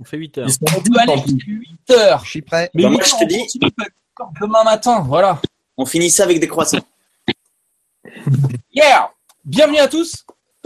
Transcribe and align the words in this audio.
On 0.00 0.04
fait 0.04 0.16
8 0.16 0.38
heures. 0.38 0.48
Ils 0.48 0.52
sont 0.52 0.58
On 0.76 0.82
peut 0.82 0.98
aller 0.98 1.14
tant 1.14 1.22
pis. 1.22 1.30
jusqu'à 1.30 1.52
8 1.52 1.90
heures. 1.92 2.24
Je 2.24 2.30
suis 2.30 2.42
prêt. 2.42 2.70
Mais 2.74 2.82
Bah, 2.84 2.90
moi, 2.90 3.02
je 3.04 3.10
te 3.12 3.24
dis- 3.24 3.58
demain 4.40 4.64
matin, 4.64 5.00
voilà. 5.06 5.40
On 5.76 5.86
finit 5.86 6.10
ça 6.10 6.24
avec 6.24 6.38
des 6.40 6.48
croissants. 6.48 6.78
Yeah 8.74 9.10
Bienvenue 9.44 9.78
à 9.78 9.88
tous. 9.88 10.24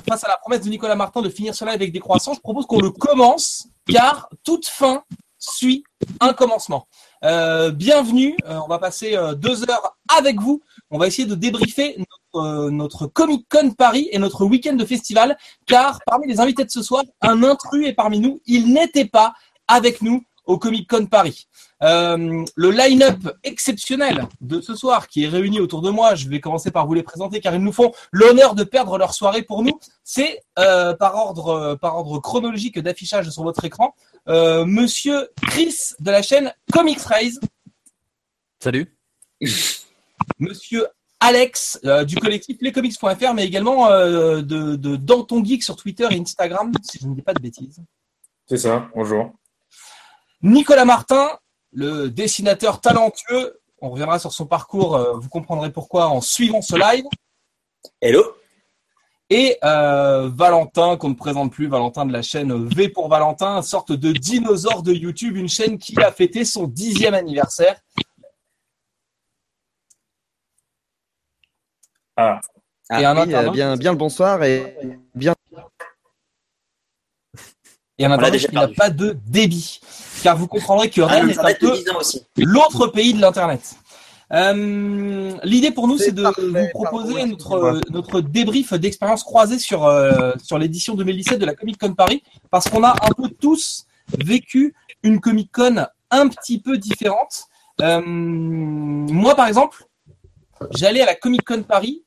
Face 0.09 0.23
à 0.25 0.29
la 0.29 0.37
promesse 0.37 0.61
de 0.61 0.69
Nicolas 0.69 0.95
Martin 0.95 1.23
de 1.23 1.29
finir 1.31 1.55
cela 1.55 1.73
avec 1.73 1.91
des 1.93 1.99
croissants, 2.01 2.35
je 2.35 2.41
propose 2.41 2.67
qu'on 2.67 2.81
le 2.81 2.91
commence, 2.91 3.67
car 3.91 4.29
toute 4.45 4.67
fin 4.67 5.03
suit 5.39 5.83
un 6.21 6.33
commencement. 6.33 6.87
Euh, 7.25 7.71
bienvenue, 7.73 8.37
euh, 8.45 8.59
on 8.65 8.69
va 8.69 8.79
passer 8.79 9.17
euh, 9.17 9.35
deux 9.35 9.69
heures 9.69 9.97
avec 10.17 10.41
vous. 10.41 10.61
On 10.91 10.99
va 10.99 11.07
essayer 11.09 11.27
de 11.27 11.35
débriefer 11.35 11.97
notre, 11.99 12.21
euh, 12.41 12.71
notre 12.71 13.07
Comic 13.07 13.47
Con 13.49 13.71
Paris 13.71 14.09
et 14.13 14.19
notre 14.19 14.45
week-end 14.45 14.75
de 14.75 14.85
festival, 14.85 15.37
car 15.67 16.01
parmi 16.07 16.27
les 16.27 16.41
invités 16.41 16.65
de 16.65 16.71
ce 16.71 16.83
soir, 16.83 17.05
un 17.21 17.43
intrus 17.43 17.87
est 17.87 17.93
parmi 17.93 18.21
nous. 18.21 18.41
Il 18.47 18.73
n'était 18.73 19.05
pas 19.07 19.35
avec 19.69 20.03
nous 20.03 20.23
au 20.45 20.59
Comic 20.59 20.89
Con 20.89 21.07
Paris. 21.07 21.49
Euh, 21.83 22.45
le 22.55 22.71
line-up 22.71 23.37
exceptionnel 23.43 24.27
de 24.41 24.61
ce 24.61 24.75
soir 24.75 25.09
qui 25.09 25.25
est 25.25 25.29
réuni 25.29 25.61
autour 25.61 25.83
de 25.83 25.91
moi, 25.91 26.15
je 26.15 26.29
vais 26.29 26.41
commencer 26.41 26.71
par 26.71 26.87
vous 26.87 26.95
les 26.95 27.03
présenter 27.03 27.41
car 27.41 27.55
ils 27.55 27.61
nous 27.61 27.73
font 27.73 27.93
l'honneur 28.13 28.55
de 28.55 28.65
perdre 28.65 28.97
leur 28.97 29.13
soirée 29.13 29.43
pour 29.43 29.63
nous. 29.63 29.79
C'est 30.05 30.41
euh, 30.59 30.95
par 30.95 31.17
ordre 31.17 31.75
par 31.75 31.97
ordre 31.97 32.21
chronologique 32.21 32.79
d'affichage 32.79 33.29
sur 33.29 33.43
votre 33.43 33.65
écran, 33.65 33.95
euh, 34.29 34.65
Monsieur 34.65 35.29
Chris 35.49 35.75
de 35.99 36.11
la 36.11 36.23
chaîne 36.23 36.55
Comics 36.73 37.03
Raise, 37.03 37.41
Salut. 38.59 38.97
Monsieur 40.39 40.87
Alex 41.21 41.81
euh, 41.85 42.05
du 42.05 42.17
collectif 42.17 42.59
lescomics.fr, 42.61 43.35
mais 43.35 43.45
également 43.45 43.91
euh, 43.91 44.43
de, 44.43 44.77
de 44.77 44.97
Danton 44.97 45.45
Geek 45.45 45.63
sur 45.63 45.77
Twitter 45.77 46.07
et 46.11 46.21
Instagram, 46.21 46.73
si 46.83 46.99
je 47.01 47.07
ne 47.07 47.15
dis 47.15 47.23
pas 47.23 47.35
de 47.35 47.41
bêtises. 47.41 47.81
C'est 48.47 48.59
ça, 48.59 48.89
bonjour. 48.95 49.33
Nicolas 50.43 50.85
Martin, 50.85 51.31
le 51.73 52.09
dessinateur 52.09 52.81
talentueux. 52.81 53.59
On 53.81 53.91
reviendra 53.91 54.19
sur 54.19 54.33
son 54.33 54.47
parcours, 54.47 54.97
euh, 54.97 55.15
vous 55.15 55.29
comprendrez 55.29 55.71
pourquoi 55.71 56.09
en 56.09 56.21
suivant 56.21 56.63
ce 56.63 56.77
live. 56.77 57.05
Hello 58.01 58.23
Et 59.29 59.59
euh, 59.65 60.31
Valentin, 60.33 60.97
qu'on 60.97 61.11
ne 61.11 61.15
présente 61.15 61.53
plus, 61.53 61.67
Valentin 61.67 62.07
de 62.07 62.13
la 62.13 62.23
chaîne 62.23 62.69
V 62.69 62.89
pour 62.89 63.09
Valentin, 63.09 63.57
une 63.57 63.63
sorte 63.63 63.93
de 63.93 64.13
dinosaure 64.13 64.83
de 64.83 64.93
YouTube, 64.93 65.37
une 65.37 65.49
chaîne 65.49 65.79
qui 65.79 66.01
a 66.01 66.11
fêté 66.13 66.45
son 66.45 66.67
dixième 66.67 67.15
anniversaire. 67.15 67.81
Ah, 72.17 72.41
et 72.99 73.05
un 73.05 73.17
Oui, 73.27 73.35
euh, 73.35 73.51
bien, 73.51 73.77
bien 73.77 73.93
le 73.93 73.99
bonsoir 73.99 74.43
et 74.45 74.77
bien. 75.15 75.35
et 77.99 78.05
internaute 78.05 78.33
déjà 78.33 78.49
qui 78.49 78.55
n'a 78.55 78.69
pas 78.69 78.91
de 78.91 79.17
débit. 79.27 79.81
Car 80.23 80.37
vous 80.37 80.47
comprendrez 80.47 80.91
que 80.91 81.01
Ah, 81.03 81.07
Rennes 81.07 81.31
est 81.31 81.39
un 81.39 81.41
Internet 81.43 81.59
peu 81.61 81.71
de 81.71 81.77
10 81.77 81.91
ans 81.91 81.99
aussi. 81.99 82.25
l'autre 82.37 82.87
pays 82.89 83.13
de 83.15 83.21
l'Internet. 83.21 83.75
Euh, 84.33 85.33
L'idée 85.45 85.71
pour 85.71 85.87
nous, 85.87 85.99
C'est 85.99 86.11
de 86.13 86.23
parfait, 86.23 86.43
vous 86.43 86.69
proposer 86.71 87.15
pardon, 87.39 87.81
notre, 87.91 88.21
débrief 88.21 88.73
d'expérience 88.75 89.23
croisée 89.23 89.59
sur, 89.59 89.85
euh, 89.85 90.33
sur 90.43 90.59
l'édition 90.59 90.95
2017 90.95 91.39
de 91.39 91.47
la 91.47 91.55
Comic 91.55 91.79
Con 91.79 91.95
Paris, 91.95 92.23
parce 92.51 92.69
qu'on 92.69 92.83
a 92.83 92.91
un 93.03 93.13
peu 93.17 93.29
tous 93.29 93.87
vécu 94.19 94.75
une 95.05 95.21
Comic 95.21 95.53
Con 95.53 95.87
un 96.11 96.29
petit 96.29 96.61
peu 96.61 96.77
différente. 96.77 97.45
Euh, 97.83 98.01
moi, 98.05 99.35
par 99.37 99.47
exemple, 99.47 99.85
j'allais 100.73 101.03
à 101.03 101.07
la 101.07 101.15
Comic 101.15 101.45
Con 101.45 101.63
Paris 101.63 102.03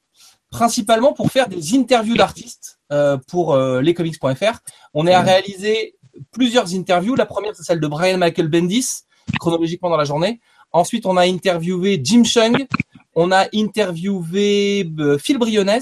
principalement 0.50 1.14
pour 1.14 1.32
faire 1.32 1.48
des 1.48 1.76
interviews 1.76 2.16
d'artistes 2.16 2.80
euh, 2.92 3.18
pour 3.28 3.54
euh, 3.54 3.82
lescomics.fr. 3.82 4.60
On 4.94 5.08
est 5.08 5.14
à 5.14 5.22
réaliser 5.22 5.96
plusieurs 6.32 6.74
interviews. 6.74 7.16
La 7.16 7.26
première, 7.26 7.56
c'est 7.56 7.64
celle 7.64 7.80
de 7.80 7.88
Brian 7.88 8.18
Michael 8.18 8.48
Bendis, 8.48 9.04
chronologiquement 9.40 9.90
dans 9.90 9.98
la 9.98 10.06
journée. 10.06 10.40
Ensuite, 10.72 11.06
on 11.06 11.18
a 11.18 11.24
interviewé 11.24 12.00
Jim 12.04 12.24
Chung, 12.24 12.68
on 13.16 13.32
a 13.32 13.48
interviewé 13.54 14.90
euh, 15.00 15.18
Phil 15.18 15.38
Briones 15.38 15.82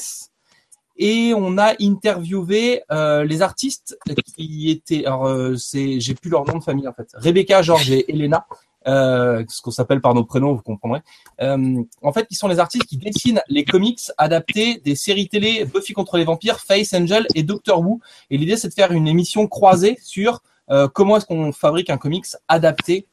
et 0.97 1.33
on 1.35 1.57
a 1.57 1.73
interviewé 1.79 2.81
euh, 2.91 3.23
les 3.23 3.41
artistes 3.41 3.97
qui 4.35 4.69
étaient. 4.69 5.05
Alors, 5.05 5.27
euh, 5.27 5.55
c'est, 5.55 5.99
j'ai 5.99 6.15
plus 6.15 6.29
leur 6.29 6.45
nom 6.45 6.57
de 6.57 6.63
famille 6.63 6.87
en 6.87 6.93
fait. 6.93 7.09
Rebecca, 7.13 7.61
George 7.61 7.91
et 7.91 8.11
Elena, 8.11 8.47
euh, 8.87 9.43
ce 9.49 9.61
qu'on 9.61 9.71
s'appelle 9.71 9.99
par 9.99 10.13
nos 10.13 10.23
prénoms, 10.23 10.53
vous 10.53 10.61
comprendrez. 10.61 11.01
Euh, 11.41 11.83
en 12.01 12.13
fait, 12.13 12.27
qui 12.27 12.35
sont 12.35 12.47
les 12.47 12.59
artistes 12.59 12.85
qui 12.85 12.97
dessinent 12.97 13.41
les 13.49 13.65
comics 13.65 13.99
adaptés 14.17 14.81
des 14.83 14.95
séries 14.95 15.27
télé 15.27 15.65
Buffy 15.65 15.93
contre 15.93 16.17
les 16.17 16.23
vampires, 16.23 16.59
Face 16.59 16.93
Angel 16.93 17.27
et 17.35 17.43
Doctor 17.43 17.81
Who. 17.81 17.99
Et 18.29 18.37
l'idée, 18.37 18.55
c'est 18.55 18.69
de 18.69 18.73
faire 18.73 18.91
une 18.91 19.07
émission 19.07 19.47
croisée 19.47 19.97
sur 20.01 20.41
euh, 20.69 20.87
comment 20.87 21.17
est-ce 21.17 21.25
qu'on 21.25 21.51
fabrique 21.51 21.89
un 21.89 21.97
comics 21.97 22.25
adapté 22.47 23.07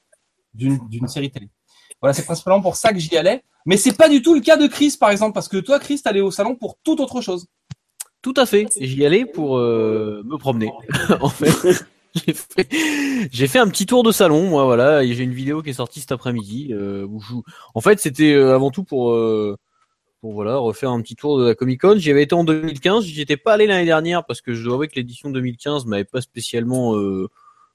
d'une 0.54 1.08
série 1.08 1.30
télé. 1.30 1.48
Voilà, 2.00 2.14
c'est 2.14 2.24
principalement 2.24 2.62
pour 2.62 2.76
ça 2.76 2.92
que 2.92 3.00
j'y 3.00 3.16
allais. 3.16 3.42
Mais 3.66 3.76
c'est 3.76 3.96
pas 3.96 4.08
du 4.08 4.22
tout 4.22 4.34
le 4.34 4.40
cas 4.40 4.56
de 4.56 4.68
Chris, 4.68 4.96
par 4.98 5.10
exemple, 5.10 5.32
parce 5.32 5.48
que 5.48 5.56
toi, 5.56 5.80
Chris, 5.80 6.00
t'allais 6.02 6.20
au 6.20 6.30
salon 6.30 6.54
pour 6.54 6.76
toute 6.84 7.00
autre 7.00 7.20
chose. 7.20 7.46
Tout 8.22 8.34
à 8.36 8.46
fait. 8.46 8.68
J'y 8.80 9.04
allais 9.04 9.26
pour 9.26 9.56
me 9.56 10.36
promener. 10.36 10.70
en 11.20 11.28
fait, 11.28 11.84
j'ai 13.32 13.46
fait, 13.48 13.58
un 13.58 13.68
petit 13.68 13.86
tour 13.86 14.02
de 14.02 14.12
salon. 14.12 14.48
Moi, 14.48 14.64
voilà. 14.64 15.04
J'ai 15.04 15.24
une 15.24 15.32
vidéo 15.32 15.62
qui 15.62 15.70
est 15.70 15.74
sortie 15.74 16.00
cet 16.00 16.12
après-midi. 16.12 16.68
euh, 16.72 17.06
En 17.74 17.80
fait, 17.80 17.98
c'était 18.00 18.32
euh, 18.34 18.54
avant 18.54 18.70
tout 18.70 18.84
pour 18.84 19.12
euh, 19.12 19.56
pour 20.20 20.32
voilà 20.32 20.56
refaire 20.56 20.90
un 20.90 21.00
petit 21.02 21.16
tour 21.16 21.38
de 21.38 21.46
la 21.48 21.54
Comic 21.54 21.80
Con. 21.80 21.96
J'y 21.98 22.10
avais 22.10 22.22
été 22.22 22.34
en 22.34 22.44
2015. 22.44 23.04
J'y 23.04 23.20
étais 23.20 23.36
pas 23.36 23.54
allé 23.54 23.66
l'année 23.66 23.84
dernière 23.84 24.24
parce 24.24 24.40
que 24.40 24.54
je 24.54 24.64
dois 24.64 24.74
avouer 24.74 24.88
que 24.88 24.94
l'édition 24.96 25.30
2015 25.30 25.86
m'avait 25.86 26.04
pas 26.04 26.20
spécialement 26.20 26.96
euh, 26.96 27.28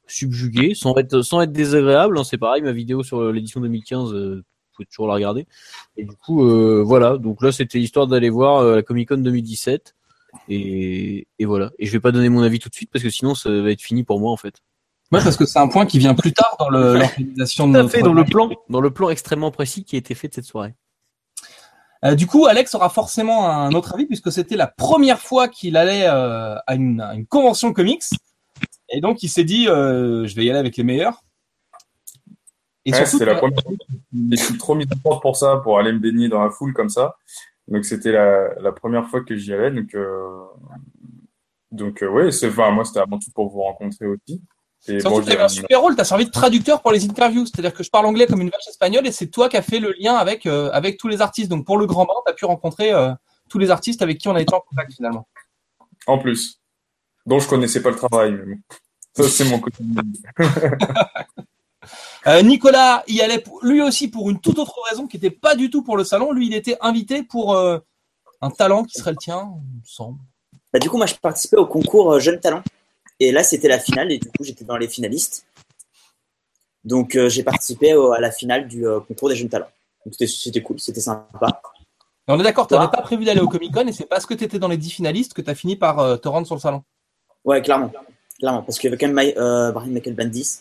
subjugué, 0.07 0.73
sans 0.73 0.95
être 0.97 1.21
sans 1.21 1.45
désagréable. 1.45 2.17
hein. 2.17 2.23
C'est 2.23 2.37
pareil, 2.37 2.61
ma 2.61 2.71
vidéo 2.71 3.03
sur 3.03 3.31
l'édition 3.31 3.59
2015. 3.61 4.13
Euh, 4.13 4.43
pouvez 4.73 4.85
toujours 4.87 5.07
la 5.07 5.15
regarder. 5.15 5.45
Et 5.97 6.05
du 6.05 6.15
coup, 6.15 6.45
euh, 6.45 6.81
voilà. 6.85 7.17
Donc 7.17 7.43
là, 7.43 7.51
c'était 7.51 7.79
histoire 7.79 8.07
d'aller 8.07 8.29
voir 8.29 8.63
la 8.63 8.83
Comic 8.83 9.09
Con 9.09 9.17
2017. 9.17 9.95
Et, 10.47 11.27
et 11.39 11.45
voilà. 11.45 11.71
Et 11.79 11.85
je 11.85 11.91
vais 11.91 11.99
pas 11.99 12.11
donner 12.11 12.29
mon 12.29 12.41
avis 12.43 12.59
tout 12.59 12.69
de 12.69 12.75
suite 12.75 12.89
parce 12.91 13.03
que 13.03 13.09
sinon 13.09 13.35
ça 13.35 13.49
va 13.49 13.71
être 13.71 13.81
fini 13.81 14.03
pour 14.03 14.19
moi 14.19 14.31
en 14.31 14.37
fait. 14.37 14.55
Ouais, 15.11 15.23
parce 15.23 15.37
que 15.37 15.45
c'est 15.45 15.57
un 15.59 15.67
point 15.67 15.85
qui 15.87 15.97
vient 15.97 16.13
plus 16.13 16.33
tard 16.33 16.55
dans 16.59 16.69
le- 16.69 16.93
l'organisation 16.99 17.67
de 17.67 17.73
Tout 17.73 17.77
à 17.79 17.81
notre 17.83 17.91
fait 17.95 18.01
dans 18.03 18.13
le 18.13 18.23
plan, 18.25 18.49
dans 18.69 18.81
le 18.81 18.91
plan 18.91 19.09
extrêmement 19.09 19.49
précis 19.51 19.83
qui 19.83 19.95
a 19.95 19.99
été 19.99 20.13
fait 20.13 20.27
de 20.27 20.33
cette 20.35 20.45
soirée. 20.45 20.75
Euh, 22.05 22.15
du 22.15 22.27
coup, 22.27 22.45
Alex 22.45 22.75
aura 22.75 22.89
forcément 22.89 23.49
un 23.49 23.71
autre 23.73 23.93
avis 23.95 24.05
puisque 24.05 24.31
c'était 24.31 24.55
la 24.55 24.67
première 24.67 25.19
fois 25.19 25.47
qu'il 25.49 25.75
allait 25.75 26.05
euh, 26.07 26.55
à, 26.67 26.75
une, 26.75 27.01
à 27.01 27.13
une 27.15 27.25
convention 27.25 27.73
comics. 27.73 28.03
Et 28.89 29.01
donc, 29.01 29.21
il 29.23 29.29
s'est 29.29 29.43
dit, 29.43 29.67
euh, 29.67 30.25
je 30.27 30.35
vais 30.35 30.45
y 30.45 30.49
aller 30.49 30.59
avec 30.59 30.77
les 30.77 30.83
meilleurs. 30.83 31.23
Et 32.85 32.91
Ouais, 32.93 33.05
c'était 33.05 33.25
la 33.25 33.35
première 33.35 33.61
fois. 33.61 33.73
Je 34.31 34.35
suis 34.37 34.57
trop 34.57 34.75
mis 34.75 34.85
en 34.85 34.97
porte 34.97 35.21
pour 35.21 35.35
ça, 35.35 35.57
pour 35.57 35.77
aller 35.79 35.91
me 35.91 35.99
baigner 35.99 36.29
dans 36.29 36.41
la 36.43 36.49
foule 36.49 36.73
comme 36.73 36.89
ça. 36.89 37.15
Donc 37.69 37.85
c'était 37.85 38.11
la, 38.11 38.53
la 38.59 38.71
première 38.71 39.07
fois 39.07 39.21
que 39.21 39.35
j'y 39.35 39.53
allais. 39.53 39.71
Donc, 39.71 39.93
euh, 39.93 40.43
donc 41.71 42.03
euh, 42.03 42.07
ouais, 42.09 42.31
c'est, 42.31 42.49
enfin, 42.49 42.71
moi 42.71 42.83
c'était 42.83 42.99
avant 42.99 43.19
tout 43.19 43.31
pour 43.33 43.49
vous 43.49 43.61
rencontrer 43.61 44.07
aussi. 44.07 44.41
Et 44.87 44.99
surtout 45.01 45.21
bon, 45.21 45.25
que 45.25 45.39
un 45.39 45.47
super 45.47 45.81
rôle, 45.81 45.95
t'as 45.95 46.05
servi 46.05 46.25
de 46.25 46.31
traducteur 46.31 46.81
pour 46.81 46.91
les 46.91 47.05
interviews. 47.05 47.45
C'est-à-dire 47.45 47.73
que 47.73 47.83
je 47.83 47.89
parle 47.89 48.05
anglais 48.05 48.27
comme 48.27 48.41
une 48.41 48.49
vache 48.49 48.67
espagnole 48.67 49.05
et 49.05 49.11
c'est 49.11 49.27
toi 49.27 49.49
qui 49.49 49.57
as 49.57 49.61
fait 49.61 49.79
le 49.79 49.93
lien 49.99 50.15
avec, 50.15 50.45
euh, 50.45 50.69
avec 50.71 50.97
tous 50.97 51.09
les 51.09 51.21
artistes. 51.21 51.49
Donc, 51.49 51.65
pour 51.65 51.77
le 51.77 51.85
grand 51.85 52.05
bain, 52.05 52.13
t'as 52.25 52.33
pu 52.33 52.45
rencontrer 52.45 52.93
euh, 52.93 53.11
tous 53.49 53.59
les 53.59 53.71
artistes 53.71 54.01
avec 54.01 54.17
qui 54.19 54.29
on 54.29 54.35
a 54.35 54.41
été 54.41 54.53
en 54.53 54.61
contact 54.61 54.93
finalement. 54.93 55.27
en 56.07 56.17
plus, 56.17 56.61
dont 57.25 57.39
je 57.39 57.47
connaissais 57.49 57.81
pas 57.81 57.89
le 57.89 57.97
travail. 57.97 58.31
Mais 58.31 58.55
bon. 58.55 58.61
Ça 59.15 59.23
c'est 59.27 59.49
mon 59.49 59.59
côté. 59.59 59.83
Euh, 62.27 62.41
Nicolas 62.41 63.03
y 63.07 63.21
allait 63.21 63.39
pour- 63.39 63.63
lui 63.63 63.81
aussi 63.81 64.09
pour 64.09 64.29
une 64.29 64.39
toute 64.39 64.59
autre 64.59 64.75
raison 64.89 65.07
qui 65.07 65.17
n'était 65.17 65.29
pas 65.31 65.55
du 65.55 65.69
tout 65.69 65.81
pour 65.83 65.95
le 65.97 66.03
salon. 66.03 66.31
Lui, 66.31 66.47
il 66.47 66.53
était 66.53 66.77
invité 66.81 67.23
pour 67.23 67.53
euh, 67.55 67.79
un 68.41 68.49
talent 68.51 68.83
qui 68.83 68.99
serait 68.99 69.11
le 69.11 69.17
tien, 69.17 69.49
il 69.73 69.79
me 69.79 69.85
semble. 69.85 70.19
Bah, 70.73 70.79
du 70.79 70.89
coup, 70.89 70.97
moi, 70.97 71.05
je 71.05 71.15
participais 71.15 71.57
au 71.57 71.65
concours 71.65 72.13
euh, 72.13 72.19
Jeunes 72.19 72.39
Talents. 72.39 72.63
Et 73.21 73.31
là, 73.31 73.43
c'était 73.43 73.67
la 73.69 73.79
finale. 73.79 74.11
Et 74.11 74.19
du 74.19 74.27
coup, 74.27 74.43
j'étais 74.43 74.65
dans 74.65 74.77
les 74.77 74.87
finalistes. 74.87 75.45
Donc, 76.83 77.15
euh, 77.15 77.29
j'ai 77.29 77.43
participé 77.43 77.93
au- 77.93 78.11
à 78.11 78.19
la 78.19 78.31
finale 78.31 78.67
du 78.67 78.85
concours 79.07 79.29
des 79.29 79.35
Jeunes 79.35 79.49
Talents. 79.49 79.67
Donc, 80.05 80.15
c'était- 80.17 80.61
cool, 80.61 80.79
c'était 80.79 81.01
sympa. 81.01 81.61
Et 82.27 82.31
on 82.31 82.39
est 82.39 82.43
d'accord, 82.43 82.67
tu 82.67 82.73
n'avais 82.75 82.89
pas 82.91 83.01
prévu 83.01 83.25
d'aller 83.25 83.41
au 83.41 83.47
Comic 83.47 83.73
Con 83.73 83.87
et 83.87 83.91
c'est 83.91 84.05
parce 84.05 84.25
que 84.25 84.33
tu 84.33 84.43
étais 84.43 84.59
dans 84.59 84.67
les 84.67 84.77
10 84.77 84.91
finalistes 84.91 85.33
que 85.33 85.41
tu 85.41 85.49
as 85.49 85.55
fini 85.55 85.75
par 85.75 86.19
te 86.21 86.27
rendre 86.27 86.45
sur 86.45 86.55
le 86.55 86.61
salon. 86.61 86.83
Ouais, 87.43 87.61
clairement. 87.61 87.91
Clairement. 88.37 88.61
Parce 88.61 88.77
qu'il 88.77 88.89
y 88.89 88.93
avait 88.93 88.97
quand 88.97 89.11
même 89.11 89.71
Brian 89.73 89.87
Michael 89.91 90.13
Bendis 90.15 90.59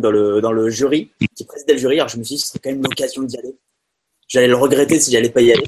dans 0.00 0.10
le, 0.10 0.40
dans 0.40 0.52
le 0.52 0.70
jury, 0.70 1.12
qui 1.34 1.44
présidait 1.44 1.74
le 1.74 1.78
jury. 1.78 1.96
Alors, 1.96 2.08
je 2.08 2.18
me 2.18 2.24
suis 2.24 2.36
dit, 2.36 2.42
c'était 2.42 2.58
quand 2.58 2.70
même 2.70 2.82
l'occasion 2.82 3.22
d'y 3.22 3.38
aller. 3.38 3.56
J'allais 4.28 4.48
le 4.48 4.56
regretter 4.56 4.98
si 5.00 5.10
j'allais 5.10 5.30
pas 5.30 5.40
y 5.40 5.52
aller. 5.52 5.66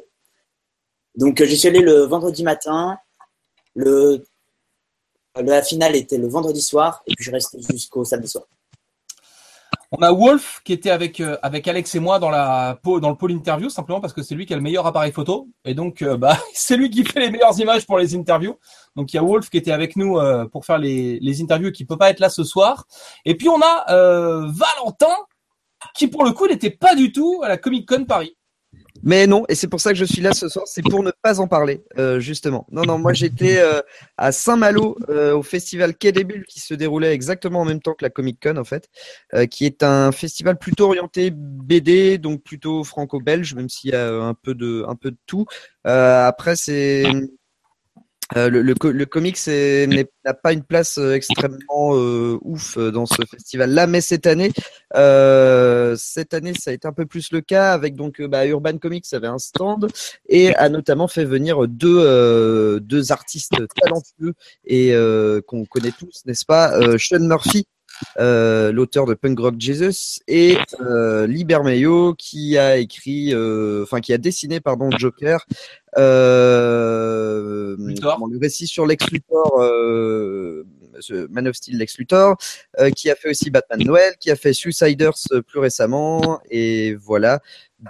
Donc, 1.16 1.40
euh, 1.40 1.46
j'y 1.46 1.56
suis 1.56 1.68
allé 1.68 1.80
le 1.80 2.02
vendredi 2.02 2.42
matin. 2.42 2.98
Le, 3.74 4.24
la 5.36 5.62
finale 5.62 5.96
était 5.96 6.18
le 6.18 6.28
vendredi 6.28 6.62
soir. 6.62 7.02
Et 7.06 7.14
puis, 7.14 7.24
je 7.24 7.30
restais 7.30 7.60
jusqu'au 7.60 8.04
samedi 8.04 8.28
soir. 8.28 8.46
On 9.96 10.02
a 10.02 10.10
Wolf 10.10 10.60
qui 10.64 10.72
était 10.72 10.90
avec 10.90 11.20
euh, 11.20 11.36
avec 11.40 11.68
Alex 11.68 11.94
et 11.94 12.00
moi 12.00 12.18
dans 12.18 12.30
la 12.30 12.80
dans 12.84 13.10
le 13.10 13.14
pôle 13.14 13.30
interview 13.30 13.68
simplement 13.68 14.00
parce 14.00 14.12
que 14.12 14.22
c'est 14.22 14.34
lui 14.34 14.44
qui 14.44 14.52
a 14.52 14.56
le 14.56 14.62
meilleur 14.62 14.86
appareil 14.86 15.12
photo 15.12 15.48
et 15.64 15.74
donc 15.74 16.02
euh, 16.02 16.16
bah 16.16 16.36
c'est 16.52 16.76
lui 16.76 16.90
qui 16.90 17.04
fait 17.04 17.20
les 17.20 17.30
meilleures 17.30 17.56
images 17.60 17.86
pour 17.86 17.98
les 17.98 18.16
interviews. 18.16 18.58
Donc 18.96 19.12
il 19.12 19.16
y 19.16 19.18
a 19.20 19.22
Wolf 19.22 19.50
qui 19.50 19.56
était 19.56 19.70
avec 19.70 19.94
nous 19.94 20.18
euh, 20.18 20.46
pour 20.46 20.64
faire 20.64 20.78
les 20.78 21.20
les 21.20 21.42
interviews 21.42 21.68
et 21.68 21.72
qui 21.72 21.84
peut 21.84 21.96
pas 21.96 22.10
être 22.10 22.18
là 22.18 22.28
ce 22.28 22.42
soir. 22.42 22.86
Et 23.24 23.36
puis 23.36 23.48
on 23.48 23.60
a 23.62 23.84
Valentin 24.48 25.14
qui 25.94 26.08
pour 26.08 26.24
le 26.24 26.32
coup 26.32 26.48
n'était 26.48 26.70
pas 26.70 26.96
du 26.96 27.12
tout 27.12 27.42
à 27.44 27.48
la 27.48 27.56
Comic 27.56 27.86
Con 27.88 28.04
Paris. 28.04 28.36
Mais 29.04 29.26
non, 29.26 29.44
et 29.50 29.54
c'est 29.54 29.68
pour 29.68 29.82
ça 29.82 29.92
que 29.92 29.98
je 29.98 30.04
suis 30.06 30.22
là 30.22 30.32
ce 30.32 30.48
soir, 30.48 30.66
c'est 30.66 30.82
pour 30.82 31.02
ne 31.02 31.10
pas 31.22 31.38
en 31.38 31.46
parler, 31.46 31.84
euh, 31.98 32.20
justement. 32.20 32.66
Non, 32.70 32.84
non, 32.84 32.98
moi 32.98 33.12
j'étais 33.12 33.58
euh, 33.58 33.82
à 34.16 34.32
Saint-Malo 34.32 34.96
euh, 35.10 35.36
au 35.36 35.42
festival 35.42 35.94
Quai 35.94 36.10
des 36.10 36.24
Bulles 36.24 36.46
qui 36.48 36.58
se 36.58 36.72
déroulait 36.72 37.12
exactement 37.12 37.60
en 37.60 37.64
même 37.66 37.80
temps 37.80 37.92
que 37.92 38.02
la 38.02 38.08
Comic 38.08 38.38
Con 38.42 38.56
en 38.56 38.64
fait, 38.64 38.88
qui 39.50 39.66
est 39.66 39.82
un 39.82 40.10
festival 40.10 40.58
plutôt 40.58 40.86
orienté 40.86 41.30
BD, 41.30 42.16
donc 42.16 42.42
plutôt 42.42 42.82
franco-belge, 42.82 43.54
même 43.54 43.68
s'il 43.68 43.90
y 43.90 43.94
a 43.94 44.10
un 44.10 44.34
peu 44.34 44.54
de, 44.54 44.84
un 44.88 44.96
peu 44.96 45.10
de 45.10 45.18
tout. 45.26 45.44
après, 45.84 46.56
c'est 46.56 47.04
euh, 48.36 48.48
le, 48.48 48.62
le, 48.62 48.74
le, 48.82 49.06
comics 49.06 49.38
n'a 49.46 50.34
pas 50.34 50.52
une 50.52 50.62
place 50.62 50.98
euh, 50.98 51.14
extrêmement 51.14 51.94
euh, 51.94 52.38
ouf 52.42 52.78
dans 52.78 53.06
ce 53.06 53.22
festival-là, 53.30 53.86
mais 53.86 54.00
cette 54.00 54.26
année, 54.26 54.50
cette 54.94 56.34
année, 56.34 56.54
ça 56.54 56.70
a 56.70 56.72
été 56.72 56.88
un 56.88 56.92
peu 56.92 57.06
plus 57.06 57.32
le 57.32 57.40
cas 57.40 57.72
avec 57.72 57.94
donc 57.96 58.22
bah, 58.22 58.46
Urban 58.46 58.78
Comics 58.78 59.04
avait 59.12 59.26
un 59.26 59.38
stand 59.38 59.88
et 60.28 60.54
a 60.56 60.68
notamment 60.68 61.08
fait 61.08 61.24
venir 61.24 61.68
deux 61.68 62.80
deux 62.80 63.12
artistes 63.12 63.56
talentueux 63.80 64.34
et 64.64 64.94
qu'on 65.46 65.64
connaît 65.66 65.92
tous, 65.98 66.22
n'est-ce 66.26 66.44
pas, 66.44 66.78
Sean 66.98 67.20
Murphy 67.20 67.66
euh, 68.18 68.72
l'auteur 68.72 69.06
de 69.06 69.14
Punk 69.14 69.38
Rock 69.38 69.54
Jesus, 69.58 70.20
et 70.28 70.56
euh, 70.80 71.26
Liber 71.26 71.60
Mayo 71.62 72.14
qui 72.14 72.58
a 72.58 72.76
écrit, 72.76 73.34
euh, 73.34 73.82
enfin 73.82 74.00
qui 74.00 74.12
a 74.12 74.18
dessiné 74.18 74.60
pardon 74.60 74.90
Joker, 74.90 75.44
euh, 75.98 77.76
le 77.78 78.38
récit 78.40 78.66
sur 78.66 78.86
Lex 78.86 79.10
Luthor, 79.10 79.58
Man 81.30 81.48
of 81.48 81.56
Steel 81.56 81.78
Lex 81.78 81.98
Luthor, 81.98 82.36
qui 82.96 83.10
a 83.10 83.14
fait 83.14 83.30
aussi 83.30 83.50
Batman 83.50 83.82
Noël, 83.84 84.14
qui 84.18 84.30
a 84.30 84.36
fait 84.36 84.52
Suiciders 84.52 85.14
plus 85.46 85.60
récemment, 85.60 86.40
et 86.50 86.94
voilà 86.94 87.40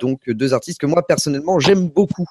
donc 0.00 0.28
deux 0.28 0.54
artistes 0.54 0.80
que 0.80 0.86
moi 0.86 1.06
personnellement 1.06 1.58
j'aime 1.60 1.88
beaucoup. 1.88 2.26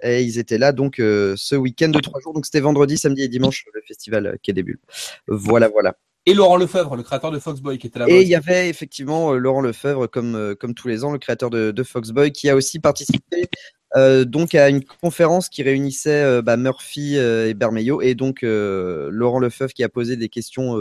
Et 0.00 0.22
ils 0.22 0.38
étaient 0.38 0.58
là 0.58 0.70
donc 0.70 0.98
ce 0.98 1.56
week-end 1.56 1.88
de 1.88 1.98
trois 1.98 2.20
jours. 2.20 2.32
Donc 2.32 2.46
c'était 2.46 2.60
vendredi, 2.60 2.96
samedi 2.96 3.22
et 3.22 3.28
dimanche 3.28 3.64
le 3.74 3.80
festival 3.80 4.38
Quai 4.44 4.52
des 4.52 4.62
Bulles. 4.62 4.78
Voilà, 5.26 5.66
voilà 5.66 5.96
et 6.28 6.34
Laurent 6.34 6.56
Lefebvre, 6.56 6.94
le 6.94 7.02
créateur 7.02 7.30
de 7.30 7.38
Foxboy, 7.38 7.78
qui 7.78 7.86
était 7.86 7.98
là. 7.98 8.04
Et 8.06 8.20
il 8.20 8.28
y 8.28 8.34
avait 8.34 8.68
effectivement 8.68 9.32
euh, 9.32 9.38
Laurent 9.38 9.62
Lefebvre, 9.62 10.06
comme, 10.06 10.34
euh, 10.34 10.54
comme 10.54 10.74
tous 10.74 10.86
les 10.86 11.02
ans, 11.02 11.10
le 11.10 11.18
créateur 11.18 11.48
de, 11.48 11.70
de 11.70 11.82
Foxboy, 11.82 12.32
qui 12.32 12.50
a 12.50 12.54
aussi 12.54 12.78
participé 12.78 13.48
euh, 13.96 14.24
donc 14.24 14.54
à 14.54 14.68
une 14.68 14.84
conférence 14.84 15.48
qui 15.48 15.62
réunissait 15.62 16.22
euh, 16.22 16.42
bah, 16.42 16.56
Murphy 16.56 17.16
euh, 17.16 17.48
et 17.48 17.54
Bermejo 17.54 18.02
et 18.02 18.14
donc 18.14 18.40
Laurent 18.42 19.38
Lefebvre 19.38 19.72
qui 19.72 19.82
a 19.82 19.88
posé 19.88 20.16
des 20.16 20.28
questions 20.28 20.76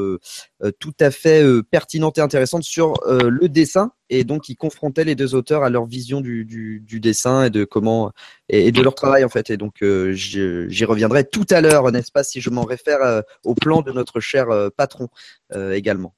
tout 0.79 0.93
à 0.99 1.11
fait 1.11 1.43
pertinentes 1.63 2.17
et 2.17 2.21
intéressantes 2.21 2.63
sur 2.63 2.95
le 3.05 3.47
dessin 3.47 3.91
et 4.09 4.23
donc 4.23 4.49
il 4.49 4.55
confrontait 4.55 5.03
les 5.03 5.15
deux 5.15 5.35
auteurs 5.35 5.63
à 5.63 5.69
leur 5.69 5.85
vision 5.85 6.21
du, 6.21 6.45
du, 6.45 6.79
du 6.81 6.99
dessin 6.99 7.45
et 7.45 7.49
de 7.49 7.63
comment 7.63 8.11
et, 8.49 8.71
de 8.71 8.81
leur 8.81 8.95
travail 8.95 9.23
en 9.23 9.29
fait 9.29 9.49
et 9.49 9.57
donc 9.57 9.83
j'y 10.11 10.85
reviendrai 10.85 11.23
tout 11.23 11.45
à 11.49 11.61
l'heure 11.61 11.91
n'est-ce 11.91 12.11
pas 12.11 12.23
si 12.23 12.41
je 12.41 12.49
m'en 12.49 12.63
réfère 12.63 13.23
au 13.43 13.55
plan 13.55 13.81
de 13.81 13.91
notre 13.91 14.19
cher 14.19 14.47
patron 14.75 15.09
également. 15.53 16.16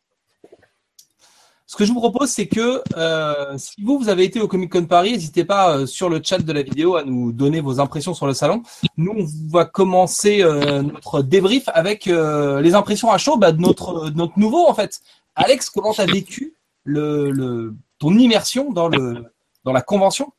Ce 1.72 1.78
que 1.78 1.86
je 1.86 1.94
vous 1.94 2.00
propose, 2.00 2.30
c'est 2.30 2.48
que 2.48 2.82
euh, 2.98 3.56
si 3.60 3.84
vous, 3.84 4.00
vous 4.00 4.10
avez 4.10 4.24
été 4.24 4.42
au 4.42 4.48
Comic 4.48 4.72
Con 4.72 4.86
Paris, 4.86 5.12
n'hésitez 5.12 5.46
pas 5.46 5.78
euh, 5.78 5.86
sur 5.86 6.10
le 6.10 6.20
chat 6.24 6.40
de 6.40 6.52
la 6.52 6.64
vidéo 6.64 6.96
à 6.96 7.04
nous 7.04 7.32
donner 7.32 7.62
vos 7.62 7.80
impressions 7.80 8.16
sur 8.16 8.26
le 8.26 8.34
salon. 8.34 8.64
Nous, 8.98 9.14
on 9.16 9.28
va 9.54 9.66
commencer 9.66 10.42
euh, 10.42 10.82
notre 10.82 11.22
débrief 11.22 11.66
avec 11.68 12.08
les 12.08 12.74
impressions 12.74 13.12
à 13.12 13.20
chaud 13.20 13.38
bah, 13.38 13.52
de, 13.52 13.62
notre, 13.62 14.10
notre 14.16 14.40
nouveau, 14.40 14.68
en 14.68 14.74
fait. 14.74 15.00
Alex, 15.36 15.70
comment 15.70 15.94
tu 15.94 16.02
as 16.02 16.08
vécu 16.08 16.56
le, 16.86 17.76
ton 18.00 18.18
immersion 18.18 18.72
dans, 18.72 18.88
le, 18.88 19.26
dans 19.64 19.72
la 19.72 19.84
convention? 19.84 20.34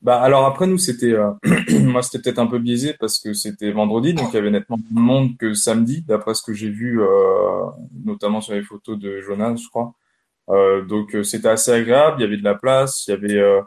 Bah 0.00 0.20
alors 0.20 0.44
après 0.44 0.66
nous 0.66 0.76
c'était 0.76 1.14
moi 1.80 2.02
c'était 2.02 2.18
peut-être 2.18 2.38
un 2.38 2.46
peu 2.46 2.58
biaisé 2.58 2.92
parce 2.92 3.18
que 3.18 3.32
c'était 3.32 3.72
vendredi 3.72 4.12
donc 4.12 4.28
il 4.32 4.34
y 4.34 4.38
avait 4.38 4.50
nettement 4.50 4.76
moins 4.90 5.00
de 5.00 5.06
monde 5.06 5.38
que 5.38 5.54
samedi 5.54 6.02
d'après 6.02 6.34
ce 6.34 6.42
que 6.42 6.52
j'ai 6.52 6.68
vu 6.68 7.00
notamment 8.04 8.42
sur 8.42 8.52
les 8.52 8.62
photos 8.62 8.98
de 8.98 9.22
Jonas 9.22 9.56
je 9.56 9.66
crois 9.70 9.94
donc 10.48 11.14
euh, 11.14 11.22
c'était 11.22 11.48
assez 11.48 11.72
agréable, 11.72 12.16
il 12.18 12.22
y 12.22 12.26
avait 12.26 12.36
de 12.36 12.44
la 12.44 12.54
place, 12.54 13.06
il 13.06 13.10
y 13.10 13.14
avait, 13.14 13.38
euh, 13.38 13.60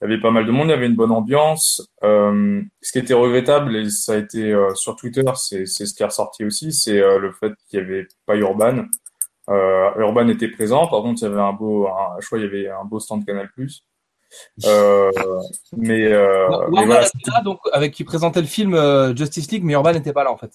il 0.00 0.04
y 0.10 0.12
avait 0.12 0.20
pas 0.20 0.30
mal 0.30 0.46
de 0.46 0.50
monde, 0.50 0.68
il 0.68 0.70
y 0.70 0.74
avait 0.74 0.86
une 0.86 0.96
bonne 0.96 1.10
ambiance. 1.10 1.92
ce 2.02 2.92
qui 2.92 2.98
était 2.98 3.14
regrettable, 3.14 3.76
et 3.76 3.90
ça 3.90 4.14
a 4.14 4.16
été 4.16 4.54
sur 4.74 4.96
Twitter, 4.96 5.24
c'est 5.36 5.66
ce 5.66 5.94
qui 5.94 6.02
est 6.02 6.06
ressorti 6.06 6.44
aussi, 6.44 6.72
c'est 6.72 6.98
le 6.98 7.32
fait 7.32 7.52
qu'il 7.68 7.80
n'y 7.80 7.86
avait 7.86 8.06
pas 8.26 8.36
Urban. 8.36 8.84
Urban 9.48 10.28
était 10.28 10.48
présent, 10.48 10.86
par 10.88 11.02
contre 11.02 11.22
il 11.22 11.24
y 11.24 11.32
avait 11.32 11.40
un 11.40 11.52
beau, 11.52 11.86
un, 11.86 12.20
je 12.20 12.26
crois 12.26 12.38
il 12.38 12.44
y 12.44 12.48
avait 12.48 12.68
un 12.68 12.84
beau 12.84 12.98
stand 12.98 13.24
Canal+. 13.24 13.48
Euh, 14.64 15.10
mais, 15.76 16.06
euh, 16.06 16.48
mais 16.70 16.86
voilà, 16.86 17.02
là, 17.02 17.42
donc 17.44 17.58
avec 17.72 17.92
qui 17.92 18.04
présentait 18.04 18.40
le 18.40 18.46
film 18.46 18.74
Justice 19.16 19.50
League, 19.50 19.64
mais 19.64 19.74
Urban 19.74 19.92
n'était 19.92 20.12
pas 20.12 20.24
là 20.24 20.32
en 20.32 20.36
fait. 20.36 20.52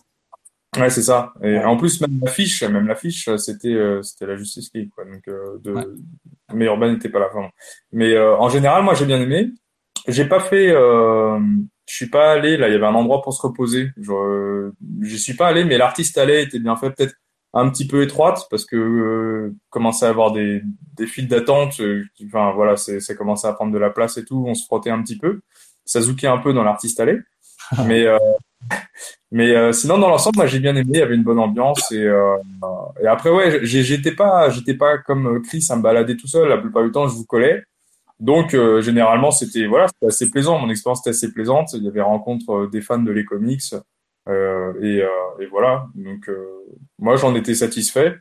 Ouais, 0.78 0.90
c'est 0.90 1.02
ça. 1.02 1.34
Et 1.44 1.58
en 1.60 1.78
plus, 1.78 2.02
même 2.02 2.20
l'affiche, 2.22 2.64
même 2.64 2.88
l'affiche, 2.88 3.30
c'était 3.38 3.74
euh, 3.74 4.02
c'était 4.04 4.26
la 4.26 4.36
Justice 4.36 4.70
League, 4.74 4.90
quoi. 4.94 5.06
Donc, 5.06 5.28
euh, 5.28 5.58
de... 5.64 5.98
mais 6.54 6.66
Urban 6.66 6.92
n'était 6.92 7.10
pas 7.10 7.20
là. 7.20 7.28
Enfin, 7.32 7.50
mais 7.92 8.14
euh, 8.14 8.36
en 8.38 8.50
général, 8.50 8.84
moi, 8.84 8.94
j'ai 8.94 9.06
bien 9.06 9.20
aimé. 9.20 9.50
J'ai 10.08 10.26
pas 10.26 10.40
fait. 10.40 10.70
Euh, 10.70 11.40
je 11.88 11.96
suis 11.96 12.10
pas 12.10 12.32
allé. 12.32 12.58
Là, 12.58 12.68
il 12.70 12.74
y 12.74 12.76
avait 12.76 12.86
un 12.86 12.96
endroit 12.96 13.22
pour 13.22 13.34
se 13.34 13.42
reposer. 13.42 13.92
Je 13.98 14.72
j'y 15.02 15.20
suis 15.20 15.36
pas 15.36 15.48
allé, 15.48 15.64
mais 15.64 15.78
l'artiste 15.78 16.18
allait 16.18 16.44
était 16.44 16.60
bien 16.60 16.76
fait, 16.76 16.92
peut-être 16.92 17.16
un 17.54 17.70
petit 17.70 17.88
peu 17.88 18.04
étroite 18.04 18.46
parce 18.52 18.66
que 18.66 19.54
commençait 19.70 20.06
à 20.06 20.10
avoir 20.10 20.32
des 20.32 20.62
des 20.96 21.08
files 21.08 21.28
d'attente. 21.28 21.82
Enfin, 22.26 22.52
voilà, 22.54 22.78
c'est 22.78 23.00
ça 23.00 23.16
commençait 23.16 23.48
à 23.48 23.54
prendre 23.54 23.72
de 23.74 23.78
la 23.78 23.90
place 23.90 24.18
et 24.18 24.26
tout. 24.26 24.46
On 24.48 24.54
se 24.54 24.66
frottait 24.66 24.90
un 24.90 25.02
petit 25.02 25.18
peu. 25.18 25.42
Ça 25.86 26.02
zoukait 26.02 26.28
un 26.28 26.38
peu 26.38 26.54
dans 26.54 26.64
l'artiste 26.64 27.00
allait. 27.00 27.20
mais 27.86 28.06
mais 29.32 29.56
euh, 29.56 29.72
sinon, 29.72 29.98
dans 29.98 30.10
l'ensemble, 30.10 30.38
moi 30.38 30.46
j'ai 30.48 30.60
bien 30.60 30.76
aimé. 30.76 30.92
Il 30.94 31.00
y 31.00 31.02
avait 31.02 31.16
une 31.16 31.24
bonne 31.24 31.40
ambiance 31.40 31.92
et, 31.92 32.02
euh, 32.02 32.38
et 33.02 33.08
après 33.08 33.30
ouais, 33.30 33.60
j'étais 33.64 34.14
pas, 34.14 34.50
j'étais 34.50 34.74
pas 34.74 34.98
comme 35.00 35.42
Chris 35.42 35.66
à 35.70 35.76
me 35.76 35.82
balader 35.82 36.16
tout 36.16 36.28
seul. 36.28 36.48
La 36.48 36.58
plupart 36.58 36.84
du 36.84 36.92
temps, 36.92 37.08
je 37.08 37.16
vous 37.16 37.26
collais. 37.26 37.64
Donc 38.20 38.54
euh, 38.54 38.82
généralement, 38.82 39.32
c'était 39.32 39.68
voilà, 39.68 39.88
c'était 39.88 40.08
assez 40.08 40.32
plaisant. 40.32 40.60
Mon 40.60 40.70
expérience 40.70 41.02
était 41.02 41.12
assez 41.12 41.32
plaisante. 41.32 41.74
Il 41.74 41.84
y 41.84 41.88
avait 41.88 42.02
rencontre 42.02 42.68
des 42.72 42.82
fans 42.82 43.00
de 43.00 43.12
les 43.12 43.26
comics 43.26 43.74
et, 44.82 45.02
et, 45.40 45.46
voilà. 45.50 45.88
Donc 45.96 46.30
moi, 47.00 47.16
j'en 47.16 47.34
étais 47.36 47.56
satisfait. 47.56 48.18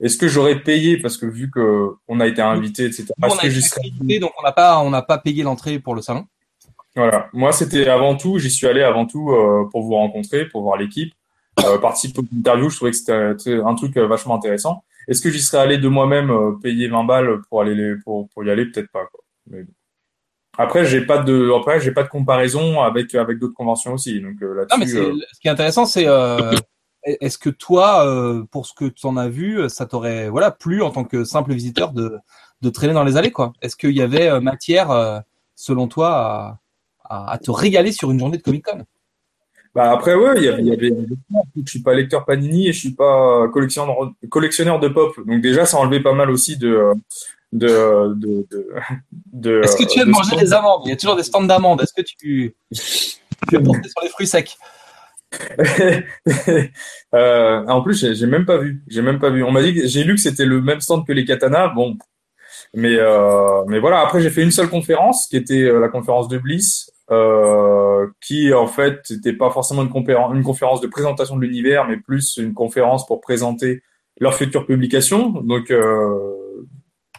Est-ce 0.00 0.16
que 0.16 0.28
j'aurais 0.28 0.62
payé 0.62 0.98
parce 0.98 1.16
que 1.16 1.26
vu 1.26 1.50
que 1.50 1.90
on 2.08 2.20
a 2.20 2.26
été 2.26 2.40
invité, 2.40 2.86
etc. 2.86 3.08
on 3.22 3.28
a 3.28 3.46
été 3.46 3.64
invité, 3.84 4.18
donc 4.18 4.32
on 4.38 4.42
n'a 4.42 4.52
pas, 4.52 4.80
on 4.80 4.90
n'a 4.90 5.02
pas 5.02 5.18
payé 5.18 5.42
l'entrée 5.42 5.78
pour 5.78 5.94
le 5.94 6.00
salon. 6.00 6.26
Voilà. 6.96 7.28
Moi, 7.32 7.52
c'était 7.52 7.86
avant 7.88 8.16
tout, 8.16 8.38
j'y 8.38 8.50
suis 8.50 8.66
allé 8.66 8.82
avant 8.82 9.06
tout 9.06 9.30
euh, 9.30 9.68
pour 9.70 9.82
vous 9.82 9.94
rencontrer, 9.94 10.46
pour 10.46 10.62
voir 10.62 10.76
l'équipe, 10.76 11.14
euh, 11.64 11.78
participer 11.78 12.20
aux 12.20 12.36
interviews. 12.36 12.70
Je 12.70 12.76
trouvais 12.76 12.90
que 12.90 12.96
c'était 12.96 13.60
un 13.60 13.74
truc 13.74 13.96
euh, 13.96 14.06
vachement 14.06 14.34
intéressant. 14.34 14.84
Est-ce 15.08 15.20
que 15.20 15.30
j'y 15.30 15.40
serais 15.40 15.62
allé 15.62 15.78
de 15.78 15.88
moi-même 15.88 16.30
euh, 16.30 16.52
payer 16.62 16.88
20 16.88 17.04
balles 17.04 17.40
pour 17.48 17.60
aller 17.60 17.94
pour, 18.04 18.28
pour 18.30 18.44
y 18.44 18.50
aller? 18.50 18.66
Peut-être 18.66 18.90
pas. 18.90 19.06
Quoi. 19.06 19.20
Mais 19.46 19.64
Après, 20.58 20.84
j'ai 20.84 21.02
pas 21.02 21.18
de 21.18 21.52
après 21.56 21.80
j'ai 21.80 21.92
pas 21.92 22.02
de 22.02 22.08
comparaison 22.08 22.80
avec 22.80 23.14
avec 23.14 23.38
d'autres 23.38 23.54
conventions 23.54 23.94
aussi. 23.94 24.20
Donc 24.20 24.36
là-dessus. 24.40 24.78
mais 24.78 24.86
ce 24.86 25.40
qui 25.40 25.48
est 25.48 25.50
intéressant, 25.50 25.86
c'est 25.86 26.06
est-ce 27.04 27.38
que 27.38 27.50
toi, 27.50 28.44
pour 28.50 28.66
ce 28.66 28.74
que 28.74 28.84
tu 28.84 29.06
en 29.06 29.16
as 29.16 29.28
vu, 29.28 29.68
ça 29.68 29.86
t'aurait 29.86 30.28
voilà 30.28 30.50
plu 30.50 30.82
en 30.82 30.90
tant 30.90 31.04
que 31.04 31.24
simple 31.24 31.52
visiteur 31.52 31.92
de 31.92 32.18
de 32.62 32.70
traîner 32.70 32.92
dans 32.92 33.04
les 33.04 33.16
allées 33.16 33.32
quoi? 33.32 33.52
Est-ce 33.62 33.74
qu'il 33.74 33.96
y 33.96 34.02
avait 34.02 34.40
matière 34.40 35.22
selon 35.56 35.88
toi 35.88 36.10
à 36.10 36.59
à, 37.10 37.38
te 37.38 37.50
régaler 37.50 37.92
sur 37.92 38.10
une 38.10 38.18
journée 38.18 38.38
de 38.38 38.42
Comic 38.42 38.64
Con. 38.64 38.84
Bah 39.74 39.92
après 39.92 40.14
ouais, 40.14 40.34
il 40.36 40.44
y 40.44 40.48
avait, 40.48 40.62
y 40.62 40.72
avait 40.72 40.92
je 41.64 41.70
suis 41.70 41.82
pas 41.82 41.94
lecteur 41.94 42.24
Panini 42.24 42.68
et 42.68 42.72
je 42.72 42.78
suis 42.78 42.92
pas 42.92 43.46
collectionneur 43.48 44.12
collectionneur 44.28 44.80
de 44.80 44.88
pop. 44.88 45.14
Donc 45.26 45.40
déjà 45.40 45.64
ça 45.64 45.78
enlevait 45.78 46.02
pas 46.02 46.12
mal 46.12 46.30
aussi 46.30 46.56
de 46.56 46.92
de 47.52 48.14
de, 48.14 48.46
de, 49.32 49.60
Est-ce 49.62 49.76
que 49.76 49.84
tu 49.84 50.00
aimes 50.00 50.10
manger 50.10 50.36
des 50.36 50.52
amandes? 50.52 50.82
Il 50.86 50.90
y 50.90 50.92
a 50.92 50.96
toujours 50.96 51.16
des 51.16 51.22
stands 51.22 51.44
d'amandes. 51.44 51.82
Est-ce 51.82 51.92
que 51.92 52.02
tu 52.02 52.54
tu 53.48 53.56
es 53.56 53.62
porté 53.62 53.88
sur 53.88 54.02
les 54.02 54.08
fruits 54.08 54.26
secs? 54.26 54.56
Euh, 57.12 57.66
en 57.66 57.82
plus, 57.82 58.14
j'ai 58.14 58.26
même 58.26 58.46
pas 58.46 58.58
vu. 58.58 58.84
J'ai 58.86 59.02
même 59.02 59.18
pas 59.18 59.30
vu. 59.30 59.42
On 59.42 59.50
m'a 59.50 59.62
dit, 59.62 59.88
j'ai 59.88 60.04
lu 60.04 60.14
que 60.14 60.20
c'était 60.20 60.44
le 60.44 60.60
même 60.60 60.80
stand 60.80 61.04
que 61.04 61.12
les 61.12 61.24
katanas. 61.24 61.70
Bon, 61.74 61.96
mais 62.72 62.94
euh, 62.96 63.64
mais 63.66 63.80
voilà. 63.80 64.00
Après, 64.00 64.20
j'ai 64.20 64.30
fait 64.30 64.44
une 64.44 64.52
seule 64.52 64.68
conférence, 64.68 65.26
qui 65.26 65.36
était 65.36 65.62
euh, 65.62 65.80
la 65.80 65.88
conférence 65.88 66.28
de 66.28 66.38
Bliss, 66.38 66.92
euh, 67.10 68.06
qui 68.20 68.52
en 68.52 68.66
fait 68.66 69.10
n'était 69.10 69.32
pas 69.32 69.50
forcément 69.50 69.82
une, 69.82 70.42
conférence 70.42 70.80
de 70.80 70.86
présentation 70.86 71.36
de 71.36 71.42
l'univers, 71.42 71.86
mais 71.88 71.96
plus 71.96 72.36
une 72.36 72.54
conférence 72.54 73.06
pour 73.06 73.20
présenter 73.20 73.82
leur 74.20 74.34
future 74.34 74.66
publication. 74.66 75.30
Donc, 75.42 75.70
euh, 75.70 76.40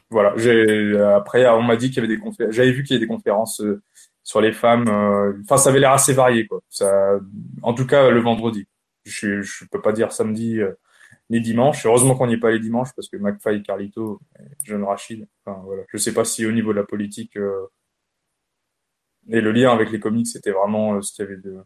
voilà. 0.09 0.33
J'ai 0.37 0.99
après 0.99 1.47
on 1.49 1.63
m'a 1.63 1.77
dit 1.77 1.89
qu'il 1.89 1.97
y 2.03 2.05
avait 2.05 2.15
des 2.15 2.19
conférences. 2.19 2.53
J'avais 2.53 2.71
vu 2.71 2.83
qu'il 2.83 2.95
y 2.95 2.97
avait 2.97 3.05
des 3.05 3.13
conférences 3.13 3.61
euh, 3.61 3.81
sur 4.23 4.41
les 4.41 4.51
femmes. 4.51 4.87
euh, 4.87 5.33
Enfin, 5.43 5.57
ça 5.57 5.69
avait 5.69 5.79
l'air 5.79 5.91
assez 5.93 6.13
varié 6.13 6.47
quoi. 6.47 6.61
En 7.63 7.73
tout 7.73 7.87
cas 7.87 8.09
le 8.09 8.19
vendredi. 8.19 8.67
Je 9.05 9.41
je 9.41 9.65
peux 9.71 9.81
pas 9.81 9.93
dire 9.93 10.11
samedi 10.11 10.59
euh, 10.59 10.73
ni 11.29 11.41
dimanche. 11.41 11.85
Heureusement 11.85 12.15
qu'on 12.15 12.27
n'y 12.27 12.33
est 12.33 12.39
pas 12.39 12.51
les 12.51 12.59
dimanches 12.59 12.89
parce 12.95 13.07
que 13.09 13.17
McFly, 13.17 13.63
Carlito, 13.63 14.19
John 14.63 14.83
Rachid. 14.83 15.27
Enfin 15.45 15.61
voilà. 15.65 15.83
Je 15.89 15.97
sais 15.97 16.13
pas 16.13 16.25
si 16.25 16.45
au 16.45 16.51
niveau 16.51 16.71
de 16.73 16.77
la 16.79 16.85
politique 16.85 17.37
euh, 17.37 17.67
et 19.29 19.41
le 19.41 19.51
lien 19.51 19.71
avec 19.71 19.91
les 19.91 19.99
comics 19.99 20.27
c'était 20.27 20.51
vraiment 20.51 20.95
euh, 20.95 21.01
ce 21.01 21.13
qu'il 21.13 21.25
y 21.25 21.27
avait 21.27 21.37
de, 21.37 21.51
de 21.51 21.63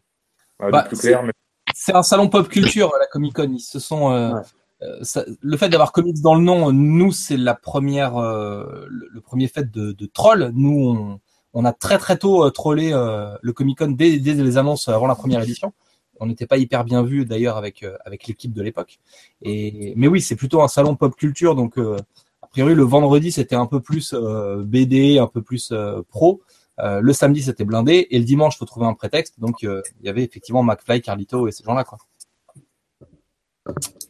Bah, 0.70 0.82
plus 0.84 0.98
clair. 0.98 1.22
Mais 1.22 1.32
C'est 1.74 1.94
un 1.94 2.02
salon 2.02 2.28
pop 2.28 2.48
culture, 2.48 2.92
la 3.00 3.06
Comic 3.06 3.34
Con. 3.34 3.50
Ils 3.52 3.60
se 3.60 3.78
sont. 3.78 4.12
euh, 4.12 4.32
Ouais. 4.34 4.42
euh, 4.82 4.98
ça- 5.02 5.24
le 5.40 5.56
fait 5.56 5.68
d'avoir 5.68 5.92
comics 5.92 6.20
dans 6.20 6.34
le 6.34 6.42
nom, 6.42 6.70
nous, 6.72 7.12
c'est 7.12 7.36
la 7.38 7.54
première, 7.54 8.16
euh, 8.18 8.86
le, 8.88 9.08
le 9.10 9.20
premier 9.20 9.48
fait 9.48 9.70
de, 9.70 9.92
de 9.92 10.06
troll. 10.06 10.50
Nous, 10.54 10.70
on, 10.90 11.20
on 11.54 11.64
a 11.64 11.72
très 11.72 11.98
très 11.98 12.18
tôt 12.18 12.44
euh, 12.44 12.50
trollé 12.50 12.90
euh, 12.92 13.34
le 13.42 13.52
Comic 13.52 13.78
Con 13.78 13.88
dès, 13.92 14.18
dès 14.18 14.34
les 14.34 14.58
annonces 14.58 14.88
avant 14.88 15.06
la 15.06 15.14
première 15.14 15.42
édition. 15.42 15.72
On 16.20 16.26
n'était 16.26 16.46
pas 16.46 16.56
hyper 16.58 16.84
bien 16.84 17.02
vu 17.02 17.24
d'ailleurs 17.26 17.56
avec 17.58 17.82
euh, 17.82 17.96
avec 18.06 18.26
l'équipe 18.26 18.52
de 18.52 18.62
l'époque. 18.62 18.98
Et 19.42 19.92
mais 19.96 20.08
oui, 20.08 20.20
c'est 20.22 20.36
plutôt 20.36 20.62
un 20.62 20.68
salon 20.68 20.96
pop 20.96 21.14
culture, 21.16 21.54
donc 21.54 21.78
euh, 21.78 21.96
a 22.42 22.46
priori 22.46 22.74
le 22.74 22.84
vendredi 22.84 23.30
c'était 23.32 23.56
un 23.56 23.66
peu 23.66 23.80
plus 23.80 24.14
euh, 24.14 24.62
BD, 24.64 25.18
un 25.18 25.26
peu 25.26 25.42
plus 25.42 25.72
euh, 25.72 26.00
pro. 26.08 26.40
Euh, 26.80 27.00
le 27.00 27.12
samedi 27.14 27.42
c'était 27.42 27.64
blindé 27.64 28.06
et 28.10 28.18
le 28.18 28.24
dimanche 28.24 28.58
faut 28.58 28.64
trouver 28.66 28.86
un 28.86 28.94
prétexte. 28.94 29.40
Donc 29.40 29.64
euh, 29.64 29.82
il 30.00 30.06
y 30.06 30.08
avait 30.10 30.22
effectivement 30.24 30.62
McFly, 30.62 31.00
Carlito 31.00 31.48
et 31.48 31.52
ces 31.52 31.64
gens-là 31.64 31.84
quoi. 31.84 31.98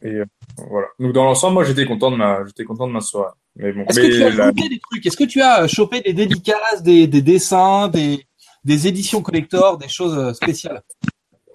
et, 0.02 0.08
euh, 0.08 0.24
voilà. 0.68 0.88
Donc 0.98 1.12
dans 1.12 1.24
l'ensemble, 1.24 1.54
moi 1.54 1.64
j'étais 1.64 1.86
content 1.86 2.10
de 2.10 2.16
ma 2.16 2.44
j'étais 2.46 2.64
content 2.64 2.86
de 2.88 2.92
ma 2.92 3.00
soirée. 3.00 3.32
Mais 3.56 3.72
bon, 3.72 3.84
Est-ce 3.84 4.00
que 4.00 4.06
tu 4.06 4.22
as 4.22 4.30
la- 4.30 4.52
des 4.52 4.80
trucs? 4.90 5.06
Est-ce 5.06 5.16
que 5.16 5.24
tu 5.24 5.40
as 5.40 5.66
chopé 5.68 6.00
des 6.00 6.12
dédicaces, 6.12 6.82
des, 6.82 7.06
des 7.06 7.22
dessins, 7.22 7.88
des, 7.88 8.26
des 8.64 8.86
éditions 8.86 9.22
collector, 9.22 9.78
des 9.78 9.88
choses 9.88 10.34
spéciales? 10.36 10.82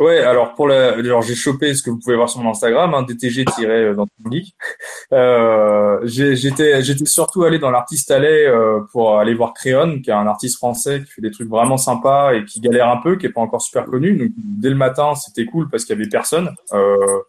Ouais, 0.01 0.17
alors 0.21 0.55
pour 0.55 0.67
la, 0.67 0.99
genre 1.03 1.21
j'ai 1.21 1.35
chopé 1.35 1.75
ce 1.75 1.83
que 1.83 1.91
vous 1.91 1.99
pouvez 1.99 2.15
voir 2.15 2.27
sur 2.27 2.41
mon 2.41 2.49
Instagram, 2.49 2.91
hein, 2.95 3.03
DTG 3.03 3.45
euh, 3.59 3.93
dans. 3.93 4.07
Euh, 5.13 5.99
j'étais, 6.05 6.81
j'étais 6.81 7.05
surtout 7.05 7.43
allé 7.43 7.59
dans 7.59 7.69
l'artiste 7.69 8.09
allée 8.09 8.47
euh, 8.47 8.79
pour 8.91 9.19
aller 9.19 9.35
voir 9.35 9.53
Créon, 9.53 10.01
qui 10.01 10.09
est 10.09 10.13
un 10.13 10.25
artiste 10.25 10.57
français 10.57 11.03
qui 11.03 11.11
fait 11.11 11.21
des 11.21 11.29
trucs 11.29 11.49
vraiment 11.49 11.77
sympas 11.77 12.33
et 12.33 12.45
qui 12.45 12.61
galère 12.61 12.89
un 12.89 12.97
peu, 12.97 13.15
qui 13.15 13.27
est 13.27 13.31
pas 13.31 13.41
encore 13.41 13.61
super 13.61 13.85
connu. 13.85 14.17
Donc 14.17 14.31
dès 14.35 14.69
le 14.71 14.75
matin, 14.75 15.13
c'était 15.13 15.45
cool 15.45 15.69
parce 15.69 15.85
qu'il 15.85 15.95
y 15.95 16.01
avait 16.01 16.09
personne. 16.09 16.49
Euh, 16.73 17.19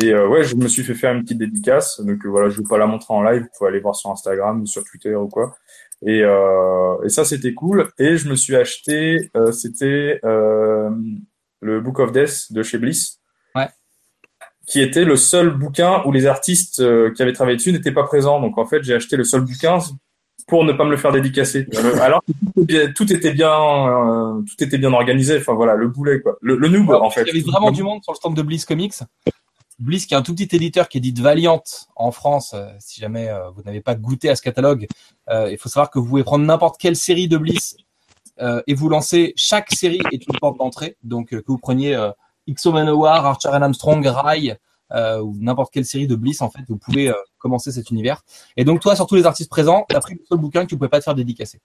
et 0.00 0.10
euh, 0.14 0.26
ouais, 0.26 0.44
je 0.44 0.56
me 0.56 0.66
suis 0.66 0.82
fait 0.82 0.94
faire 0.94 1.12
une 1.12 1.24
petite 1.24 1.38
dédicace. 1.38 2.00
Donc 2.00 2.24
euh, 2.24 2.30
voilà, 2.30 2.48
je 2.48 2.56
vais 2.56 2.66
pas 2.66 2.78
la 2.78 2.86
montrer 2.86 3.12
en 3.12 3.22
live, 3.22 3.42
vous 3.42 3.48
pouvez 3.58 3.68
aller 3.68 3.80
voir 3.80 3.96
sur 3.96 4.10
Instagram 4.10 4.62
ou 4.62 4.66
sur 4.66 4.82
Twitter 4.82 5.14
ou 5.14 5.28
quoi. 5.28 5.54
Et, 6.06 6.20
et 6.20 7.08
ça, 7.10 7.26
c'était 7.26 7.52
cool. 7.52 7.90
Et 7.98 8.16
je 8.16 8.30
me 8.30 8.34
suis 8.34 8.56
acheté, 8.56 9.30
c'était 9.52 10.20
le 11.64 11.80
Book 11.80 11.98
of 11.98 12.12
Death 12.12 12.52
de 12.52 12.62
chez 12.62 12.78
Bliss. 12.78 13.20
Ouais. 13.54 13.68
Qui 14.66 14.80
était 14.80 15.04
le 15.04 15.16
seul 15.16 15.50
bouquin 15.50 16.02
où 16.04 16.12
les 16.12 16.26
artistes 16.26 16.80
euh, 16.80 17.12
qui 17.12 17.22
avaient 17.22 17.32
travaillé 17.32 17.56
dessus 17.56 17.72
n'étaient 17.72 17.92
pas 17.92 18.04
présents. 18.04 18.40
Donc 18.40 18.58
en 18.58 18.66
fait, 18.66 18.82
j'ai 18.82 18.94
acheté 18.94 19.16
le 19.16 19.24
seul 19.24 19.40
bouquin 19.42 19.78
pour 20.46 20.64
ne 20.64 20.72
pas 20.72 20.84
me 20.84 20.90
le 20.90 20.96
faire 20.96 21.12
dédicacer. 21.12 21.66
Alors 22.02 22.22
que 22.26 22.32
tout 22.52 22.60
était 22.60 22.68
bien, 22.68 22.92
tout 22.94 23.12
était 23.12 23.32
bien, 23.32 23.52
euh, 23.52 24.42
tout 24.42 24.64
était 24.64 24.78
bien 24.78 24.92
organisé. 24.92 25.38
Enfin 25.38 25.54
voilà, 25.54 25.74
le 25.74 25.88
boulet 25.88 26.20
quoi, 26.20 26.36
le, 26.40 26.56
le 26.56 26.68
noob 26.68 26.90
en 26.90 27.10
fait. 27.10 27.22
Il 27.22 27.26
y 27.28 27.30
avait 27.30 27.50
vraiment 27.50 27.70
du 27.70 27.82
monde 27.82 28.02
sur 28.02 28.12
le 28.12 28.16
stand 28.16 28.36
de 28.36 28.42
Bliss 28.42 28.64
Comics. 28.64 28.94
Bliss, 29.78 30.06
qui 30.06 30.14
est 30.14 30.16
un 30.16 30.22
tout 30.22 30.34
petit 30.34 30.54
éditeur 30.54 30.88
qui 30.88 30.98
édite 30.98 31.18
Valiant 31.18 31.62
en 31.96 32.12
France. 32.12 32.52
euh, 32.54 32.68
si 32.78 33.00
jamais 33.00 33.28
euh, 33.28 33.50
vous 33.50 33.62
n'avez 33.62 33.80
pas 33.80 33.94
goûté 33.94 34.28
à 34.28 34.36
ce 34.36 34.42
catalogue, 34.42 34.86
euh, 35.28 35.50
il 35.50 35.58
faut 35.58 35.68
savoir 35.68 35.90
que 35.90 35.98
vous 35.98 36.06
pouvez 36.06 36.22
prendre 36.24 36.44
n'importe 36.44 36.80
quelle 36.80 36.96
série 36.96 37.28
de 37.28 37.36
Bliss 37.36 37.76
euh, 38.40 38.62
et 38.66 38.74
vous 38.74 38.88
lancer. 38.88 39.32
Chaque 39.36 39.70
série 39.72 40.00
est 40.12 40.26
une 40.26 40.38
porte 40.40 40.58
d'entrée. 40.58 40.96
Donc 41.02 41.32
euh, 41.32 41.40
que 41.40 41.46
vous 41.46 41.58
preniez 41.58 41.94
euh, 41.94 42.10
XO 42.50 42.74
Archer 43.04 43.48
and 43.48 43.62
Armstrong, 43.62 44.04
Rai 44.06 44.58
euh, 44.92 45.20
ou 45.20 45.34
n'importe 45.40 45.72
quelle 45.72 45.84
série 45.84 46.06
de 46.06 46.14
Bliss, 46.14 46.42
en 46.42 46.50
fait, 46.50 46.60
vous 46.68 46.76
pouvez 46.76 47.12
commencer 47.38 47.72
cet 47.72 47.90
univers. 47.90 48.22
Et 48.56 48.64
donc 48.64 48.80
toi, 48.80 48.94
sur 48.94 49.06
tous 49.06 49.14
les 49.14 49.26
artistes 49.26 49.50
présents, 49.50 49.86
t'as 49.88 50.00
pris 50.00 50.14
le 50.14 50.20
seul 50.28 50.38
bouquin 50.38 50.64
que 50.64 50.68
tu 50.68 50.76
pouvais 50.76 50.90
pas 50.90 50.98
te 50.98 51.04
faire 51.04 51.14
dédicacer. 51.14 51.60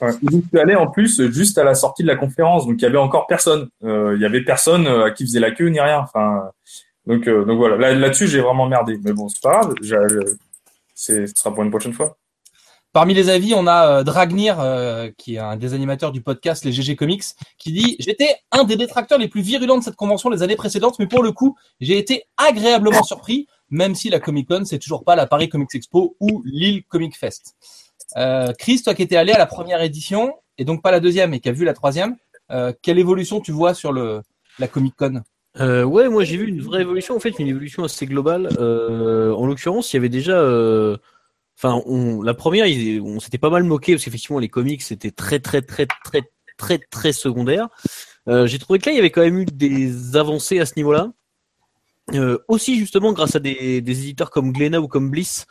Ouais. 0.00 0.10
Et 0.22 0.26
donc, 0.26 0.44
en 0.76 0.90
plus 0.90 1.30
juste 1.30 1.58
à 1.58 1.62
la 1.62 1.74
sortie 1.74 2.02
de 2.02 2.08
la 2.08 2.16
conférence, 2.16 2.66
donc 2.66 2.76
il 2.78 2.82
y 2.82 2.86
avait 2.86 2.98
encore 2.98 3.26
personne. 3.26 3.68
Il 3.82 4.18
y 4.18 4.24
avait 4.24 4.42
personne 4.42 4.86
à 4.86 5.10
qui 5.10 5.24
faisait 5.24 5.40
la 5.40 5.52
queue 5.52 5.68
ni 5.68 5.78
rien. 5.78 6.00
Enfin, 6.00 6.50
donc 7.06 7.28
voilà. 7.28 7.76
Là, 7.76 7.94
là-dessus, 7.94 8.26
j'ai 8.26 8.40
vraiment 8.40 8.66
merdé. 8.66 8.98
Mais 9.04 9.12
bon, 9.12 9.28
c'est 9.28 9.42
pas 9.42 9.60
grave. 9.60 9.74
ce 10.94 11.26
sera 11.26 11.54
pour 11.54 11.62
une 11.62 11.70
prochaine 11.70 11.92
fois. 11.92 12.16
Parmi 12.94 13.12
les 13.12 13.28
avis, 13.28 13.54
on 13.54 13.66
a 13.66 13.88
euh, 13.88 14.04
Dragnir, 14.04 14.60
euh, 14.60 15.10
qui 15.18 15.34
est 15.34 15.38
un 15.38 15.56
des 15.56 15.74
animateurs 15.74 16.12
du 16.12 16.22
podcast 16.22 16.64
Les 16.64 16.70
GG 16.70 16.94
Comics, 16.94 17.24
qui 17.58 17.72
dit 17.72 17.96
J'étais 17.98 18.36
un 18.52 18.62
des 18.62 18.76
détracteurs 18.76 19.18
les 19.18 19.26
plus 19.26 19.40
virulents 19.40 19.78
de 19.78 19.82
cette 19.82 19.96
convention 19.96 20.30
les 20.30 20.44
années 20.44 20.54
précédentes, 20.54 21.00
mais 21.00 21.08
pour 21.08 21.24
le 21.24 21.32
coup, 21.32 21.56
j'ai 21.80 21.98
été 21.98 22.22
agréablement 22.36 23.02
surpris, 23.02 23.48
même 23.68 23.96
si 23.96 24.10
la 24.10 24.20
Comic 24.20 24.46
Con, 24.46 24.62
c'est 24.64 24.78
toujours 24.78 25.02
pas 25.02 25.16
la 25.16 25.26
Paris 25.26 25.48
Comics 25.48 25.74
Expo 25.74 26.14
ou 26.20 26.44
Lille 26.46 26.84
Comic 26.84 27.18
Fest. 27.18 27.56
Euh, 28.16 28.52
Chris, 28.56 28.82
toi 28.84 28.94
qui 28.94 29.02
étais 29.02 29.16
allé 29.16 29.32
à 29.32 29.38
la 29.38 29.46
première 29.46 29.82
édition, 29.82 30.32
et 30.56 30.64
donc 30.64 30.80
pas 30.80 30.92
la 30.92 31.00
deuxième, 31.00 31.34
et 31.34 31.40
qui 31.40 31.48
a 31.48 31.52
vu 31.52 31.64
la 31.64 31.74
troisième, 31.74 32.14
euh, 32.52 32.72
quelle 32.80 33.00
évolution 33.00 33.40
tu 33.40 33.50
vois 33.50 33.74
sur 33.74 33.92
le, 33.92 34.22
la 34.60 34.68
Comic 34.68 34.94
Con? 34.94 35.22
Ouais, 35.58 36.08
moi 36.08 36.22
j'ai 36.22 36.36
vu 36.36 36.46
une 36.46 36.60
vraie 36.60 36.82
évolution, 36.82 37.16
en 37.16 37.20
fait, 37.20 37.40
une 37.40 37.48
évolution 37.48 37.82
assez 37.82 38.06
globale. 38.06 38.50
En 38.56 39.46
l'occurrence, 39.46 39.92
il 39.92 39.96
y 39.96 39.98
avait 39.98 40.08
déjà, 40.08 40.40
enfin, 41.56 41.82
on, 41.86 42.22
la 42.22 42.34
première, 42.34 42.66
on 43.02 43.20
s'était 43.20 43.38
pas 43.38 43.50
mal 43.50 43.64
moqué 43.64 43.92
parce 43.92 44.04
qu'effectivement 44.04 44.38
les 44.38 44.48
comics 44.48 44.82
c'était 44.82 45.10
très 45.10 45.40
très 45.40 45.62
très 45.62 45.86
très 46.04 46.22
très 46.56 46.78
très 46.78 47.12
secondaire. 47.12 47.68
Euh, 48.28 48.46
j'ai 48.46 48.58
trouvé 48.58 48.78
que 48.78 48.86
là 48.86 48.92
il 48.92 48.96
y 48.96 48.98
avait 48.98 49.10
quand 49.10 49.22
même 49.22 49.38
eu 49.38 49.44
des 49.44 50.16
avancées 50.16 50.60
à 50.60 50.66
ce 50.66 50.74
niveau-là. 50.76 51.12
Euh, 52.12 52.38
aussi 52.48 52.78
justement 52.78 53.14
grâce 53.14 53.34
à 53.34 53.40
des, 53.40 53.80
des 53.80 54.00
éditeurs 54.00 54.30
comme 54.30 54.52
Glénat 54.52 54.80
ou 54.80 54.88
comme 54.88 55.10
Bliss, 55.10 55.46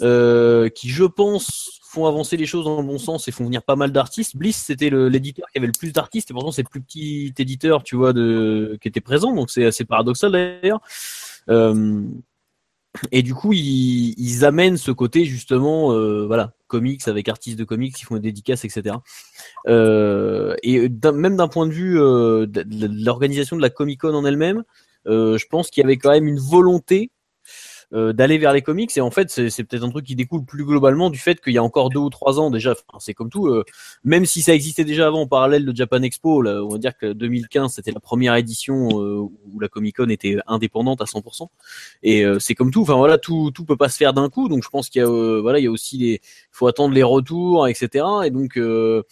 euh, 0.00 0.68
qui 0.68 0.88
je 0.88 1.04
pense 1.04 1.80
font 1.84 2.06
avancer 2.06 2.36
les 2.36 2.46
choses 2.46 2.64
dans 2.64 2.80
le 2.80 2.86
bon 2.86 2.98
sens 2.98 3.28
et 3.28 3.32
font 3.32 3.44
venir 3.44 3.62
pas 3.62 3.76
mal 3.76 3.92
d'artistes. 3.92 4.36
Bliss 4.36 4.56
c'était 4.56 4.90
l'éditeur 4.90 5.46
qui 5.52 5.58
avait 5.58 5.68
le 5.68 5.72
plus 5.78 5.92
d'artistes 5.92 6.30
et 6.30 6.34
pourtant 6.34 6.50
c'est 6.50 6.62
le 6.62 6.68
plus 6.68 6.80
petit 6.80 7.32
éditeur, 7.38 7.84
tu 7.84 7.94
vois, 7.94 8.12
de 8.12 8.78
qui 8.80 8.88
était 8.88 9.00
présent, 9.00 9.32
donc 9.32 9.50
c'est 9.50 9.64
assez 9.64 9.84
paradoxal 9.84 10.32
d'ailleurs. 10.32 10.80
Euh, 11.48 12.02
et 13.10 13.22
du 13.22 13.34
coup, 13.34 13.52
ils, 13.52 14.14
ils 14.18 14.44
amènent 14.44 14.76
ce 14.76 14.90
côté 14.90 15.24
justement, 15.24 15.92
euh, 15.92 16.26
voilà, 16.26 16.52
comics 16.66 17.06
avec 17.08 17.28
artistes 17.28 17.58
de 17.58 17.64
comics 17.64 17.94
qui 17.94 18.04
font 18.04 18.14
des 18.16 18.20
dédicaces, 18.20 18.64
etc. 18.64 18.96
Euh, 19.68 20.54
et 20.62 20.88
d'un- 20.88 21.12
même 21.12 21.36
d'un 21.36 21.48
point 21.48 21.66
de 21.66 21.72
vue 21.72 22.00
euh, 22.00 22.46
de, 22.46 22.64
l'organisation 23.04 23.56
de 23.56 23.62
la 23.62 23.70
Comic 23.70 24.00
Con 24.00 24.14
en 24.14 24.24
elle-même, 24.24 24.64
euh, 25.06 25.38
je 25.38 25.46
pense 25.46 25.70
qu'il 25.70 25.82
y 25.82 25.84
avait 25.84 25.96
quand 25.96 26.10
même 26.10 26.26
une 26.26 26.38
volonté 26.38 27.10
euh, 27.92 28.12
d'aller 28.12 28.38
vers 28.38 28.52
les 28.52 28.62
comics. 28.62 28.96
Et 28.96 29.00
en 29.00 29.10
fait, 29.10 29.30
c'est 29.30 29.64
peut-être 29.64 29.84
un 29.84 29.90
truc 29.90 30.06
qui 30.06 30.16
découle 30.16 30.44
plus 30.44 30.64
globalement 30.64 31.10
du 31.10 31.18
fait 31.18 31.40
qu'il 31.40 31.52
y 31.52 31.58
a 31.58 31.62
encore 31.62 31.90
deux 31.90 32.00
ou 32.00 32.10
trois 32.10 32.40
ans 32.40 32.50
déjà. 32.50 32.72
Enfin, 32.72 32.98
c'est 32.98 33.14
comme 33.14 33.30
tout. 33.30 33.48
euh, 33.48 33.64
même 34.04 34.26
si 34.26 34.42
ça 34.42 34.54
existait 34.54 34.84
déjà 34.84 35.06
avant 35.06 35.22
en 35.22 35.26
parallèle 35.26 35.64
de 35.64 35.74
Japan 35.76 36.02
Expo, 36.02 36.42
là, 36.42 36.62
on 36.62 36.68
va 36.68 36.78
dire 36.78 36.96
que 36.96 37.12
2015 37.12 37.72
c'était 37.74 37.92
la 37.92 38.00
première 38.00 38.34
édition 38.36 38.88
euh, 39.00 39.28
où 39.52 39.60
la 39.60 39.68
Comic 39.68 39.96
Con 39.96 40.08
était 40.08 40.38
indépendante 40.46 41.00
à 41.00 41.04
100%. 41.04 41.48
Et 42.02 42.24
euh, 42.24 42.38
c'est 42.38 42.54
comme 42.54 42.70
tout. 42.70 42.82
Enfin 42.82 42.96
voilà, 42.96 43.18
tout 43.18 43.50
tout 43.52 43.64
peut 43.64 43.76
pas 43.76 43.88
se 43.88 43.96
faire 43.96 44.12
d'un 44.12 44.28
coup. 44.28 44.48
Donc 44.48 44.62
je 44.64 44.68
pense 44.68 44.88
qu'il 44.88 45.00
y 45.00 45.04
a 45.04 45.08
euh, 45.08 45.40
voilà, 45.40 45.58
il 45.58 45.64
y 45.64 45.68
a 45.68 45.70
aussi 45.70 45.98
les, 45.98 46.20
faut 46.50 46.66
attendre 46.66 46.94
les 46.94 47.02
retours, 47.02 47.68
etc. 47.68 48.04
Et 48.24 48.30
donc 48.30 48.56
euh, 48.56 49.02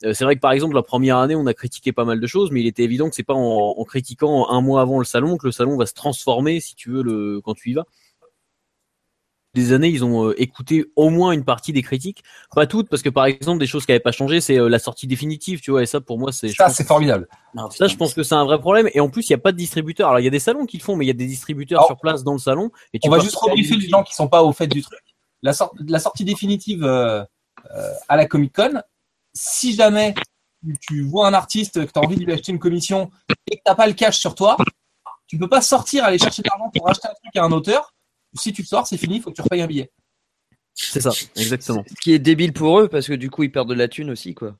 c'est 0.00 0.24
vrai 0.24 0.34
que 0.36 0.40
par 0.40 0.52
exemple 0.52 0.74
la 0.74 0.82
première 0.82 1.18
année 1.18 1.34
on 1.36 1.46
a 1.46 1.54
critiqué 1.54 1.92
pas 1.92 2.04
mal 2.04 2.20
de 2.20 2.26
choses, 2.26 2.50
mais 2.50 2.60
il 2.60 2.66
était 2.66 2.82
évident 2.82 3.08
que 3.08 3.14
c'est 3.14 3.22
pas 3.22 3.34
en, 3.34 3.74
en 3.78 3.84
critiquant 3.84 4.48
un 4.50 4.60
mois 4.60 4.80
avant 4.80 4.98
le 4.98 5.04
salon 5.04 5.36
que 5.36 5.46
le 5.46 5.52
salon 5.52 5.76
va 5.76 5.86
se 5.86 5.94
transformer 5.94 6.60
si 6.60 6.74
tu 6.74 6.90
veux 6.90 7.02
le 7.02 7.40
quand 7.44 7.54
tu 7.54 7.70
y 7.70 7.74
vas 7.74 7.86
des 9.54 9.72
années, 9.72 9.88
ils 9.88 10.02
ont 10.04 10.28
euh, 10.28 10.40
écouté 10.40 10.86
au 10.96 11.10
moins 11.10 11.32
une 11.32 11.44
partie 11.44 11.72
des 11.72 11.82
critiques, 11.82 12.22
pas 12.54 12.66
toutes, 12.66 12.88
parce 12.88 13.02
que 13.02 13.10
par 13.10 13.26
exemple, 13.26 13.58
des 13.58 13.66
choses 13.66 13.84
qui 13.84 13.92
n'avaient 13.92 14.00
pas 14.00 14.12
changé, 14.12 14.40
c'est 14.40 14.58
euh, 14.58 14.68
la 14.68 14.78
sortie 14.78 15.06
définitive, 15.06 15.60
tu 15.60 15.70
vois, 15.70 15.82
et 15.82 15.86
ça 15.86 16.00
pour 16.00 16.18
moi, 16.18 16.32
c'est 16.32 16.48
Ça, 16.48 16.70
c'est 16.70 16.86
formidable. 16.86 17.28
Non, 17.54 17.68
ça, 17.70 17.86
je 17.86 17.96
pense 17.96 18.14
que 18.14 18.22
c'est 18.22 18.34
un 18.34 18.44
vrai 18.44 18.58
problème. 18.58 18.88
Et 18.94 19.00
en 19.00 19.10
plus, 19.10 19.28
il 19.28 19.32
n'y 19.32 19.36
a 19.36 19.42
pas 19.42 19.52
de 19.52 19.58
distributeur. 19.58 20.08
Alors, 20.08 20.20
il 20.20 20.24
y 20.24 20.28
a 20.28 20.30
des 20.30 20.38
salons 20.38 20.64
qui 20.64 20.78
le 20.78 20.82
font, 20.82 20.96
mais 20.96 21.04
il 21.04 21.08
y 21.08 21.10
a 21.10 21.14
des 21.14 21.26
distributeurs 21.26 21.80
Alors, 21.80 21.88
sur 21.88 22.00
place 22.00 22.24
dans 22.24 22.32
le 22.32 22.38
salon. 22.38 22.70
Et 22.94 22.98
tu 22.98 23.08
On 23.08 23.10
va 23.10 23.18
juste 23.18 23.36
rebriefer 23.36 23.76
les 23.76 23.88
gens 23.88 24.02
qui 24.02 24.14
sont 24.14 24.28
pas 24.28 24.42
au 24.42 24.52
fait 24.52 24.66
du 24.66 24.80
truc. 24.82 25.00
La, 25.42 25.52
sor- 25.52 25.74
la 25.86 25.98
sortie 25.98 26.24
définitive 26.24 26.84
euh, 26.84 27.22
euh, 27.76 27.92
à 28.08 28.16
la 28.16 28.26
Comic 28.26 28.54
Con, 28.54 28.80
si 29.34 29.74
jamais 29.74 30.14
tu, 30.62 30.76
tu 30.80 31.02
vois 31.02 31.26
un 31.28 31.34
artiste 31.34 31.84
que 31.84 31.92
tu 31.92 31.98
as 31.98 32.02
envie 32.02 32.16
de 32.16 32.24
lui 32.24 32.32
acheter 32.32 32.52
une 32.52 32.58
commission 32.58 33.10
et 33.50 33.56
que 33.56 33.62
tu 33.66 33.76
pas 33.76 33.86
le 33.86 33.92
cash 33.92 34.18
sur 34.18 34.34
toi, 34.34 34.56
tu 35.26 35.36
peux 35.36 35.48
pas 35.48 35.60
sortir 35.60 36.04
aller 36.04 36.18
chercher 36.18 36.42
de 36.42 36.48
l'argent 36.48 36.70
pour 36.74 36.88
acheter 36.88 37.08
un 37.08 37.14
truc 37.22 37.36
à 37.36 37.44
un 37.44 37.52
auteur. 37.52 37.92
Si 38.34 38.52
tu 38.52 38.62
le 38.62 38.66
sors, 38.66 38.86
c'est 38.86 38.96
fini, 38.96 39.16
il 39.16 39.22
faut 39.22 39.30
que 39.30 39.36
tu 39.36 39.42
repayes 39.42 39.62
un 39.62 39.66
billet. 39.66 39.90
C'est 40.74 41.00
ça, 41.02 41.12
exactement. 41.36 41.84
Ce 41.88 41.94
qui 42.00 42.12
est 42.14 42.18
débile 42.18 42.52
pour 42.54 42.80
eux 42.80 42.88
parce 42.88 43.06
que 43.06 43.12
du 43.12 43.28
coup 43.28 43.42
ils 43.42 43.52
perdent 43.52 43.68
de 43.68 43.74
la 43.74 43.88
thune 43.88 44.10
aussi 44.10 44.34
quoi. 44.34 44.56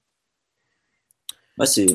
Moi, 1.56 1.66
c'est 1.66 1.86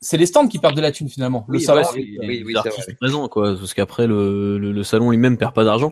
c'est 0.00 0.16
les 0.16 0.26
stands 0.26 0.46
qui 0.48 0.58
perdent 0.58 0.76
de 0.76 0.80
la 0.82 0.92
thune 0.92 1.08
finalement. 1.08 1.44
Le 1.48 1.58
Oui, 1.58 1.64
salon, 1.64 1.80
ouais, 1.80 1.86
c'est 1.90 1.98
oui, 1.98 2.18
oui, 2.20 2.42
oui, 2.46 2.54
c'est 2.86 2.96
présents, 2.96 3.26
quoi, 3.28 3.56
parce 3.56 3.74
qu'après 3.74 4.06
le, 4.06 4.58
le, 4.58 4.70
le 4.70 4.84
salon 4.84 5.10
lui-même 5.10 5.36
perd 5.38 5.54
pas 5.54 5.64
d'argent. 5.64 5.90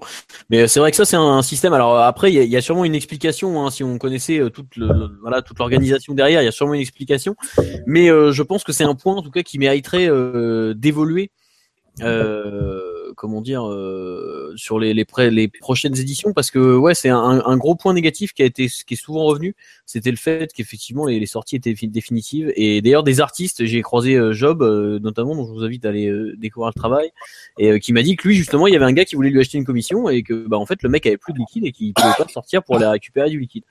Mais 0.50 0.68
c'est 0.68 0.80
vrai 0.80 0.90
que 0.90 0.96
ça 0.96 1.04
c'est 1.04 1.16
un 1.16 1.42
système. 1.42 1.72
Alors 1.72 1.98
après, 1.98 2.30
il 2.30 2.34
y 2.34 2.38
a, 2.38 2.42
il 2.42 2.50
y 2.50 2.56
a 2.56 2.60
sûrement 2.60 2.84
une 2.84 2.94
explication. 2.94 3.64
Hein, 3.64 3.70
si 3.70 3.82
on 3.82 3.98
connaissait 3.98 4.38
euh, 4.38 4.50
toute 4.50 4.76
le- 4.76 5.18
voilà 5.20 5.42
toute 5.42 5.58
l'organisation 5.58 6.14
derrière, 6.14 6.42
il 6.42 6.44
y 6.44 6.48
a 6.48 6.52
sûrement 6.52 6.74
une 6.74 6.80
explication. 6.80 7.34
Mais 7.86 8.10
euh, 8.10 8.32
je 8.32 8.42
pense 8.42 8.64
que 8.64 8.72
c'est 8.72 8.84
un 8.84 8.94
point 8.94 9.16
en 9.16 9.22
tout 9.22 9.30
cas 9.30 9.42
qui 9.42 9.58
mériterait 9.58 10.08
euh, 10.08 10.74
d'évoluer. 10.74 11.30
Euh, 12.02 12.91
comment 13.22 13.40
dire 13.40 13.64
euh, 13.68 14.52
sur 14.56 14.80
les 14.80 15.04
prochaines 15.60 15.96
éditions 15.96 16.32
parce 16.32 16.50
que 16.50 16.74
ouais 16.76 16.92
c'est 16.92 17.08
un, 17.08 17.56
gros 17.56 17.76
point 17.76 17.94
négatif 17.94 18.32
qui 18.32 18.42
est 18.42 18.94
souvent 18.96 19.22
revenu. 19.26 19.54
C'était 19.86 20.10
le 20.10 20.16
fait 20.16 20.52
qu'effectivement 20.52 21.06
les, 21.06 21.24
sorties 21.26 21.54
étaient 21.54 21.76
fi- 21.76 21.86
définitives. 21.86 22.52
Et 22.56 22.82
d'ailleurs 22.82 23.04
des 23.04 23.20
artistes 23.20 23.64
j'ai 23.64 23.80
croisé 23.80 24.16
euh, 24.16 24.32
Job 24.32 24.60
euh, 24.60 24.98
notamment 24.98 25.36
dont 25.36 25.46
je 25.46 25.52
vous 25.52 25.62
invite 25.62 25.84
à 25.86 25.90
aller 25.90 26.12
découvrir 26.36 26.72
le 26.74 26.80
travail 26.80 27.12
et 27.58 27.78
qui 27.78 27.92
m'a 27.92 28.02
dit 28.02 28.16
que 28.16 28.26
lui 28.26 28.34
justement 28.34 28.66
il 28.66 28.72
y 28.72 28.76
avait 28.76 28.86
un 28.86 28.92
gars 28.92 29.04
qui 29.04 29.14
voulait 29.14 29.30
lui 29.30 29.38
acheter 29.38 29.56
une 29.56 29.64
commission 29.64 30.08
et 30.08 30.24
que 30.24 30.48
bah 30.48 30.58
en 30.58 30.66
fait 30.66 30.82
le 30.82 30.88
mec 30.88 31.06
avait 31.06 31.16
plus 31.16 31.32
de 31.32 31.38
liquide 31.38 31.64
et 31.64 31.70
qu'il 31.70 31.94
pouvait 31.94 32.14
pas 32.18 32.26
sortir 32.26 32.64
pour 32.64 32.74
aller 32.74 32.86
récupérer 32.86 33.30
du 33.30 33.38
liquide. 33.38 33.62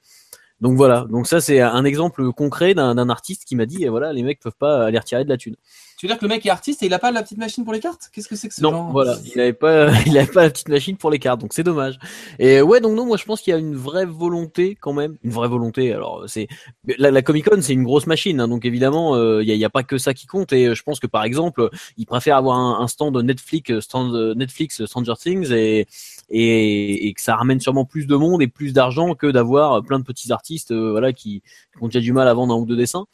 Donc 0.62 0.77
voilà. 0.77 1.08
Donc 1.10 1.27
ça 1.27 1.41
c'est 1.41 1.60
un 1.60 1.84
exemple 1.84 2.31
concret 2.31 2.74
d'un 2.74 3.10
artiste 3.10 3.43
qui 3.43 3.58
m'a 3.58 3.65
dit 3.65 3.86
voilà 3.88 4.13
les 4.13 4.24
mecs 4.24 4.39
peuvent 4.39 4.55
pas 4.58 4.86
aller 4.86 4.98
retirer 4.98 5.25
de 5.25 5.29
la 5.29 5.36
thune 5.36 5.58
Tu 6.01 6.08
veux 6.08 6.13
dire 6.13 6.17
que 6.17 6.25
le 6.25 6.29
mec 6.29 6.43
est 6.48 6.50
artiste 6.50 6.81
et 6.81 6.88
il 6.88 6.93
a 6.96 6.98
pas 6.98 7.12
la 7.12 7.22
petite 7.22 7.38
machine 7.38 7.63
pour 7.63 7.74
les 7.74 7.79
cartes? 7.79 8.10
Qu'est-ce 8.12 8.27
que 8.27 8.36
c'est 8.36 8.48
que 8.48 8.55
ce 8.55 8.63
non, 8.63 8.72
genre 8.72 8.91
voilà, 8.91 9.17
il 9.24 9.39
avait 9.39 9.53
pas, 9.53 9.91
il 10.08 10.17
avait 10.17 10.25
pas 10.25 10.41
la 10.41 10.50
petite 10.50 10.70
machine 10.70 10.98
pour 10.98 11.12
les 11.12 11.20
cartes, 11.20 11.39
donc 11.39 11.53
c'est 11.53 11.62
dommage. 11.62 12.00
Et 12.39 12.60
ouais, 12.60 12.81
donc 12.81 12.96
non, 12.96 13.05
moi 13.05 13.17
je 13.17 13.24
pense 13.24 13.39
qu'il 13.39 13.51
y 13.51 13.53
a 13.55 13.60
une 13.60 13.75
vraie 13.75 14.08
volonté 14.08 14.75
quand 14.81 14.93
même, 14.93 15.17
une 15.24 15.29
vraie 15.29 15.48
volonté. 15.48 15.93
Alors 15.93 16.24
c'est 16.25 16.48
la, 16.98 17.12
la 17.12 17.22
Comic 17.22 17.48
Con, 17.48 17.62
c'est 17.62 17.74
une 17.74 17.84
grosse 17.84 18.08
machine, 18.08 18.39
hein, 18.39 18.48
donc 18.48 18.65
évidemment 18.65 19.15
euh, 19.15 19.43
il 19.43 19.48
y, 19.48 19.51
a, 19.51 19.53
il 19.53 19.60
y 19.60 19.63
a 19.63 19.70
pas 19.70 19.84
que 19.84 20.00
ça 20.00 20.15
qui 20.15 20.25
compte. 20.25 20.51
Et 20.53 20.70
euh, 20.70 20.74
je 20.74 20.81
pense 20.81 21.00
que 21.00 21.05
par 21.05 21.24
exemple, 21.24 21.70
ils 21.98 22.08
préfèrent 22.08 22.38
avoir 22.38 22.58
un, 22.58 22.79
un 22.79 22.88
stand 22.88 23.15
Netflix, 23.17 23.81
stand 23.81 24.36
Netflix 24.36 24.84
Stranger 24.84 25.13
Things 25.20 25.51
et 25.51 25.86
et, 26.31 27.10
et 27.10 27.13
que 27.13 27.22
ça 27.22 27.36
ramène 27.36 27.60
sûrement 27.60 27.86
plus 27.86 28.08
de 28.08 28.15
monde 28.15 28.41
et 28.41 28.48
plus 28.48 28.74
d'argent 28.74 29.13
que 29.13 29.27
d'avoir 29.27 29.84
plein 29.84 30.00
de 30.00 30.03
petits 30.03 30.31
artistes, 30.31 30.72
euh, 30.72 30.89
voilà, 30.89 31.13
qui, 31.13 31.43
qui 31.77 31.84
ont 31.84 31.86
déjà 31.86 32.00
du 32.00 32.12
mal 32.12 32.27
à 32.27 32.34
vendre 32.34 32.55
un 32.55 32.58
ou 32.58 32.65
deux 32.65 32.77
dessins. 32.77 33.05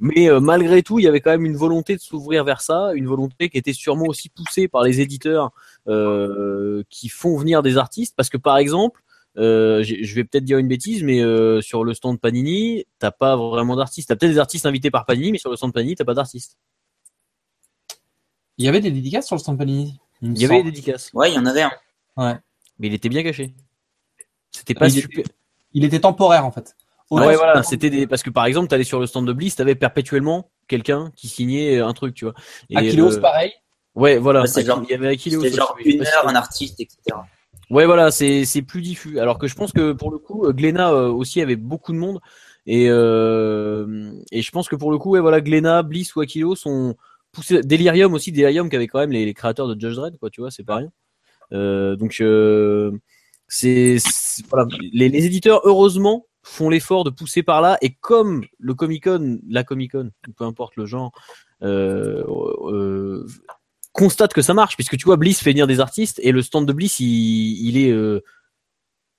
Mais 0.00 0.28
euh, 0.28 0.40
malgré 0.40 0.82
tout, 0.82 0.98
il 0.98 1.02
y 1.04 1.08
avait 1.08 1.20
quand 1.20 1.30
même 1.30 1.46
une 1.46 1.56
volonté 1.56 1.94
de 1.94 2.00
s'ouvrir 2.00 2.44
vers 2.44 2.60
ça, 2.60 2.92
une 2.94 3.06
volonté 3.06 3.48
qui 3.48 3.58
était 3.58 3.72
sûrement 3.72 4.06
aussi 4.06 4.28
poussée 4.28 4.66
par 4.68 4.82
les 4.82 5.00
éditeurs 5.00 5.52
euh, 5.88 6.82
qui 6.90 7.08
font 7.08 7.36
venir 7.36 7.62
des 7.62 7.76
artistes. 7.78 8.14
Parce 8.16 8.28
que 8.28 8.36
par 8.36 8.56
exemple, 8.58 9.02
euh, 9.36 9.82
je 9.84 10.14
vais 10.14 10.24
peut-être 10.24 10.44
dire 10.44 10.58
une 10.58 10.68
bêtise, 10.68 11.02
mais 11.02 11.20
euh, 11.20 11.60
sur 11.60 11.84
le 11.84 11.94
stand 11.94 12.20
Panini, 12.20 12.84
t'as 12.98 13.10
pas 13.12 13.36
vraiment 13.36 13.76
d'artistes. 13.76 14.08
T'as 14.08 14.16
peut-être 14.16 14.32
des 14.32 14.38
artistes 14.38 14.66
invités 14.66 14.90
par 14.90 15.06
Panini, 15.06 15.32
mais 15.32 15.38
sur 15.38 15.50
le 15.50 15.56
stand 15.56 15.72
Panini, 15.72 15.94
t'as 15.94 16.04
pas 16.04 16.14
d'artistes. 16.14 16.56
Il 18.58 18.64
y 18.64 18.68
avait 18.68 18.80
des 18.80 18.90
dédicaces 18.90 19.26
sur 19.26 19.36
le 19.36 19.40
stand 19.40 19.58
Panini. 19.58 19.98
Il 20.22 20.38
y 20.40 20.44
avait 20.44 20.58
des 20.62 20.70
dédicaces, 20.70 21.10
Ouais, 21.12 21.30
il 21.30 21.34
y 21.34 21.38
en 21.38 21.46
avait 21.46 21.62
un. 21.62 21.72
mais 22.78 22.86
il 22.88 22.94
était 22.94 23.08
bien 23.08 23.22
caché. 23.22 23.54
C'était 24.50 24.74
pas 24.74 24.88
Il 24.88 24.98
était- 24.98 25.00
super. 25.02 25.24
Il 25.72 25.84
était 25.84 26.00
temporaire 26.00 26.46
en 26.46 26.52
fait. 26.52 26.76
Ouais, 27.20 27.36
voilà, 27.36 27.62
c'était 27.62 27.90
des... 27.90 28.06
parce 28.06 28.22
que 28.22 28.30
par 28.30 28.44
exemple, 28.46 28.68
t'allais 28.68 28.84
sur 28.84 29.00
le 29.00 29.06
stand 29.06 29.26
de 29.26 29.32
Bliss, 29.32 29.56
t'avais 29.56 29.74
perpétuellement 29.74 30.50
quelqu'un 30.68 31.10
qui 31.16 31.28
signait 31.28 31.80
un 31.80 31.92
truc, 31.92 32.14
tu 32.14 32.24
vois. 32.24 32.34
Et, 32.70 32.76
Aquileos, 32.76 33.16
euh, 33.16 33.20
pareil. 33.20 33.52
Ouais, 33.94 34.18
voilà. 34.18 34.46
C'est 34.46 34.64
genre- 34.64 34.82
il 34.88 34.90
y 34.90 34.94
avait 34.94 35.08
Aquileos 35.08 35.40
C'était 35.42 35.48
aussi, 35.52 35.56
genre 35.58 35.76
une 35.84 36.00
heure, 36.02 36.28
un 36.28 36.34
artiste, 36.34 36.80
etc. 36.80 36.98
Ouais, 37.70 37.86
voilà, 37.86 38.10
c'est 38.10 38.44
c'est 38.44 38.62
plus 38.62 38.82
diffus. 38.82 39.18
Alors 39.20 39.38
que 39.38 39.46
je 39.46 39.54
pense 39.54 39.72
que 39.72 39.92
pour 39.92 40.10
le 40.10 40.18
coup, 40.18 40.44
euh, 40.44 40.52
Glénat 40.52 40.92
euh, 40.92 41.08
aussi 41.08 41.40
avait 41.40 41.56
beaucoup 41.56 41.92
de 41.92 41.98
monde 41.98 42.20
et 42.66 42.86
euh, 42.88 44.12
et 44.32 44.42
je 44.42 44.50
pense 44.50 44.68
que 44.68 44.76
pour 44.76 44.90
le 44.90 44.98
coup, 44.98 45.10
ouais, 45.10 45.20
voilà, 45.20 45.40
Glénat, 45.40 45.82
Bliss 45.82 46.14
ou 46.14 46.20
Aquilo 46.20 46.54
sont 46.56 46.94
poussés. 47.32 47.62
Delirium 47.62 48.12
aussi, 48.14 48.32
Delirium 48.32 48.68
qui 48.68 48.76
avait 48.76 48.86
quand 48.86 48.98
même 48.98 49.12
les, 49.12 49.24
les 49.24 49.34
créateurs 49.34 49.66
de 49.68 49.80
Judge 49.80 49.96
Dredd, 49.96 50.18
quoi, 50.18 50.28
tu 50.30 50.40
vois, 50.42 50.50
c'est 50.50 50.62
pas 50.64 50.76
rien. 50.76 50.90
Euh, 51.52 51.96
donc 51.96 52.16
euh, 52.20 52.92
c'est 53.48 53.98
c'est- 53.98 54.46
voilà, 54.48 54.66
les, 54.92 55.08
les 55.08 55.26
éditeurs 55.26 55.60
heureusement 55.64 56.26
font 56.44 56.68
l'effort 56.68 57.04
de 57.04 57.10
pousser 57.10 57.42
par 57.42 57.60
là 57.60 57.78
et 57.80 57.94
comme 57.94 58.44
le 58.58 58.74
Comic 58.74 59.04
Con, 59.04 59.40
la 59.48 59.64
Comic 59.64 59.92
Con, 59.92 60.10
peu 60.36 60.44
importe 60.44 60.76
le 60.76 60.86
genre. 60.86 61.12
Euh, 61.62 62.22
euh, 62.70 63.26
constate 63.92 64.34
que 64.34 64.42
ça 64.42 64.54
marche, 64.54 64.76
puisque 64.76 64.96
tu 64.96 65.04
vois, 65.04 65.16
Bliss 65.16 65.40
fait 65.40 65.50
venir 65.50 65.66
des 65.66 65.80
artistes 65.80 66.20
et 66.22 66.32
le 66.32 66.42
stand 66.42 66.66
de 66.66 66.72
Bliss, 66.72 67.00
il, 67.00 67.68
il 67.68 67.78
est 67.78 67.90
euh, 67.90 68.22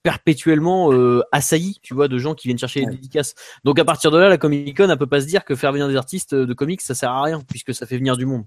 perpétuellement 0.05 0.93
euh, 0.93 1.23
assailli, 1.31 1.79
tu 1.81 1.95
vois, 1.95 2.07
de 2.07 2.19
gens 2.19 2.35
qui 2.35 2.47
viennent 2.47 2.59
chercher 2.59 2.81
les 2.81 2.85
Ouais. 2.85 2.91
dédicaces. 2.91 3.33
Donc 3.63 3.79
à 3.79 3.85
partir 3.85 4.11
de 4.11 4.19
là, 4.19 4.29
la 4.29 4.37
Comic 4.37 4.77
Con, 4.77 4.87
elle 4.87 4.97
peut 4.99 5.07
pas 5.07 5.19
se 5.19 5.25
dire 5.25 5.43
que 5.43 5.55
faire 5.55 5.71
venir 5.71 5.87
des 5.87 5.95
artistes 5.95 6.35
de 6.35 6.53
comics, 6.53 6.79
ça 6.81 6.93
sert 6.93 7.09
à 7.09 7.23
rien, 7.23 7.41
puisque 7.49 7.73
ça 7.73 7.87
fait 7.87 7.97
venir 7.97 8.15
du 8.15 8.27
monde. 8.27 8.45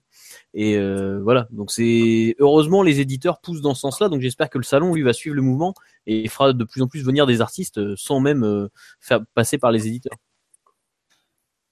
Et 0.54 0.76
euh, 0.76 1.18
voilà, 1.20 1.48
donc 1.50 1.72
c'est 1.72 2.36
heureusement 2.38 2.84
les 2.84 3.00
éditeurs 3.00 3.40
poussent 3.40 3.60
dans 3.60 3.74
ce 3.74 3.80
sens-là, 3.80 4.08
donc 4.08 4.20
j'espère 4.20 4.50
que 4.50 4.58
le 4.58 4.62
salon 4.62 4.94
lui 4.94 5.02
va 5.02 5.12
suivre 5.12 5.34
le 5.34 5.42
mouvement 5.42 5.74
et 6.06 6.28
fera 6.28 6.52
de 6.52 6.62
plus 6.62 6.80
en 6.80 6.86
plus 6.86 7.02
venir 7.04 7.26
des 7.26 7.40
artistes 7.40 7.78
euh, 7.78 7.94
sans 7.96 8.20
même 8.20 8.44
euh, 8.44 8.68
faire 9.00 9.18
passer 9.34 9.58
par 9.58 9.72
les 9.72 9.88
éditeurs. 9.88 10.16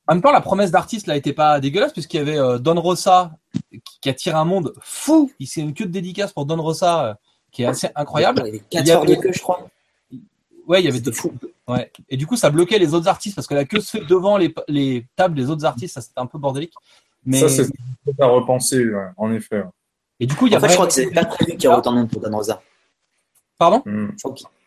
En 0.09 0.15
même 0.15 0.23
temps, 0.23 0.33
la 0.33 0.41
promesse 0.41 0.73
d'artiste 0.73 1.07
là 1.07 1.17
était 1.17 1.33
pas 1.33 1.61
dégueulasse 1.61 1.93
puisqu'il 1.93 2.17
y 2.17 2.21
avait 2.21 2.39
euh, 2.39 2.59
Don 2.59 2.81
Rosa 2.81 3.31
qui, 3.71 3.81
qui 4.03 4.09
attire 4.09 4.37
un 4.37 4.45
monde 4.45 4.73
fou. 4.81 5.31
Il 5.39 5.47
c'est 5.47 5.61
une 5.61 5.75
queue 5.75 5.87
de 5.87 5.93
dédicace 5.93 6.33
pour 6.33 6.45
Don 6.45 6.61
Rosa 6.61 7.07
euh, 7.07 7.15
qui 7.53 7.63
est 7.63 7.67
assez 7.67 7.89
incroyable. 7.95 8.43
Il 8.43 8.47
y 8.47 8.49
avait 8.49 8.59
Il 8.59 8.65
4 8.69 8.87
y 8.87 8.91
heures 8.91 9.05
de 9.07 9.15
queue, 9.15 9.33
je 9.33 9.41
crois. 9.41 9.67
Ouais, 10.67 10.81
il 10.83 10.85
y 10.85 10.89
avait 10.89 10.99
C'était 10.99 11.11
deux 11.11 11.17
fou. 11.17 11.33
Ouais. 11.69 11.91
Et 12.09 12.17
du 12.17 12.27
coup, 12.27 12.37
ça 12.37 12.51
bloquait 12.51 12.79
les 12.79 12.93
autres 12.95 13.09
artistes 13.09 13.35
parce 13.37 13.47
que 13.47 13.55
la 13.55 13.65
queue 13.65 13.81
se 13.81 13.97
fait 13.99 14.05
devant 14.05 14.37
les, 14.37 14.55
les 14.69 15.07
tables 15.17 15.35
des 15.37 15.49
autres 15.51 15.65
artistes. 15.65 15.95
Ça, 15.95 16.01
c'était 16.01 16.19
un 16.21 16.27
peu 16.27 16.39
bordélique. 16.39 16.73
Mais 17.25 17.39
Ça, 17.41 17.49
c'est 17.49 17.67
à 18.21 18.27
repenser, 18.27 18.85
ouais, 18.85 19.07
en 19.17 19.33
effet. 19.33 19.59
ouais. 19.59 19.65
et 20.21 20.27
du 20.27 20.35
coup, 20.35 20.47
il 20.47 20.53
y 20.53 20.57
a 20.57 20.59
En 20.59 20.61
fait, 20.61 20.69
je 20.69 20.75
crois 20.75 20.87
qu'ils 20.87 21.03
n'avaient 21.05 21.15
pas 21.15 21.25
prévu 21.27 21.53
qu'il 21.53 21.65
y 21.65 21.69
aurait 21.69 21.79
autant 21.79 21.93
de 21.93 21.99
monde 21.99 22.11
pour 22.11 22.21
Don 22.21 22.37
Rosa. 22.37 22.63
Pardon? 23.59 23.83
Je 23.87 23.91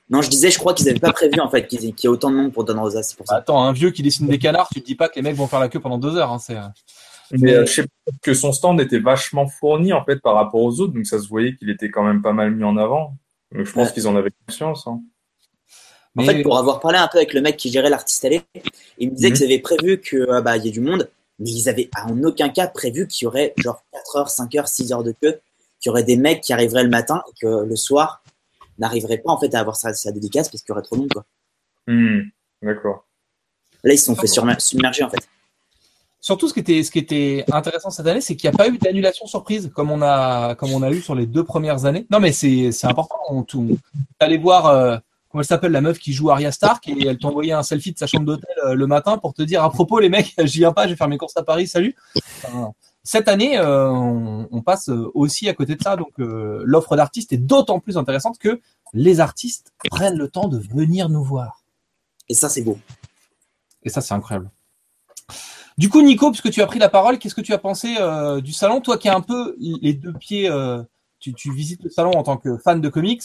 Non, 0.10 0.22
je 0.22 0.30
disais, 0.30 0.50
je 0.52 0.58
crois 0.60 0.74
qu'ils 0.74 0.86
n'avaient 0.88 1.00
pas 1.00 1.14
prévu 1.14 1.40
en 1.40 1.50
fait 1.50 1.68
qu'il 1.68 1.82
y 1.84 1.88
ait 1.88 1.94
ait 2.04 2.08
autant 2.08 2.32
de 2.32 2.36
monde 2.36 2.52
pour 2.54 2.64
Don 2.66 2.80
Rosa. 2.82 3.04
C'est 3.04 3.16
pour 3.16 3.26
Bah, 3.28 3.36
ça. 3.36 3.38
Attends, 3.38 3.64
un 3.64 3.72
vieux 3.72 3.92
qui 3.92 4.02
dessine 4.04 4.28
des 4.28 4.40
canards, 4.40 4.70
tu 4.74 4.82
te 4.82 4.86
dis 4.86 4.96
pas 4.96 5.08
que 5.10 5.16
les 5.16 5.22
mecs 5.22 5.36
vont 5.36 5.48
faire 5.48 5.60
la 5.60 5.70
queue 5.70 5.80
pendant 5.80 5.98
deux 5.98 6.16
heures. 6.18 6.32
Hein, 6.32 6.40
c'est. 6.40 6.58
euh, 6.58 6.62
Mais 7.32 7.54
euh, 7.54 7.66
je 7.66 7.72
sais 7.74 7.84
pas 7.84 8.12
que 8.22 8.34
son 8.34 8.52
stand 8.52 8.82
était 8.82 9.00
vachement 9.00 9.48
fourni 9.48 9.94
en 9.94 10.04
fait 10.04 10.18
par 10.22 10.34
rapport 10.36 10.62
aux 10.62 10.80
autres, 10.82 10.94
donc 10.94 11.06
ça 11.06 11.20
se 11.20 11.28
voyait 11.28 11.56
qu'il 11.56 11.70
était 11.70 11.92
quand 11.92 12.04
même 12.04 12.22
pas 12.22 12.34
mal 12.34 12.52
mis 12.56 12.64
en 12.64 12.76
avant. 12.78 13.16
Donc 13.54 13.66
je 13.66 13.72
pense 13.72 13.88
Ouais. 13.90 13.94
qu'ils 13.94 14.08
en 14.08 14.16
avaient 14.16 14.32
conscience. 14.48 14.86
Hein. 14.88 15.02
En 16.20 16.26
fait, 16.26 16.42
pour 16.44 16.58
avoir 16.58 16.80
parlé 16.80 16.98
un 16.98 17.08
peu 17.08 17.18
avec 17.18 17.34
le 17.34 17.42
mec 17.42 17.58
qui 17.58 17.72
gérait 17.72 17.90
l'artiste 17.90 18.24
allé, 18.26 18.42
il 18.98 19.10
me 19.10 19.16
disait 19.16 19.30
Mhm. 19.30 19.36
qu'ils 19.36 19.46
avaient 19.46 19.60
prévu 19.60 20.00
que 20.02 20.28
ah 20.32 20.42
bah 20.42 20.58
il 20.58 20.66
y 20.66 20.68
ait 20.70 20.72
du 20.72 20.82
monde, 20.82 21.10
mais 21.40 21.50
ils 21.50 21.70
avaient 21.70 21.90
en 22.06 22.22
aucun 22.24 22.50
cas 22.50 22.68
prévu 22.68 23.08
qu'il 23.08 23.26
y 23.26 23.28
aurait 23.28 23.54
genre 23.58 23.84
4 23.94 24.16
heures, 24.18 24.30
5 24.30 24.56
heures, 24.56 24.68
6 24.68 24.92
heures 24.92 25.04
de 25.04 25.14
queue, 25.22 25.40
qu'il 25.80 25.90
y 25.90 25.92
aurait 25.92 26.04
des 26.04 26.18
mecs 26.18 26.42
qui 26.42 26.54
arriveraient 26.54 26.84
le 26.84 26.90
matin 26.90 27.24
et 27.30 27.34
que 27.42 27.64
le 27.66 27.76
soir 27.76 28.22
n'arriveraient 28.78 29.18
pas 29.20 29.32
en 29.32 29.40
fait 29.40 29.54
à 29.56 29.60
avoir 29.60 29.76
sa, 29.76 29.94
sa 29.94 30.12
dédicace 30.12 30.50
parce 30.50 30.62
qu'il 30.62 30.70
y 30.70 30.74
aurait 30.74 30.82
trop 30.82 30.96
de 30.96 31.02
monde 31.02 31.14
quoi. 31.14 31.26
Hmm. 31.88 32.22
D'accord. 32.62 33.06
Là, 33.84 33.94
ils 33.94 33.98
se 33.98 34.06
sont 34.06 34.16
fait 34.16 34.28
submerger 34.28 35.04
en 35.04 35.10
fait. 35.10 35.28
Surtout, 36.22 36.50
ce 36.50 36.54
qui 36.54 36.60
était, 36.60 36.84
ce 36.84 36.92
qui 36.92 37.00
était 37.00 37.46
intéressant 37.50 37.90
cette 37.90 38.06
année, 38.06 38.20
c'est 38.20 38.36
qu'il 38.36 38.50
n'y 38.50 38.54
a 38.54 38.58
pas 38.58 38.68
eu 38.68 38.78
d'annulation 38.78 39.26
surprise 39.26 39.72
comme 39.74 39.90
on 39.90 40.02
a, 40.02 40.54
comme 40.56 40.74
on 40.74 40.82
a 40.84 40.92
eu 40.92 41.02
sur 41.02 41.16
les 41.16 41.26
deux 41.26 41.46
premières 41.46 41.86
années. 41.86 42.06
Non, 42.12 42.20
mais 42.20 42.34
c'est, 42.34 42.74
c'est 42.74 42.88
important. 42.88 43.16
On, 43.30 43.44
tout, 43.44 43.78
allé 44.20 44.38
voir, 44.38 44.66
euh, 44.66 44.98
comment 45.30 45.42
elle 45.42 45.48
s'appelle, 45.48 45.72
la 45.72 45.82
meuf 45.82 46.00
qui 46.00 46.14
joue 46.14 46.30
Arya 46.30 46.52
Stark, 46.52 46.88
et 46.88 47.08
elle 47.08 47.18
t'envoyait 47.18 47.54
un 47.54 47.64
selfie 47.64 47.94
de 47.94 47.98
sa 47.98 48.08
chambre 48.08 48.26
d'hôtel 48.26 48.50
euh, 48.66 48.74
le 48.74 48.88
matin 48.88 49.18
pour 49.18 49.34
te 49.34 49.42
dire, 49.42 49.64
à 49.64 49.70
propos, 49.70 50.00
les 50.00 50.10
mecs, 50.10 50.34
j'y 50.44 50.60
viens 50.60 50.74
pas, 50.74 50.86
je 50.86 50.92
vais 50.92 50.96
faire 50.96 51.08
mes 51.08 51.18
courses 51.18 51.38
à 51.38 51.44
Paris, 51.44 51.68
salut. 51.68 51.96
Enfin, 52.44 52.72
cette 53.04 53.28
année, 53.28 53.58
euh, 53.58 53.90
on, 53.90 54.48
on 54.52 54.62
passe 54.62 54.90
aussi 55.14 55.50
à 55.50 55.54
côté 55.54 55.76
de 55.76 55.82
ça, 55.82 55.96
donc 55.96 56.20
euh, 56.20 56.62
l'offre 56.66 56.96
d'artistes 56.96 57.34
est 57.34 57.38
d'autant 57.38 57.80
plus 57.80 57.98
intéressante 57.98 58.38
que 58.38 58.60
les 58.94 59.20
artistes 59.20 59.74
prennent 59.90 60.18
le 60.18 60.30
temps 60.30 60.48
de 60.48 60.58
venir 60.58 61.10
nous 61.10 61.24
voir. 61.24 61.64
Et 62.28 62.34
ça, 62.34 62.50
c'est 62.50 62.62
beau. 62.62 62.78
Et 63.84 63.90
ça, 63.90 64.02
c'est 64.02 64.14
incroyable. 64.14 64.52
Du 65.78 65.88
coup, 65.88 66.02
Nico, 66.02 66.30
puisque 66.30 66.52
tu 66.52 66.62
as 66.62 66.68
pris 66.68 66.78
la 66.78 66.90
parole, 66.90 67.18
qu'est-ce 67.18 67.34
que 67.34 67.42
tu 67.42 67.54
as 67.54 67.58
pensé 67.58 67.96
euh, 68.00 68.42
du 68.42 68.52
salon? 68.52 68.82
Toi 68.82 68.98
qui 68.98 69.08
as 69.08 69.16
un 69.16 69.22
peu 69.22 69.56
les 69.60 69.94
deux 69.94 70.12
pieds, 70.12 70.50
euh, 70.50 70.84
tu, 71.20 71.34
tu 71.34 71.54
visites 71.54 71.82
le 71.84 71.90
salon 71.90 72.12
en 72.12 72.24
tant 72.24 72.36
que 72.36 72.58
fan 72.58 72.82
de 72.82 72.90
comics 72.90 73.24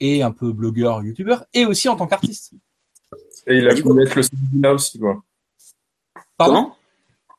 et 0.00 0.22
un 0.22 0.30
peu 0.32 0.52
blogueur, 0.52 1.02
youtubeur, 1.02 1.44
et 1.54 1.64
aussi 1.66 1.88
en 1.88 1.96
tant 1.96 2.06
qu'artiste. 2.06 2.52
Et 3.46 3.58
il 3.58 3.68
a 3.68 3.74
pu 3.74 3.82
coup- 3.82 3.98
être 4.00 4.14
le 4.14 4.22
samedi 4.22 4.60
là 4.60 4.74
aussi, 4.74 4.98
quoi. 4.98 5.22
Pardon 6.36 6.72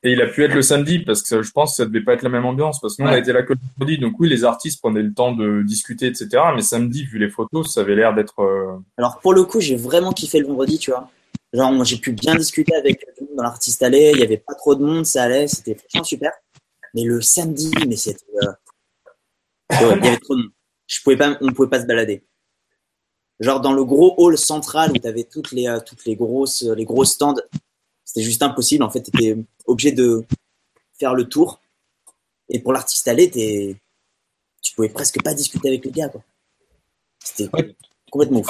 Et 0.03 0.13
il 0.13 0.21
a 0.21 0.27
pu 0.27 0.43
être 0.43 0.53
le 0.53 0.61
samedi 0.61 0.99
parce 0.99 1.21
que 1.21 1.41
je 1.41 1.51
pense 1.51 1.71
que 1.71 1.77
ça 1.77 1.85
devait 1.85 2.03
pas 2.03 2.13
être 2.13 2.23
la 2.23 2.29
même 2.29 2.45
ambiance 2.45 2.79
parce 2.79 2.95
que 2.95 3.03
nous 3.03 3.09
on 3.09 3.11
a 3.11 3.17
été 3.17 3.33
là 3.33 3.43
que 3.43 3.53
le 3.53 3.59
vendredi, 3.77 3.99
donc 3.99 4.19
oui 4.19 4.29
les 4.29 4.43
artistes 4.43 4.79
prenaient 4.79 5.01
le 5.03 5.13
temps 5.13 5.33
de 5.33 5.61
discuter 5.63 6.07
etc. 6.07 6.29
Mais 6.55 6.61
samedi 6.61 7.03
vu 7.05 7.19
les 7.19 7.29
photos 7.29 7.73
ça 7.73 7.81
avait 7.81 7.95
l'air 7.95 8.13
d'être 8.15 8.39
euh, 8.39 8.77
Alors 8.97 9.19
pour 9.19 9.33
le 9.33 9.43
coup, 9.43 9.59
j'ai 9.59 9.75
vraiment 9.75 10.13
kiffé 10.13 10.39
le 10.39 10.47
vendredi, 10.47 10.79
tu 10.79 10.91
vois. 10.91 11.09
Genre, 11.53 11.71
moi, 11.71 11.85
j'ai 11.85 11.97
pu 11.97 12.11
bien 12.11 12.35
discuter 12.35 12.75
avec 12.75 12.99
tout 12.99 13.05
le 13.21 13.27
monde 13.27 13.37
dans 13.37 13.43
l'artiste 13.43 13.81
allé. 13.81 14.11
Il 14.13 14.19
y 14.19 14.23
avait 14.23 14.37
pas 14.37 14.53
trop 14.53 14.75
de 14.75 14.83
monde, 14.83 15.05
ça 15.05 15.23
allait, 15.23 15.47
c'était 15.47 15.75
franchement 15.75 16.03
super. 16.03 16.31
Mais 16.93 17.03
le 17.03 17.21
samedi, 17.21 17.71
mais 17.87 17.95
c'était, 17.95 18.25
euh, 18.43 18.51
ouais, 19.71 19.97
il 19.97 20.05
y 20.05 20.07
avait 20.09 20.17
trop 20.17 20.35
de 20.35 20.41
monde. 20.41 20.51
Je 20.87 21.01
pouvais 21.03 21.15
pas, 21.15 21.37
on 21.41 21.53
pouvait 21.53 21.69
pas 21.69 21.81
se 21.81 21.85
balader. 21.85 22.25
Genre 23.39 23.61
dans 23.61 23.73
le 23.73 23.83
gros 23.85 24.15
hall 24.17 24.37
central 24.37 24.91
où 24.91 24.97
t'avais 24.97 25.23
toutes 25.23 25.51
les, 25.51 25.67
euh, 25.67 25.79
toutes 25.79 26.05
les 26.05 26.15
grosses, 26.15 26.63
les 26.63 26.85
gros 26.85 27.05
stands, 27.05 27.35
c'était 28.03 28.23
juste 28.23 28.41
impossible. 28.41 28.83
En 28.83 28.89
fait, 28.89 29.01
t'étais 29.01 29.37
obligé 29.65 29.91
de 29.91 30.25
faire 30.99 31.13
le 31.13 31.27
tour. 31.29 31.61
Et 32.49 32.59
pour 32.59 32.73
l'artiste 32.73 33.07
allé, 33.07 33.29
t'es, 33.29 33.75
tu 34.61 34.73
pouvais 34.73 34.89
presque 34.89 35.21
pas 35.21 35.33
discuter 35.33 35.67
avec 35.67 35.85
le 35.85 35.91
gars, 35.91 36.09
quoi. 36.09 36.23
C'était 37.23 37.49
Ouais. 37.53 37.75
complètement 38.09 38.39
ouf. 38.39 38.47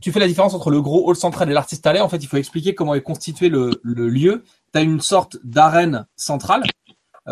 tu 0.00 0.10
fais 0.12 0.18
la 0.20 0.26
différence 0.26 0.54
entre 0.54 0.70
le 0.70 0.80
gros 0.82 1.08
hall 1.08 1.16
central 1.16 1.48
et 1.50 1.52
l'artiste 1.52 1.86
allé. 1.86 2.00
En 2.00 2.08
fait, 2.08 2.16
il 2.16 2.26
faut 2.26 2.36
expliquer 2.38 2.74
comment 2.74 2.94
est 2.94 3.02
constitué 3.02 3.48
le, 3.48 3.80
le 3.82 4.08
lieu. 4.08 4.42
Tu 4.72 4.78
as 4.78 4.82
une 4.82 5.00
sorte 5.00 5.36
d'arène 5.44 6.06
centrale 6.16 6.62
euh, 6.64 6.83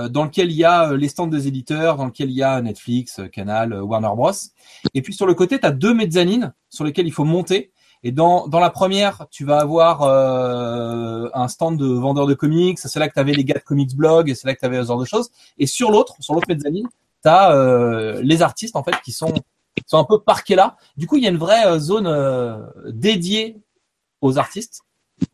dans 0.09 0.25
lequel 0.25 0.51
il 0.51 0.57
y 0.57 0.65
a 0.65 0.91
euh, 0.91 0.97
les 0.97 1.09
stands 1.09 1.27
des 1.27 1.49
éditeurs, 1.49 1.97
dans 1.97 2.07
lequel 2.07 2.31
il 2.31 2.37
y 2.37 2.43
a 2.43 2.61
Netflix, 2.61 3.19
euh, 3.19 3.29
Canal, 3.29 3.73
euh, 3.73 3.83
Warner 3.83 4.11
Bros. 4.15 4.33
Et 4.95 5.03
puis 5.03 5.13
sur 5.13 5.27
le 5.27 5.35
côté, 5.35 5.59
tu 5.59 5.67
as 5.67 5.71
deux 5.71 5.95
mezzanines 5.95 6.55
sur 6.71 6.85
lesquelles 6.85 7.07
il 7.07 7.13
faut 7.13 7.25
monter. 7.25 7.73
Et 8.03 8.11
dans, 8.11 8.49
dans 8.49 8.59
la 8.59 8.71
première, 8.71 9.27
tu 9.31 9.45
vas 9.45 9.61
avoir 9.61 10.03
euh, 10.03 11.29
un 11.35 11.49
stand 11.49 11.79
de 11.79 11.87
vendeurs 11.87 12.27
de 12.27 12.35
comics. 12.35 12.79
C'est 12.79 12.99
là 12.99 13.09
que 13.09 13.15
tu 13.15 13.21
avais 13.21 13.33
les 13.33 13.45
gars 13.45 13.55
de 13.55 13.65
Comics 13.65 13.95
Blog, 13.95 14.33
c'est 14.35 14.47
là 14.47 14.55
que 14.55 14.61
tu 14.61 14.67
avais 14.67 14.83
ce 14.83 14.89
genre 14.89 14.99
de 14.99 15.05
choses. 15.05 15.31
Et 15.59 15.67
sur 15.67 15.91
l'autre, 15.91 16.17
sur 16.21 16.35
l'autre 16.35 16.49
mezzanine, 16.49 16.89
tu 17.23 17.29
as 17.29 18.21
les 18.21 18.43
artistes 18.43 18.75
en 18.75 18.83
fait 18.83 18.97
qui 19.05 19.13
sont, 19.13 19.33
qui 19.77 19.85
sont 19.87 19.99
un 19.99 20.05
peu 20.05 20.21
parqués 20.21 20.55
là. 20.55 20.77
Du 20.97 21.07
coup, 21.07 21.17
il 21.17 21.25
y 21.25 21.27
a 21.27 21.31
une 21.31 21.39
vraie 21.39 21.67
euh, 21.67 21.79
zone 21.79 22.07
euh, 22.07 22.59
dédiée 22.89 23.61
aux 24.21 24.39
artistes, 24.39 24.83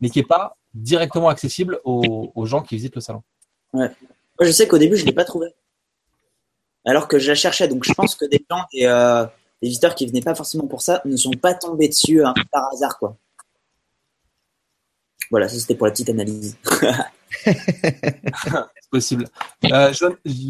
mais 0.01 0.09
qui 0.09 0.19
est 0.19 0.23
pas 0.23 0.57
directement 0.73 1.29
accessible 1.29 1.79
aux, 1.83 2.31
aux 2.33 2.45
gens 2.45 2.61
qui 2.61 2.75
visitent 2.75 2.95
le 2.95 3.01
salon. 3.01 3.23
Moi, 4.39 4.47
je 4.47 4.51
sais 4.51 4.67
qu'au 4.67 4.77
début, 4.77 4.95
je 4.95 5.05
l'ai 5.05 5.13
pas 5.13 5.25
trouvé. 5.25 5.47
Alors 6.85 7.07
que 7.07 7.19
je 7.19 7.27
la 7.29 7.35
cherchais. 7.35 7.67
Donc, 7.67 7.83
je 7.83 7.93
pense 7.93 8.15
que 8.15 8.25
des 8.25 8.45
gens, 8.49 8.63
des, 8.73 8.85
euh, 8.85 9.25
des 9.61 9.67
visiteurs 9.67 9.95
qui 9.95 10.05
venaient 10.05 10.21
pas 10.21 10.35
forcément 10.35 10.67
pour 10.67 10.81
ça, 10.81 11.01
ne 11.05 11.17
sont 11.17 11.31
pas 11.31 11.53
tombés 11.53 11.89
dessus 11.89 12.21
peu 12.35 12.43
par 12.51 12.69
hasard, 12.73 12.97
quoi. 12.97 13.17
Voilà, 15.31 15.47
ça 15.47 15.59
c'était 15.59 15.75
pour 15.75 15.85
la 15.85 15.91
petite 15.91 16.09
analyse. 16.09 16.57
C'est 17.45 18.89
possible. 18.89 19.27
Euh, 19.65 19.93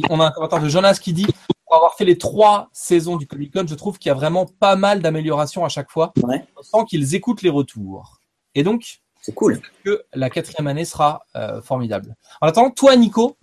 on 0.10 0.20
a 0.22 0.28
un 0.28 0.32
commentaire 0.32 0.62
de 0.62 0.70
Jonas 0.70 1.00
qui 1.02 1.12
dit 1.12 1.28
pour 1.66 1.76
avoir 1.76 1.96
fait 1.96 2.06
les 2.06 2.18
trois 2.18 2.70
saisons 2.72 3.18
du 3.18 3.28
Comic 3.28 3.54
Con, 3.54 3.66
je 3.68 3.76
trouve 3.76 4.00
qu'il 4.00 4.10
y 4.10 4.12
a 4.12 4.16
vraiment 4.16 4.46
pas 4.46 4.76
mal 4.76 5.02
d'améliorations 5.02 5.66
à 5.66 5.70
chaque 5.70 5.92
fois. 5.92 6.14
Ouais. 6.24 6.46
On 6.58 6.64
sent 6.64 6.86
qu'ils 6.88 7.14
écoutent 7.14 7.42
les 7.42 7.50
retours. 7.50 8.22
Et 8.56 8.64
donc, 8.64 9.02
C'est 9.22 9.36
cool. 9.36 9.62
que 9.84 10.04
la 10.14 10.30
quatrième 10.30 10.68
année 10.68 10.86
sera 10.86 11.26
euh, 11.36 11.62
formidable? 11.62 12.16
En 12.42 12.48
attendant, 12.48 12.72
toi, 12.72 12.96
Nico, 12.96 13.38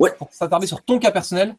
Ouais. 0.00 0.12
pour 0.18 0.32
s'attarder 0.32 0.66
sur 0.66 0.82
ton 0.82 0.98
cas 0.98 1.10
personnel, 1.10 1.54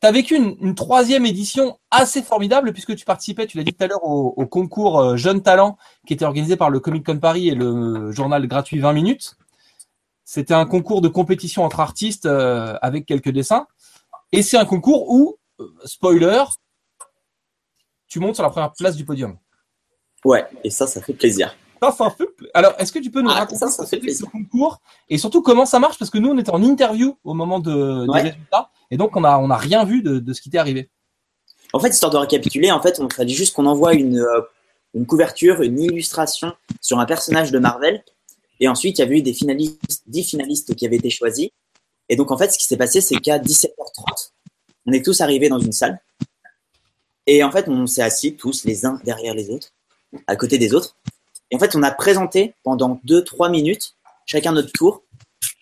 tu 0.00 0.06
as 0.06 0.12
vécu 0.12 0.34
une, 0.34 0.56
une 0.60 0.74
troisième 0.74 1.26
édition 1.26 1.78
assez 1.90 2.22
formidable 2.22 2.72
puisque 2.72 2.96
tu 2.96 3.04
participais, 3.04 3.46
tu 3.46 3.58
l'as 3.58 3.64
dit 3.64 3.74
tout 3.74 3.84
à 3.84 3.86
l'heure, 3.86 4.04
au, 4.04 4.32
au 4.36 4.46
concours 4.46 4.98
euh, 4.98 5.16
Jeunes 5.16 5.42
Talents 5.42 5.76
qui 6.06 6.14
était 6.14 6.24
organisé 6.24 6.56
par 6.56 6.70
le 6.70 6.80
Comic 6.80 7.04
Con 7.04 7.18
Paris 7.18 7.48
et 7.48 7.54
le 7.54 8.10
journal 8.12 8.46
gratuit 8.46 8.78
20 8.78 8.92
minutes. 8.94 9.36
C'était 10.24 10.54
un 10.54 10.64
concours 10.64 11.02
de 11.02 11.08
compétition 11.08 11.64
entre 11.64 11.80
artistes 11.80 12.24
euh, 12.24 12.78
avec 12.82 13.04
quelques 13.04 13.30
dessins. 13.30 13.66
Et 14.32 14.42
c'est 14.42 14.56
un 14.56 14.64
concours 14.64 15.10
où, 15.10 15.36
euh, 15.58 15.66
spoiler, 15.84 16.44
tu 18.06 18.20
montes 18.20 18.36
sur 18.36 18.44
la 18.44 18.50
première 18.50 18.72
place 18.72 18.96
du 18.96 19.04
podium. 19.04 19.36
Ouais, 20.24 20.46
et 20.62 20.70
ça, 20.70 20.86
ça 20.86 21.02
fait 21.02 21.14
plaisir. 21.14 21.56
Ça, 21.82 21.90
ça 21.92 22.10
fait 22.10 22.26
pla- 22.26 22.48
Alors, 22.54 22.74
est-ce 22.78 22.92
que 22.92 22.98
tu 22.98 23.10
peux 23.10 23.22
nous 23.22 23.30
Ah, 23.30 23.34
raconter 23.40 23.58
ça, 23.58 23.68
ça 23.68 23.86
ce 23.86 23.96
fait 23.98 24.12
ce 24.14 24.24
concours 24.24 24.80
et 25.08 25.18
surtout 25.18 25.42
comment 25.42 25.64
ça 25.66 25.78
marche? 25.78 25.98
Parce 25.98 26.10
que 26.10 26.18
nous, 26.18 26.28
on 26.30 26.38
était 26.38 26.50
en 26.50 26.62
interview 26.62 27.16
au 27.24 27.34
moment 27.34 27.58
de, 27.60 28.06
Ouais. 28.08 28.22
des 28.22 28.28
résultats 28.30 28.70
et 28.90 28.96
donc 28.96 29.16
on 29.16 29.24
a, 29.24 29.38
on 29.38 29.50
a 29.50 29.56
rien 29.56 29.84
vu 29.84 30.02
de, 30.02 30.18
de 30.18 30.32
ce 30.32 30.40
qui 30.40 30.50
t'est 30.50 30.58
arrivé. 30.58 30.90
En 31.72 31.78
fait, 31.80 31.88
histoire 31.90 32.10
de 32.12 32.16
récapituler, 32.18 32.70
en 32.72 32.82
fait, 32.82 32.98
on 33.00 33.08
fallait 33.08 33.32
juste 33.32 33.54
qu'on 33.54 33.66
envoie 33.66 33.94
une, 33.94 34.18
euh, 34.18 34.40
une 34.94 35.06
couverture, 35.06 35.62
une 35.62 35.78
illustration 35.80 36.52
sur 36.80 36.98
un 36.98 37.06
personnage 37.06 37.52
de 37.52 37.58
Marvel. 37.58 38.02
Et 38.58 38.68
ensuite, 38.68 38.98
il 38.98 39.02
y 39.02 39.04
avait 39.04 39.18
eu 39.18 39.22
des 39.22 39.32
finalistes, 39.32 40.02
10 40.08 40.24
finalistes 40.24 40.74
qui 40.74 40.84
avaient 40.84 40.96
été 40.96 41.08
choisis. 41.10 41.48
Et 42.08 42.16
donc, 42.16 42.30
en 42.32 42.36
fait, 42.36 42.50
ce 42.52 42.58
qui 42.58 42.64
s'est 42.64 42.76
passé, 42.76 43.00
c'est 43.00 43.16
qu'à 43.16 43.38
17h30, 43.38 44.32
on 44.86 44.92
est 44.92 45.04
tous 45.04 45.20
arrivés 45.20 45.48
dans 45.48 45.60
une 45.60 45.72
salle. 45.72 46.00
Et 47.26 47.44
en 47.44 47.50
fait, 47.52 47.68
on 47.68 47.86
s'est 47.86 48.02
assis 48.02 48.34
tous 48.34 48.64
les 48.64 48.84
uns 48.84 49.00
derrière 49.04 49.34
les 49.34 49.48
autres, 49.50 49.68
à 50.26 50.34
côté 50.36 50.58
des 50.58 50.74
autres. 50.74 50.96
Et 51.50 51.56
en 51.56 51.58
fait, 51.58 51.74
on 51.74 51.82
a 51.82 51.90
présenté 51.90 52.54
pendant 52.62 53.00
2-3 53.06 53.50
minutes, 53.50 53.94
chacun 54.26 54.52
notre 54.52 54.72
tour, 54.72 55.02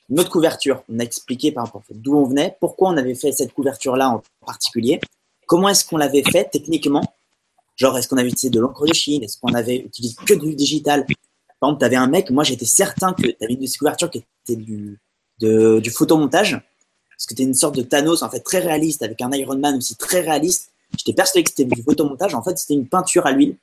notre 0.09 0.31
couverture. 0.31 0.83
On 0.89 0.99
a 0.99 1.03
expliqué 1.03 1.53
par 1.53 1.67
rapport 1.67 1.83
d'où 1.91 2.17
on 2.17 2.25
venait, 2.25 2.57
pourquoi 2.61 2.91
on 2.91 2.97
avait 2.97 3.15
fait 3.15 3.33
cette 3.33 3.53
couverture-là 3.53 4.11
en 4.11 4.23
particulier, 4.45 5.01
comment 5.47 5.69
est-ce 5.69 5.85
qu'on 5.85 5.97
l'avait 5.97 6.23
fait 6.23 6.49
techniquement. 6.51 7.03
Genre, 7.77 7.97
est-ce 7.97 8.09
qu'on 8.09 8.17
avait 8.17 8.29
utilisé 8.29 8.51
de 8.51 8.61
l'encre 8.61 8.87
de 8.87 8.93
Chine 8.93 9.23
Est-ce 9.23 9.39
qu'on 9.39 9.55
avait 9.55 9.77
utilisé 9.77 10.17
que 10.27 10.35
du 10.35 10.55
digital 10.55 11.07
Par 11.61 11.69
exemple, 11.69 11.81
tu 11.81 11.85
avais 11.87 11.97
un 11.97 12.09
mec, 12.09 12.31
moi 12.31 12.45
j'étais 12.45 12.67
certain 12.67 13.13
que 13.13 13.23
tu 13.23 13.37
avais 13.41 13.55
une 13.55 13.69
couverture 13.79 14.11
qui 14.11 14.25
était 14.49 14.57
du, 14.57 14.99
photomontage, 15.91 16.53
parce 16.53 17.27
que 17.27 17.31
c'était 17.31 17.45
une 17.45 17.55
sorte 17.55 17.77
de 17.77 17.83
Thanos 17.83 18.23
en 18.23 18.31
fait 18.31 18.41
très 18.41 18.59
réaliste, 18.59 19.03
avec 19.03 19.21
un 19.23 19.31
Iron 19.33 19.59
Man 19.59 19.77
aussi 19.77 19.97
très 19.97 20.21
réaliste. 20.21 20.73
J'étais 20.97 21.13
persuadé 21.13 21.45
que 21.45 21.51
c'était 21.51 21.65
du 21.65 21.83
photomontage, 21.83 22.35
en 22.35 22.43
fait 22.43 22.59
c'était 22.59 22.75
une 22.75 22.89
peinture 22.89 23.27
à 23.27 23.33
l'huile, 23.33 23.57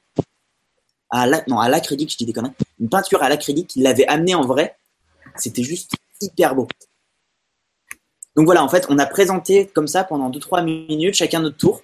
à 1.09 1.25
la, 1.27 1.43
non 1.47 1.59
à 1.59 1.69
l'acrylique, 1.69 2.11
je 2.11 2.17
dis 2.17 2.25
des 2.25 2.33
conneries, 2.33 2.53
une 2.79 2.89
peinture 2.89 3.21
à 3.23 3.29
l'acrylique 3.29 3.67
qu'il 3.67 3.83
l'avait 3.83 4.07
amené 4.07 4.35
en 4.35 4.41
vrai. 4.45 4.75
C'était 5.35 5.63
juste 5.63 5.91
hyper 6.21 6.55
beau. 6.55 6.67
Donc 8.35 8.45
voilà, 8.45 8.63
en 8.63 8.69
fait, 8.69 8.85
on 8.89 8.97
a 8.99 9.05
présenté 9.05 9.67
comme 9.67 9.87
ça 9.87 10.03
pendant 10.03 10.29
2-3 10.29 10.63
minutes, 10.63 11.15
chacun 11.15 11.39
notre 11.39 11.57
tour, 11.57 11.81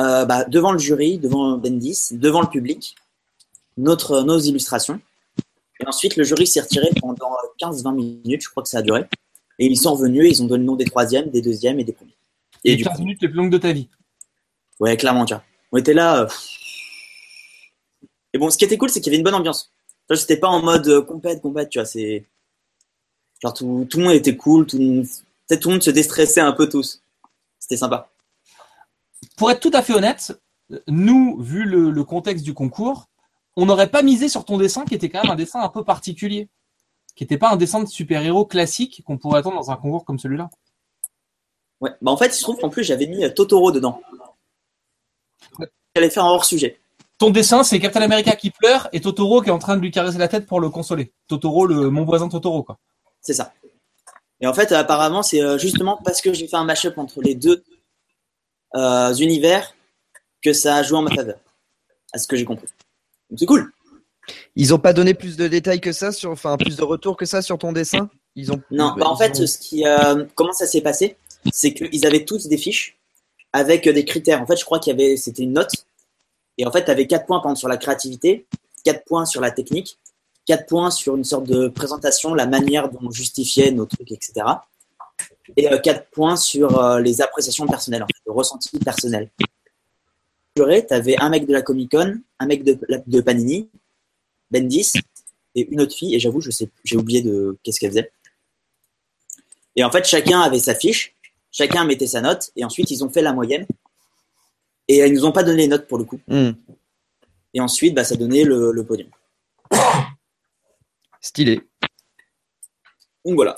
euh, 0.00 0.24
bah, 0.24 0.44
devant 0.44 0.72
le 0.72 0.78
jury, 0.78 1.18
devant 1.18 1.56
Bendis, 1.56 2.08
devant 2.12 2.40
le 2.40 2.48
public, 2.48 2.96
notre, 3.76 4.22
nos 4.22 4.38
illustrations. 4.38 5.00
Et 5.80 5.86
ensuite, 5.86 6.16
le 6.16 6.24
jury 6.24 6.46
s'est 6.46 6.60
retiré 6.60 6.90
pendant 7.00 7.16
15-20 7.60 7.94
minutes, 7.94 8.42
je 8.42 8.48
crois 8.50 8.62
que 8.62 8.68
ça 8.68 8.78
a 8.78 8.82
duré. 8.82 9.04
Et 9.58 9.66
ils 9.66 9.76
sont 9.76 9.92
revenus 9.94 10.24
et 10.26 10.30
ils 10.30 10.42
ont 10.42 10.46
donné 10.46 10.60
le 10.60 10.66
nom 10.66 10.76
des 10.76 10.84
troisièmes, 10.84 11.30
des 11.30 11.42
deuxièmes 11.42 11.78
et 11.78 11.84
des 11.84 11.92
premiers. 11.92 12.16
Et 12.64 12.70
Les 12.70 12.76
du 12.76 12.84
15 12.84 12.94
coup, 12.96 13.02
minutes 13.02 13.22
les 13.22 13.28
plus 13.28 13.36
longues 13.36 13.52
de 13.52 13.58
ta 13.58 13.72
vie. 13.72 13.88
ouais, 14.80 14.96
clairement, 14.96 15.24
tu 15.24 15.34
vois. 15.34 15.44
On 15.72 15.78
était 15.78 15.94
là. 15.94 16.22
euh, 16.22 16.28
Et 18.32 18.38
bon, 18.38 18.50
ce 18.50 18.56
qui 18.56 18.64
était 18.64 18.78
cool, 18.78 18.90
c'est 18.90 19.00
qu'il 19.00 19.12
y 19.12 19.14
avait 19.14 19.18
une 19.18 19.24
bonne 19.24 19.34
ambiance. 19.34 19.72
C'était 20.14 20.36
pas 20.36 20.48
en 20.48 20.62
mode 20.62 20.86
euh, 20.88 21.02
compète, 21.02 21.40
compète, 21.40 21.70
tu 21.70 21.78
vois. 21.78 21.86
C'est. 21.86 22.26
Genre, 23.40 23.54
tout, 23.54 23.86
tout 23.90 23.98
le 23.98 24.04
monde 24.04 24.14
était 24.14 24.36
cool, 24.36 24.66
tout 24.66 24.78
le 24.78 24.84
monde... 24.84 25.06
peut-être 25.46 25.62
tout 25.62 25.68
le 25.68 25.76
monde 25.76 25.82
se 25.82 25.90
déstressait 25.90 26.40
un 26.40 26.52
peu 26.52 26.68
tous. 26.68 27.02
C'était 27.58 27.76
sympa. 27.76 28.10
Pour 29.36 29.50
être 29.50 29.60
tout 29.60 29.70
à 29.72 29.82
fait 29.82 29.94
honnête, 29.94 30.38
nous, 30.86 31.40
vu 31.40 31.64
le, 31.64 31.90
le 31.90 32.04
contexte 32.04 32.44
du 32.44 32.54
concours, 32.54 33.08
on 33.56 33.66
n'aurait 33.66 33.90
pas 33.90 34.02
misé 34.02 34.28
sur 34.28 34.44
ton 34.44 34.58
dessin 34.58 34.84
qui 34.84 34.94
était 34.94 35.08
quand 35.08 35.22
même 35.22 35.32
un 35.32 35.36
dessin 35.36 35.60
un 35.60 35.68
peu 35.68 35.82
particulier, 35.82 36.48
qui 37.16 37.24
n'était 37.24 37.38
pas 37.38 37.50
un 37.50 37.56
dessin 37.56 37.80
de 37.82 37.88
super-héros 37.88 38.44
classique 38.44 39.02
qu'on 39.06 39.18
pourrait 39.18 39.40
attendre 39.40 39.56
dans 39.56 39.70
un 39.70 39.76
concours 39.76 40.04
comme 40.04 40.18
celui-là. 40.18 40.50
Ouais. 41.80 41.90
Bah, 42.00 42.10
en 42.10 42.16
fait, 42.16 42.26
il 42.26 42.34
se 42.34 42.42
trouve 42.42 42.58
qu'en 42.58 42.68
plus, 42.68 42.84
j'avais 42.84 43.06
mis 43.06 43.24
euh, 43.24 43.30
Totoro 43.30 43.72
dedans. 43.72 44.00
J'allais 45.94 46.10
faire 46.10 46.24
un 46.24 46.30
hors-sujet. 46.30 46.80
Ton 47.22 47.30
dessin, 47.30 47.62
c'est 47.62 47.78
Captain 47.78 48.02
America 48.02 48.34
qui 48.34 48.50
pleure 48.50 48.88
et 48.92 49.00
Totoro 49.00 49.42
qui 49.42 49.48
est 49.48 49.52
en 49.52 49.60
train 49.60 49.76
de 49.76 49.80
lui 49.80 49.92
caresser 49.92 50.18
la 50.18 50.26
tête 50.26 50.44
pour 50.44 50.58
le 50.58 50.70
consoler. 50.70 51.12
Totoro, 51.28 51.66
le, 51.66 51.88
mon 51.88 52.04
voisin 52.04 52.28
Totoro, 52.28 52.64
quoi. 52.64 52.80
C'est 53.20 53.32
ça. 53.32 53.52
Et 54.40 54.46
en 54.48 54.52
fait, 54.52 54.72
apparemment, 54.72 55.22
c'est 55.22 55.40
euh, 55.40 55.56
justement 55.56 56.00
parce 56.04 56.20
que 56.20 56.32
j'ai 56.32 56.48
fait 56.48 56.56
un 56.56 56.64
mash-up 56.64 56.98
entre 56.98 57.22
les 57.22 57.36
deux 57.36 57.62
euh, 58.74 59.14
univers 59.14 59.72
que 60.42 60.52
ça 60.52 60.74
a 60.74 60.82
joué 60.82 60.98
en 60.98 61.02
ma 61.02 61.14
faveur. 61.14 61.38
À 62.12 62.18
ce 62.18 62.26
que 62.26 62.34
j'ai 62.34 62.44
compris. 62.44 62.66
Donc 63.30 63.38
c'est 63.38 63.46
cool. 63.46 63.72
Ils 64.56 64.74
ont 64.74 64.80
pas 64.80 64.92
donné 64.92 65.14
plus 65.14 65.36
de 65.36 65.46
détails 65.46 65.80
que 65.80 65.92
ça 65.92 66.10
sur, 66.10 66.32
enfin, 66.32 66.56
plus 66.56 66.76
de 66.76 66.82
retours 66.82 67.16
que 67.16 67.24
ça 67.24 67.40
sur 67.40 67.56
ton 67.56 67.70
dessin? 67.70 68.10
Ils 68.34 68.50
ont. 68.50 68.60
Non, 68.72 68.94
bah, 68.98 69.06
en 69.06 69.14
ils 69.14 69.18
fait, 69.18 69.40
ont- 69.40 69.46
ce 69.46 69.58
qui, 69.58 69.86
euh, 69.86 70.24
comment 70.34 70.52
ça 70.52 70.66
s'est 70.66 70.80
passé, 70.80 71.16
c'est 71.52 71.72
qu'ils 71.72 72.04
avaient 72.04 72.24
tous 72.24 72.48
des 72.48 72.58
fiches 72.58 72.96
avec 73.52 73.88
des 73.88 74.04
critères. 74.04 74.42
En 74.42 74.46
fait, 74.48 74.56
je 74.56 74.64
crois 74.64 74.80
qu'il 74.80 74.90
y 74.90 74.94
avait, 75.00 75.16
c'était 75.16 75.44
une 75.44 75.52
note. 75.52 75.70
Et 76.58 76.66
en 76.66 76.72
fait, 76.72 76.84
tu 76.84 76.90
avais 76.90 77.06
4 77.06 77.26
points 77.26 77.40
par 77.40 77.50
exemple, 77.50 77.60
sur 77.60 77.68
la 77.68 77.76
créativité, 77.76 78.46
4 78.84 79.04
points 79.04 79.24
sur 79.24 79.40
la 79.40 79.50
technique, 79.50 79.98
4 80.46 80.66
points 80.66 80.90
sur 80.90 81.16
une 81.16 81.24
sorte 81.24 81.44
de 81.44 81.68
présentation, 81.68 82.34
la 82.34 82.46
manière 82.46 82.88
dont 82.90 82.98
on 83.02 83.10
justifiait 83.10 83.70
nos 83.70 83.86
trucs, 83.86 84.12
etc. 84.12 84.46
Et 85.56 85.68
4 85.82 86.10
points 86.10 86.36
sur 86.36 86.78
euh, 86.78 87.00
les 87.00 87.20
appréciations 87.20 87.66
personnelles, 87.66 88.04
le 88.26 88.32
ressenti 88.32 88.78
personnel. 88.78 89.30
Tu 90.54 90.62
avais 90.90 91.16
un 91.18 91.30
mec 91.30 91.46
de 91.46 91.52
la 91.52 91.62
Comic 91.62 91.92
Con, 91.92 92.20
un 92.38 92.46
mec 92.46 92.62
de, 92.62 92.78
de 93.06 93.20
Panini, 93.20 93.70
Bendis, 94.50 94.92
et 95.54 95.68
une 95.70 95.80
autre 95.80 95.94
fille, 95.94 96.14
et 96.14 96.20
j'avoue, 96.20 96.40
j'ai 96.84 96.96
oublié 96.96 97.22
de 97.22 97.58
qu'est-ce 97.62 97.80
qu'elle 97.80 97.90
faisait. 97.90 98.12
Et 99.76 99.84
en 99.84 99.90
fait, 99.90 100.04
chacun 100.04 100.40
avait 100.40 100.58
sa 100.58 100.74
fiche, 100.74 101.14
chacun 101.50 101.84
mettait 101.84 102.06
sa 102.06 102.20
note, 102.20 102.50
et 102.56 102.64
ensuite 102.64 102.90
ils 102.90 103.04
ont 103.04 103.10
fait 103.10 103.22
la 103.22 103.32
moyenne. 103.32 103.66
Et 104.94 105.06
ils 105.06 105.12
nous 105.14 105.24
ont 105.24 105.32
pas 105.32 105.42
donné 105.42 105.62
les 105.62 105.68
notes 105.68 105.86
pour 105.88 105.96
le 105.96 106.04
coup. 106.04 106.20
Hmm, 106.28 106.50
Et 107.54 107.60
ensuite, 107.60 107.94
bah, 107.94 108.04
ça 108.04 108.14
donnait 108.16 108.44
le, 108.44 108.72
le 108.72 108.84
podium. 108.84 109.08
stylé. 111.20 111.62
Donc 113.24 113.36
voilà. 113.36 113.56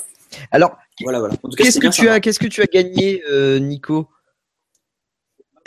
Alors, 0.53 0.77
Voilà, 1.01 1.19
voilà. 1.19 1.35
En 1.43 1.49
tout 1.49 1.57
cas, 1.57 1.65
qu'est-ce 1.65 1.77
que 1.79 1.81
bien 1.81 1.91
tu 1.91 2.09
as, 2.09 2.21
qu'est-ce 2.21 2.39
que 2.39 2.47
tu 2.47 2.63
as 2.63 2.67
gagné, 2.67 3.23
euh, 3.29 3.59
Nico? 3.59 4.09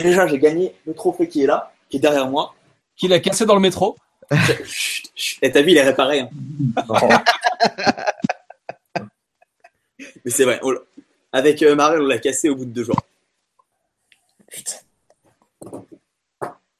Déjà, 0.00 0.26
j'ai 0.26 0.38
gagné 0.38 0.74
le 0.86 0.94
trophée 0.94 1.28
qui 1.28 1.42
est 1.42 1.46
là, 1.46 1.72
qui 1.90 1.96
est 1.98 2.00
derrière 2.00 2.28
moi. 2.28 2.54
Qu'il 2.96 3.12
a 3.12 3.20
cassé 3.20 3.44
dans 3.44 3.54
le 3.54 3.60
métro? 3.60 3.96
Chut, 4.64 5.10
chut. 5.16 5.38
Et 5.42 5.50
t'as 5.52 5.60
vu, 5.62 5.72
il 5.72 5.76
est 5.76 5.82
réparé. 5.82 6.20
hein. 6.20 6.30
Mais 10.24 10.30
c'est 10.30 10.44
vrai. 10.44 10.60
on 10.62 10.70
l'a- 10.70 10.80
Avec 11.32 11.62
euh, 11.62 11.74
Marvel, 11.74 12.00
on 12.02 12.06
l'a 12.06 12.18
cassé 12.18 12.48
au 12.48 12.54
bout 12.56 12.64
de 12.64 12.70
deux 12.70 12.84
jours. 12.84 13.00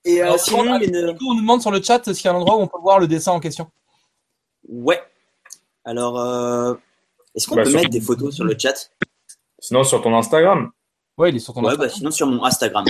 Et 0.08 0.20
euh, 0.22 0.24
Alors, 0.26 0.38
sinon, 0.40 0.80
une- 0.80 1.16
on 1.20 1.34
nous 1.34 1.40
demande 1.40 1.60
sur 1.60 1.70
le 1.70 1.82
chat 1.82 2.02
s'il 2.14 2.24
y 2.24 2.28
a 2.28 2.32
un 2.32 2.36
endroit 2.36 2.56
où 2.56 2.60
on 2.60 2.66
peut 2.66 2.80
voir 2.80 2.98
le 2.98 3.06
dessin 3.06 3.32
en 3.32 3.40
question. 3.40 3.70
Ouais. 4.68 5.00
Alors, 5.84 6.18
euh, 6.20 6.74
est-ce 7.34 7.46
qu'on 7.46 7.56
Bah, 7.56 7.62
peut 7.64 7.70
sur- 7.70 7.78
mettre 7.80 7.90
des 7.90 8.00
photos 8.00 8.34
sur 8.34 8.44
le 8.44 8.56
chat? 8.58 8.90
Sinon, 9.60 9.84
sur 9.84 10.00
ton 10.02 10.16
Instagram. 10.16 10.70
Ouais, 11.16 11.30
il 11.30 11.36
est 11.36 11.40
sur 11.40 11.52
ton 11.52 11.60
Ouais, 11.60 11.68
Instagram. 11.68 11.88
bah 11.88 11.94
sinon 11.94 12.10
sur 12.10 12.26
mon 12.26 12.44
Instagram. 12.44 12.84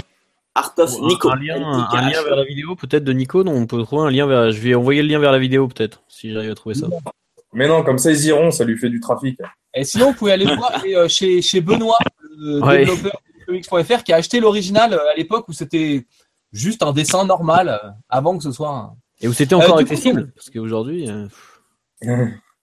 Art 0.54 0.74
of 0.78 1.00
Nico. 1.00 1.30
Un 1.30 1.36
lien, 1.36 1.56
un 1.90 2.10
lien 2.10 2.22
vers 2.22 2.36
la 2.36 2.44
vidéo 2.44 2.74
peut-être 2.76 3.04
de 3.04 3.12
Nico, 3.12 3.42
non 3.44 3.52
On 3.52 3.66
peut 3.66 3.82
trouver 3.84 4.06
un 4.08 4.10
lien 4.10 4.26
vers. 4.26 4.50
Je 4.50 4.60
vais 4.60 4.74
envoyer 4.74 5.02
le 5.02 5.08
lien 5.08 5.18
vers 5.18 5.32
la 5.32 5.38
vidéo 5.38 5.68
peut-être, 5.68 6.02
si 6.08 6.32
j'arrive 6.32 6.50
à 6.50 6.54
trouver 6.54 6.74
ça. 6.74 6.86
Mais 7.52 7.66
non, 7.68 7.82
comme 7.82 7.98
ça, 7.98 8.10
ils 8.10 8.24
iront, 8.26 8.50
ça 8.50 8.64
lui 8.64 8.76
fait 8.76 8.90
du 8.90 9.00
trafic. 9.00 9.38
Et 9.74 9.84
sinon, 9.84 10.08
vous 10.10 10.14
pouvez 10.14 10.32
aller 10.32 10.44
voir 10.44 10.82
euh, 10.84 11.08
chez, 11.08 11.40
chez 11.42 11.60
Benoît, 11.60 11.96
le 12.36 12.60
Ouais. 12.60 12.78
développeur 12.84 13.20
de 13.38 13.44
comics.fr, 13.46 14.02
qui 14.04 14.12
a 14.12 14.16
acheté 14.16 14.40
l'original 14.40 14.92
à 14.94 15.14
l'époque 15.16 15.48
où 15.48 15.52
c'était 15.52 16.04
juste 16.52 16.82
un 16.82 16.92
dessin 16.92 17.24
normal, 17.24 17.68
euh, 17.68 17.90
avant 18.08 18.36
que 18.36 18.44
ce 18.44 18.52
soit 18.52 18.70
un... 18.70 18.96
Et 19.20 19.28
où 19.28 19.32
c'était 19.32 19.54
encore 19.54 19.70
Euh, 19.78 19.84
coup- 19.84 19.92
accessible 19.92 20.30
Parce 20.34 20.50
qu'aujourd'hui, 20.50 21.08
euh, 21.10 21.26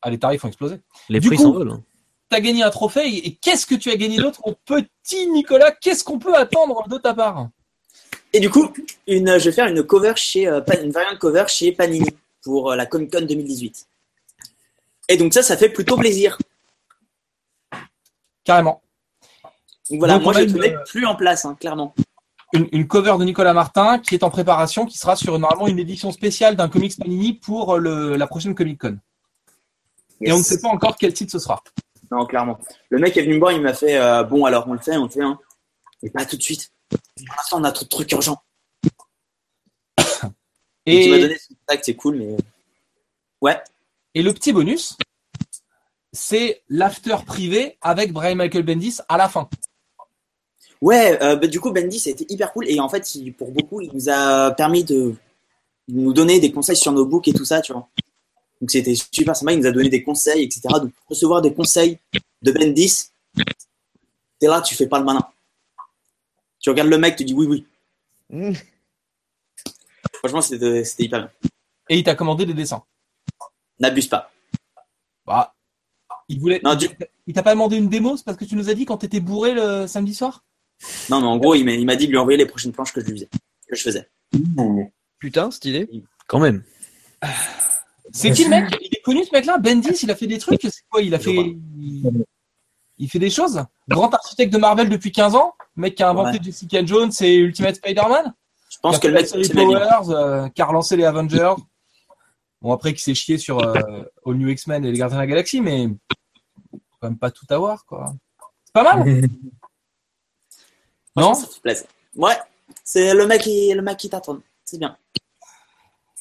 Ah, 0.02 0.10
les 0.10 0.18
tarifs 0.20 0.44
ont 0.46 0.48
explosé. 0.48 0.80
les 1.10 1.20
Du 1.20 1.28
prix 1.28 1.38
s'envolent. 1.38 1.72
hein. 1.72 1.84
T'as 2.30 2.40
gagné 2.40 2.64
un 2.64 2.70
trophée, 2.72 3.08
et 3.28 3.36
qu'est-ce 3.36 3.66
que 3.66 3.76
tu 3.76 3.92
as 3.92 3.98
gagné 3.98 4.18
d'autre, 4.18 4.40
mon 4.46 4.56
petit 4.66 5.28
Nicolas? 5.30 5.72
Qu'est-ce 5.72 6.04
qu'on 6.04 6.18
peut 6.20 6.36
attendre 6.36 6.88
de 6.88 6.98
ta 6.98 7.14
part? 7.14 7.50
Et 8.34 8.40
du 8.40 8.50
coup, 8.50 8.74
une, 9.08 9.38
je 9.38 9.46
vais 9.46 9.52
faire 9.52 9.68
une 9.68 9.84
cover 9.84 10.14
chez 10.16 10.48
euh, 10.48 10.60
Pan- 10.62 10.82
une 10.84 10.92
variante 10.92 11.20
cover 11.20 11.46
chez 11.48 11.72
Panini 11.72 12.10
pour 12.42 12.72
euh, 12.72 12.76
la 12.76 12.86
Comic 12.86 13.12
Con 13.14 13.22
2018. 13.26 13.88
Et 15.10 15.18
donc 15.18 15.34
ça, 15.34 15.44
ça 15.44 15.56
fait 15.56 15.70
plutôt 15.70 15.96
plaisir. 15.98 16.38
Carrément. 18.44 18.82
Donc 19.90 20.00
voilà, 20.00 20.16
Donc, 20.16 20.24
moi 20.24 20.34
je 20.34 20.42
ne 20.42 20.60
mets 20.60 20.76
euh, 20.76 20.84
plus 20.88 21.06
en 21.06 21.16
place, 21.16 21.46
hein, 21.46 21.56
clairement. 21.60 21.94
Une, 22.56 22.70
une 22.72 22.88
cover 22.88 23.18
de 23.20 23.26
Nicolas 23.26 23.54
Martin 23.54 24.00
qui 24.00 24.16
est 24.16 24.24
en 24.24 24.30
préparation, 24.30 24.86
qui 24.86 24.98
sera 24.98 25.18
sur 25.18 25.38
normalement 25.38 25.68
une 25.68 25.80
édition 25.80 26.12
spéciale 26.12 26.56
d'un 26.56 26.70
comics 26.70 26.98
Panini 26.98 27.34
pour 27.34 27.76
euh, 27.76 27.80
le, 27.80 28.16
la 28.16 28.28
prochaine 28.28 28.56
Comic 28.56 28.80
Con. 28.80 28.98
Et 30.22 30.32
on 30.32 30.38
ne 30.38 30.44
sait 30.44 30.62
pas 30.62 30.70
encore 30.70 30.96
quel 30.98 31.14
titre 31.14 31.34
ce 31.34 31.40
sera. 31.40 31.62
Non, 32.10 32.26
clairement. 32.26 32.58
Le 32.90 33.00
mec 33.00 33.18
est 33.18 33.24
venu 33.24 33.34
me 33.34 33.40
voir, 33.40 33.52
il 33.52 33.62
m'a 33.62 33.74
fait 33.74 33.98
euh, 33.98 34.24
bon 34.24 34.46
alors 34.46 34.68
on 34.70 34.74
le 34.74 34.80
fait, 34.80 34.96
on 34.96 35.04
le 35.04 35.10
fait, 35.10 35.22
hein. 35.22 35.38
Mais 36.02 36.10
pas 36.10 36.26
tout 36.26 36.38
de 36.38 36.42
suite. 36.42 36.72
Pour 36.90 37.36
l'instant, 37.36 37.60
on 37.60 37.64
a 37.66 37.72
trop 37.74 37.84
de 37.84 37.90
trucs 37.90 38.12
urgents. 38.14 38.42
Et... 40.86 41.04
Tu 41.04 41.10
m'as 41.10 41.18
Et, 41.18 41.22
donné 41.22 41.38
ce 41.38 41.48
contact, 41.50 41.86
c'est 41.86 41.96
cool, 41.96 42.16
mais 42.16 42.38
ouais. 43.42 43.62
et 44.14 44.22
le 44.22 44.34
petit 44.34 44.54
bonus, 44.54 44.98
c'est 46.14 46.64
l'after 46.70 47.18
privé 47.26 47.78
avec 47.82 48.14
Brian 48.14 48.36
Michael 48.36 48.64
Bendis 48.64 49.00
à 49.10 49.18
la 49.18 49.28
fin. 49.28 49.50
Ouais, 50.86 51.18
euh, 51.24 51.36
bah, 51.36 51.48
du 51.48 51.60
coup, 51.60 51.72
Bendy, 51.72 52.00
ça 52.00 52.12
a 52.12 52.14
été 52.14 52.28
hyper 52.30 52.54
cool. 52.54 52.70
Et 52.70 52.80
en 52.80 52.88
fait, 52.88 53.16
il- 53.16 53.34
pour 53.34 53.50
beaucoup, 53.52 53.82
il 53.82 53.90
nous 53.92 54.08
a 54.08 54.52
permis 54.52 54.84
de 54.84 55.16
nous 55.90 56.14
donner 56.14 56.40
des 56.40 56.52
conseils 56.52 56.76
sur 56.78 56.92
nos 56.92 57.06
books 57.08 57.28
et 57.30 57.34
tout 57.34 57.46
ça, 57.46 57.62
tu 57.62 57.74
vois. 57.74 57.88
Donc, 58.62 58.72
c'était 58.72 58.96
super 58.96 59.36
sympa. 59.36 59.54
Il 59.54 59.60
nous 59.62 59.68
a 59.68 59.72
donné 59.72 59.90
des 59.90 60.04
conseils, 60.04 60.44
etc. 60.44 60.80
Donc, 60.82 60.92
recevoir 61.10 61.42
des 61.42 61.54
conseils 61.54 61.98
de 62.44 62.52
Bendis, 62.52 63.10
t'es 64.40 64.48
là, 64.48 64.62
tu 64.62 64.76
fais 64.76 64.88
pas 64.88 65.00
le 65.00 65.06
malin. 65.06 65.26
Tu 66.60 66.70
regardes 66.70 66.90
le 66.90 66.98
mec, 66.98 67.16
tu 67.16 67.24
dis 67.26 67.34
oui, 67.34 67.46
oui. 67.48 67.66
Mmh. 68.30 68.54
Franchement, 70.20 70.42
c'était 70.42 70.84
c'était 70.84 71.04
hyper 71.04 71.20
bien. 71.20 71.32
Et 71.90 71.98
il 71.98 72.04
t'a 72.04 72.16
commandé 72.16 72.46
des 72.46 72.54
dessins. 72.54 72.84
N'abuse 73.80 74.08
pas. 74.08 74.32
Bah, 75.28 75.56
il 76.30 76.40
voulait. 76.42 76.62
Non, 76.64 76.76
du- 76.76 76.90
Il 77.28 77.36
t'a 77.36 77.44
pas 77.44 77.54
demandé 77.56 77.78
une 77.78 77.90
démo, 77.90 78.18
c'est 78.18 78.26
parce 78.26 78.38
que 78.38 78.46
tu 78.46 78.56
nous 78.58 78.70
as 78.70 78.76
dit 78.76 78.86
quand 78.86 79.00
t'étais 79.00 79.22
bourré 79.22 79.54
le 79.56 79.88
samedi 79.88 80.16
soir? 80.16 80.45
Non, 81.10 81.22
mais 81.22 81.28
en 81.28 81.38
gros, 81.38 81.56
il 81.56 81.64
m'a 81.66 81.72
il 81.72 81.86
m'a 81.86 81.96
dit 81.96 82.06
de 82.08 82.12
lui 82.12 82.18
envoyer 82.18 82.38
les 82.38 82.46
prochaines 82.46 82.72
planches 82.72 82.94
que 82.94 83.02
je 83.02 83.06
lui 83.06 83.14
faisais, 83.14 83.30
que 83.68 83.76
je 83.76 83.82
faisais. 83.82 84.10
Putain, 85.20 85.52
stylé. 85.52 85.90
Quand 86.28 86.40
même. 86.40 86.64
C'est 88.12 88.32
qui 88.32 88.44
le 88.44 88.50
mec? 88.50 88.76
Il 88.82 88.96
est 88.96 89.02
connu 89.02 89.24
ce 89.24 89.32
mec-là? 89.34 89.58
Bendis, 89.58 90.00
il 90.04 90.12
a 90.12 90.16
fait 90.16 90.28
des 90.28 90.38
trucs 90.38 90.62
C'est 90.64 90.84
quoi? 90.90 91.02
Il 91.02 91.14
a 91.14 91.20
fait. 91.20 91.56
Il... 92.98 93.10
fait 93.10 93.20
des 93.20 93.30
choses? 93.30 93.64
Grand 93.88 94.14
architecte 94.14 94.54
de 94.54 94.58
Marvel 94.58 94.90
depuis 94.90 95.12
15 95.12 95.36
ans? 95.36 95.54
Mec 95.76 95.96
qui 95.96 96.04
a 96.04 96.10
inventé 96.10 96.38
Ouais. 96.38 96.44
Jessica 96.44 96.86
Jones 96.86 97.12
et 97.22 97.36
Ultimate 97.36 97.76
Spider-Man? 97.76 98.34
Je 98.70 98.78
pense 98.82 99.00
qui 99.00 99.08
a 99.08 99.12
que 99.12 99.26
fait 99.26 99.38
le 99.38 99.40
mec. 99.40 99.52
Powers, 99.54 100.10
euh, 100.10 100.50
qui 100.50 100.62
a 100.62 100.66
relancé 100.66 100.96
les 100.96 101.04
Avengers. 101.06 101.56
Bon, 102.62 102.72
après, 102.72 102.94
qui 102.94 103.04
s'est 103.04 103.14
chié 103.14 103.38
sur 103.38 103.60
euh, 103.60 104.04
All 104.26 104.36
New 104.36 104.50
X-Men 104.50 104.86
et 104.86 104.92
les 104.92 104.98
Gardiens 104.98 105.18
de 105.18 105.22
la 105.22 105.28
Galaxie, 105.28 105.62
mais 105.62 105.88
quand 106.72 107.10
même 107.10 107.18
pas 107.18 107.32
tout 107.32 107.46
avoir, 107.50 107.86
quoi. 107.86 108.14
C'est 108.64 108.74
pas 108.74 108.96
mal, 108.96 109.22
non 111.16 111.34
ça 111.34 111.48
plaisir. 111.62 111.88
Ouais, 112.16 112.38
c'est 112.84 113.14
le 113.14 113.26
mec 113.28 113.42
qui, 113.42 113.74
le 113.74 113.82
mec 113.82 113.98
qui 113.98 114.10
t'attend. 114.10 114.40
C'est 114.64 114.78
bien. 114.78 114.98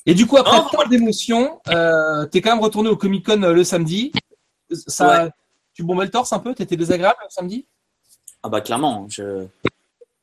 Et 0.06 0.14
du 0.14 0.26
coup, 0.26 0.36
après 0.36 0.58
Oh, 0.60 0.68
tant 0.70 0.86
d'émotions, 0.88 1.60
euh, 1.68 2.26
t'es 2.26 2.40
quand 2.40 2.50
même 2.50 2.62
retourné 2.62 2.90
au 2.90 2.96
Comic 2.96 3.24
Con 3.24 3.42
euh, 3.42 3.52
le 3.52 3.64
samedi. 3.64 4.12
Ça, 4.70 5.30
Tu 5.72 5.82
bombais 5.82 6.04
le 6.04 6.10
torse 6.10 6.32
un 6.32 6.38
peu? 6.38 6.54
T'étais 6.54 6.76
désagréable 6.76 7.18
le 7.22 7.30
samedi? 7.30 7.66
Ah 8.42 8.48
bah 8.50 8.60
clairement, 8.60 9.06
je... 9.08 9.46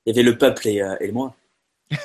il 0.05 0.07
y 0.07 0.11
avait 0.11 0.21
le 0.21 0.37
peuple 0.37 0.67
et, 0.67 0.81
euh, 0.81 0.95
et 0.99 1.11
moi. 1.11 1.33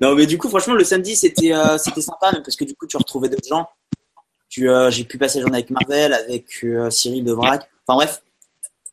non 0.00 0.14
mais 0.14 0.26
du 0.26 0.38
coup 0.38 0.48
franchement 0.48 0.74
le 0.74 0.84
samedi 0.84 1.16
c'était 1.16 1.52
euh, 1.52 1.76
c'était 1.78 2.00
sympa 2.00 2.30
même 2.30 2.42
parce 2.42 2.54
que 2.54 2.64
du 2.64 2.74
coup 2.74 2.86
tu 2.86 2.96
retrouvais 2.96 3.28
d'autres 3.28 3.48
gens. 3.48 3.68
Tu, 4.48 4.68
j'ai 4.90 5.04
pu 5.04 5.18
passer 5.18 5.38
la 5.38 5.42
journée 5.42 5.58
avec 5.58 5.70
Marvel, 5.70 6.12
avec 6.12 6.64
Cyril 6.90 7.24
de 7.24 7.32
Vrac. 7.32 7.68
Enfin 7.86 7.96
bref, 7.96 8.22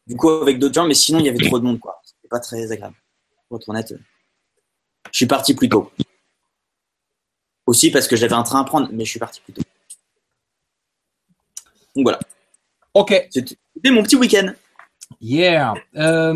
du 0.08 0.16
coup 0.16 0.30
avec 0.30 0.60
d'autres 0.60 0.74
gens, 0.76 0.86
mais 0.88 0.94
sinon 0.94 1.20
il 1.20 1.26
y 1.26 1.30
avait 1.30 1.46
trop 1.48 1.60
de 1.60 1.64
monde 1.66 1.80
quoi. 1.80 2.02
C'était 2.04 2.28
pas 2.28 2.40
très 2.40 2.72
agréable. 2.72 2.96
Pour 3.48 3.58
être 3.60 3.70
honnête, 3.70 3.94
je 5.12 5.18
suis 5.18 5.26
parti 5.28 5.54
plus 5.54 5.70
tôt. 5.70 5.92
Aussi 7.66 7.92
parce 7.92 8.08
que 8.08 8.16
j'avais 8.16 8.34
un 8.34 8.44
train 8.44 8.62
à 8.62 8.64
prendre, 8.64 8.90
mais 8.92 9.06
je 9.06 9.10
suis 9.12 9.20
parti 9.20 9.42
plus 9.42 9.54
tôt. 9.54 9.62
Donc 11.96 12.06
voilà, 12.06 12.20
Ok, 12.94 13.28
c'était 13.30 13.56
mon 13.90 14.04
petit 14.04 14.16
week-end. 14.18 14.54
yeah. 15.22 15.74
Euh, 15.96 16.34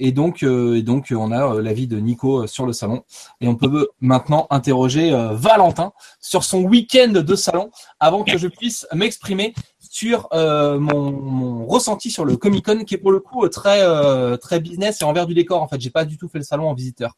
Et 0.00 0.12
donc, 0.12 0.44
euh, 0.44 0.76
et 0.76 0.82
donc, 0.82 1.08
on 1.10 1.32
a 1.32 1.54
euh, 1.54 1.62
l'avis 1.62 1.88
de 1.88 1.98
Nico 1.98 2.46
sur 2.46 2.64
le 2.66 2.72
salon. 2.72 3.02
Et 3.40 3.48
on 3.48 3.56
peut 3.56 3.88
maintenant 4.00 4.46
interroger 4.50 5.12
euh, 5.12 5.32
Valentin 5.34 5.92
sur 6.20 6.44
son 6.44 6.62
week-end 6.62 7.08
de 7.08 7.34
salon 7.34 7.70
avant 7.98 8.22
que 8.22 8.38
je 8.38 8.46
puisse 8.46 8.86
m'exprimer 8.94 9.54
sur 9.98 10.28
euh, 10.32 10.78
mon, 10.78 11.66
ressenti 11.66 12.10
sur 12.10 12.24
le 12.24 12.36
Comic 12.36 12.64
Con 12.64 12.84
qui 12.84 12.94
est 12.94 12.98
pour 12.98 13.10
le 13.10 13.18
coup 13.18 13.44
euh, 13.44 13.48
très, 13.48 13.80
euh, 13.82 14.36
très 14.36 14.60
business 14.60 15.02
et 15.02 15.04
envers 15.04 15.26
du 15.26 15.34
décor. 15.34 15.60
En 15.60 15.66
fait, 15.66 15.80
j'ai 15.80 15.90
pas 15.90 16.04
du 16.04 16.16
tout 16.16 16.28
fait 16.28 16.38
le 16.38 16.44
salon 16.44 16.68
en 16.68 16.74
visiteur. 16.74 17.16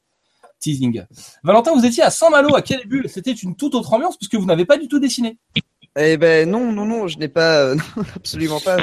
Teasing. 0.61 1.05
Valentin, 1.43 1.75
vous 1.75 1.85
étiez 1.85 2.03
à 2.03 2.11
Saint-Malo 2.11 2.55
à 2.55 2.63
quel 2.63 2.81
début 2.81 3.07
C'était 3.09 3.33
une 3.33 3.55
toute 3.55 3.75
autre 3.75 3.93
ambiance 3.93 4.17
puisque 4.17 4.35
vous 4.35 4.47
n'avez 4.47 4.65
pas 4.65 4.79
du 4.79 4.89
tout 4.89 4.99
dessiné. 4.99 5.39
Eh 5.99 6.17
ben 6.17 6.49
non, 6.49 6.73
non, 6.73 6.87
non, 6.87 7.07
je 7.07 7.19
n'ai 7.19 7.29
pas, 7.29 7.75
absolument 8.17 8.61
pas. 8.61 8.79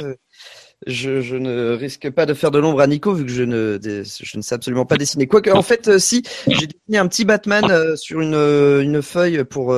Je, 0.86 1.22
je 1.22 1.36
ne 1.36 1.72
risque 1.72 2.10
pas 2.12 2.28
de 2.28 2.36
faire 2.36 2.52
de 2.52 2.60
l'ombre 2.60 2.82
à 2.82 2.88
Nico 2.88 3.14
vu 3.14 3.26
que 3.26 3.32
je 3.32 3.44
ne, 3.44 3.80
je 3.82 4.38
ne 4.38 4.42
sais 4.44 4.54
absolument 4.54 4.86
pas 4.86 4.98
dessiner. 4.98 5.26
Quoique, 5.26 5.50
en 5.50 5.64
fait, 5.64 5.98
si, 5.98 6.22
j'ai 6.48 6.68
dessiné 6.68 7.00
un 7.00 7.08
petit 7.08 7.26
Batman 7.26 7.96
sur 7.96 8.22
une, 8.22 8.36
une 8.36 9.02
feuille 9.02 9.44
pour, 9.44 9.76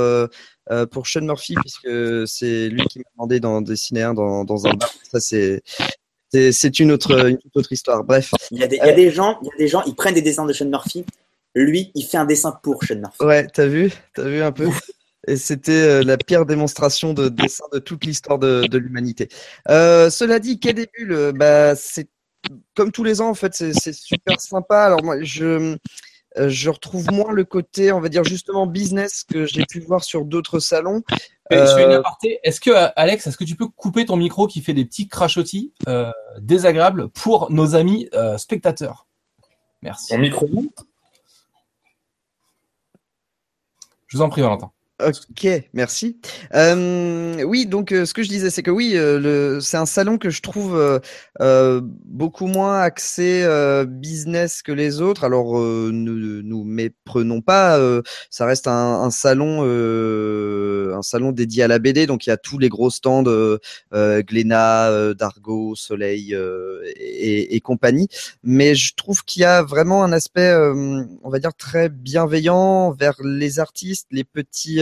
euh, 0.72 0.86
pour 0.86 1.08
Sean 1.08 1.22
Murphy 1.22 1.56
puisque 1.56 2.28
c'est 2.28 2.70
lui 2.70 2.84
qui 2.86 3.00
m'a 3.00 3.06
demandé 3.16 3.40
d'en 3.40 3.62
dessiner 3.62 4.04
un 4.04 4.14
dans, 4.14 4.44
dans 4.46 4.68
un 4.68 4.74
bar. 4.74 4.92
Ça, 5.12 5.20
c'est, 5.20 5.62
c'est, 6.32 6.80
une 6.80 6.92
autre, 6.92 7.28
une 7.28 7.40
autre 7.56 7.72
histoire. 7.72 8.04
Bref. 8.04 8.32
Il 8.52 8.60
y 8.60 8.64
a 8.64 8.68
des, 8.68 8.78
il 8.78 8.86
y 8.86 8.90
a 8.90 8.94
des 8.94 9.12
gens, 9.12 9.40
il 9.42 9.48
y 9.48 9.52
a 9.52 9.58
des 9.58 9.68
gens, 9.68 9.84
ils 9.86 9.96
prennent 9.96 10.14
des 10.14 10.22
dessins 10.22 10.46
de 10.46 10.54
Sean 10.54 10.66
Murphy. 10.66 11.06
Lui, 11.56 11.92
il 11.96 12.06
fait 12.06 12.18
un 12.18 12.26
dessin 12.26 12.52
pour 12.64 12.84
Sean 12.84 12.96
Murphy. 12.98 13.24
Ouais, 13.24 13.48
t'as 13.48 13.66
vu, 13.66 13.92
t'as 14.14 14.28
vu 14.28 14.42
un 14.42 14.52
peu. 14.52 14.68
Et 15.28 15.36
c'était 15.36 15.72
euh, 15.72 16.04
la 16.04 16.18
pire 16.18 16.46
démonstration 16.46 17.14
de 17.14 17.30
dessin 17.30 17.66
de 17.74 17.80
toute 17.80 18.06
l'histoire 18.06 18.40
de, 18.40 18.66
de 18.68 18.78
l'humanité. 18.78 19.30
Euh, 19.70 20.10
cela 20.10 20.40
dit, 20.40 20.60
quel 20.60 20.76
début 20.76 21.06
le, 21.06 21.32
bah, 21.32 21.76
c'est 21.76 22.08
comme 22.76 22.92
tous 22.92 23.04
les 23.04 23.22
ans 23.22 23.30
en 23.30 23.34
fait, 23.34 23.54
c'est 23.54 23.94
super 23.94 24.40
sympa. 24.40 24.84
Alors 24.84 25.04
moi, 25.04 25.22
je 25.22 25.78
je 26.38 26.70
retrouve 26.70 27.12
moins 27.12 27.32
le 27.32 27.44
côté, 27.44 27.92
on 27.92 28.00
va 28.00 28.10
dire 28.10 28.24
justement 28.24 28.68
business 28.68 29.24
que 29.24 29.46
j'ai 29.46 29.66
pu 29.66 29.80
voir 29.80 30.04
sur 30.04 30.26
d'autres 30.26 30.60
salons. 30.60 31.02
Euh, 31.52 31.66
Je 31.66 31.76
fais 31.76 31.84
une 31.84 31.92
Euh, 31.92 32.00
aparté. 32.00 32.40
Est-ce 32.44 32.62
que, 32.62 32.70
euh, 32.70 32.88
Alex, 32.96 33.26
est-ce 33.26 33.38
que 33.38 33.44
tu 33.44 33.56
peux 33.56 33.68
couper 33.68 34.06
ton 34.06 34.16
micro 34.18 34.46
qui 34.48 34.62
fait 34.62 34.74
des 34.74 34.86
petits 34.86 35.08
crachotis 35.08 35.74
euh, 35.88 36.12
désagréables 36.40 37.10
pour 37.10 37.52
nos 37.52 37.76
amis 37.76 38.08
euh, 38.14 38.38
spectateurs? 38.38 39.08
Merci. 39.82 40.10
Ton 40.14 40.20
micro 40.20 40.48
Je 44.08 44.18
vous 44.18 44.24
en 44.24 44.30
prie, 44.30 44.42
Valentin. 44.42 44.72
Ok, 45.02 45.48
merci. 45.72 46.20
Euh, 46.54 47.42
oui, 47.44 47.66
donc 47.66 47.94
euh, 47.94 48.06
ce 48.06 48.14
que 48.14 48.22
je 48.22 48.28
disais, 48.28 48.50
c'est 48.50 48.64
que 48.64 48.72
oui, 48.72 48.98
euh, 48.98 49.62
c'est 49.62 49.78
un 49.78 49.86
salon 49.86 50.18
que 50.18 50.30
je 50.30 50.42
trouve 50.42 50.76
euh, 50.78 51.00
euh, 51.40 51.80
beaucoup 51.84 52.48
moins 52.48 52.82
axé 52.82 53.44
euh, 53.44 53.86
business 53.86 54.62
que 54.62 54.74
les 54.74 55.00
autres. 55.00 55.24
Alors, 55.24 55.58
nous, 55.58 56.42
nous 56.44 56.64
méprenons 56.66 57.40
pas, 57.40 57.80
ça 58.30 58.46
reste 58.46 58.68
un, 58.68 59.04
un 59.04 59.10
salon, 59.10 59.64
un 59.64 61.02
salon 61.02 61.32
dédié 61.32 61.64
à 61.64 61.70
la 61.70 61.80
BD, 61.80 62.06
donc 62.06 62.26
il 62.26 62.30
y 62.30 62.34
a 62.34 62.38
tous 62.38 62.58
les 62.58 62.68
gros 62.68 62.90
stands, 62.90 63.24
Glénat, 63.94 65.14
Dargo, 65.14 65.76
Soleil 65.76 66.36
et, 66.98 67.56
et 67.56 67.62
compagnie. 67.62 68.10
Mais 68.44 68.76
je 68.76 68.96
trouve 68.96 69.24
qu'il 69.24 69.44
y 69.44 69.46
a 69.46 69.64
vraiment 69.64 70.04
un 70.04 70.12
aspect, 70.12 70.54
on 71.24 71.30
va 71.30 71.40
dire 71.40 71.54
très 71.54 71.88
bienveillant 71.88 72.92
vers 72.92 73.16
les 73.24 73.60
artistes, 73.60 74.08
les 74.12 74.26
petits, 74.26 74.82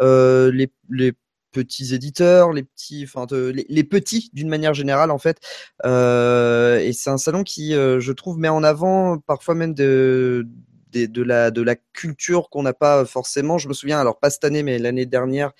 les, 0.00 0.70
les 0.90 1.12
petits 1.52 1.94
éditeurs, 1.94 2.52
les 2.52 2.62
petits, 2.62 4.30
d'une 4.32 4.48
manière 4.48 4.72
générale 4.74 5.10
en 5.10 5.18
fait. 5.18 5.38
Euh, 5.84 6.78
et 6.78 6.92
c'est 6.92 7.10
un 7.10 7.18
salon 7.18 7.42
qui, 7.42 7.74
euh, 7.74 7.98
je 8.00 8.12
trouve, 8.12 8.38
met 8.38 8.48
en 8.48 8.62
avant 8.62 9.18
parfois 9.18 9.56
même 9.56 9.74
de 9.74 10.46
la 10.92 11.76
culture 11.92 12.50
qu'on 12.50 12.62
n'a 12.62 12.72
pas 12.72 13.04
forcément. 13.04 13.58
Je 13.58 13.68
me 13.68 13.74
souviens, 13.74 13.98
alors 14.00 14.20
pas 14.20 14.30
cette 14.30 14.44
année, 14.44 14.62
mais 14.62 14.78
l'année 14.78 15.06
dernière, 15.06 15.50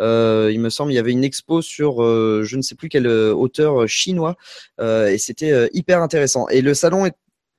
euh, 0.00 0.50
il 0.50 0.60
me 0.60 0.70
semble, 0.70 0.92
il 0.92 0.96
y 0.96 0.98
avait 0.98 1.12
une 1.12 1.24
expo 1.24 1.62
sur 1.62 2.02
euh, 2.02 2.42
je 2.42 2.56
ne 2.56 2.62
sais 2.62 2.74
plus 2.74 2.88
quel 2.88 3.06
euh, 3.06 3.32
auteur 3.34 3.82
euh, 3.82 3.86
chinois, 3.86 4.36
euh, 4.80 5.08
et 5.08 5.18
c'était 5.18 5.52
euh, 5.52 5.68
hyper 5.72 6.00
intéressant. 6.00 6.48
Et 6.48 6.62
le 6.62 6.74
salon 6.74 7.06
est 7.06 7.14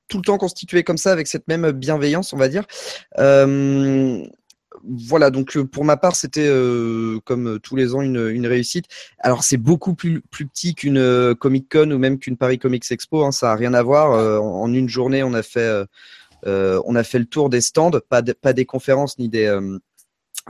tout 0.08 0.18
le 0.18 0.24
temps 0.24 0.38
constitué 0.38 0.82
comme 0.82 0.98
ça, 0.98 1.12
avec 1.12 1.28
cette 1.28 1.48
même 1.48 1.70
bienveillance, 1.70 2.32
on 2.32 2.36
va 2.36 2.48
dire. 2.48 2.64
Voilà, 4.88 5.30
donc 5.30 5.56
euh, 5.56 5.64
pour 5.64 5.84
ma 5.84 5.96
part, 5.96 6.14
c'était 6.16 6.46
euh, 6.46 7.18
comme 7.24 7.48
euh, 7.48 7.58
tous 7.58 7.76
les 7.76 7.94
ans 7.94 8.02
une, 8.02 8.46
réussite. 8.46 8.86
Alors 9.18 9.42
c'est 9.42 9.56
beaucoup 9.56 9.94
plus, 9.94 10.20
plus 10.20 10.46
petit 10.46 10.74
qu'une 10.74 11.34
Comic 11.34 11.68
Con 11.70 11.90
ou 11.90 11.98
même 11.98 12.18
qu'une 12.18 12.36
Paris 12.36 12.58
Comics 12.58 12.90
Expo, 12.90 13.24
hein, 13.24 13.32
ça 13.32 13.52
a 13.52 13.56
rien 13.56 13.74
à 13.74 13.82
voir. 13.82 14.42
En, 14.42 14.72
une 14.72 14.88
journée, 14.88 15.22
on 15.22 15.34
a 15.34 15.42
fait, 15.42 15.84
on 16.44 16.94
a 16.94 17.02
fait 17.02 17.18
le 17.18 17.24
tour 17.24 17.50
des 17.50 17.60
stands, 17.60 17.90
pas, 18.08 18.22
de- 18.22 18.32
pas 18.32 18.52
des 18.52 18.64
conférences 18.64 19.18
ni 19.18 19.28
des, 19.28 19.58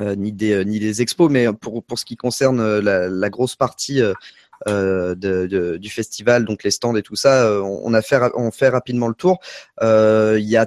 ni 0.01 0.33
des, 0.33 0.64
ni 0.64 0.79
des 0.79 1.03
expos, 1.03 1.31
mais 1.31 1.46
pour, 1.53 1.83
pour 1.83 1.99
ce 1.99 2.05
qui 2.05 2.16
concerne 2.16 2.79
la, 2.81 3.31
grosse 3.31 3.57
partie 3.57 4.03
du 4.66 5.90
festival, 5.90 6.44
donc 6.44 6.62
les 6.62 6.70
stands 6.70 6.96
et 6.96 7.03
tout 7.03 7.16
ça, 7.16 7.62
on, 7.62 7.94
a 7.94 8.03
fait, 8.03 8.20
on 8.35 8.51
fait 8.51 8.68
rapidement 8.68 9.09
le 9.09 9.14
tour. 9.14 9.38
Il 9.81 10.44
y 10.44 10.57
a 10.57 10.66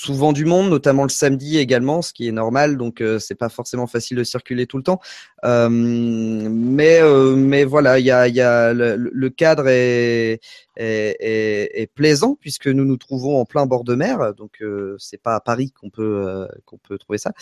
souvent 0.00 0.32
du 0.32 0.44
monde, 0.44 0.70
notamment 0.70 1.02
le 1.02 1.08
samedi 1.08 1.58
également, 1.58 2.02
ce 2.02 2.12
qui 2.12 2.28
est 2.28 2.32
normal, 2.32 2.76
donc 2.76 3.00
euh, 3.00 3.18
c'est 3.18 3.34
pas 3.34 3.48
forcément 3.48 3.88
facile 3.88 4.16
de 4.16 4.24
circuler 4.24 4.66
tout 4.66 4.76
le 4.76 4.84
temps. 4.84 5.00
Euh, 5.44 5.68
mais 5.68 7.00
euh, 7.00 7.34
mais 7.34 7.64
voilà, 7.64 7.98
il 7.98 8.06
y 8.06 8.10
a, 8.10 8.28
y 8.28 8.40
a 8.40 8.72
le, 8.72 9.28
cadre 9.30 9.66
est, 9.68 10.40
est, 10.76 11.16
est, 11.20 11.82
est 11.82 11.86
plaisant 11.92 12.36
puisque 12.40 12.68
nous 12.68 12.84
nous 12.84 12.96
trouvons 12.96 13.40
en 13.40 13.44
plein 13.44 13.66
bord 13.66 13.82
de 13.82 13.94
mer, 13.96 14.34
donc 14.34 14.58
euh, 14.60 14.94
c'est 14.98 15.20
pas 15.20 15.34
à 15.34 15.40
Paris 15.40 15.72
qu'on 15.72 15.90
peut 15.90 16.22
euh, 16.26 16.46
qu'on 16.64 16.78
peut 16.78 16.98
trouver 16.98 17.18
ça. 17.18 17.32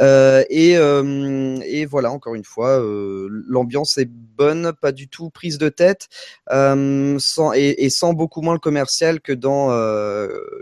Euh, 0.00 0.42
et 0.48 0.72
et 0.72 1.84
voilà, 1.86 2.10
encore 2.12 2.34
une 2.34 2.44
fois, 2.44 2.82
l'ambiance 3.48 3.98
est 3.98 4.10
bonne, 4.10 4.72
pas 4.80 4.92
du 4.92 5.08
tout 5.08 5.28
prise 5.28 5.58
de 5.58 5.68
tête, 5.68 6.08
sans 6.48 7.52
et, 7.54 7.84
et 7.84 7.90
sans 7.90 8.14
beaucoup 8.14 8.40
moins 8.40 8.54
le 8.54 8.60
commercial 8.60 9.20
que 9.20 9.32
dans 9.32 9.68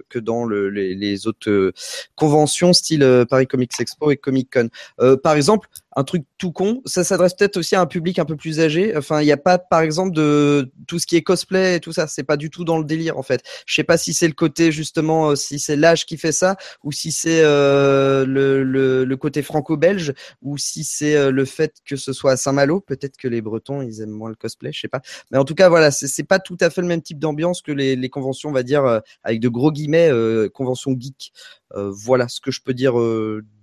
que 0.08 0.18
dans 0.18 0.44
le, 0.44 0.68
les, 0.68 0.94
les 0.94 1.26
autres 1.28 1.43
euh, 1.48 1.72
conventions 2.14 2.72
style 2.72 3.02
euh, 3.02 3.24
Paris 3.24 3.46
Comics 3.46 3.78
Expo 3.78 4.10
et 4.10 4.16
Comic 4.16 4.52
Con. 4.52 4.68
Euh, 5.00 5.16
par 5.16 5.34
exemple, 5.34 5.68
un 5.96 6.04
truc 6.04 6.24
tout 6.38 6.52
con, 6.52 6.82
ça 6.84 7.04
s'adresse 7.04 7.34
peut-être 7.34 7.56
aussi 7.56 7.76
à 7.76 7.80
un 7.80 7.86
public 7.86 8.18
un 8.18 8.24
peu 8.24 8.36
plus 8.36 8.60
âgé. 8.60 8.96
Enfin, 8.96 9.20
il 9.22 9.26
n'y 9.26 9.32
a 9.32 9.36
pas, 9.36 9.58
par 9.58 9.80
exemple, 9.80 10.12
de 10.14 10.72
tout 10.86 10.98
ce 10.98 11.06
qui 11.06 11.16
est 11.16 11.22
cosplay 11.22 11.76
et 11.76 11.80
tout 11.80 11.92
ça. 11.92 12.06
C'est 12.06 12.24
pas 12.24 12.36
du 12.36 12.50
tout 12.50 12.64
dans 12.64 12.78
le 12.78 12.84
délire, 12.84 13.18
en 13.18 13.22
fait. 13.22 13.42
Je 13.66 13.74
sais 13.74 13.84
pas 13.84 13.96
si 13.96 14.14
c'est 14.14 14.26
le 14.26 14.34
côté 14.34 14.72
justement, 14.72 15.30
euh, 15.30 15.36
si 15.36 15.58
c'est 15.58 15.76
l'âge 15.76 16.06
qui 16.06 16.16
fait 16.16 16.32
ça, 16.32 16.56
ou 16.82 16.92
si 16.92 17.12
c'est 17.12 17.42
euh, 17.42 18.26
le, 18.26 18.62
le, 18.62 19.04
le 19.04 19.16
côté 19.16 19.42
franco-belge, 19.42 20.14
ou 20.42 20.58
si 20.58 20.84
c'est 20.84 21.16
euh, 21.16 21.30
le 21.30 21.44
fait 21.44 21.74
que 21.84 21.96
ce 21.96 22.12
soit 22.12 22.32
à 22.32 22.36
Saint-Malo. 22.36 22.80
Peut-être 22.80 23.16
que 23.16 23.28
les 23.28 23.40
Bretons, 23.40 23.82
ils 23.82 24.00
aiment 24.00 24.10
moins 24.10 24.28
le 24.30 24.34
cosplay, 24.36 24.72
je 24.72 24.80
sais 24.80 24.88
pas. 24.88 25.00
Mais 25.30 25.38
en 25.38 25.44
tout 25.44 25.54
cas, 25.54 25.68
voilà, 25.68 25.90
c'est 25.90 26.24
pas 26.24 26.38
tout 26.38 26.58
à 26.60 26.70
fait 26.70 26.80
le 26.80 26.88
même 26.88 27.02
type 27.02 27.18
d'ambiance 27.18 27.62
que 27.62 27.72
les, 27.72 27.96
les 27.96 28.08
conventions, 28.08 28.48
on 28.50 28.52
va 28.52 28.62
dire, 28.62 28.84
euh, 28.84 29.00
avec 29.22 29.40
de 29.40 29.48
gros 29.48 29.72
guillemets, 29.72 30.10
euh, 30.10 30.48
conventions 30.48 30.96
geek. 30.98 31.32
Euh, 31.74 31.90
voilà 31.90 32.28
ce 32.28 32.40
que 32.40 32.50
je 32.50 32.60
peux 32.60 32.74
dire 32.74 32.94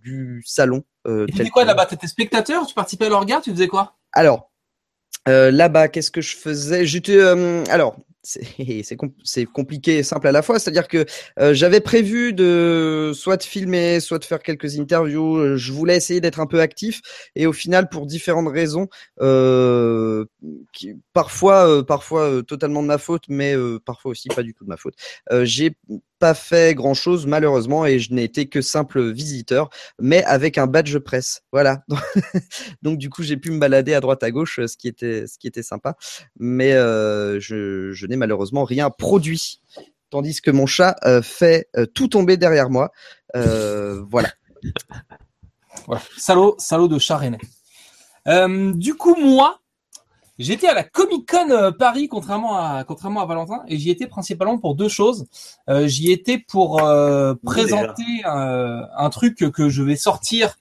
du 0.01 0.43
salon. 0.45 0.83
Euh, 1.07 1.25
tu 1.27 1.37
faisais 1.37 1.49
quoi 1.49 1.65
là-bas? 1.65 1.85
T'étais 1.85 2.07
spectateur? 2.07 2.65
Tu 2.67 2.73
participais 2.73 3.05
à 3.05 3.09
l'orga 3.09 3.41
Tu 3.43 3.51
faisais 3.51 3.67
quoi? 3.67 3.95
Alors, 4.13 4.51
euh, 5.27 5.51
là-bas, 5.51 5.87
qu'est-ce 5.87 6.11
que 6.11 6.21
je 6.21 6.35
faisais? 6.35 6.85
J'étais. 6.85 7.17
euh, 7.17 7.63
alors, 7.69 7.95
c'est 8.23 8.41
c'est 8.83 8.95
com- 8.95 9.13
c'est 9.23 9.45
compliqué 9.45 9.97
et 9.99 10.03
simple 10.03 10.27
à 10.27 10.31
la 10.31 10.41
fois. 10.41 10.59
C'est-à-dire 10.59 10.87
que 10.87 11.05
euh, 11.39 11.53
j'avais 11.53 11.79
prévu 11.79 12.33
de 12.33 13.11
soit 13.13 13.37
de 13.37 13.43
filmer, 13.43 13.99
soit 13.99 14.19
de 14.19 14.25
faire 14.25 14.41
quelques 14.41 14.79
interviews. 14.79 15.57
Je 15.57 15.71
voulais 15.71 15.95
essayer 15.97 16.21
d'être 16.21 16.39
un 16.39 16.47
peu 16.47 16.59
actif. 16.61 17.01
Et 17.35 17.45
au 17.45 17.53
final, 17.53 17.87
pour 17.89 18.05
différentes 18.07 18.51
raisons, 18.51 18.87
euh, 19.21 20.25
qui, 20.73 20.95
parfois, 21.13 21.67
euh, 21.67 21.83
parfois 21.83 22.41
totalement 22.47 22.81
de 22.81 22.87
ma 22.87 22.97
faute, 22.97 23.23
mais 23.29 23.55
parfois 23.85 24.11
aussi 24.11 24.27
pas 24.29 24.43
du 24.43 24.53
tout 24.53 24.63
de 24.63 24.69
ma 24.69 24.77
faute, 24.77 24.95
j'ai 25.43 25.75
pas 26.21 26.33
fait 26.35 26.75
grand-chose 26.75 27.25
malheureusement 27.25 27.83
et 27.83 27.97
je 27.97 28.13
n'ai 28.13 28.23
été 28.23 28.47
que 28.47 28.61
simple 28.61 29.11
visiteur, 29.11 29.71
mais 29.99 30.23
avec 30.23 30.59
un 30.59 30.67
badge 30.67 30.99
presse. 30.99 31.41
Voilà. 31.51 31.83
Donc 32.83 32.99
du 32.99 33.09
coup, 33.09 33.23
j'ai 33.23 33.37
pu 33.37 33.49
me 33.49 33.57
balader 33.57 33.95
à 33.95 34.01
droite 34.01 34.21
à 34.21 34.29
gauche, 34.29 34.59
ce 34.65 34.77
qui 34.77 34.87
était, 34.87 35.25
ce 35.25 35.39
qui 35.39 35.47
était 35.47 35.63
sympa. 35.63 35.95
Mais 36.39 36.73
euh, 36.73 37.39
je, 37.39 38.05
n'ai 38.05 38.17
malheureusement 38.17 38.63
rien 38.63 38.91
produit. 38.91 39.61
Tandis 40.11 40.41
que 40.41 40.51
mon 40.51 40.67
chat 40.67 40.95
euh, 41.05 41.23
fait 41.23 41.69
euh, 41.75 41.87
tout 41.87 42.07
tomber 42.07 42.37
derrière 42.37 42.69
moi. 42.69 42.91
Voilà. 43.33 44.29
Salaud, 46.17 46.55
salaud 46.59 46.87
de 46.87 46.99
chat 46.99 47.17
rennais. 47.17 47.39
Du 48.75 48.93
coup, 48.93 49.15
moi, 49.15 49.60
j'étais 50.41 50.67
à 50.67 50.73
la 50.73 50.83
Comic 50.83 51.29
Con 51.29 51.49
euh, 51.51 51.71
Paris, 51.71 52.07
contrairement 52.07 52.57
à, 52.57 52.83
contrairement 52.83 53.21
à 53.21 53.25
Valentin, 53.25 53.63
et 53.67 53.77
j'y 53.77 53.89
étais 53.89 54.07
principalement 54.07 54.57
pour 54.57 54.75
deux 54.75 54.89
choses. 54.89 55.27
Euh, 55.69 55.87
j'y 55.87 56.11
étais 56.11 56.37
pour 56.37 56.81
euh, 56.81 57.33
présenter 57.45 58.23
euh, 58.25 58.81
un 58.95 59.09
truc 59.09 59.37
que 59.51 59.69
je 59.69 59.83
vais 59.83 59.95
sortir 59.95 60.57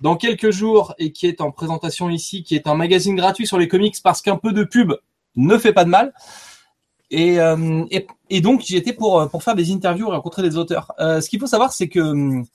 dans 0.00 0.16
quelques 0.16 0.50
jours 0.50 0.94
et 0.98 1.12
qui 1.12 1.26
est 1.26 1.40
en 1.40 1.52
présentation 1.52 2.10
ici, 2.10 2.42
qui 2.42 2.56
est 2.56 2.66
un 2.66 2.74
magazine 2.74 3.14
gratuit 3.14 3.46
sur 3.46 3.58
les 3.58 3.68
comics 3.68 3.96
parce 4.02 4.20
qu'un 4.20 4.36
peu 4.36 4.52
de 4.52 4.64
pub 4.64 4.92
ne 5.36 5.56
fait 5.56 5.72
pas 5.72 5.84
de 5.84 5.90
mal. 5.90 6.12
Et, 7.10 7.38
euh, 7.38 7.84
et, 7.90 8.06
et 8.30 8.40
donc 8.40 8.62
j'y 8.62 8.76
étais 8.76 8.94
pour, 8.94 9.28
pour 9.30 9.42
faire 9.42 9.54
des 9.54 9.70
interviews 9.70 10.08
et 10.08 10.10
rencontrer 10.10 10.42
des 10.42 10.56
auteurs. 10.56 10.92
Euh, 10.98 11.20
ce 11.20 11.28
qu'il 11.28 11.38
faut 11.38 11.46
savoir, 11.46 11.72
c'est 11.72 11.88
que 11.88 12.00
hum, 12.00 12.46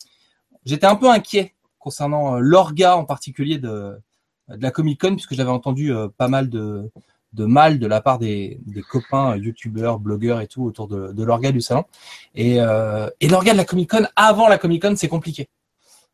j'étais 0.65 0.87
un 0.87 0.95
peu 0.95 1.09
inquiet 1.09 1.53
concernant 1.79 2.35
euh, 2.35 2.39
l'orga 2.41 2.97
en 2.97 3.05
particulier 3.05 3.59
de, 3.59 3.97
de 4.49 4.61
la 4.61 4.71
Comic 4.71 5.01
Con, 5.01 5.15
puisque 5.15 5.33
j'avais 5.33 5.51
entendu 5.51 5.93
euh, 5.93 6.07
pas 6.07 6.27
mal 6.27 6.49
de, 6.49 6.89
de 7.33 7.45
mal 7.45 7.79
de 7.79 7.87
la 7.87 8.01
part 8.01 8.19
des, 8.19 8.59
copains 8.89 9.31
euh, 9.31 9.37
youtubeurs, 9.37 9.99
blogueurs 9.99 10.41
et 10.41 10.47
tout 10.47 10.63
autour 10.63 10.87
de, 10.87 11.11
de 11.13 11.23
l'orga 11.23 11.51
du 11.51 11.61
salon. 11.61 11.85
Et, 12.35 12.59
euh, 12.59 13.09
l'orga 13.21 13.53
de 13.53 13.57
la 13.57 13.65
Comic 13.65 13.89
Con 13.89 14.07
avant 14.15 14.47
la 14.47 14.57
Comic 14.57 14.81
Con, 14.81 14.95
c'est 14.95 15.07
compliqué. 15.07 15.49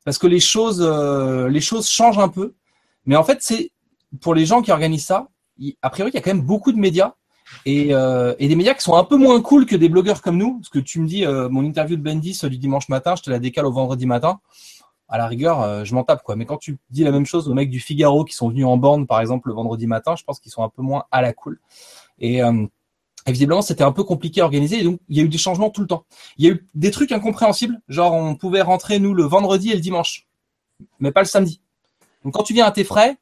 Parce 0.05 0.17
que 0.17 0.27
les 0.27 0.39
choses, 0.39 0.81
euh, 0.81 1.47
les 1.47 1.61
choses 1.61 1.87
changent 1.87 2.19
un 2.19 2.29
peu. 2.29 2.53
Mais 3.05 3.15
en 3.15 3.23
fait, 3.23 3.39
c'est 3.41 3.71
pour 4.21 4.35
les 4.35 4.45
gens 4.45 4.61
qui 4.61 4.71
organisent 4.71 5.05
ça, 5.05 5.27
a 5.81 5.89
priori, 5.89 6.11
il 6.11 6.15
y 6.15 6.17
a 6.17 6.21
quand 6.21 6.33
même 6.33 6.45
beaucoup 6.45 6.71
de 6.71 6.77
médias 6.79 7.13
et, 7.65 7.89
et 7.89 8.47
des 8.47 8.55
médias 8.55 8.73
qui 8.73 8.81
sont 8.81 8.95
un 8.95 9.03
peu 9.03 9.17
moins 9.17 9.39
cool 9.41 9.65
que 9.65 9.75
des 9.75 9.89
blogueurs 9.89 10.21
comme 10.21 10.37
nous. 10.37 10.59
Parce 10.59 10.69
que 10.69 10.79
tu 10.79 10.99
me 10.99 11.07
dis, 11.07 11.25
mon 11.25 11.63
interview 11.63 11.95
de 11.95 12.01
Bendis 12.01 12.39
du 12.43 12.57
dimanche 12.57 12.89
matin, 12.89 13.15
je 13.15 13.23
te 13.23 13.29
la 13.29 13.39
décale 13.39 13.65
au 13.65 13.71
vendredi 13.71 14.05
matin. 14.05 14.39
À 15.13 15.19
la 15.19 15.27
rigueur, 15.27 15.61
euh, 15.61 15.83
je 15.83 15.93
m'en 15.93 16.03
tape 16.03 16.23
quoi. 16.23 16.35
Mais 16.35 16.47
quand 16.47 16.57
tu 16.57 16.79
dis 16.89 17.03
la 17.03 17.11
même 17.11 17.27
chose 17.27 17.47
aux 17.47 17.53
mecs 17.53 17.69
du 17.69 17.79
Figaro 17.79 18.25
qui 18.25 18.33
sont 18.33 18.49
venus 18.49 18.65
en 18.65 18.77
bande, 18.77 19.05
par 19.07 19.21
exemple, 19.21 19.49
le 19.49 19.53
vendredi 19.53 19.85
matin, 19.85 20.15
je 20.15 20.23
pense 20.23 20.39
qu'ils 20.39 20.51
sont 20.51 20.63
un 20.63 20.69
peu 20.69 20.81
moins 20.81 21.03
à 21.11 21.21
la 21.21 21.33
cool. 21.33 21.59
Et, 22.17 22.41
euh, 22.41 22.65
et 23.27 23.31
visiblement, 23.31 23.61
c'était 23.61 23.83
un 23.83 23.91
peu 23.91 24.03
compliqué 24.03 24.41
à 24.41 24.45
organiser. 24.45 24.81
Donc, 24.81 24.99
il 25.09 25.17
y 25.17 25.19
a 25.19 25.23
eu 25.23 25.29
des 25.29 25.37
changements 25.37 25.69
tout 25.69 25.81
le 25.81 25.87
temps. 25.87 26.05
Il 26.37 26.45
y 26.47 26.49
a 26.49 26.53
eu 26.53 26.67
des 26.73 26.89
trucs 26.89 27.11
incompréhensibles. 27.11 27.79
Genre, 27.89 28.11
on 28.11 28.33
pouvait 28.33 28.63
rentrer, 28.63 28.97
nous, 28.97 29.13
le 29.13 29.21
vendredi 29.21 29.69
et 29.69 29.75
le 29.75 29.81
dimanche. 29.81 30.27
Mais 30.97 31.11
pas 31.11 31.21
le 31.21 31.27
samedi. 31.27 31.61
Donc, 32.23 32.33
quand 32.33 32.41
tu 32.41 32.55
viens 32.55 32.65
à 32.65 32.71
tes 32.71 32.83
frais, 32.83 33.15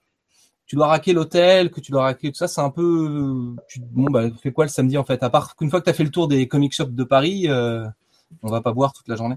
tu 0.67 0.77
dois 0.77 0.87
raquer 0.87 1.11
l'hôtel, 1.11 1.71
que 1.71 1.81
tu 1.81 1.91
dois 1.91 2.03
raquer 2.03 2.31
tout 2.31 2.37
ça, 2.37 2.47
c'est 2.47 2.61
un 2.61 2.69
peu, 2.69 3.53
tu, 3.67 3.81
bon, 3.81 4.09
bah, 4.09 4.29
fais 4.41 4.53
quoi 4.53 4.63
le 4.63 4.69
samedi, 4.69 4.97
en 4.97 5.03
fait? 5.03 5.21
À 5.23 5.29
part 5.29 5.57
qu'une 5.57 5.69
fois 5.69 5.81
que 5.81 5.85
tu 5.85 5.89
as 5.89 5.93
fait 5.93 6.05
le 6.05 6.11
tour 6.11 6.29
des 6.29 6.47
comic 6.47 6.73
shops 6.73 6.91
de 6.91 7.03
Paris, 7.03 7.49
euh, 7.49 7.85
on 8.43 8.49
va 8.49 8.61
pas 8.61 8.71
boire 8.71 8.93
toute 8.93 9.09
la 9.09 9.17
journée. 9.17 9.35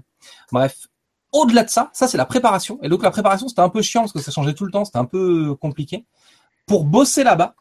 Bref. 0.53 0.87
Au-delà 1.35 1.65
de 1.65 1.69
ça, 1.69 1.89
ça, 1.91 2.07
c'est 2.07 2.17
la 2.17 2.25
préparation. 2.25 2.79
Et 2.81 2.87
donc, 2.87 3.03
la 3.03 3.11
préparation, 3.11 3.49
c'était 3.49 3.59
un 3.59 3.67
peu 3.67 3.81
chiant 3.81 4.03
parce 4.03 4.13
que 4.13 4.21
ça 4.21 4.31
changeait 4.31 4.53
tout 4.53 4.63
le 4.63 4.71
temps. 4.71 4.85
C'était 4.85 4.99
un 4.99 5.05
peu 5.05 5.53
compliqué. 5.55 6.05
Pour 6.65 6.85
bosser 6.85 7.25
là-bas, 7.25 7.55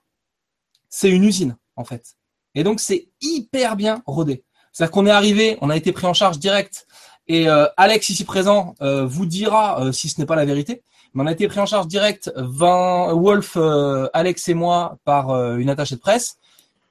c'est 0.89 1.11
une 1.11 1.25
usine, 1.25 1.57
en 1.75 1.83
fait. 1.83 2.15
Et 2.55 2.63
donc, 2.63 2.79
c'est 2.79 3.09
hyper 3.21 3.75
bien 3.75 4.01
rodé. 4.07 4.45
C'est-à-dire 4.71 4.93
qu'on 4.93 5.07
est 5.07 5.11
arrivé, 5.11 5.59
on 5.61 5.71
a 5.71 5.77
été 5.77 5.91
pris 5.91 6.07
en 6.07 6.15
charge 6.15 6.39
direct. 6.39 6.87
Et 7.27 7.49
euh, 7.49 7.67
Alex, 7.77 8.09
ici 8.11 8.25
présent, 8.25 8.77
euh, 8.81 9.05
vous 9.07 9.27
dira 9.27 9.81
euh, 9.81 9.91
si 9.91 10.09
ce 10.09 10.21
n'est 10.21 10.27
pas 10.27 10.37
la 10.37 10.45
vérité. 10.45 10.85
Mais 11.13 11.25
on 11.25 11.27
a 11.27 11.33
été 11.33 11.49
pris 11.49 11.59
en 11.59 11.67
charge 11.67 11.89
direct, 11.89 12.33
Wolf, 12.37 13.57
Alex 14.13 14.49
et 14.49 14.55
moi, 14.55 14.99
par 15.05 15.57
une 15.57 15.71
attachée 15.71 15.97
de 15.97 16.01
presse 16.01 16.39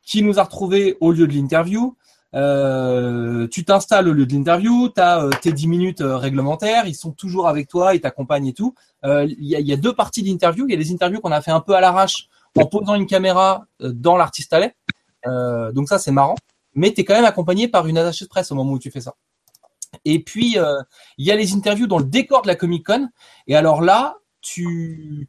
qui 0.02 0.22
nous 0.22 0.38
a 0.38 0.44
retrouvés 0.44 0.98
au 1.00 1.14
lieu 1.14 1.28
de 1.28 1.34
l'interview. 1.34 1.96
Euh, 2.36 3.48
tu 3.48 3.64
t'installes 3.64 4.08
au 4.08 4.14
lieu 4.14 4.26
de 4.26 4.34
l'interview, 4.34 4.90
tu 4.90 5.00
as 5.00 5.30
tes 5.42 5.52
10 5.52 5.68
minutes 5.68 6.02
euh, 6.02 6.18
réglementaires, 6.18 6.88
ils 6.88 6.96
sont 6.96 7.12
toujours 7.12 7.48
avec 7.48 7.68
toi, 7.68 7.94
ils 7.94 8.02
t'accompagnent 8.02 8.48
et 8.48 8.54
tout. 8.54 8.74
Euh, 9.06 9.26
Il 9.26 9.46
y, 9.46 9.62
y 9.62 9.74
a 9.74 9.78
deux 9.78 9.94
parties 9.94 10.24
d'interview. 10.24 10.66
Il 10.68 10.72
y 10.72 10.76
a 10.76 10.80
les 10.80 10.92
interviews 10.92 11.20
qu'on 11.20 11.32
a 11.32 11.42
fait 11.42 11.52
un 11.52 11.62
peu 11.62 11.76
à 11.76 11.82
l'arrache 11.82 12.28
en 12.60 12.66
posant 12.66 12.96
une 12.96 13.08
caméra 13.08 13.66
euh, 13.82 13.92
dans 13.94 14.18
l'artiste 14.18 14.54
allait. 14.54 14.76
Euh, 15.28 15.72
donc 15.72 15.90
ça, 15.90 16.00
c'est 16.00 16.12
marrant. 16.12 16.36
Mais 16.76 16.94
tu 16.94 17.02
es 17.02 17.06
quand 17.06 17.14
même 17.14 17.26
accompagné 17.26 17.68
par 17.68 17.88
une 17.88 17.98
attachée 17.98 18.26
de 18.26 18.30
presse 18.30 18.52
au 18.52 18.56
moment 18.56 18.74
où 18.74 18.80
tu 18.80 18.92
fais 18.92 19.02
ça. 19.02 19.14
Et 20.06 20.24
puis, 20.24 20.58
euh, 20.58 20.82
il 21.18 21.26
y 21.26 21.32
a 21.32 21.36
les 21.36 21.54
interviews 21.54 21.88
dans 21.88 22.00
le 22.00 22.06
décor 22.06 22.42
de 22.42 22.48
la 22.48 22.56
Comic 22.56 22.86
Con. 22.86 23.10
Et 23.48 23.56
alors 23.56 23.82
là, 23.82 24.18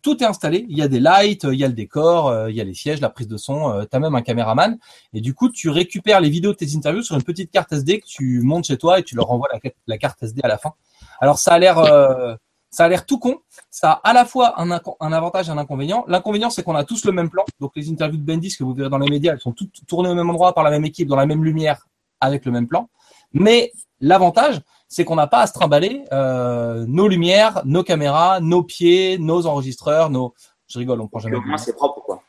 tout 0.02 0.22
est 0.22 0.26
installé. 0.26 0.66
Il 0.68 0.76
y 0.76 0.82
a 0.82 0.88
des 0.88 1.00
lights, 1.00 1.44
il 1.44 1.58
y 1.58 1.64
a 1.64 1.68
le 1.68 1.74
décor, 1.74 2.28
euh, 2.28 2.50
il 2.50 2.56
y 2.56 2.60
a 2.60 2.64
les 2.64 2.74
sièges, 2.74 3.00
la 3.00 3.08
prise 3.08 3.28
de 3.28 3.36
son. 3.36 3.86
tu 3.88 3.96
as 3.96 4.00
même 4.00 4.14
un 4.14 4.22
caméraman. 4.22 4.78
Et 5.12 5.20
du 5.20 5.34
coup, 5.34 5.50
tu 5.50 5.70
récupères 5.70 6.20
les 6.20 6.30
vidéos 6.30 6.52
de 6.52 6.56
tes 6.56 6.76
interviews 6.76 7.02
sur 7.02 7.14
une 7.14 7.22
petite 7.22 7.50
carte 7.50 7.72
SD 7.72 8.00
que 8.00 8.06
tu 8.06 8.40
montes 8.42 8.64
chez 8.64 8.76
toi 8.76 8.98
et 8.98 9.02
tu 9.02 9.14
leur 9.14 9.30
envoies 9.30 9.48
la, 9.86 9.98
carte 9.98 10.22
SD 10.22 10.40
à 10.42 10.48
la 10.48 10.58
fin. 10.58 10.72
Alors 11.20 11.38
ça 11.38 11.52
a 11.52 11.58
l'air, 11.58 11.78
euh, 11.78 12.34
ça 12.70 12.84
a 12.84 12.88
l'air 12.88 13.06
tout 13.06 13.18
con. 13.18 13.38
Ça 13.70 13.92
a 13.92 14.10
à 14.10 14.12
la 14.12 14.24
fois 14.24 14.60
un 14.60 15.12
avantage 15.12 15.48
et 15.48 15.52
un 15.52 15.58
inconvénient. 15.58 16.04
L'inconvénient, 16.08 16.50
c'est 16.50 16.62
qu'on 16.62 16.74
a 16.74 16.84
tous 16.84 17.04
le 17.04 17.12
même 17.12 17.30
plan. 17.30 17.44
Donc 17.60 17.72
les 17.76 17.90
interviews 17.90 18.18
de 18.18 18.24
Bendis 18.24 18.56
que 18.56 18.64
vous 18.64 18.74
verrez 18.74 18.90
dans 18.90 18.98
les 18.98 19.08
médias, 19.08 19.32
elles 19.32 19.40
sont 19.40 19.52
toutes 19.52 19.86
tournées 19.86 20.10
au 20.10 20.14
même 20.14 20.28
endroit 20.28 20.54
par 20.54 20.64
la 20.64 20.70
même 20.70 20.84
équipe, 20.84 21.08
dans 21.08 21.16
la 21.16 21.26
même 21.26 21.44
lumière, 21.44 21.86
avec 22.20 22.44
le 22.44 22.52
même 22.52 22.66
plan. 22.66 22.88
Mais 23.32 23.72
l'avantage, 24.00 24.60
c'est 24.88 25.04
qu'on 25.04 25.16
n'a 25.16 25.26
pas 25.26 25.40
à 25.40 25.46
se 25.46 25.52
trimballer 25.52 26.04
euh, 26.12 26.84
nos 26.86 27.08
lumières, 27.08 27.62
nos 27.64 27.82
caméras, 27.82 28.40
nos 28.40 28.62
pieds, 28.62 29.18
nos 29.18 29.46
enregistreurs, 29.46 30.10
nos. 30.10 30.34
Je 30.66 30.78
rigole, 30.78 31.00
on 31.00 31.08
prend 31.08 31.20
jamais. 31.20 31.36
Au 31.36 31.40
moins, 31.42 31.56
c'est 31.58 31.74
propre, 31.74 32.00
quoi. 32.00 32.22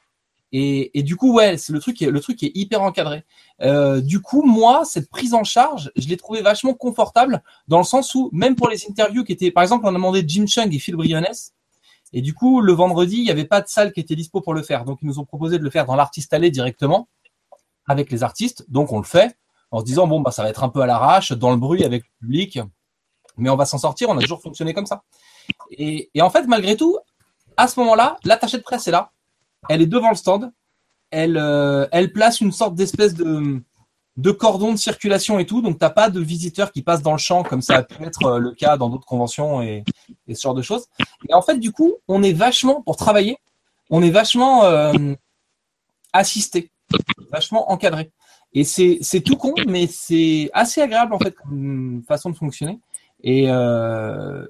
Et, 0.51 0.97
et 0.97 1.03
du 1.03 1.15
coup, 1.17 1.33
ouais, 1.33 1.57
c'est 1.57 1.73
le 1.73 1.79
truc, 1.79 1.97
qui 1.97 2.05
est- 2.05 2.11
le 2.11 2.19
truc 2.21 2.41
est 2.43 2.51
hyper 2.55 2.81
encadré. 2.81 3.23
Euh, 3.61 3.99
du 3.99 4.21
coup, 4.21 4.41
moi, 4.43 4.85
cette 4.85 5.09
prise 5.09 5.33
en 5.33 5.43
charge, 5.43 5.91
je 5.95 6.07
l'ai 6.07 6.17
trouvé 6.17 6.41
vachement 6.41 6.73
confortable 6.73 7.43
dans 7.67 7.77
le 7.79 7.83
sens 7.83 8.15
où, 8.15 8.29
même 8.31 8.55
pour 8.55 8.69
les 8.69 8.87
interviews 8.89 9.23
qui 9.23 9.33
étaient, 9.33 9.51
par 9.51 9.63
exemple, 9.63 9.85
on 9.85 9.89
a 9.89 9.93
demandé 9.93 10.23
Jim 10.25 10.45
Chung 10.47 10.73
et 10.73 10.79
Phil 10.79 10.95
Briones, 10.95 11.25
et 12.13 12.21
du 12.21 12.33
coup, 12.33 12.61
le 12.61 12.71
vendredi, 12.71 13.17
il 13.17 13.23
n'y 13.23 13.31
avait 13.31 13.45
pas 13.45 13.59
de 13.61 13.67
salle 13.67 13.91
qui 13.91 13.99
était 13.99 14.15
dispo 14.15 14.39
pour 14.39 14.53
le 14.53 14.63
faire. 14.63 14.85
Donc, 14.85 14.99
ils 15.01 15.07
nous 15.07 15.19
ont 15.19 15.25
proposé 15.25 15.57
de 15.57 15.63
le 15.63 15.69
faire 15.69 15.85
dans 15.85 15.95
l'artiste 15.95 16.33
allée 16.33 16.51
directement 16.51 17.09
avec 17.87 18.09
les 18.11 18.23
artistes. 18.23 18.63
Donc, 18.69 18.93
on 18.93 18.97
le 18.99 19.03
fait 19.03 19.35
en 19.71 19.79
se 19.79 19.85
disant, 19.85 20.07
bon, 20.07 20.21
bah, 20.21 20.31
ça 20.31 20.43
va 20.43 20.49
être 20.49 20.63
un 20.63 20.69
peu 20.69 20.81
à 20.81 20.85
l'arrache, 20.85 21.31
dans 21.31 21.51
le 21.51 21.57
bruit 21.57 21.83
avec 21.83 22.03
le 22.03 22.27
public, 22.27 22.59
mais 23.37 23.49
on 23.49 23.55
va 23.55 23.65
s'en 23.65 23.77
sortir. 23.77 24.09
On 24.09 24.17
a 24.17 24.21
toujours 24.21 24.41
fonctionné 24.41 24.73
comme 24.73 24.85
ça. 24.85 25.03
Et, 25.71 26.09
en 26.19 26.29
fait, 26.29 26.45
malgré 26.47 26.75
tout, 26.75 26.97
à 27.57 27.67
ce 27.67 27.79
moment-là, 27.79 28.17
l'attaché 28.23 28.57
de 28.57 28.63
presse 28.63 28.87
est 28.87 28.91
là. 28.91 29.11
Elle 29.69 29.81
est 29.81 29.87
devant 29.87 30.09
le 30.09 30.15
stand. 30.15 30.51
Elle, 31.11 31.37
euh, 31.37 31.87
place 32.13 32.41
une 32.41 32.51
sorte 32.51 32.75
d'espèce 32.75 33.13
de, 33.13 33.61
de 34.17 34.31
cordon 34.31 34.71
de 34.71 34.77
circulation 34.77 35.39
et 35.39 35.45
tout. 35.45 35.61
Donc, 35.61 35.79
t'as 35.79 35.89
pas 35.89 36.09
de 36.09 36.19
visiteurs 36.19 36.71
qui 36.71 36.81
passent 36.81 37.01
dans 37.01 37.11
le 37.11 37.17
champ 37.17 37.43
comme 37.43 37.61
ça 37.61 37.77
a 37.77 37.83
pu 37.83 38.03
être 38.03 38.25
euh, 38.25 38.39
le 38.39 38.51
cas 38.51 38.77
dans 38.77 38.89
d'autres 38.89 39.05
conventions 39.05 39.61
et, 39.61 39.83
et 40.27 40.35
ce 40.35 40.41
genre 40.41 40.53
de 40.53 40.61
choses. 40.61 40.85
Et 41.29 41.33
en 41.33 41.41
fait, 41.41 41.57
du 41.57 41.71
coup, 41.71 41.95
on 42.07 42.23
est 42.23 42.33
vachement, 42.33 42.81
pour 42.81 42.97
travailler, 42.97 43.37
on 43.89 44.01
est 44.01 44.09
vachement 44.09 44.63
euh, 44.63 45.13
assisté, 46.13 46.71
vachement 47.31 47.71
encadré. 47.71 48.11
Et 48.55 48.63
c'est 48.63 49.19
tout 49.19 49.35
con, 49.35 49.53
mais 49.67 49.85
c'est 49.85 50.49
assez 50.53 50.81
agréable 50.81 51.13
en 51.13 51.19
fait 51.19 51.35
comme 51.35 52.01
façon 52.07 52.29
de 52.29 52.37
fonctionner. 52.37 52.79
Et 53.21 53.49
euh, 53.49 54.45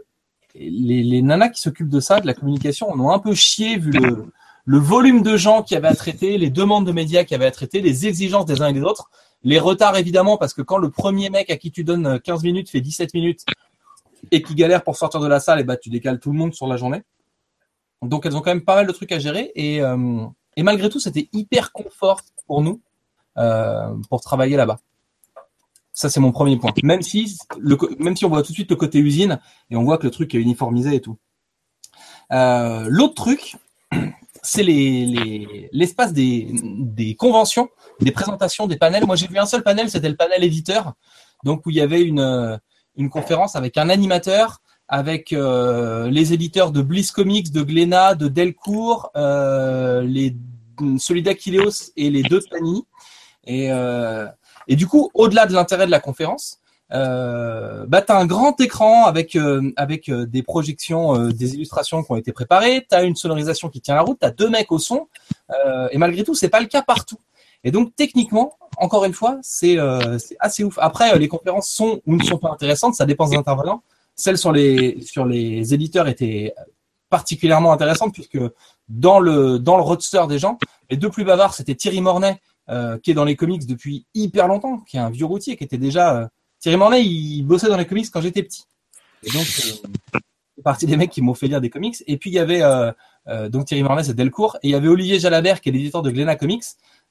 les, 0.53 1.01
les 1.03 1.21
nanas 1.23 1.49
qui 1.49 1.59
s'occupent 1.59 1.89
de 1.89 1.99
ça, 1.99 2.19
de 2.19 2.27
la 2.27 2.35
communication, 2.35 2.89
en 2.91 2.99
ont 2.99 3.11
un 3.11 3.17
peu 3.17 3.33
chié 3.33 3.77
vu 3.77 3.89
le, 3.89 4.27
le 4.65 4.77
volume 4.77 5.23
de 5.23 5.37
gens 5.37 5.63
qui 5.63 5.75
avaient 5.75 5.87
à 5.87 5.95
traiter, 5.95 6.37
les 6.37 6.51
demandes 6.51 6.85
de 6.85 6.91
médias 6.91 7.23
qui 7.23 7.33
avaient 7.33 7.47
à 7.47 7.51
traiter, 7.51 7.81
les 7.81 8.05
exigences 8.05 8.45
des 8.45 8.61
uns 8.61 8.67
et 8.67 8.73
des 8.73 8.81
autres, 8.81 9.09
les 9.43 9.57
retards 9.57 9.97
évidemment, 9.97 10.37
parce 10.37 10.53
que 10.53 10.61
quand 10.61 10.77
le 10.77 10.91
premier 10.91 11.31
mec 11.31 11.49
à 11.49 11.57
qui 11.57 11.71
tu 11.71 11.83
donnes 11.83 12.19
15 12.19 12.43
minutes 12.43 12.69
fait 12.69 12.81
17 12.81 13.13
minutes 13.15 13.43
et 14.31 14.43
qui 14.43 14.53
galère 14.53 14.83
pour 14.83 14.97
sortir 14.97 15.19
de 15.19 15.27
la 15.27 15.39
salle, 15.39 15.59
et 15.59 15.63
bah 15.63 15.77
tu 15.77 15.89
décales 15.89 16.19
tout 16.19 16.31
le 16.31 16.37
monde 16.37 16.53
sur 16.53 16.67
la 16.67 16.77
journée. 16.77 17.01
Donc 18.03 18.27
elles 18.27 18.37
ont 18.37 18.41
quand 18.41 18.51
même 18.51 18.65
pas 18.65 18.75
mal 18.75 18.85
de 18.85 18.91
trucs 18.91 19.11
à 19.11 19.17
gérer 19.17 19.51
et, 19.55 19.81
euh, 19.81 20.25
et 20.57 20.61
malgré 20.61 20.89
tout 20.89 20.99
c'était 20.99 21.27
hyper 21.33 21.71
confort 21.71 22.21
pour 22.45 22.61
nous 22.61 22.81
pour 24.09 24.21
travailler 24.21 24.55
là-bas. 24.57 24.79
Ça 25.93 26.09
c'est 26.09 26.19
mon 26.19 26.31
premier 26.31 26.57
point. 26.57 26.71
Même 26.83 27.01
si 27.01 27.37
le, 27.57 27.77
même 27.99 28.15
si 28.17 28.25
on 28.25 28.29
voit 28.29 28.43
tout 28.43 28.51
de 28.51 28.55
suite 28.55 28.69
le 28.69 28.75
côté 28.75 28.99
usine 28.99 29.39
et 29.69 29.75
on 29.77 29.83
voit 29.83 29.97
que 29.97 30.03
le 30.05 30.11
truc 30.11 30.35
est 30.35 30.39
uniformisé 30.39 30.95
et 30.95 31.01
tout. 31.01 31.17
Euh, 32.31 32.85
L'autre 32.89 33.13
truc, 33.15 33.55
c'est 34.43 34.63
les- 34.63 35.05
les- 35.05 35.69
l'espace 35.71 36.11
des, 36.13 36.49
des 36.53 37.15
conventions, 37.15 37.69
des 38.01 38.11
présentations, 38.11 38.67
des 38.67 38.77
panels. 38.77 39.05
Moi, 39.05 39.15
j'ai 39.15 39.27
vu 39.27 39.37
un 39.37 39.45
seul 39.45 39.63
panel, 39.63 39.89
c'était 39.89 40.09
le 40.09 40.15
panel 40.15 40.43
éditeur, 40.43 40.93
donc 41.43 41.65
où 41.65 41.69
il 41.69 41.77
y 41.77 41.81
avait 41.81 42.01
une, 42.01 42.19
euh, 42.19 42.57
une 42.97 43.09
conférence 43.09 43.55
avec 43.55 43.77
un 43.77 43.89
animateur, 43.89 44.61
avec 44.87 45.33
euh, 45.33 46.09
les 46.09 46.33
éditeurs 46.33 46.71
de 46.71 46.81
Bliss 46.81 47.11
Comics, 47.11 47.51
de 47.51 47.61
Glénat, 47.63 48.15
de 48.15 48.27
Delcourt, 48.27 49.11
euh, 49.15 50.01
les 50.01 50.35
celui 50.99 51.23
et 51.95 52.09
les 52.09 52.21
deux 52.23 52.39
de 52.41 52.45
Panini. 52.51 52.83
Et, 53.45 53.71
euh, 53.71 54.27
et 54.67 54.75
du 54.75 54.87
coup, 54.87 55.09
au-delà 55.13 55.45
de 55.45 55.53
l'intérêt 55.53 55.85
de 55.85 55.91
la 55.91 55.99
conférence, 55.99 56.59
euh, 56.91 57.85
bah, 57.87 58.01
tu 58.01 58.11
as 58.11 58.17
un 58.17 58.25
grand 58.25 58.59
écran 58.61 59.05
avec, 59.05 59.35
euh, 59.35 59.71
avec 59.75 60.07
euh, 60.09 60.25
des 60.25 60.43
projections, 60.43 61.29
des 61.29 61.55
illustrations 61.55 62.03
qui 62.03 62.11
ont 62.11 62.15
été 62.15 62.31
préparées, 62.31 62.85
tu 62.89 62.95
as 62.95 63.03
une 63.03 63.15
sonorisation 63.15 63.69
qui 63.69 63.81
tient 63.81 63.95
la 63.95 64.01
route, 64.01 64.19
tu 64.19 64.25
as 64.25 64.31
deux 64.31 64.49
mecs 64.49 64.71
au 64.71 64.79
son, 64.79 65.07
et 65.91 65.97
malgré 65.97 66.23
tout, 66.23 66.35
c'est 66.35 66.49
pas 66.49 66.59
le 66.59 66.67
cas 66.67 66.81
partout. 66.81 67.17
Et 67.63 67.71
donc, 67.71 67.95
techniquement, 67.95 68.57
encore 68.77 69.05
une 69.05 69.13
fois, 69.13 69.39
c'est 69.41 69.77
assez 70.39 70.63
ouf. 70.63 70.77
Après, 70.79 71.17
les 71.17 71.27
conférences 71.27 71.69
sont 71.69 72.01
ou 72.05 72.15
ne 72.15 72.23
sont 72.23 72.37
pas 72.37 72.51
intéressantes, 72.51 72.95
ça 72.95 73.05
dépend 73.05 73.27
des 73.27 73.37
intervenants. 73.37 73.81
Celles 74.15 74.37
sur 74.37 74.51
les, 74.51 75.01
sur 75.01 75.25
les 75.25 75.73
éditeurs 75.73 76.07
étaient 76.07 76.53
particulièrement 77.09 77.71
intéressantes 77.73 78.13
puisque 78.13 78.39
dans 78.87 79.19
le, 79.19 79.59
dans 79.59 79.77
le 79.77 79.83
roadster 79.83 80.23
des 80.27 80.39
gens, 80.39 80.57
les 80.89 80.97
deux 80.97 81.09
plus 81.09 81.23
bavards, 81.23 81.53
c'était 81.53 81.75
Thierry 81.75 82.01
Mornay, 82.01 82.39
euh, 82.69 82.97
qui 82.99 83.11
est 83.11 83.13
dans 83.13 83.25
les 83.25 83.35
comics 83.35 83.65
depuis 83.65 84.05
hyper 84.13 84.47
longtemps, 84.47 84.79
qui 84.79 84.97
est 84.97 84.99
un 84.99 85.09
vieux 85.09 85.25
routier, 85.25 85.57
qui 85.57 85.63
était 85.63 85.77
déjà... 85.77 86.17
euh, 86.17 86.27
Thierry 86.59 86.77
Mornay, 86.77 87.03
il 87.05 87.43
bossait 87.43 87.67
dans 87.67 87.77
les 87.77 87.85
comics 87.85 88.07
quand 88.11 88.21
j'étais 88.21 88.41
petit. 88.41 88.63
Et 89.23 89.29
donc, 89.29 89.41
euh, 89.41 90.21
c'est 90.55 90.63
partie 90.63 90.85
des 90.85 90.97
mecs 90.97 91.11
qui 91.11 91.21
m'ont 91.21 91.35
fait 91.35 91.47
lire 91.47 91.61
des 91.61 91.69
comics. 91.69 92.03
Et 92.07 92.17
puis, 92.17 92.31
il 92.31 92.33
y 92.33 92.39
avait... 92.39 92.63
euh, 92.63 92.91
euh, 93.27 93.49
donc 93.49 93.65
Thierry 93.65 93.83
Mornay, 93.83 94.03
c'est 94.03 94.15
Delcourt. 94.15 94.57
Et 94.63 94.69
il 94.69 94.71
y 94.71 94.75
avait 94.75 94.87
Olivier 94.87 95.19
Jalabert, 95.19 95.61
qui 95.61 95.69
est 95.69 95.71
l'éditeur 95.71 96.01
de 96.01 96.11
Glénat 96.11 96.35
Comics. 96.35 96.63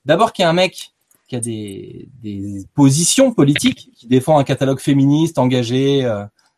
D'abord, 0.04 0.32
qui 0.32 0.42
est 0.42 0.44
un 0.44 0.52
mec 0.52 0.92
qui 1.28 1.36
a 1.36 1.40
des, 1.40 2.08
des 2.22 2.64
positions 2.74 3.32
politiques, 3.32 3.90
qui 3.96 4.06
défend 4.06 4.38
un 4.38 4.44
catalogue 4.44 4.80
féministe, 4.80 5.38
engagé, 5.38 6.04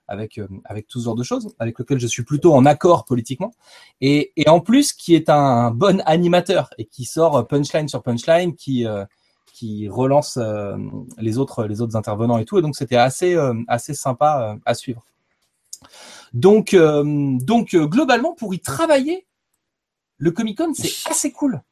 avec, 0.09 0.39
euh, 0.39 0.49
avec 0.65 0.87
tout 0.87 1.01
ce 1.01 1.05
genre 1.05 1.15
de 1.15 1.23
choses, 1.23 1.55
avec 1.59 1.79
lequel 1.79 1.99
je 1.99 2.07
suis 2.07 2.25
plutôt 2.25 2.55
en 2.55 2.65
accord 2.65 3.05
politiquement. 3.05 3.53
Et, 4.01 4.33
et 4.37 4.49
en 4.49 4.61
plus, 4.61 4.93
qui 4.93 5.15
est 5.15 5.29
un 5.29 5.71
bon 5.71 6.03
animateur 6.07 6.71
et 6.79 6.85
qui 6.85 7.05
sort 7.05 7.47
punchline 7.47 7.89
sur 7.89 8.03
punchline, 8.03 8.55
qui, 8.55 8.87
euh, 8.87 9.05
qui 9.53 9.89
relance 9.89 10.37
euh, 10.37 10.77
les, 11.19 11.39
autres, 11.39 11.65
les 11.65 11.81
autres 11.81 11.97
intervenants 11.97 12.39
et 12.39 12.45
tout. 12.45 12.59
Et 12.59 12.63
donc, 12.63 12.77
c'était 12.77 12.97
assez, 12.97 13.35
euh, 13.35 13.55
assez 13.69 13.95
sympa 13.95 14.55
euh, 14.55 14.61
à 14.67 14.75
suivre. 14.75 15.05
Donc, 16.33 16.75
euh, 16.75 17.03
donc 17.41 17.75
euh, 17.75 17.87
globalement, 17.87 18.35
pour 18.35 18.53
y 18.55 18.61
travailler, 18.61 19.27
le 20.19 20.31
Comic 20.31 20.59
Con, 20.59 20.73
c'est 20.75 21.11
assez 21.11 21.33
cool. 21.33 21.63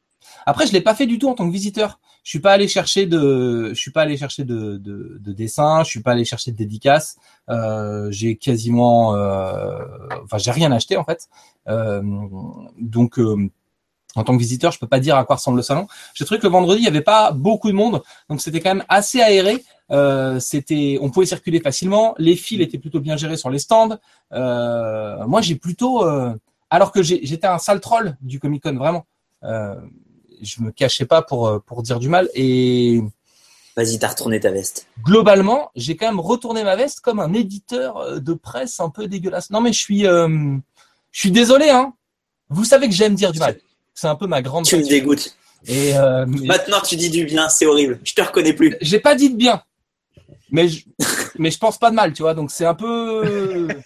Après, 0.45 0.67
je 0.67 0.73
l'ai 0.73 0.81
pas 0.81 0.95
fait 0.95 1.07
du 1.07 1.19
tout 1.19 1.29
en 1.29 1.33
tant 1.33 1.47
que 1.47 1.53
visiteur. 1.53 1.99
Je 2.23 2.29
suis 2.29 2.39
pas 2.39 2.53
allé 2.53 2.67
chercher 2.67 3.05
de, 3.05 3.69
je 3.69 3.79
suis 3.79 3.91
pas 3.91 4.01
allé 4.01 4.17
chercher 4.17 4.43
de, 4.43 4.77
de, 4.77 5.17
de 5.19 5.31
dessins, 5.33 5.83
je 5.83 5.89
suis 5.89 6.01
pas 6.01 6.11
allé 6.11 6.25
chercher 6.25 6.51
de 6.51 6.57
dédicaces. 6.57 7.17
Euh, 7.49 8.09
j'ai 8.11 8.35
quasiment, 8.35 9.15
euh, 9.15 9.83
enfin, 10.23 10.37
j'ai 10.37 10.51
rien 10.51 10.71
acheté 10.71 10.97
en 10.97 11.03
fait. 11.03 11.27
Euh, 11.67 12.01
donc, 12.79 13.19
euh, 13.19 13.49
en 14.15 14.23
tant 14.23 14.33
que 14.33 14.39
visiteur, 14.39 14.71
je 14.71 14.79
peux 14.79 14.87
pas 14.87 14.99
dire 14.99 15.17
à 15.17 15.25
quoi 15.25 15.35
ressemble 15.35 15.57
le 15.57 15.63
salon. 15.63 15.87
J'ai 16.13 16.25
trouvé 16.25 16.39
que 16.39 16.45
le 16.45 16.51
vendredi, 16.51 16.81
il 16.81 16.85
y 16.85 16.87
avait 16.87 17.01
pas 17.01 17.31
beaucoup 17.31 17.69
de 17.69 17.75
monde, 17.75 18.01
donc 18.29 18.41
c'était 18.41 18.61
quand 18.61 18.73
même 18.73 18.85
assez 18.87 19.21
aéré. 19.21 19.63
Euh, 19.91 20.39
c'était, 20.39 20.97
on 21.01 21.11
pouvait 21.11 21.25
circuler 21.25 21.59
facilement. 21.59 22.15
Les 22.17 22.35
fils 22.35 22.61
étaient 22.61 22.79
plutôt 22.79 23.01
bien 23.01 23.17
gérés 23.17 23.37
sur 23.37 23.49
les 23.49 23.59
stands. 23.59 23.99
Euh, 24.31 25.27
moi, 25.27 25.41
j'ai 25.41 25.55
plutôt, 25.55 26.05
euh, 26.05 26.33
alors 26.69 26.91
que 26.91 27.03
j'étais 27.03 27.45
un 27.45 27.59
sale 27.59 27.81
troll 27.81 28.17
du 28.21 28.39
Comic 28.39 28.63
Con, 28.63 28.75
vraiment. 28.77 29.05
Je 30.41 30.61
me 30.61 30.71
cachais 30.71 31.05
pas 31.05 31.21
pour 31.21 31.47
euh, 31.47 31.59
pour 31.59 31.83
dire 31.83 31.99
du 31.99 32.09
mal 32.09 32.29
et 32.33 33.01
Vas-y, 33.77 33.99
t'as 33.99 34.07
retourné 34.07 34.39
ta 34.39 34.51
veste. 34.51 34.87
globalement, 35.03 35.69
j'ai 35.75 35.97
quand 35.97 36.05
même 36.07 36.19
retourné 36.21 36.63
ma 36.63 36.75
veste 36.77 37.01
comme 37.01 37.19
un 37.19 37.33
éditeur 37.33 37.97
euh, 37.97 38.19
de 38.19 38.33
presse 38.33 38.79
un 38.79 38.89
peu 38.89 39.07
dégueulasse. 39.07 39.49
Non 39.49 39.59
mais 39.61 39.73
je 39.73 39.79
suis 39.79 40.07
euh, 40.07 40.27
je 41.11 41.19
suis 41.19 41.31
désolé 41.31 41.69
hein. 41.69 41.93
Vous 42.49 42.63
savez 42.63 42.87
que 42.87 42.93
j'aime 42.93 43.15
dire 43.15 43.31
du 43.31 43.39
mal. 43.39 43.59
C'est 43.93 44.07
un 44.07 44.15
peu 44.15 44.27
ma 44.27 44.41
grande 44.41 44.65
Tu 44.65 44.77
me 44.77 44.83
dégoûtes. 44.83 45.35
Et 45.67 45.97
euh, 45.97 46.25
mais 46.27 46.45
Maintenant, 46.47 46.79
tu 46.81 46.95
dis 46.95 47.09
du 47.09 47.25
bien, 47.25 47.49
c'est 47.49 47.65
horrible. 47.65 47.99
Je 48.03 48.13
te 48.13 48.21
reconnais 48.21 48.53
plus. 48.53 48.75
j'ai 48.81 48.99
pas 48.99 49.15
dit 49.15 49.29
de 49.31 49.35
bien. 49.35 49.63
Mais 50.51 50.67
je, 50.69 50.85
mais 51.39 51.49
je 51.51 51.57
pense 51.57 51.77
pas 51.79 51.89
de 51.89 51.95
mal, 51.95 52.13
tu 52.13 52.21
vois. 52.21 52.33
Donc 52.35 52.51
c'est 52.51 52.65
un 52.65 52.75
peu 52.75 53.67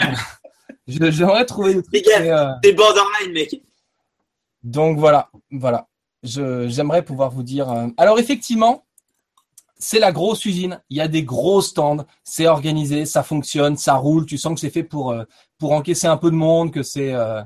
Je- 0.88 1.10
j'aimerais 1.10 1.44
trouver 1.46 1.76
Les 1.92 2.02
gars, 2.02 2.58
T'es 2.62 2.72
borderline, 2.72 3.32
mec. 3.32 3.60
Donc 4.64 4.98
voilà, 4.98 5.28
voilà. 5.50 5.88
J'aimerais 6.22 7.04
pouvoir 7.04 7.30
vous 7.30 7.42
dire. 7.42 7.70
euh, 7.70 7.88
Alors 7.98 8.18
effectivement, 8.18 8.86
c'est 9.78 9.98
la 9.98 10.10
grosse 10.10 10.44
usine. 10.46 10.80
Il 10.88 10.96
y 10.96 11.02
a 11.02 11.08
des 11.08 11.22
gros 11.22 11.60
stands, 11.60 12.06
c'est 12.24 12.46
organisé, 12.46 13.04
ça 13.04 13.22
fonctionne, 13.22 13.76
ça 13.76 13.94
roule. 13.94 14.24
Tu 14.24 14.38
sens 14.38 14.54
que 14.54 14.60
c'est 14.60 14.70
fait 14.70 14.82
pour 14.82 15.10
euh, 15.10 15.24
encaisser 15.60 16.06
un 16.06 16.16
peu 16.16 16.30
de 16.30 16.36
monde, 16.36 16.72
que 16.72 16.82
c'est 16.82 17.12
euh, 17.12 17.42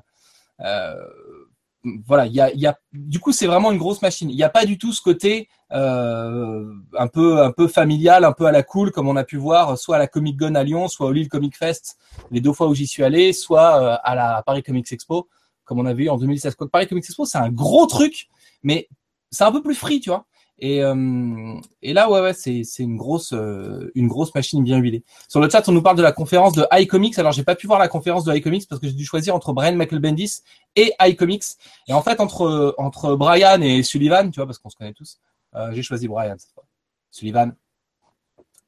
voilà. 2.07 2.27
Il 2.27 2.35
y 2.35 2.41
a, 2.41 2.53
y 2.55 2.73
du 2.93 3.19
coup 3.19 3.33
c'est 3.33 3.49
vraiment 3.49 3.73
une 3.73 3.79
grosse 3.79 4.01
machine. 4.01 4.31
Il 4.31 4.37
n'y 4.37 4.45
a 4.45 4.49
pas 4.49 4.65
du 4.65 4.79
tout 4.79 4.93
ce 4.93 5.03
côté 5.03 5.49
un 5.71 7.09
peu 7.13 7.43
un 7.43 7.51
peu 7.51 7.67
familial, 7.67 8.25
un 8.25 8.33
peu 8.33 8.47
à 8.47 8.53
la 8.53 8.63
cool 8.63 8.93
comme 8.93 9.09
on 9.09 9.17
a 9.17 9.25
pu 9.25 9.39
voir 9.39 9.77
soit 9.77 9.97
à 9.97 9.99
la 9.99 10.07
Comic 10.07 10.39
Con 10.39 10.55
à 10.55 10.63
Lyon, 10.63 10.87
soit 10.87 11.07
au 11.07 11.13
Lille 11.13 11.29
Comic 11.29 11.57
Fest 11.57 11.97
les 12.31 12.41
deux 12.41 12.53
fois 12.53 12.69
où 12.69 12.75
j'y 12.75 12.87
suis 12.87 13.03
allé, 13.03 13.33
soit 13.33 13.95
à 13.97 14.15
la 14.15 14.43
Paris 14.45 14.63
Comics 14.63 14.93
Expo 14.93 15.29
comme 15.69 15.79
on 15.79 15.87
a 15.87 15.93
vu 15.93 16.09
en 16.09 16.17
2016. 16.17 16.57
Paris 16.73 16.89
Comics 16.89 17.05
Expo 17.05 17.27
c'est 17.27 17.39
un 17.39 17.51
gros 17.51 17.87
truc, 17.87 18.29
mais 18.63 18.89
c'est 19.31 19.45
un 19.45 19.53
peu 19.53 19.63
plus 19.63 19.75
free, 19.75 20.01
tu 20.01 20.09
vois. 20.09 20.25
Et, 20.61 20.83
euh, 20.83 21.61
là, 21.83 22.11
ouais, 22.11 22.21
ouais, 22.21 22.33
c'est, 22.33 22.65
c'est 22.65 22.83
une 22.83 22.97
grosse, 22.97 23.33
euh, 23.33 23.93
une 23.95 24.09
grosse 24.09 24.35
machine 24.35 24.65
bien 24.65 24.79
huilée. 24.79 25.05
Sur 25.29 25.41
le 25.41 25.49
chat, 25.49 25.69
on 25.69 25.73
nous 25.73 25.83
parle 25.83 25.97
de 25.97 26.03
la 26.03 26.11
conférence 26.11 26.55
de 26.55 26.67
iComics. 26.73 27.17
Alors, 27.19 27.31
j'ai 27.31 27.45
pas 27.45 27.55
pu 27.55 27.69
voir 27.69 27.79
la 27.79 27.87
conférence 27.87 28.25
de 28.25 28.35
iComics 28.35 28.67
parce 28.67 28.81
que 28.81 28.89
j'ai 28.89 28.95
dû 28.95 29.05
choisir 29.05 29.37
entre 29.37 29.53
Brian 29.53 29.77
Michael 29.77 30.01
Bendis 30.01 30.43
et 30.75 30.93
iComics. 31.01 31.45
Et 31.87 31.93
en 31.93 32.03
fait, 32.03 32.19
entre 32.21 32.75
entre 32.79 33.15
Brian 33.15 33.61
et 33.61 33.85
Sullivan, 33.85 34.31
tu 34.31 34.37
vois, 34.37 34.47
parce 34.47 34.59
qu'on 34.59 34.71
se 34.71 34.77
connaît 34.77 34.95
tous, 34.95 35.21
euh, 35.55 35.71
j'ai 35.75 35.83
choisi 35.83 36.09
Brian 36.09 36.35
cette 36.39 36.53
fois. 36.53 36.65
Sullivan, 37.13 37.55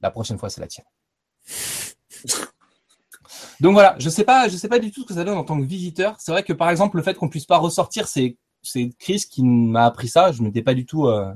la 0.01 0.11
prochaine 0.12 0.38
fois, 0.38 0.48
c'est 0.48 0.61
la 0.61 0.68
tienne. 0.68 0.86
Donc 3.61 3.74
voilà, 3.74 3.94
je 3.98 4.08
sais 4.08 4.24
pas, 4.24 4.48
je 4.48 4.56
sais 4.56 4.68
pas 4.68 4.78
du 4.78 4.90
tout 4.90 5.02
ce 5.02 5.06
que 5.06 5.14
ça 5.14 5.24
donne 5.24 5.36
en 5.36 5.44
tant 5.44 5.58
que 5.61 5.66
visiteur. 5.66 6.16
C'est 6.18 6.32
vrai 6.32 6.42
que 6.42 6.52
par 6.52 6.70
exemple, 6.70 6.96
le 6.96 7.02
fait 7.02 7.14
qu'on 7.14 7.28
puisse 7.28 7.46
pas 7.46 7.58
ressortir, 7.58 8.08
c'est 8.08 8.36
c'est 8.62 8.90
Chris 8.98 9.24
qui 9.30 9.42
m'a 9.42 9.84
appris 9.86 10.08
ça. 10.08 10.32
Je 10.32 10.42
m'étais 10.42 10.62
pas 10.62 10.74
du 10.74 10.86
tout 10.86 11.06
euh, 11.06 11.32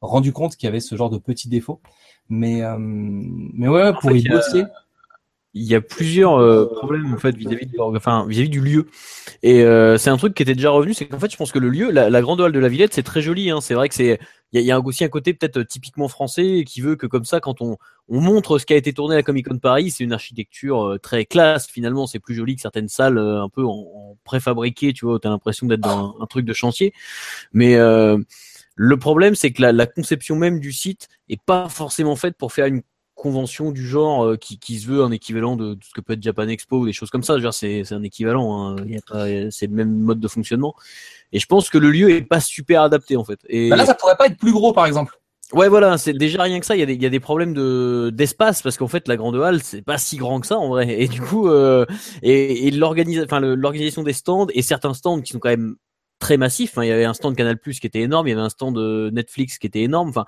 rendu 0.00 0.32
compte 0.32 0.56
qu'il 0.56 0.66
y 0.66 0.68
avait 0.68 0.80
ce 0.80 0.96
genre 0.96 1.10
de 1.10 1.18
petits 1.18 1.48
défauts. 1.48 1.80
Mais, 2.28 2.62
euh, 2.62 2.76
mais 2.78 3.68
ouais, 3.68 3.92
pour 4.00 4.12
y 4.12 4.26
bosser. 4.26 4.64
Il 5.54 5.62
y 5.62 5.74
a 5.74 5.80
plusieurs 5.80 6.34
euh, 6.34 6.66
problèmes 6.66 7.14
en 7.14 7.16
fait 7.16 7.36
vis-à-vis 7.36 7.66
de, 7.66 7.78
enfin 7.78 8.26
vis-à-vis 8.26 8.48
du 8.48 8.60
lieu 8.60 8.86
et 9.42 9.62
euh, 9.62 9.96
c'est 9.96 10.10
un 10.10 10.16
truc 10.16 10.34
qui 10.34 10.42
était 10.42 10.54
déjà 10.54 10.70
revenu 10.70 10.94
c'est 10.94 11.06
qu'en 11.06 11.18
fait 11.18 11.30
je 11.30 11.36
pense 11.36 11.52
que 11.52 11.60
le 11.60 11.68
lieu 11.68 11.90
la, 11.90 12.10
la 12.10 12.20
grande 12.22 12.40
halle 12.40 12.52
de 12.52 12.58
la 12.58 12.68
Villette 12.68 12.92
c'est 12.92 13.04
très 13.04 13.22
joli 13.22 13.50
hein. 13.50 13.60
c'est 13.60 13.74
vrai 13.74 13.88
que 13.88 13.94
c'est 13.94 14.18
il 14.52 14.60
y 14.60 14.62
a, 14.62 14.66
y 14.66 14.72
a, 14.72 14.80
aussi 14.80 15.04
un 15.04 15.08
côté 15.08 15.32
peut-être 15.32 15.62
typiquement 15.62 16.08
français 16.08 16.64
qui 16.66 16.80
veut 16.80 16.96
que 16.96 17.06
comme 17.06 17.24
ça 17.24 17.38
quand 17.38 17.60
on 17.60 17.76
on 18.08 18.20
montre 18.20 18.58
ce 18.58 18.66
qui 18.66 18.72
a 18.72 18.76
été 18.76 18.92
tourné 18.92 19.14
à 19.14 19.18
la 19.18 19.22
Comic 19.22 19.48
Con 19.48 19.58
Paris 19.58 19.92
c'est 19.92 20.02
une 20.02 20.12
architecture 20.12 20.98
très 21.00 21.24
classe 21.24 21.68
finalement 21.68 22.06
c'est 22.08 22.18
plus 22.18 22.34
joli 22.34 22.56
que 22.56 22.62
certaines 22.62 22.88
salles 22.88 23.18
un 23.18 23.48
peu 23.48 23.64
en, 23.64 23.86
en 23.94 24.16
préfabriqué 24.24 24.92
tu 24.92 25.06
vois 25.06 25.20
t'as 25.20 25.30
l'impression 25.30 25.68
d'être 25.68 25.80
dans 25.80 26.16
un, 26.18 26.22
un, 26.22 26.26
truc 26.26 26.44
de 26.46 26.52
chantier 26.52 26.92
mais 27.52 27.78
le 28.76 28.96
problème, 28.96 29.34
c'est 29.34 29.52
que 29.52 29.62
la, 29.62 29.72
la, 29.72 29.86
conception 29.86 30.36
même 30.36 30.58
du 30.58 30.72
site 30.72 31.08
est 31.28 31.40
pas 31.40 31.68
forcément 31.68 32.16
faite 32.16 32.36
pour 32.36 32.52
faire 32.52 32.66
une 32.66 32.82
convention 33.24 33.70
du 33.70 33.86
genre 33.86 34.22
euh, 34.26 34.36
qui, 34.36 34.58
qui, 34.58 34.78
se 34.78 34.86
veut 34.86 35.02
un 35.02 35.10
équivalent 35.10 35.56
de, 35.56 35.72
de, 35.72 35.80
ce 35.82 35.94
que 35.94 36.02
peut 36.02 36.12
être 36.12 36.22
Japan 36.22 36.46
Expo 36.46 36.80
ou 36.80 36.84
des 36.84 36.92
choses 36.92 37.08
comme 37.08 37.22
ça. 37.22 37.36
C'est 37.52 37.90
un 37.92 38.02
équivalent, 38.02 38.76
hein. 38.76 38.76
c'est 39.50 39.66
le 39.66 39.72
même 39.72 39.94
mode 39.94 40.20
de 40.20 40.28
fonctionnement. 40.28 40.74
Et 41.32 41.38
je 41.38 41.46
pense 41.46 41.70
que 41.70 41.78
le 41.78 41.90
lieu 41.90 42.10
est 42.10 42.20
pas 42.20 42.40
super 42.40 42.82
adapté 42.82 43.16
en 43.16 43.24
fait. 43.24 43.40
Et 43.48 43.70
bah 43.70 43.76
là, 43.76 43.86
ça 43.86 43.94
pourrait 43.94 44.16
pas 44.16 44.26
être 44.26 44.36
plus 44.36 44.52
gros, 44.52 44.74
par 44.74 44.84
exemple. 44.84 45.18
Ouais, 45.54 45.68
voilà, 45.68 45.96
c'est 45.96 46.12
déjà 46.12 46.42
rien 46.42 46.60
que 46.60 46.66
ça. 46.66 46.76
Il 46.76 46.80
y 46.80 46.82
a 46.82 46.86
des, 46.86 46.94
il 46.94 47.02
y 47.02 47.06
a 47.06 47.10
des 47.10 47.20
problèmes 47.20 47.54
de 47.54 48.10
d'espace 48.12 48.60
parce 48.60 48.76
qu'en 48.76 48.88
fait, 48.88 49.08
la 49.08 49.16
grande 49.16 49.36
halle, 49.36 49.62
c'est 49.62 49.82
pas 49.82 49.96
si 49.96 50.18
grand 50.18 50.40
que 50.40 50.46
ça 50.46 50.58
en 50.58 50.68
vrai. 50.68 51.00
Et 51.00 51.08
du 51.08 51.22
coup, 51.22 51.48
euh, 51.48 51.86
et, 52.22 52.68
et 52.68 52.70
l'organisation, 52.72 53.24
enfin 53.24 53.40
l'organisation 53.40 54.02
des 54.02 54.12
stands 54.12 54.48
et 54.52 54.60
certains 54.60 54.92
stands 54.92 55.22
qui 55.22 55.32
sont 55.32 55.38
quand 55.38 55.48
même 55.48 55.76
très 56.18 56.36
massif. 56.36 56.78
Hein. 56.78 56.84
Il 56.84 56.88
y 56.88 56.92
avait 56.92 57.04
un 57.04 57.14
stand 57.14 57.36
Canal 57.36 57.58
Plus 57.58 57.80
qui 57.80 57.86
était 57.86 58.00
énorme, 58.00 58.26
il 58.26 58.30
y 58.30 58.32
avait 58.32 58.42
un 58.42 58.48
stand 58.48 58.76
de 58.76 59.10
Netflix 59.12 59.58
qui 59.58 59.66
était 59.66 59.82
énorme. 59.82 60.08
Enfin, 60.08 60.24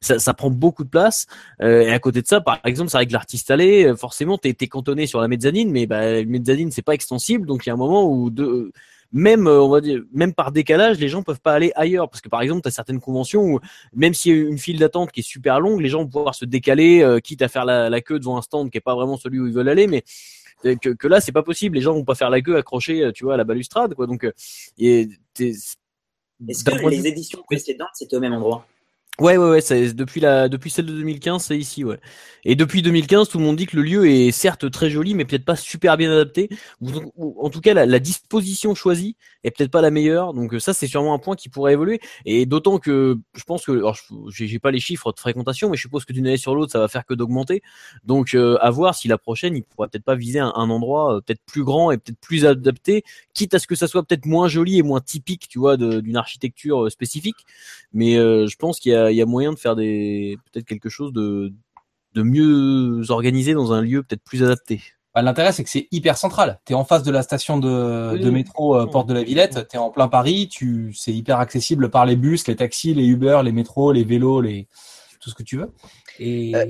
ça, 0.00 0.18
ça 0.18 0.34
prend 0.34 0.50
beaucoup 0.50 0.84
de 0.84 0.88
place. 0.88 1.26
Euh, 1.62 1.82
et 1.82 1.92
à 1.92 1.98
côté 1.98 2.22
de 2.22 2.26
ça, 2.26 2.40
par 2.40 2.60
exemple, 2.64 2.90
c'est 2.90 2.96
avec 2.96 3.12
l'artiste 3.12 3.50
allé, 3.50 3.84
euh, 3.84 3.96
forcément, 3.96 4.38
t'es 4.38 4.56
es 4.58 4.66
cantonné 4.66 5.06
sur 5.06 5.20
la 5.20 5.28
mezzanine, 5.28 5.70
mais 5.70 5.86
bah, 5.86 6.20
le 6.20 6.26
mezzanine 6.26 6.70
c'est 6.70 6.82
pas 6.82 6.94
extensible, 6.94 7.46
donc 7.46 7.66
il 7.66 7.68
y 7.68 7.70
a 7.70 7.74
un 7.74 7.78
moment 7.78 8.10
où 8.10 8.30
de 8.30 8.72
même 9.12 9.46
euh, 9.46 9.62
on 9.62 9.68
va 9.68 9.80
dire 9.80 10.02
même 10.12 10.34
par 10.34 10.52
décalage 10.52 10.98
les 10.98 11.08
gens 11.08 11.22
peuvent 11.22 11.40
pas 11.40 11.54
aller 11.54 11.72
ailleurs 11.76 12.10
parce 12.10 12.20
que 12.20 12.28
par 12.28 12.42
exemple 12.42 12.62
tu 12.62 12.68
as 12.68 12.72
certaines 12.72 13.00
conventions 13.00 13.42
où 13.42 13.60
même 13.94 14.14
s'il 14.14 14.36
y 14.36 14.38
a 14.38 14.48
une 14.48 14.58
file 14.58 14.78
d'attente 14.78 15.12
qui 15.12 15.20
est 15.20 15.22
super 15.22 15.60
longue 15.60 15.80
les 15.80 15.88
gens 15.88 16.00
vont 16.00 16.08
pouvoir 16.08 16.34
se 16.34 16.44
décaler 16.44 17.02
euh, 17.02 17.20
quitte 17.20 17.42
à 17.42 17.48
faire 17.48 17.64
la, 17.64 17.88
la, 17.88 18.00
queue 18.00 18.18
devant 18.18 18.36
un 18.36 18.42
stand 18.42 18.70
qui 18.70 18.78
est 18.78 18.82
pas 18.82 18.94
vraiment 18.94 19.16
celui 19.16 19.38
où 19.38 19.46
ils 19.46 19.52
veulent 19.52 19.68
aller 19.68 19.86
mais 19.86 20.02
que, 20.74 20.90
que 20.90 21.08
là 21.08 21.20
c'est 21.20 21.32
pas 21.32 21.42
possible. 21.42 21.76
Les 21.76 21.82
gens 21.82 21.94
vont 21.94 22.04
pas 22.04 22.14
faire 22.14 22.30
la 22.30 22.40
queue 22.40 22.56
accrochée 22.56 23.10
tu 23.14 23.24
vois 23.24 23.34
à 23.34 23.36
la 23.36 23.44
balustrade 23.44 23.94
quoi. 23.94 24.06
Donc 24.06 24.26
et 24.78 25.08
est-ce 25.38 26.64
que 26.64 26.88
les 26.88 27.06
éditions 27.06 27.42
précédentes 27.44 27.88
c'était 27.94 28.16
au 28.16 28.20
même 28.20 28.32
endroit? 28.32 28.66
Ouais, 29.18 29.38
ouais, 29.38 29.48
ouais, 29.48 29.60
c'est 29.62 29.94
depuis 29.94 30.20
la, 30.20 30.50
depuis 30.50 30.68
celle 30.68 30.84
de 30.84 30.92
2015, 30.92 31.42
c'est 31.42 31.56
ici, 31.56 31.84
ouais. 31.84 31.98
Et 32.44 32.54
depuis 32.54 32.82
2015, 32.82 33.30
tout 33.30 33.38
le 33.38 33.44
monde 33.44 33.56
dit 33.56 33.64
que 33.66 33.76
le 33.76 33.82
lieu 33.82 34.06
est 34.06 34.30
certes 34.30 34.70
très 34.70 34.90
joli, 34.90 35.14
mais 35.14 35.24
peut-être 35.24 35.44
pas 35.46 35.56
super 35.56 35.96
bien 35.96 36.12
adapté. 36.12 36.50
En 37.16 37.48
tout 37.48 37.62
cas, 37.62 37.72
la, 37.72 37.86
la, 37.86 37.98
disposition 37.98 38.74
choisie 38.74 39.16
est 39.42 39.50
peut-être 39.50 39.70
pas 39.70 39.80
la 39.80 39.90
meilleure. 39.90 40.34
Donc 40.34 40.54
ça, 40.60 40.74
c'est 40.74 40.86
sûrement 40.86 41.14
un 41.14 41.18
point 41.18 41.34
qui 41.34 41.48
pourrait 41.48 41.72
évoluer. 41.72 41.98
Et 42.26 42.44
d'autant 42.44 42.78
que 42.78 43.18
je 43.34 43.42
pense 43.44 43.64
que, 43.64 43.72
alors, 43.72 43.96
j'ai 44.28 44.58
pas 44.58 44.70
les 44.70 44.80
chiffres 44.80 45.12
de 45.12 45.18
fréquentation, 45.18 45.70
mais 45.70 45.76
je 45.76 45.82
suppose 45.82 46.04
que 46.04 46.12
d'une 46.12 46.26
année 46.26 46.36
sur 46.36 46.54
l'autre, 46.54 46.72
ça 46.72 46.78
va 46.78 46.88
faire 46.88 47.06
que 47.06 47.14
d'augmenter. 47.14 47.62
Donc 48.04 48.34
euh, 48.34 48.58
à 48.60 48.70
voir 48.70 48.94
si 48.94 49.08
la 49.08 49.18
prochaine, 49.18 49.56
il 49.56 49.62
pourra 49.64 49.88
peut-être 49.88 50.04
pas 50.04 50.14
viser 50.14 50.40
un, 50.40 50.52
un 50.54 50.70
endroit 50.70 51.16
euh, 51.16 51.20
peut-être 51.20 51.40
plus 51.46 51.64
grand 51.64 51.90
et 51.90 51.98
peut-être 51.98 52.20
plus 52.20 52.44
adapté, 52.44 53.02
quitte 53.34 53.54
à 53.54 53.58
ce 53.58 53.66
que 53.66 53.74
ça 53.74 53.88
soit 53.88 54.02
peut-être 54.02 54.26
moins 54.26 54.48
joli 54.48 54.78
et 54.78 54.82
moins 54.82 55.00
typique, 55.00 55.48
tu 55.48 55.58
vois, 55.58 55.76
d'une 55.76 56.16
architecture 56.16 56.84
euh, 56.84 56.90
spécifique. 56.90 57.46
Mais 57.92 58.16
euh, 58.16 58.46
je 58.46 58.56
pense 58.56 58.78
qu'il 58.80 58.92
y 58.92 58.94
a 58.94 59.05
il 59.12 59.16
y 59.16 59.22
a 59.22 59.26
moyen 59.26 59.52
de 59.52 59.58
faire 59.58 59.76
des 59.76 60.36
peut-être 60.52 60.66
quelque 60.66 60.88
chose 60.88 61.12
de, 61.12 61.52
de 62.14 62.22
mieux 62.22 63.02
organisé 63.10 63.54
dans 63.54 63.72
un 63.72 63.82
lieu 63.82 64.02
peut-être 64.02 64.24
plus 64.24 64.42
adapté. 64.42 64.80
Bah, 65.14 65.22
L'intérêt, 65.22 65.52
c'est 65.52 65.64
que 65.64 65.70
c'est 65.70 65.88
hyper 65.92 66.18
central. 66.18 66.60
Tu 66.66 66.72
es 66.72 66.76
en 66.76 66.84
face 66.84 67.02
de 67.02 67.10
la 67.10 67.22
station 67.22 67.58
de, 67.58 68.12
oui. 68.12 68.20
de 68.20 68.30
métro 68.30 68.76
euh, 68.76 68.86
Porte 68.86 69.08
de 69.08 69.14
la 69.14 69.22
Villette, 69.22 69.66
tu 69.70 69.76
es 69.76 69.78
en 69.78 69.90
plein 69.90 70.08
Paris, 70.08 70.48
tu 70.48 70.92
c'est 70.94 71.12
hyper 71.12 71.40
accessible 71.40 71.90
par 71.90 72.04
les 72.04 72.16
bus, 72.16 72.46
les 72.46 72.56
taxis, 72.56 72.92
les 72.92 73.06
Uber, 73.06 73.40
les 73.42 73.52
métros, 73.52 73.92
les 73.92 74.04
vélos, 74.04 74.42
les 74.42 74.68
tout 75.20 75.30
ce 75.30 75.34
que 75.34 75.42
tu 75.42 75.56
veux. 75.56 75.72
Et 76.18 76.54
euh, 76.54 76.66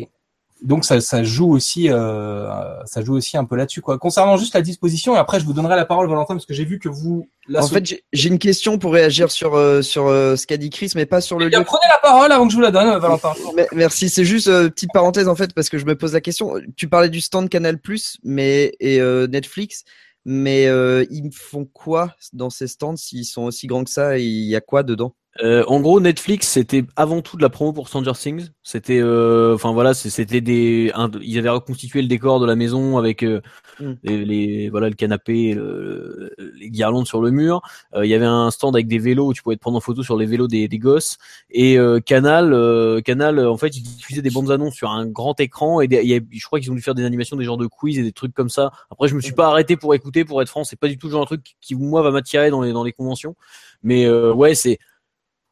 donc 0.62 0.84
ça, 0.84 1.00
ça, 1.00 1.22
joue 1.22 1.52
aussi, 1.52 1.90
euh, 1.90 2.48
ça 2.86 3.02
joue 3.02 3.14
aussi 3.14 3.36
un 3.36 3.44
peu 3.44 3.56
là-dessus 3.56 3.82
quoi. 3.82 3.98
Concernant 3.98 4.36
juste 4.36 4.54
la 4.54 4.62
disposition, 4.62 5.14
et 5.14 5.18
après 5.18 5.38
je 5.38 5.44
vous 5.44 5.52
donnerai 5.52 5.76
la 5.76 5.84
parole 5.84 6.08
Valentin 6.08 6.34
parce 6.34 6.46
que 6.46 6.54
j'ai 6.54 6.64
vu 6.64 6.78
que 6.78 6.88
vous. 6.88 7.28
en 7.54 7.66
fait, 7.66 8.02
j'ai 8.12 8.28
une 8.28 8.38
question 8.38 8.78
pour 8.78 8.92
réagir 8.92 9.30
sur 9.30 9.54
euh, 9.54 9.82
sur 9.82 10.06
euh, 10.06 10.34
ce 10.36 10.46
qu'a 10.46 10.56
dit 10.56 10.70
Chris, 10.70 10.92
mais 10.94 11.04
pas 11.04 11.20
sur 11.20 11.38
le. 11.38 11.46
Eh 11.46 11.48
bien, 11.50 11.58
lieu. 11.60 11.64
Prenez 11.64 11.86
la 11.90 11.98
parole 11.98 12.32
avant 12.32 12.46
que 12.46 12.52
je 12.52 12.56
vous 12.56 12.62
la 12.62 12.70
donne, 12.70 12.98
Valentin. 12.98 13.34
Merci. 13.72 14.08
C'est 14.08 14.24
juste 14.24 14.48
euh, 14.48 14.70
petite 14.70 14.92
parenthèse 14.92 15.28
en 15.28 15.36
fait 15.36 15.52
parce 15.52 15.68
que 15.68 15.76
je 15.78 15.84
me 15.84 15.94
pose 15.94 16.14
la 16.14 16.22
question. 16.22 16.54
Tu 16.76 16.88
parlais 16.88 17.10
du 17.10 17.20
stand 17.20 17.50
Canal 17.50 17.78
Plus, 17.78 18.18
mais 18.22 18.72
et 18.80 19.00
euh, 19.00 19.26
Netflix. 19.26 19.84
Mais 20.28 20.64
ils 20.64 21.30
font 21.32 21.66
quoi 21.66 22.16
dans 22.32 22.50
ces 22.50 22.66
stands 22.66 22.96
s'ils 22.96 23.26
sont 23.26 23.42
aussi 23.42 23.68
grands 23.68 23.84
que 23.84 23.90
ça 23.90 24.18
Il 24.18 24.48
y 24.48 24.56
a 24.56 24.60
quoi 24.60 24.82
dedans? 24.82 25.14
Euh, 25.42 25.64
en 25.66 25.80
gros, 25.80 26.00
Netflix, 26.00 26.48
c'était 26.48 26.84
avant 26.96 27.20
tout 27.20 27.36
de 27.36 27.42
la 27.42 27.48
promo 27.48 27.72
pour 27.72 27.88
Stranger 27.88 28.12
Things. 28.12 28.48
C'était, 28.62 29.02
enfin 29.02 29.70
euh, 29.70 29.72
voilà, 29.72 29.94
c'était 29.94 30.40
des, 30.40 30.90
un, 30.94 31.10
ils 31.20 31.38
avaient 31.38 31.48
reconstitué 31.50 32.02
le 32.02 32.08
décor 32.08 32.40
de 32.40 32.46
la 32.46 32.56
maison 32.56 32.98
avec 32.98 33.22
euh, 33.22 33.40
mm. 33.80 33.92
les, 34.02 34.24
les, 34.24 34.68
voilà, 34.70 34.88
le 34.88 34.94
canapé, 34.94 35.54
le, 35.54 36.34
les 36.58 36.70
guirlandes 36.70 37.06
sur 37.06 37.20
le 37.20 37.30
mur. 37.30 37.60
Euh, 37.94 38.06
il 38.06 38.10
y 38.10 38.14
avait 38.14 38.26
un 38.26 38.50
stand 38.50 38.74
avec 38.74 38.88
des 38.88 38.98
vélos 38.98 39.28
où 39.28 39.32
tu 39.34 39.42
pouvais 39.42 39.56
te 39.56 39.60
prendre 39.60 39.76
en 39.76 39.80
photo 39.80 40.02
sur 40.02 40.16
les 40.16 40.26
vélos 40.26 40.48
des, 40.48 40.68
des 40.68 40.78
gosses. 40.78 41.18
Et 41.50 41.78
Canal, 42.06 43.02
Canal, 43.04 43.46
en 43.46 43.56
fait, 43.56 43.76
ils 43.76 43.82
diffusaient 43.82 44.22
des 44.22 44.30
bandes 44.30 44.50
annonces 44.50 44.74
sur 44.74 44.90
un 44.90 45.06
grand 45.06 45.38
écran 45.40 45.80
et 45.80 45.88
des, 45.88 46.02
y 46.04 46.14
a, 46.14 46.20
je 46.30 46.46
crois 46.46 46.60
qu'ils 46.60 46.70
ont 46.70 46.74
dû 46.74 46.82
faire 46.82 46.94
des 46.94 47.04
animations, 47.04 47.36
des 47.36 47.44
genres 47.44 47.56
de 47.56 47.66
quiz 47.66 47.98
et 47.98 48.02
des 48.02 48.12
trucs 48.12 48.34
comme 48.34 48.50
ça. 48.50 48.72
Après, 48.90 49.08
je 49.08 49.14
me 49.14 49.20
suis 49.20 49.32
pas 49.32 49.48
arrêté 49.48 49.76
pour 49.76 49.94
écouter, 49.94 50.24
pour 50.24 50.40
être 50.42 50.48
franc, 50.48 50.64
c'est 50.64 50.78
pas 50.78 50.88
du 50.88 50.98
tout 50.98 51.06
le 51.06 51.12
genre 51.12 51.22
de 51.22 51.26
truc 51.26 51.56
qui 51.60 51.74
moi 51.74 52.02
va 52.02 52.10
m'attirer 52.10 52.50
dans 52.50 52.62
les 52.62 52.72
dans 52.72 52.84
les 52.84 52.92
conventions. 52.92 53.36
Mais 53.82 54.08
ouais, 54.08 54.54
c'est 54.54 54.78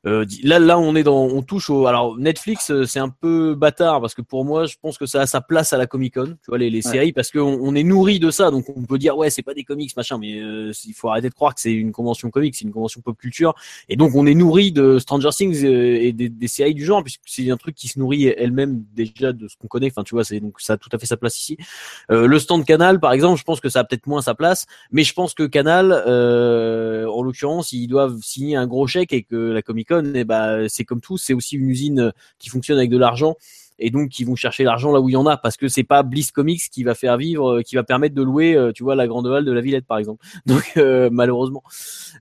euh, 0.07 0.27
là, 0.43 0.59
là, 0.59 0.79
on 0.79 0.95
est 0.97 1.03
dans, 1.03 1.25
on 1.25 1.43
touche 1.43 1.71
au. 1.71 1.87
Alors 1.87 2.19
Netflix, 2.19 2.71
euh, 2.71 2.85
c'est 2.85 2.99
un 2.99 3.09
peu 3.09 3.55
bâtard 3.55 4.01
parce 4.01 4.15
que 4.15 4.21
pour 4.21 4.45
moi, 4.45 4.67
je 4.67 4.77
pense 4.81 4.99
que 4.99 5.07
ça 5.07 5.23
a 5.23 5.27
sa 5.27 5.41
place 5.41 5.73
à 5.73 5.79
la 5.79 5.87
Comic 5.87 6.15
Con. 6.15 6.37
Tu 6.43 6.49
vois 6.49 6.59
les, 6.59 6.69
les 6.69 6.85
ouais. 6.85 6.93
séries 6.93 7.13
parce 7.13 7.31
qu'on 7.31 7.59
on 7.61 7.75
est 7.75 7.83
nourri 7.83 8.19
de 8.19 8.31
ça, 8.31 8.51
donc 8.51 8.67
on 8.69 8.83
peut 8.83 8.99
dire 8.99 9.17
ouais, 9.17 9.31
c'est 9.31 9.43
pas 9.43 9.55
des 9.55 9.65
comics 9.65 9.97
machin, 9.97 10.19
mais 10.19 10.41
euh, 10.41 10.73
il 10.85 10.93
faut 10.93 11.09
arrêter 11.09 11.31
de 11.31 11.35
croire 11.35 11.55
que 11.55 11.61
c'est 11.61 11.73
une 11.73 11.93
convention 11.93 12.31
comics, 12.31 12.55
c'est 12.55 12.65
une 12.65 12.73
convention 12.73 13.01
pop 13.01 13.17
culture. 13.17 13.55
Et 13.89 13.97
donc 13.97 14.15
on 14.15 14.27
est 14.27 14.35
nourri 14.35 14.73
de 14.73 14.99
Stranger 14.99 15.31
Things 15.31 15.65
euh, 15.65 15.97
et 16.03 16.13
des, 16.13 16.29
des, 16.29 16.49
séries 16.49 16.75
du 16.75 16.85
genre 16.85 17.03
puisque 17.03 17.23
c'est 17.25 17.51
un 17.51 17.57
truc 17.57 17.75
qui 17.75 17.89
se 17.89 17.99
nourrit 17.99 18.27
elle-même 18.27 18.85
déjà 18.95 19.33
de 19.33 19.49
ce 19.49 19.57
qu'on 19.57 19.69
connaît. 19.69 19.91
Enfin, 19.91 20.05
tu 20.05 20.15
vois, 20.15 20.25
c'est 20.25 20.41
donc 20.41 20.61
ça 20.61 20.75
a 20.75 20.77
tout 20.77 20.91
à 20.93 20.99
fait 20.99 21.07
sa 21.07 21.17
place 21.17 21.41
ici. 21.41 21.57
le 22.11 22.39
stand 22.39 22.65
Canal, 22.65 23.01
par 23.01 23.13
exemple, 23.13 23.39
je 23.39 23.45
pense 23.45 23.61
que 23.61 23.69
ça 23.69 23.81
a 23.81 23.85
peut-être 23.85 24.07
moins 24.07 24.23
sa 24.23 24.35
place, 24.35 24.67
mais 24.93 25.03
je 25.03 25.15
pense 25.15 25.35
que 25.35 25.45
Canal, 25.45 25.93
en 25.93 27.23
l'occurrence, 27.23 27.73
ils 27.73 27.87
doivent 27.87 28.19
signer 28.23 28.57
un 28.57 28.67
gros 28.67 28.87
chèque 28.87 29.13
et 29.13 29.23
que 29.23 29.37
la 29.37 29.63
Comic 29.63 29.89
Con 29.89 29.94
et 30.03 30.25
bah, 30.25 30.69
c'est 30.69 30.85
comme 30.85 31.01
tout, 31.01 31.19
c'est 31.19 31.35
aussi 31.35 31.57
une 31.57 31.69
usine 31.69 32.13
qui 32.39 32.49
fonctionne 32.49 32.79
avec 32.79 32.91
de 32.91 32.99
l'argent 32.99 33.37
et 33.79 33.91
donc 33.91 34.11
qui 34.11 34.25
vont 34.25 34.37
chercher 34.37 34.65
l'argent 34.65 34.93
là 34.93 35.01
où 35.01 35.09
il 35.09 35.13
y 35.13 35.17
en 35.17 35.27
a 35.27 35.37
parce 35.37 35.57
que 35.57 35.69
c'est 35.69 35.85
pas 35.85 36.03
Bliss 36.03 36.31
Comics 36.31 36.71
qui 36.71 36.85
va 36.85 36.95
faire 36.95 37.17
vivre 37.17 37.63
qui 37.63 37.75
va 37.75 37.83
permettre 37.83 38.15
de 38.15 38.23
louer 38.23 38.71
tu 38.75 38.85
vois 38.85 38.95
la 38.95 39.07
grande 39.07 39.27
halle 39.27 39.45
de 39.45 39.53
la 39.53 39.61
Villette 39.61 39.87
par 39.87 39.99
exemple. 39.99 40.25
Donc 40.47 40.73
euh, 40.77 41.09
malheureusement. 41.11 41.63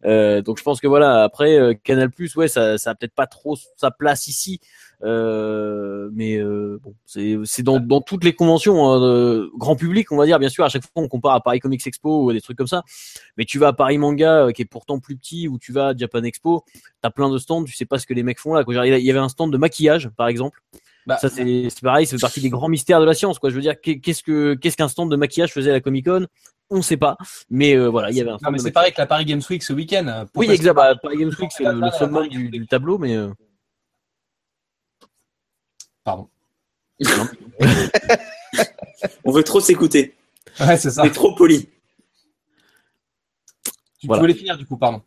Euh, 0.06 0.42
donc 0.42 0.58
je 0.58 0.64
pense 0.64 0.82
que 0.82 0.88
voilà 0.88 1.24
après 1.24 1.58
euh, 1.58 1.74
Canal 1.82 2.10
Plus 2.10 2.36
ouais 2.36 2.48
ça 2.48 2.78
ça 2.78 2.92
a 2.92 2.96
peut-être 2.96 3.14
pas 3.14 3.28
trop 3.28 3.56
sa 3.78 3.92
place 3.92 4.28
ici 4.28 4.60
Euh, 5.04 6.10
mais 6.14 6.38
euh, 6.38 6.80
bon, 6.82 6.94
c'est 7.06 7.36
c'est 7.44 7.62
dans, 7.64 7.80
dans 7.80 8.00
toutes 8.00 8.24
les 8.24 8.34
conventions 8.34 8.90
hein, 8.90 9.50
grand 9.58 9.76
public, 9.76 10.12
on 10.12 10.18
va 10.18 10.26
dire. 10.26 10.40
Bien 10.40 10.50
sûr, 10.50 10.64
à 10.64 10.70
chaque 10.70 10.84
fois 10.84 10.92
on 11.04 11.08
compare 11.10 11.34
à 11.34 11.42
Paris 11.42 11.60
Comics 11.60 11.86
Expo 11.86 12.24
ou 12.24 12.32
des 12.32 12.40
trucs 12.40 12.58
comme 12.58 12.68
ça. 12.68 12.84
Mais 13.38 13.44
tu 13.44 13.60
vas 13.60 13.70
à 13.70 13.74
Paris 13.74 13.98
Manga, 13.98 14.46
euh, 14.46 14.52
qui 14.52 14.62
est 14.62 14.66
pourtant 14.66 15.00
plus 15.00 15.18
petit, 15.18 15.48
ou 15.50 15.60
tu 15.60 15.74
vas 15.74 15.88
à 15.90 15.96
Japan 15.96 16.24
Expo, 16.24 16.64
t'as 17.02 17.10
plein 17.10 17.30
de 17.30 17.38
stands, 17.38 17.66
tu 17.66 17.74
sais 17.74 17.86
pas 17.86 18.00
ce 18.00 18.08
que 18.08 18.14
les 18.14 18.24
mecs 18.24 18.40
font 18.40 18.54
là. 18.54 18.64
Il 18.68 19.04
y 19.04 19.10
avait 19.10 19.20
un 19.20 19.30
stand 19.30 19.52
de 19.52 19.58
maquillage, 19.58 20.10
par 20.16 20.28
exemple. 20.28 20.62
Bah, 21.06 21.18
ça 21.18 21.28
c'est 21.28 21.68
pareil, 21.82 22.06
c'est 22.08 22.18
partie 22.18 22.40
des 22.40 22.50
grands 22.50 22.70
mystères 22.70 23.02
de 23.02 23.06
la 23.06 23.14
science. 23.14 23.40
Quoi. 23.40 23.50
Je 23.50 23.56
veux 23.56 23.62
dire, 23.62 23.82
qu'est- 23.82 24.00
qu'est-ce 24.00 24.24
que 24.24 24.54
qu'est-ce 24.54 24.78
qu'un 24.78 24.88
stand 24.88 25.12
de 25.12 25.18
maquillage 25.18 25.52
faisait 25.52 25.72
à 25.72 25.74
la 25.74 25.82
Comic 25.82 26.06
Con? 26.06 26.28
On 26.70 26.82
sait 26.82 26.96
pas. 26.96 27.18
Mais 27.50 27.76
euh, 27.76 27.88
voilà, 27.90 28.10
il 28.10 28.16
y 28.16 28.22
avait 28.22 28.30
un 28.30 28.34
non, 28.34 28.40
stand 28.40 28.54
mais 28.54 28.58
de 28.60 28.64
c'est 28.64 28.72
pareil 28.72 28.94
que 28.94 29.02
la 29.02 29.06
Paris 29.06 29.26
Games 29.26 29.42
Week 29.50 29.62
ce 29.62 29.74
week-end. 29.74 30.26
Oui, 30.34 30.50
exact. 30.50 30.74
Bah, 30.74 30.96
Paris 30.96 31.18
Games 31.18 31.34
Week, 31.38 31.52
c'est 31.52 31.66
le, 31.66 31.74
le 31.82 31.92
summum 31.92 32.30
du, 32.30 32.48
du 32.50 32.66
tableau, 32.68 32.98
mais 32.98 33.18
euh, 33.18 33.28
Pardon. 36.04 36.28
On 39.26 39.32
veut 39.32 39.44
trop 39.44 39.60
s'écouter. 39.60 40.16
Ouais, 40.60 40.78
c'est 40.78 40.92
ça. 40.92 41.02
On 41.04 41.06
est 41.06 41.12
trop 41.12 41.34
poli. 41.36 41.68
Tu 44.00 44.08
Voilà. 44.08 44.22
voulais 44.22 44.34
finir 44.34 44.58
du 44.58 44.66
coup, 44.66 44.78
pardon. 44.78 45.02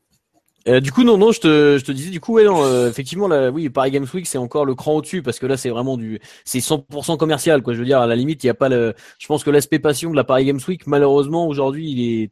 Euh, 0.68 0.80
du 0.80 0.90
coup, 0.90 1.04
non, 1.04 1.16
non, 1.16 1.30
je 1.30 1.40
te, 1.40 1.76
je 1.78 1.84
te 1.84 1.92
disais, 1.92 2.10
du 2.10 2.18
coup, 2.20 2.32
ouais, 2.34 2.44
non, 2.44 2.64
euh, 2.64 2.88
effectivement, 2.90 3.28
là, 3.28 3.50
oui, 3.50 3.68
Paris 3.68 3.92
Games 3.92 4.06
Week, 4.12 4.26
c'est 4.26 4.38
encore 4.38 4.64
le 4.64 4.74
cran 4.74 4.94
au-dessus 4.96 5.22
parce 5.22 5.38
que 5.38 5.46
là, 5.46 5.56
c'est 5.56 5.70
vraiment 5.70 5.96
du, 5.96 6.18
c'est 6.44 6.58
100% 6.58 7.16
commercial, 7.18 7.62
quoi. 7.62 7.72
Je 7.74 7.78
veux 7.78 7.84
dire, 7.84 8.00
à 8.00 8.06
la 8.08 8.16
limite, 8.16 8.42
il 8.42 8.48
y 8.48 8.50
a 8.50 8.54
pas 8.54 8.68
le, 8.68 8.94
je 9.20 9.26
pense 9.28 9.44
que 9.44 9.50
l'aspect 9.50 9.78
passion 9.78 10.10
de 10.10 10.16
la 10.16 10.24
Paris 10.24 10.44
Games 10.46 10.58
Week, 10.66 10.84
malheureusement, 10.88 11.46
aujourd'hui, 11.46 11.88
il 11.92 12.00
est 12.22 12.30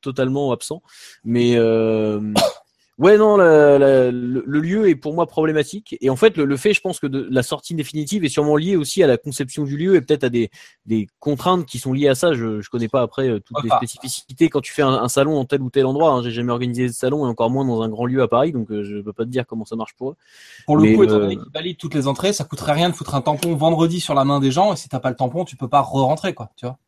totalement 0.00 0.50
absent. 0.50 0.82
Mais, 1.22 1.54
euh, 1.56 2.20
ouais, 2.98 3.18
non, 3.18 3.36
la- 3.36 3.78
la- 3.78 4.10
le, 4.10 4.42
le 4.46 4.60
lieu 4.60 4.88
est 4.88 4.94
pour 4.94 5.14
moi 5.14 5.26
problématique. 5.26 5.96
Et 6.00 6.10
en 6.10 6.16
fait, 6.16 6.36
le, 6.36 6.44
le 6.44 6.56
fait, 6.56 6.72
je 6.72 6.80
pense 6.80 6.98
que 7.00 7.06
de, 7.06 7.26
la 7.30 7.42
sortie 7.42 7.74
définitive 7.74 8.24
est 8.24 8.28
sûrement 8.28 8.56
liée 8.56 8.76
aussi 8.76 9.02
à 9.02 9.06
la 9.06 9.16
conception 9.16 9.64
du 9.64 9.76
lieu 9.76 9.94
et 9.96 10.00
peut-être 10.00 10.24
à 10.24 10.28
des, 10.28 10.50
des 10.86 11.08
contraintes 11.20 11.66
qui 11.66 11.78
sont 11.78 11.92
liées 11.92 12.08
à 12.08 12.14
ça. 12.14 12.32
Je, 12.32 12.60
je 12.60 12.70
connais 12.70 12.88
pas 12.88 13.02
après 13.02 13.28
euh, 13.28 13.40
toutes 13.40 13.62
les 13.62 13.70
spécificités 13.70 14.48
quand 14.48 14.60
tu 14.60 14.72
fais 14.72 14.82
un, 14.82 14.88
un 14.94 15.08
salon 15.08 15.34
dans 15.34 15.44
tel 15.44 15.62
ou 15.62 15.70
tel 15.70 15.86
endroit. 15.86 16.10
Hein. 16.12 16.22
J'ai 16.22 16.30
jamais 16.30 16.52
organisé 16.52 16.86
de 16.86 16.92
salon 16.92 17.26
et 17.26 17.28
encore 17.28 17.50
moins 17.50 17.64
dans 17.64 17.82
un 17.82 17.88
grand 17.88 18.06
lieu 18.06 18.22
à 18.22 18.28
Paris, 18.28 18.52
donc 18.52 18.70
euh, 18.70 18.82
je 18.84 19.00
peux 19.00 19.12
pas 19.12 19.24
te 19.24 19.30
dire 19.30 19.46
comment 19.46 19.64
ça 19.64 19.76
marche 19.76 19.94
pour 19.96 20.10
eux. 20.10 20.16
Pour 20.66 20.76
le 20.76 20.82
Mais, 20.84 20.94
coup, 20.94 21.02
étant 21.04 21.18
donné 21.18 21.36
qu'ils 21.36 21.52
valident 21.52 21.76
toutes 21.78 21.94
les 21.94 22.06
entrées, 22.06 22.32
ça 22.32 22.44
coûterait 22.44 22.72
rien 22.72 22.90
de 22.90 22.94
foutre 22.94 23.14
un 23.14 23.20
tampon 23.20 23.54
vendredi 23.54 24.00
sur 24.00 24.14
la 24.14 24.24
main 24.24 24.40
des 24.40 24.50
gens. 24.50 24.72
Et 24.72 24.76
si 24.76 24.88
t'as 24.88 25.00
pas 25.00 25.10
le 25.10 25.16
tampon, 25.16 25.44
tu 25.44 25.56
peux 25.56 25.68
pas 25.68 25.80
re-rentrer, 25.82 26.34
quoi. 26.34 26.50
Tu 26.56 26.66
vois. 26.66 26.78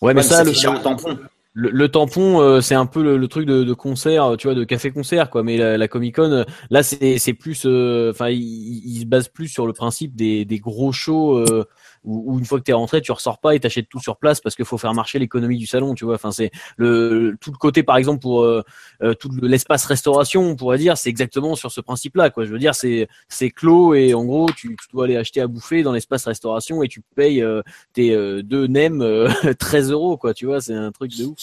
Ouais, 0.00 0.14
mais 0.14 0.22
ça, 0.22 0.36
ça 0.36 0.44
le, 0.44 0.82
tampon. 0.82 1.18
Le, 1.52 1.70
le 1.70 1.88
tampon, 1.88 2.40
euh, 2.40 2.60
c'est 2.60 2.74
un 2.76 2.86
peu 2.86 3.02
le, 3.02 3.16
le 3.16 3.28
truc 3.28 3.46
de, 3.46 3.64
de 3.64 3.72
concert, 3.74 4.36
tu 4.38 4.46
vois, 4.46 4.54
de 4.54 4.64
café-concert, 4.64 5.30
quoi. 5.30 5.42
Mais 5.42 5.56
la, 5.56 5.76
la 5.76 5.88
Comic 5.88 6.16
Con, 6.16 6.30
euh, 6.32 6.44
là, 6.70 6.82
c'est 6.82 7.34
plus, 7.34 7.64
euh, 7.66 8.10
enfin, 8.10 8.28
il, 8.28 8.40
il 8.40 9.00
se 9.00 9.06
base 9.06 9.28
plus 9.28 9.48
sur 9.48 9.66
le 9.66 9.72
principe 9.72 10.14
des, 10.14 10.44
des 10.44 10.58
gros 10.58 10.92
shows 10.92 11.38
euh, 11.38 11.64
où, 12.04 12.32
où 12.34 12.38
une 12.38 12.44
fois 12.44 12.58
que 12.58 12.64
t'es 12.64 12.72
rentré, 12.72 13.00
tu 13.02 13.12
ressors 13.12 13.38
pas 13.38 13.54
et 13.54 13.60
t'achètes 13.60 13.88
tout 13.88 14.00
sur 14.00 14.16
place 14.16 14.40
parce 14.40 14.54
qu'il 14.56 14.64
faut 14.64 14.78
faire 14.78 14.94
marcher 14.94 15.18
l'économie 15.18 15.58
du 15.58 15.66
salon, 15.66 15.94
tu 15.94 16.04
vois. 16.04 16.14
Enfin, 16.14 16.30
c'est 16.32 16.50
le 16.76 17.36
tout 17.40 17.50
le 17.52 17.58
côté, 17.58 17.82
par 17.82 17.96
exemple, 17.96 18.20
pour 18.20 18.42
euh, 18.42 18.62
euh, 19.02 19.14
tout 19.14 19.28
le- 19.30 19.46
l'espace 19.48 19.84
restauration, 19.84 20.42
on 20.42 20.56
pourrait 20.56 20.78
dire, 20.78 20.96
c'est 20.96 21.10
exactement 21.10 21.54
sur 21.56 21.70
ce 21.70 21.80
principe-là, 21.80 22.30
quoi. 22.30 22.44
Je 22.44 22.52
veux 22.52 22.58
dire, 22.58 22.74
c'est 22.74 23.08
c'est 23.28 23.50
clos 23.50 23.94
et 23.94 24.14
en 24.14 24.24
gros, 24.24 24.50
tu, 24.50 24.76
tu 24.76 24.88
dois 24.92 25.04
aller 25.04 25.16
acheter 25.16 25.40
à 25.40 25.46
bouffer 25.46 25.82
dans 25.82 25.92
l'espace 25.92 26.24
restauration 26.26 26.82
et 26.82 26.88
tu 26.88 27.02
payes 27.14 27.42
euh, 27.42 27.62
tes 27.92 28.12
euh, 28.12 28.42
deux 28.42 28.66
nems 28.66 29.02
euh, 29.02 29.28
13 29.58 29.90
euros, 29.90 30.16
quoi. 30.16 30.32
Tu 30.34 30.46
vois, 30.46 30.60
c'est 30.60 30.74
un 30.74 30.92
truc 30.92 31.16
de 31.16 31.24
ouf. 31.26 31.36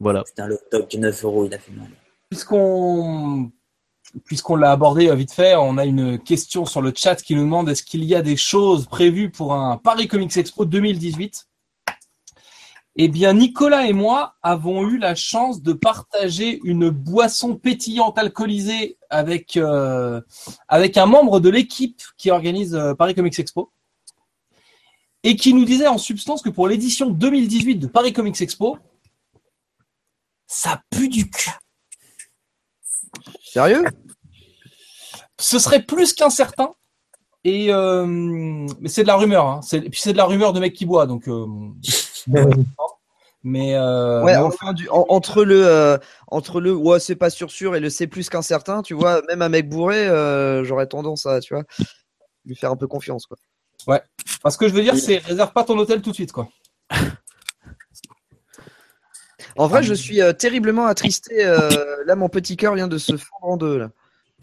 Voilà. 0.00 0.24
Putain, 0.24 0.46
le 0.46 0.58
top 0.70 0.88
du 0.90 0.98
9 0.98 1.24
euros, 1.24 1.44
il 1.46 1.54
a 1.54 1.58
fait 1.58 1.72
mal. 1.72 1.88
Puisqu'on 2.30 3.50
puisqu'on 4.24 4.56
l'a 4.56 4.72
abordé 4.72 5.08
euh, 5.08 5.14
vite 5.14 5.32
fait, 5.32 5.56
on 5.56 5.78
a 5.78 5.84
une 5.84 6.18
question 6.18 6.64
sur 6.64 6.82
le 6.82 6.92
chat 6.94 7.16
qui 7.16 7.34
nous 7.34 7.42
demande 7.42 7.68
est-ce 7.68 7.82
qu'il 7.82 8.04
y 8.04 8.14
a 8.14 8.22
des 8.22 8.36
choses 8.36 8.86
prévues 8.86 9.30
pour 9.30 9.54
un 9.54 9.76
Paris 9.76 10.08
Comics 10.08 10.36
Expo 10.36 10.64
2018 10.64 11.48
Eh 12.96 13.08
bien, 13.08 13.34
Nicolas 13.34 13.86
et 13.86 13.92
moi 13.92 14.34
avons 14.42 14.88
eu 14.88 14.98
la 14.98 15.14
chance 15.14 15.62
de 15.62 15.72
partager 15.72 16.60
une 16.64 16.90
boisson 16.90 17.56
pétillante 17.56 18.18
alcoolisée 18.18 18.96
avec 19.10 19.56
euh, 19.56 20.20
avec 20.68 20.96
un 20.96 21.06
membre 21.06 21.40
de 21.40 21.48
l'équipe 21.48 22.02
qui 22.16 22.30
organise 22.30 22.74
euh, 22.74 22.94
Paris 22.94 23.14
Comics 23.14 23.38
Expo 23.38 23.72
et 25.22 25.36
qui 25.36 25.52
nous 25.52 25.64
disait 25.64 25.86
en 25.86 25.98
substance 25.98 26.42
que 26.42 26.50
pour 26.50 26.66
l'édition 26.66 27.10
2018 27.10 27.76
de 27.76 27.86
Paris 27.86 28.12
Comics 28.12 28.40
Expo, 28.40 28.78
ça 30.46 30.82
pue 30.90 31.08
du 31.08 31.30
cul. 31.30 31.50
Sérieux? 33.52 33.84
Ce 35.38 35.58
serait 35.58 35.82
plus 35.82 36.12
qu'incertain. 36.12 36.74
Et 37.44 37.72
euh, 37.72 38.04
mais 38.06 38.88
c'est 38.88 39.02
de 39.02 39.06
la 39.06 39.16
rumeur. 39.16 39.46
Hein. 39.46 39.60
C'est- 39.62 39.78
Et 39.78 39.88
puis 39.90 40.00
c'est 40.00 40.12
de 40.12 40.18
la 40.18 40.26
rumeur 40.26 40.52
de 40.52 40.60
mec 40.60 40.74
qui 40.74 40.84
boit, 40.84 41.06
donc. 41.06 41.26
euh, 41.28 41.46
mais 43.42 43.74
euh, 43.74 44.22
Ouais, 44.22 44.32
mais 44.32 44.36
enfin, 44.42 44.74
du- 44.74 44.88
en- 44.90 45.06
entre 45.08 45.44
le 45.44 45.66
euh, 45.66 45.96
entre 46.28 46.60
le 46.60 46.74
ouais 46.74 47.00
c'est 47.00 47.16
pas 47.16 47.30
sûr 47.30 47.50
sûr 47.50 47.74
et 47.74 47.80
le 47.80 47.88
c'est 47.88 48.06
plus 48.06 48.28
qu'incertain, 48.28 48.82
tu 48.82 48.92
vois, 48.92 49.22
même 49.28 49.40
un 49.40 49.48
mec 49.48 49.68
bourré, 49.70 50.06
euh, 50.06 50.62
j'aurais 50.64 50.86
tendance 50.86 51.24
à 51.24 51.40
tu 51.40 51.54
vois 51.54 51.64
lui 52.44 52.54
faire 52.56 52.70
un 52.72 52.76
peu 52.76 52.86
confiance 52.86 53.24
quoi. 53.24 53.38
enfin, 54.38 54.50
ce 54.50 54.58
que 54.58 54.68
je 54.68 54.74
veux 54.74 54.82
dire, 54.82 54.94
c'est 54.96 55.16
réserve 55.18 55.52
pas 55.52 55.64
ton 55.64 55.78
hôtel 55.78 56.02
tout 56.02 56.10
de 56.10 56.14
suite, 56.14 56.32
quoi. 56.32 56.48
En 59.56 59.66
vrai, 59.66 59.82
je 59.82 59.94
suis 59.94 60.20
euh, 60.22 60.32
terriblement 60.32 60.86
attristé. 60.86 61.44
euh, 61.44 61.68
là, 62.06 62.16
mon 62.16 62.28
petit 62.28 62.56
cœur 62.56 62.74
vient 62.74 62.88
de 62.88 62.98
se 62.98 63.16
fondre 63.16 63.52
en 63.52 63.56
deux. 63.56 63.78
Là. 63.78 63.90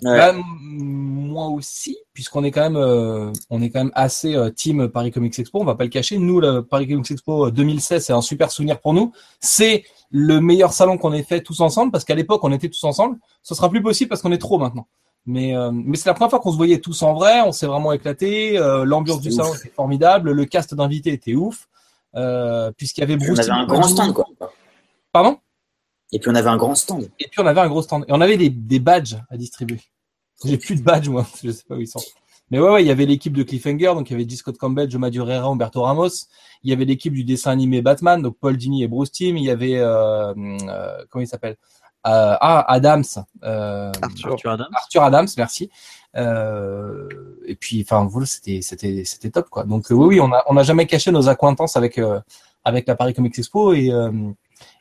Ouais. 0.03 0.17
Bah, 0.17 0.33
moi 0.35 1.47
aussi, 1.47 1.97
puisqu'on 2.13 2.43
est 2.43 2.51
quand 2.51 2.61
même, 2.61 2.75
euh, 2.77 3.31
on 3.49 3.61
est 3.63 3.69
quand 3.71 3.79
même 3.79 3.91
assez 3.95 4.35
euh, 4.35 4.49
team 4.51 4.87
Paris 4.89 5.11
Comics 5.11 5.37
Expo. 5.39 5.59
On 5.59 5.65
va 5.65 5.73
pas 5.75 5.85
le 5.85 5.89
cacher. 5.89 6.17
Nous, 6.19 6.39
le 6.39 6.61
Paris 6.61 6.87
Comics 6.87 7.09
Expo 7.09 7.49
2016, 7.49 8.05
c'est 8.05 8.13
un 8.13 8.21
super 8.21 8.51
souvenir 8.51 8.79
pour 8.79 8.93
nous. 8.93 9.11
C'est 9.39 9.85
le 10.11 10.39
meilleur 10.39 10.71
salon 10.73 10.97
qu'on 10.97 11.13
ait 11.13 11.23
fait 11.23 11.41
tous 11.41 11.61
ensemble, 11.61 11.91
parce 11.91 12.03
qu'à 12.05 12.15
l'époque, 12.15 12.43
on 12.43 12.51
était 12.51 12.69
tous 12.69 12.83
ensemble. 12.83 13.17
Ce 13.43 13.55
sera 13.55 13.69
plus 13.69 13.81
possible 13.81 14.09
parce 14.09 14.21
qu'on 14.21 14.31
est 14.31 14.37
trop 14.37 14.59
maintenant. 14.59 14.87
Mais, 15.25 15.57
euh, 15.57 15.71
mais 15.73 15.97
c'est 15.97 16.07
la 16.07 16.13
première 16.13 16.29
fois 16.29 16.39
qu'on 16.39 16.51
se 16.51 16.57
voyait 16.57 16.79
tous 16.79 17.01
en 17.01 17.13
vrai. 17.13 17.41
On 17.41 17.51
s'est 17.51 17.65
vraiment 17.65 17.91
éclaté. 17.91 18.57
Euh, 18.57 18.85
L'ambiance 18.85 19.19
du 19.19 19.31
salon 19.31 19.53
était 19.55 19.69
formidable. 19.75 20.31
Le 20.31 20.45
cast 20.45 20.73
d'invités 20.75 21.11
était 21.11 21.33
ouf. 21.33 21.67
Euh, 22.15 22.71
puisqu'il 22.77 23.01
y 23.01 23.03
avait 23.03 23.15
On 23.15 23.25
Bruce. 23.25 23.39
avait 23.39 23.51
un 23.51 23.65
grand 23.65 23.83
stand, 23.83 24.13
quoi. 24.13 24.25
Pardon? 25.17 25.39
Et 26.13 26.19
puis 26.19 26.29
on 26.29 26.35
avait 26.35 26.49
un 26.49 26.57
grand 26.57 26.75
stand. 26.75 27.09
Et 27.19 27.27
puis 27.27 27.39
on 27.41 27.47
avait 27.47 27.59
un 27.61 27.67
gros 27.67 27.81
stand. 27.81 28.05
Et 28.07 28.11
on 28.11 28.21
avait 28.21 28.37
des, 28.37 28.51
des 28.51 28.77
badges 28.77 29.15
à 29.31 29.35
distribuer. 29.35 29.81
J'ai 30.45 30.57
plus 30.59 30.75
de 30.75 30.83
badges, 30.83 31.09
moi. 31.09 31.25
Je 31.43 31.49
sais 31.49 31.63
pas 31.67 31.73
où 31.73 31.81
ils 31.81 31.87
sont. 31.87 31.99
Mais 32.51 32.59
ouais, 32.59 32.69
ouais, 32.69 32.83
il 32.83 32.87
y 32.87 32.91
avait 32.91 33.07
l'équipe 33.07 33.33
de 33.33 33.41
Cliffhanger, 33.41 33.95
donc 33.95 34.11
il 34.11 34.13
y 34.19 34.23
avait. 34.23 34.35
Scott 34.35 34.57
Campbell, 34.59 34.91
Joe 34.91 35.01
Madureira, 35.01 35.47
Humberto 35.47 35.81
Ramos. 35.81 36.27
Il 36.61 36.69
y 36.69 36.73
avait 36.73 36.85
l'équipe 36.85 37.13
du 37.13 37.23
dessin 37.23 37.49
animé 37.49 37.81
Batman, 37.81 38.21
donc 38.21 38.37
Paul 38.39 38.55
Dini 38.57 38.83
et 38.83 38.87
Bruce 38.87 39.11
Timm. 39.11 39.37
Il 39.37 39.43
y 39.43 39.49
avait, 39.49 39.79
euh, 39.79 40.33
euh, 40.35 41.03
comment 41.09 41.23
il 41.23 41.27
s'appelle? 41.27 41.57
Euh, 42.05 42.35
Ah, 42.39 42.63
Adams. 42.71 43.03
Euh, 43.43 43.91
Arthur. 43.99 44.33
Arthur 44.33 44.51
Adams. 44.51 44.69
Arthur 44.73 45.03
Adams, 45.03 45.27
merci. 45.35 45.71
Euh, 46.15 47.09
et 47.45 47.55
puis, 47.55 47.81
enfin, 47.81 48.05
voilà, 48.05 48.27
c'était, 48.27 48.61
c'était, 48.61 49.03
c'était 49.03 49.31
top, 49.31 49.49
quoi. 49.49 49.63
Donc, 49.63 49.91
euh, 49.91 49.95
oui, 49.95 50.15
oui, 50.15 50.19
on 50.21 50.31
a, 50.31 50.43
on 50.47 50.53
n'a 50.53 50.63
jamais 50.63 50.85
caché 50.85 51.11
nos 51.11 51.27
acquaintances 51.27 51.75
avec, 51.75 51.97
euh, 51.97 52.19
avec 52.63 52.87
la 52.87 52.95
Paris 52.95 53.13
Comics 53.13 53.37
Expo 53.37 53.73
et, 53.73 53.91
euh, 53.91 54.11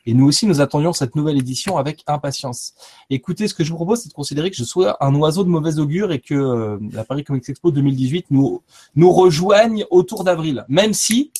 et 0.05 0.13
nous 0.13 0.25
aussi, 0.25 0.45
nous 0.45 0.61
attendions 0.61 0.93
cette 0.93 1.15
nouvelle 1.15 1.37
édition 1.37 1.77
avec 1.77 2.03
impatience. 2.07 2.73
Écoutez, 3.09 3.47
ce 3.47 3.53
que 3.53 3.63
je 3.63 3.71
vous 3.71 3.75
propose, 3.75 4.01
c'est 4.01 4.09
de 4.09 4.13
considérer 4.13 4.49
que 4.49 4.55
je 4.55 4.63
sois 4.63 4.97
un 5.03 5.13
oiseau 5.15 5.43
de 5.43 5.49
mauvais 5.49 5.79
augure 5.79 6.11
et 6.11 6.19
que 6.19 6.33
euh, 6.33 6.79
la 6.91 7.03
Paris 7.03 7.23
Comics 7.23 7.47
Expo 7.47 7.71
2018 7.71 8.27
nous, 8.31 8.63
nous 8.95 9.11
rejoigne 9.11 9.85
autour 9.89 10.23
d'avril. 10.23 10.65
Même 10.69 10.93
si, 10.93 11.31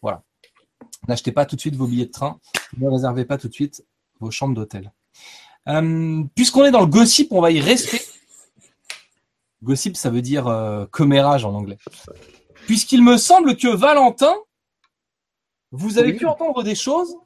voilà, 0.00 0.22
n'achetez 1.08 1.32
pas 1.32 1.46
tout 1.46 1.56
de 1.56 1.60
suite 1.60 1.76
vos 1.76 1.86
billets 1.86 2.06
de 2.06 2.10
train, 2.10 2.40
ne 2.76 2.88
réservez 2.88 3.24
pas 3.24 3.38
tout 3.38 3.48
de 3.48 3.54
suite 3.54 3.84
vos 4.20 4.30
chambres 4.30 4.54
d'hôtel. 4.54 4.92
Euh, 5.68 6.24
Puisqu'on 6.34 6.64
est 6.64 6.70
dans 6.70 6.80
le 6.80 6.86
gossip, 6.86 7.32
on 7.32 7.40
va 7.40 7.50
y 7.50 7.60
rester. 7.60 8.00
Gossip, 9.62 9.96
ça 9.96 10.10
veut 10.10 10.22
dire 10.22 10.48
euh, 10.48 10.86
commérage 10.90 11.44
en 11.44 11.54
anglais. 11.54 11.78
Puisqu'il 12.66 13.02
me 13.02 13.16
semble 13.16 13.56
que 13.56 13.68
Valentin, 13.68 14.34
vous 15.72 15.98
avez 15.98 16.12
Oui. 16.12 16.18
pu 16.18 16.26
entendre 16.26 16.62
des 16.62 16.74
choses 16.74 17.16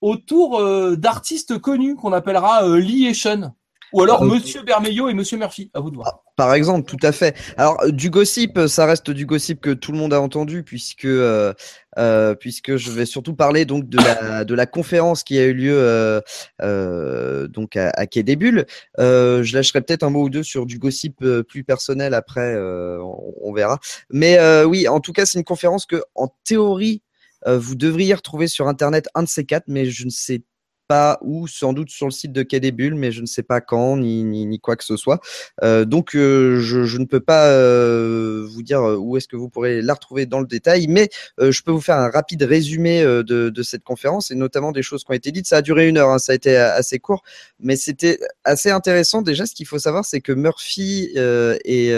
autour 0.00 0.60
euh, 0.60 0.96
d'artistes 0.96 1.58
connus 1.58 1.96
qu'on 1.96 2.12
appellera 2.12 2.64
euh, 2.64 2.78
Lee 2.78 3.06
et 3.06 3.14
Sean. 3.14 3.54
Ou 3.92 4.02
alors 4.02 4.22
Ah, 4.22 4.24
ok. 4.26 4.32
Monsieur 4.34 4.62
Bermeillot 4.62 5.08
et 5.08 5.14
Monsieur 5.14 5.36
Murphy. 5.36 5.68
À 5.74 5.80
vous 5.80 5.90
de 5.90 5.96
voir. 5.96 6.20
Par 6.36 6.54
exemple, 6.54 6.88
tout 6.88 7.04
à 7.04 7.10
fait. 7.10 7.36
Alors, 7.56 7.82
euh, 7.82 7.90
du 7.90 8.08
gossip, 8.08 8.56
euh, 8.56 8.68
ça 8.68 8.86
reste 8.86 9.10
du 9.10 9.26
gossip 9.26 9.60
que 9.60 9.70
tout 9.70 9.90
le 9.90 9.98
monde 9.98 10.14
a 10.14 10.20
entendu, 10.20 10.62
puisque 10.62 11.04
euh, 11.06 11.52
euh, 11.98 12.36
puisque 12.36 12.76
je 12.76 12.92
vais 12.92 13.04
surtout 13.04 13.34
parler 13.34 13.64
donc 13.64 13.88
de 13.88 13.98
la 13.98 14.44
de 14.44 14.54
la 14.54 14.66
conférence 14.66 15.24
qui 15.24 15.38
a 15.38 15.44
eu 15.44 15.52
lieu 15.54 15.74
euh, 15.76 16.20
euh, 16.62 17.48
donc 17.48 17.76
à, 17.76 17.90
à 17.90 18.06
Quai 18.06 18.22
des 18.22 18.36
Bulles. 18.36 18.64
Euh, 19.00 19.42
je 19.42 19.56
lâcherai 19.56 19.80
peut-être 19.80 20.04
un 20.04 20.10
mot 20.10 20.22
ou 20.22 20.30
deux 20.30 20.44
sur 20.44 20.66
du 20.66 20.78
gossip 20.78 21.16
euh, 21.22 21.42
plus 21.42 21.64
personnel 21.64 22.14
après, 22.14 22.54
euh, 22.54 23.02
on, 23.02 23.34
on 23.42 23.52
verra. 23.52 23.80
Mais 24.08 24.38
euh, 24.38 24.64
oui, 24.64 24.86
en 24.86 25.00
tout 25.00 25.12
cas, 25.12 25.26
c'est 25.26 25.36
une 25.38 25.44
conférence 25.44 25.84
que, 25.84 26.00
en 26.14 26.28
théorie, 26.44 27.02
euh, 27.02 27.09
vous 27.46 27.74
devriez 27.74 28.14
retrouver 28.14 28.46
sur 28.46 28.68
Internet 28.68 29.08
un 29.14 29.22
de 29.22 29.28
ces 29.28 29.44
quatre, 29.44 29.64
mais 29.68 29.86
je 29.86 30.04
ne 30.04 30.10
sais 30.10 30.42
pas 30.90 31.20
où, 31.22 31.46
sans 31.46 31.72
doute 31.72 31.88
sur 31.88 32.06
le 32.06 32.10
site 32.10 32.32
de 32.32 32.42
Quai 32.42 32.58
des 32.58 32.72
Bulles, 32.72 32.96
mais 32.96 33.12
je 33.12 33.20
ne 33.20 33.26
sais 33.26 33.44
pas 33.44 33.60
quand, 33.60 33.96
ni, 33.96 34.24
ni, 34.24 34.44
ni 34.44 34.58
quoi 34.58 34.74
que 34.74 34.82
ce 34.82 34.96
soit. 34.96 35.20
Euh, 35.62 35.84
donc, 35.84 36.16
euh, 36.16 36.58
je, 36.58 36.82
je, 36.82 36.98
ne 36.98 37.04
peux 37.04 37.20
pas 37.20 37.46
euh, 37.46 38.44
vous 38.50 38.64
dire 38.64 38.82
où 38.98 39.16
est-ce 39.16 39.28
que 39.28 39.36
vous 39.36 39.48
pourrez 39.48 39.82
la 39.82 39.94
retrouver 39.94 40.26
dans 40.26 40.40
le 40.40 40.48
détail, 40.48 40.88
mais 40.88 41.08
euh, 41.38 41.52
je 41.52 41.62
peux 41.62 41.70
vous 41.70 41.80
faire 41.80 41.94
un 41.94 42.10
rapide 42.10 42.42
résumé 42.42 43.02
euh, 43.02 43.22
de, 43.22 43.50
de, 43.50 43.62
cette 43.62 43.84
conférence 43.84 44.32
et 44.32 44.34
notamment 44.34 44.72
des 44.72 44.82
choses 44.82 45.04
qui 45.04 45.12
ont 45.12 45.14
été 45.14 45.30
dites. 45.30 45.46
Ça 45.46 45.58
a 45.58 45.62
duré 45.62 45.88
une 45.88 45.96
heure, 45.96 46.08
hein, 46.08 46.18
ça 46.18 46.32
a 46.32 46.34
été 46.34 46.56
assez 46.56 46.98
court, 46.98 47.22
mais 47.60 47.76
c'était 47.76 48.18
assez 48.42 48.72
intéressant. 48.72 49.22
Déjà, 49.22 49.46
ce 49.46 49.54
qu'il 49.54 49.68
faut 49.68 49.78
savoir, 49.78 50.04
c'est 50.04 50.20
que 50.20 50.32
Murphy 50.32 51.12
et 51.14 51.92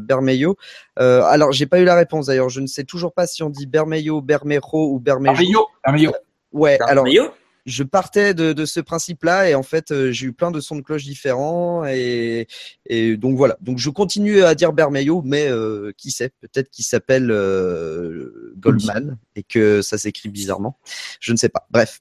Bermejo, 0.00 0.58
alors 0.96 1.52
j'ai 1.52 1.64
pas 1.64 1.80
eu 1.80 1.84
la 1.84 1.94
réponse 1.94 2.26
d'ailleurs, 2.26 2.50
je 2.50 2.60
ne 2.60 2.66
sais 2.66 2.84
toujours 2.84 3.14
pas 3.14 3.26
si 3.26 3.42
on 3.42 3.48
dit 3.48 3.64
Bermejo, 3.64 4.20
Bermejo 4.20 4.92
ou 4.92 5.00
Bermejo. 5.00 5.32
Bermejo, 5.32 5.66
Bermejo. 5.82 6.12
Ouais, 6.52 6.78
alors 6.82 7.04
Bermejo? 7.04 7.32
Je 7.66 7.82
partais 7.82 8.34
de, 8.34 8.52
de 8.52 8.64
ce 8.66 8.80
principe-là 8.80 9.48
et 9.48 9.54
en 9.54 9.62
fait 9.62 9.90
euh, 9.90 10.12
j'ai 10.12 10.26
eu 10.26 10.32
plein 10.32 10.50
de 10.50 10.60
sons 10.60 10.76
de 10.76 10.82
cloche 10.82 11.04
différents 11.04 11.84
et, 11.86 12.46
et 12.86 13.16
donc 13.16 13.36
voilà. 13.36 13.56
Donc 13.60 13.78
je 13.78 13.90
continue 13.90 14.42
à 14.42 14.54
dire 14.54 14.72
Bermejo, 14.72 15.22
mais 15.24 15.48
euh, 15.48 15.92
qui 15.96 16.10
sait, 16.10 16.30
peut-être 16.40 16.70
qu'il 16.70 16.84
s'appelle 16.84 17.30
euh, 17.30 18.54
Goldman 18.58 19.16
et 19.36 19.42
que 19.42 19.82
ça 19.82 19.98
s'écrit 19.98 20.28
bizarrement. 20.28 20.78
Je 21.20 21.32
ne 21.32 21.36
sais 21.36 21.48
pas. 21.48 21.66
Bref. 21.70 22.00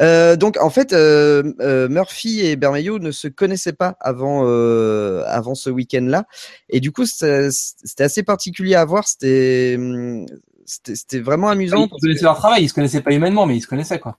Euh, 0.00 0.36
donc 0.36 0.58
en 0.60 0.70
fait 0.70 0.92
euh, 0.92 1.88
Murphy 1.88 2.40
et 2.40 2.56
Bermejo 2.56 2.98
ne 2.98 3.10
se 3.10 3.28
connaissaient 3.28 3.72
pas 3.72 3.96
avant 4.00 4.46
avant 5.26 5.54
ce 5.54 5.70
week-end-là 5.70 6.26
et 6.68 6.80
du 6.80 6.90
coup 6.92 7.06
c'était 7.06 8.04
assez 8.04 8.22
particulier 8.22 8.74
à 8.74 8.84
voir. 8.84 9.06
C'était 9.06 9.78
c'était 10.64 11.20
vraiment 11.20 11.48
amusant. 11.48 11.86
Ils 11.86 12.00
connaissaient 12.00 12.24
leur 12.24 12.36
travail, 12.36 12.64
ils 12.64 12.68
se 12.68 12.74
connaissaient 12.74 13.02
pas 13.02 13.12
humainement, 13.12 13.46
mais 13.46 13.56
ils 13.56 13.60
se 13.60 13.66
connaissaient 13.66 13.98
quoi. 13.98 14.18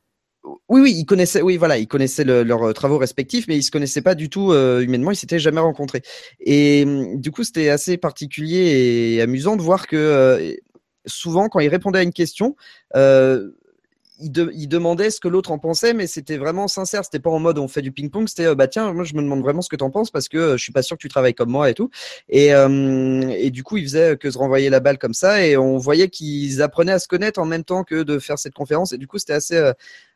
Oui, 0.74 0.82
oui, 0.82 0.94
ils 0.98 1.06
connaissaient, 1.06 1.44
oui, 1.44 1.58
voilà, 1.58 1.78
ils 1.78 1.88
connaissaient 1.88 2.24
le, 2.24 2.42
leurs 2.42 2.74
travaux 2.74 2.98
respectifs, 2.98 3.48
mais 3.48 3.56
ils 3.56 3.62
se 3.62 3.70
connaissaient 3.70 4.02
pas 4.02 4.16
du 4.16 4.28
tout 4.28 4.52
euh, 4.52 4.82
humainement, 4.82 5.12
ils 5.12 5.16
s'étaient 5.16 5.38
jamais 5.38 5.60
rencontrés. 5.60 6.02
Et 6.40 6.84
du 7.14 7.30
coup, 7.30 7.44
c'était 7.44 7.70
assez 7.70 7.96
particulier 7.96 9.14
et 9.14 9.22
amusant 9.22 9.56
de 9.56 9.62
voir 9.62 9.86
que 9.86 9.96
euh, 9.96 10.56
souvent, 11.06 11.48
quand 11.48 11.60
ils 11.60 11.70
répondaient 11.70 12.00
à 12.00 12.02
une 12.02 12.12
question, 12.12 12.56
euh, 12.96 13.52
il, 14.24 14.32
de, 14.32 14.52
il, 14.54 14.68
demandait 14.68 15.12
ce 15.12 15.20
que 15.20 15.28
l'autre 15.28 15.52
en 15.52 15.60
pensait, 15.60 15.94
mais 15.94 16.08
c'était 16.08 16.38
vraiment 16.38 16.68
sincère. 16.68 17.04
C'était 17.04 17.20
pas 17.20 17.30
en 17.30 17.40
mode 17.40 17.60
on 17.60 17.68
fait 17.68 17.82
du 17.82 17.92
ping-pong. 17.92 18.28
C'était 18.28 18.48
euh, 18.48 18.56
bah 18.56 18.68
tiens, 18.68 18.94
moi 18.94 19.04
je 19.04 19.14
me 19.14 19.22
demande 19.22 19.42
vraiment 19.42 19.62
ce 19.62 19.70
que 19.70 19.76
t'en 19.76 19.92
penses 19.92 20.12
parce 20.12 20.30
que 20.30 20.38
euh, 20.38 20.58
je 20.58 20.64
suis 20.64 20.72
pas 20.72 20.82
sûr 20.82 20.98
que 20.98 21.02
tu 21.02 21.10
travailles 21.10 21.34
comme 21.36 21.50
moi 21.50 21.70
et 21.70 21.74
tout. 21.74 21.90
Et, 22.30 22.54
euh, 22.54 23.30
et 23.30 23.52
du 23.52 23.64
coup, 23.64 23.78
il 23.78 23.84
faisait 23.84 24.18
que 24.18 24.32
se 24.32 24.38
renvoyer 24.38 24.70
la 24.70 24.80
balle 24.80 24.98
comme 24.98 25.14
ça 25.14 25.46
et 25.46 25.58
on 25.58 25.78
voyait 25.78 26.10
qu'ils 26.10 26.62
apprenaient 26.62 26.94
à 26.94 27.00
se 27.00 27.08
connaître 27.08 27.40
en 27.40 27.46
même 27.46 27.64
temps 27.64 27.84
que 27.84 28.04
de 28.04 28.20
faire 28.20 28.40
cette 28.40 28.54
conférence. 28.54 28.94
Et 28.94 28.98
du 28.98 29.08
coup, 29.08 29.18
c'était 29.20 29.34
assez 29.34 29.72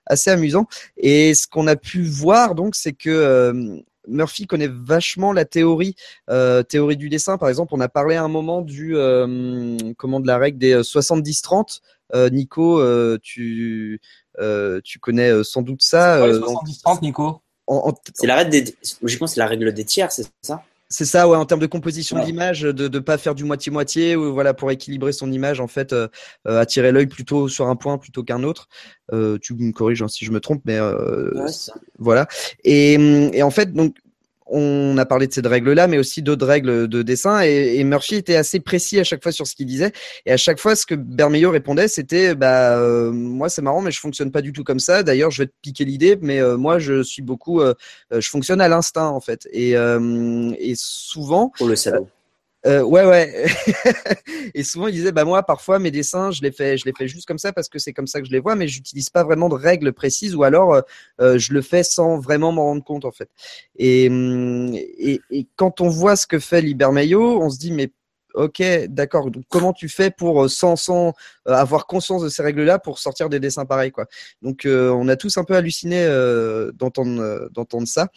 assez 0.05 0.29
amusant. 0.29 0.67
Et 0.95 1.33
ce 1.33 1.47
qu'on 1.47 1.67
a 1.67 1.75
pu 1.75 2.01
voir 2.03 2.55
donc, 2.55 2.75
c'est 2.75 2.93
que 2.93 3.83
Murphy 4.07 4.47
connaît 4.47 4.69
vachement 4.71 5.33
la 5.33 5.45
théorie, 5.45 5.95
euh, 6.29 6.63
théorie 6.63 6.97
du 6.97 7.09
dessin. 7.09 7.37
Par 7.37 7.49
exemple, 7.49 7.73
on 7.75 7.79
a 7.79 7.89
parlé 7.89 8.15
à 8.15 8.23
un 8.23 8.27
moment 8.27 8.61
du 8.61 8.95
euh, 8.95 9.77
comment 9.97 10.19
de 10.19 10.27
la 10.27 10.37
règle 10.37 10.57
des 10.57 10.75
70-30. 10.75 11.81
Euh, 12.13 12.29
Nico, 12.29 12.79
euh, 12.79 13.17
tu 13.21 14.01
euh, 14.39 14.79
tu 14.83 14.99
connais 14.99 15.43
sans 15.43 15.61
doute 15.61 15.81
ça. 15.81 16.27
70-30, 16.27 17.01
Nico? 17.01 17.41
C'est 18.13 18.27
la 18.27 18.35
règle 18.35 18.51
des, 18.51 18.75
je 19.03 19.17
pense, 19.17 19.33
c'est 19.33 19.39
la 19.39 19.47
règle 19.47 19.73
des 19.73 19.83
tiers, 19.83 20.11
c'est 20.11 20.25
ça? 20.41 20.63
C'est 20.89 21.05
ça, 21.05 21.27
ouais, 21.27 21.35
en 21.35 21.45
termes 21.45 21.59
de 21.59 21.67
composition 21.67 22.17
ouais. 22.17 22.23
d'image, 22.23 22.61
de 22.61 22.87
ne 22.87 22.99
pas 22.99 23.17
faire 23.17 23.35
du 23.35 23.43
moitié-moitié, 23.43 24.15
ou 24.15 24.33
voilà, 24.33 24.53
pour 24.53 24.71
équilibrer 24.71 25.11
son 25.11 25.31
image, 25.31 25.59
en 25.59 25.67
fait, 25.67 25.91
euh, 25.91 26.07
attirer 26.45 26.93
l'œil 26.93 27.07
plutôt 27.07 27.49
sur 27.49 27.67
un 27.67 27.75
point 27.75 27.97
plutôt 27.97 28.23
qu'un 28.23 28.43
autre. 28.43 28.69
Euh, 29.11 29.37
tu 29.41 29.53
me 29.53 29.71
corriges 29.73 30.01
hein, 30.01 30.07
si 30.07 30.23
je 30.23 30.31
me 30.31 30.39
trompe, 30.39 30.61
mais 30.63 30.77
euh, 30.77 31.31
ouais, 31.33 31.51
voilà. 31.99 32.27
Et, 32.63 32.93
et, 33.33 33.43
en 33.43 33.51
fait, 33.51 33.73
donc 33.73 33.97
on 34.49 34.97
a 34.97 35.05
parlé 35.05 35.27
de 35.27 35.33
cette 35.33 35.47
règle-là, 35.47 35.87
mais 35.87 35.97
aussi 35.97 36.21
d'autres 36.21 36.45
règles 36.45 36.87
de 36.87 37.01
dessin. 37.01 37.41
Et, 37.43 37.77
et, 37.77 37.83
Murphy 37.83 38.15
était 38.15 38.35
assez 38.35 38.59
précis 38.59 38.99
à 38.99 39.03
chaque 39.03 39.23
fois 39.23 39.31
sur 39.31 39.47
ce 39.47 39.55
qu'il 39.55 39.65
disait. 39.65 39.91
Et 40.25 40.31
à 40.31 40.37
chaque 40.37 40.59
fois, 40.59 40.75
ce 40.75 40.85
que 40.85 40.95
Bermejo 40.95 41.51
répondait, 41.51 41.87
c'était 41.87 42.35
bah 42.35 42.77
euh, 42.77 43.11
moi 43.11 43.49
c'est 43.49 43.61
marrant, 43.61 43.81
mais 43.81 43.91
je 43.91 43.99
fonctionne 43.99 44.31
pas 44.31 44.41
du 44.41 44.53
tout 44.53 44.63
comme 44.63 44.79
ça. 44.79 45.03
D'ailleurs, 45.03 45.31
je 45.31 45.43
vais 45.43 45.47
te 45.47 45.53
piquer 45.61 45.85
l'idée, 45.85 46.17
mais 46.21 46.39
euh, 46.39 46.57
moi 46.57 46.79
je 46.79 47.03
suis 47.03 47.21
beaucoup, 47.21 47.61
euh, 47.61 47.73
je 48.11 48.29
fonctionne 48.29 48.61
à 48.61 48.67
l'instinct 48.67 49.07
en 49.07 49.21
fait. 49.21 49.47
Et, 49.51 49.71
et 49.71 50.73
souvent. 50.75 51.51
Pour 51.57 51.67
le 51.67 51.75
salaud. 51.75 52.07
Euh, 52.65 52.81
ouais, 52.81 53.05
ouais. 53.05 53.45
et 54.53 54.63
souvent, 54.63 54.87
il 54.87 54.93
disait, 54.93 55.11
bah 55.11 55.25
moi, 55.25 55.43
parfois, 55.43 55.79
mes 55.79 55.91
dessins, 55.91 56.31
je 56.31 56.41
les 56.41 56.51
fais, 56.51 56.77
je 56.77 56.85
les 56.85 56.93
fais 56.97 57.07
juste 57.07 57.27
comme 57.27 57.37
ça 57.37 57.53
parce 57.53 57.69
que 57.69 57.79
c'est 57.79 57.93
comme 57.93 58.07
ça 58.07 58.19
que 58.19 58.27
je 58.27 58.31
les 58.31 58.39
vois, 58.39 58.55
mais 58.55 58.67
j'utilise 58.67 59.09
pas 59.09 59.23
vraiment 59.23 59.47
de 59.47 59.55
règles 59.55 59.93
précises 59.93 60.35
ou 60.35 60.43
alors 60.43 60.81
euh, 61.21 61.37
je 61.37 61.53
le 61.53 61.61
fais 61.61 61.83
sans 61.83 62.19
vraiment 62.19 62.51
m'en 62.51 62.63
rendre 62.63 62.83
compte 62.83 63.05
en 63.05 63.11
fait. 63.11 63.29
Et, 63.77 64.05
et, 64.05 65.21
et, 65.29 65.47
quand 65.55 65.81
on 65.81 65.89
voit 65.89 66.15
ce 66.15 66.27
que 66.27 66.39
fait 66.39 66.61
Libermeio, 66.61 67.41
on 67.41 67.49
se 67.49 67.59
dit, 67.59 67.71
mais 67.71 67.91
ok, 68.33 68.61
d'accord. 68.89 69.31
Donc 69.31 69.43
comment 69.49 69.73
tu 69.73 69.89
fais 69.89 70.11
pour 70.11 70.49
sans, 70.49 70.75
sans 70.75 71.13
euh, 71.47 71.53
avoir 71.53 71.87
conscience 71.87 72.23
de 72.23 72.29
ces 72.29 72.43
règles-là 72.43 72.79
pour 72.79 72.99
sortir 72.99 73.29
des 73.29 73.39
dessins 73.39 73.65
pareils 73.65 73.91
quoi? 73.91 74.05
Donc 74.41 74.65
euh, 74.65 74.89
on 74.91 75.07
a 75.07 75.15
tous 75.15 75.37
un 75.37 75.43
peu 75.43 75.55
halluciné 75.55 76.03
euh, 76.03 76.71
d'entendre 76.73 77.87
ça. 77.87 78.07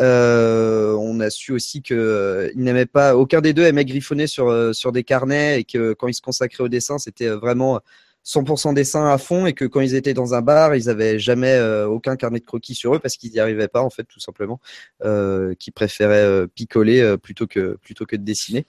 Euh, 0.00 0.92
on 0.94 1.18
a 1.20 1.30
su 1.30 1.52
aussi 1.52 1.82
que 1.82 1.94
euh, 1.94 2.50
il 2.54 2.62
n'aimait 2.62 2.86
pas, 2.86 3.16
aucun 3.16 3.40
des 3.40 3.52
deux 3.52 3.64
aimait 3.64 3.84
griffonner 3.84 4.26
sur 4.26 4.92
des 4.92 5.04
carnets 5.04 5.60
et 5.60 5.64
que 5.64 5.92
quand 5.92 6.08
ils 6.08 6.14
se 6.14 6.22
consacraient 6.22 6.64
au 6.64 6.68
dessin, 6.68 6.98
c'était 6.98 7.28
vraiment 7.28 7.80
100% 8.24 8.74
dessin 8.74 9.08
à 9.10 9.16
fond 9.18 9.46
et 9.46 9.54
que 9.54 9.64
quand 9.64 9.80
ils 9.80 9.94
étaient 9.94 10.12
dans 10.14 10.34
un 10.34 10.42
bar, 10.42 10.76
ils 10.76 10.90
avaient 10.90 11.18
jamais 11.18 11.52
euh, 11.52 11.88
aucun 11.88 12.14
carnet 12.14 12.40
de 12.40 12.44
croquis 12.44 12.74
sur 12.74 12.94
eux 12.94 12.98
parce 12.98 13.16
qu'ils 13.16 13.32
n'y 13.32 13.40
arrivaient 13.40 13.68
pas 13.68 13.80
en 13.80 13.90
fait 13.90 14.04
tout 14.04 14.20
simplement, 14.20 14.60
euh, 15.04 15.54
qu'ils 15.54 15.72
préféraient 15.72 16.46
picoler 16.48 17.16
plutôt 17.22 17.46
que 17.46 17.78
plutôt 17.80 18.04
que 18.04 18.16
de 18.16 18.22
dessiner. 18.22 18.66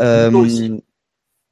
Euh, 0.00 0.30
aussi. 0.32 0.82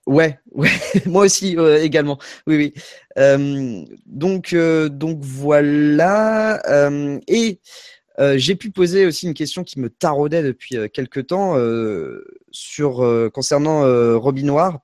Ouais, 0.07 0.39
ouais, 0.53 0.71
moi 1.07 1.25
aussi 1.25 1.57
euh, 1.59 1.83
également. 1.83 2.19
Oui, 2.47 2.57
oui. 2.57 2.75
Euh, 3.19 3.85
donc, 4.07 4.53
euh, 4.53 4.89
donc 4.89 5.19
voilà. 5.21 6.61
et 7.29 7.61
j'ai 8.37 8.57
pu 8.57 8.71
poser 8.71 9.07
aussi 9.07 9.27
une 9.27 9.35
question 9.35 9.63
qui 9.63 9.79
me 9.79 9.91
taraudait 9.91 10.43
depuis 10.43 10.77
quelque 10.93 11.21
temps 11.21 11.55
sur 12.51 13.31
concernant 13.33 13.83
Robin 14.19 14.43
Noir 14.43 14.81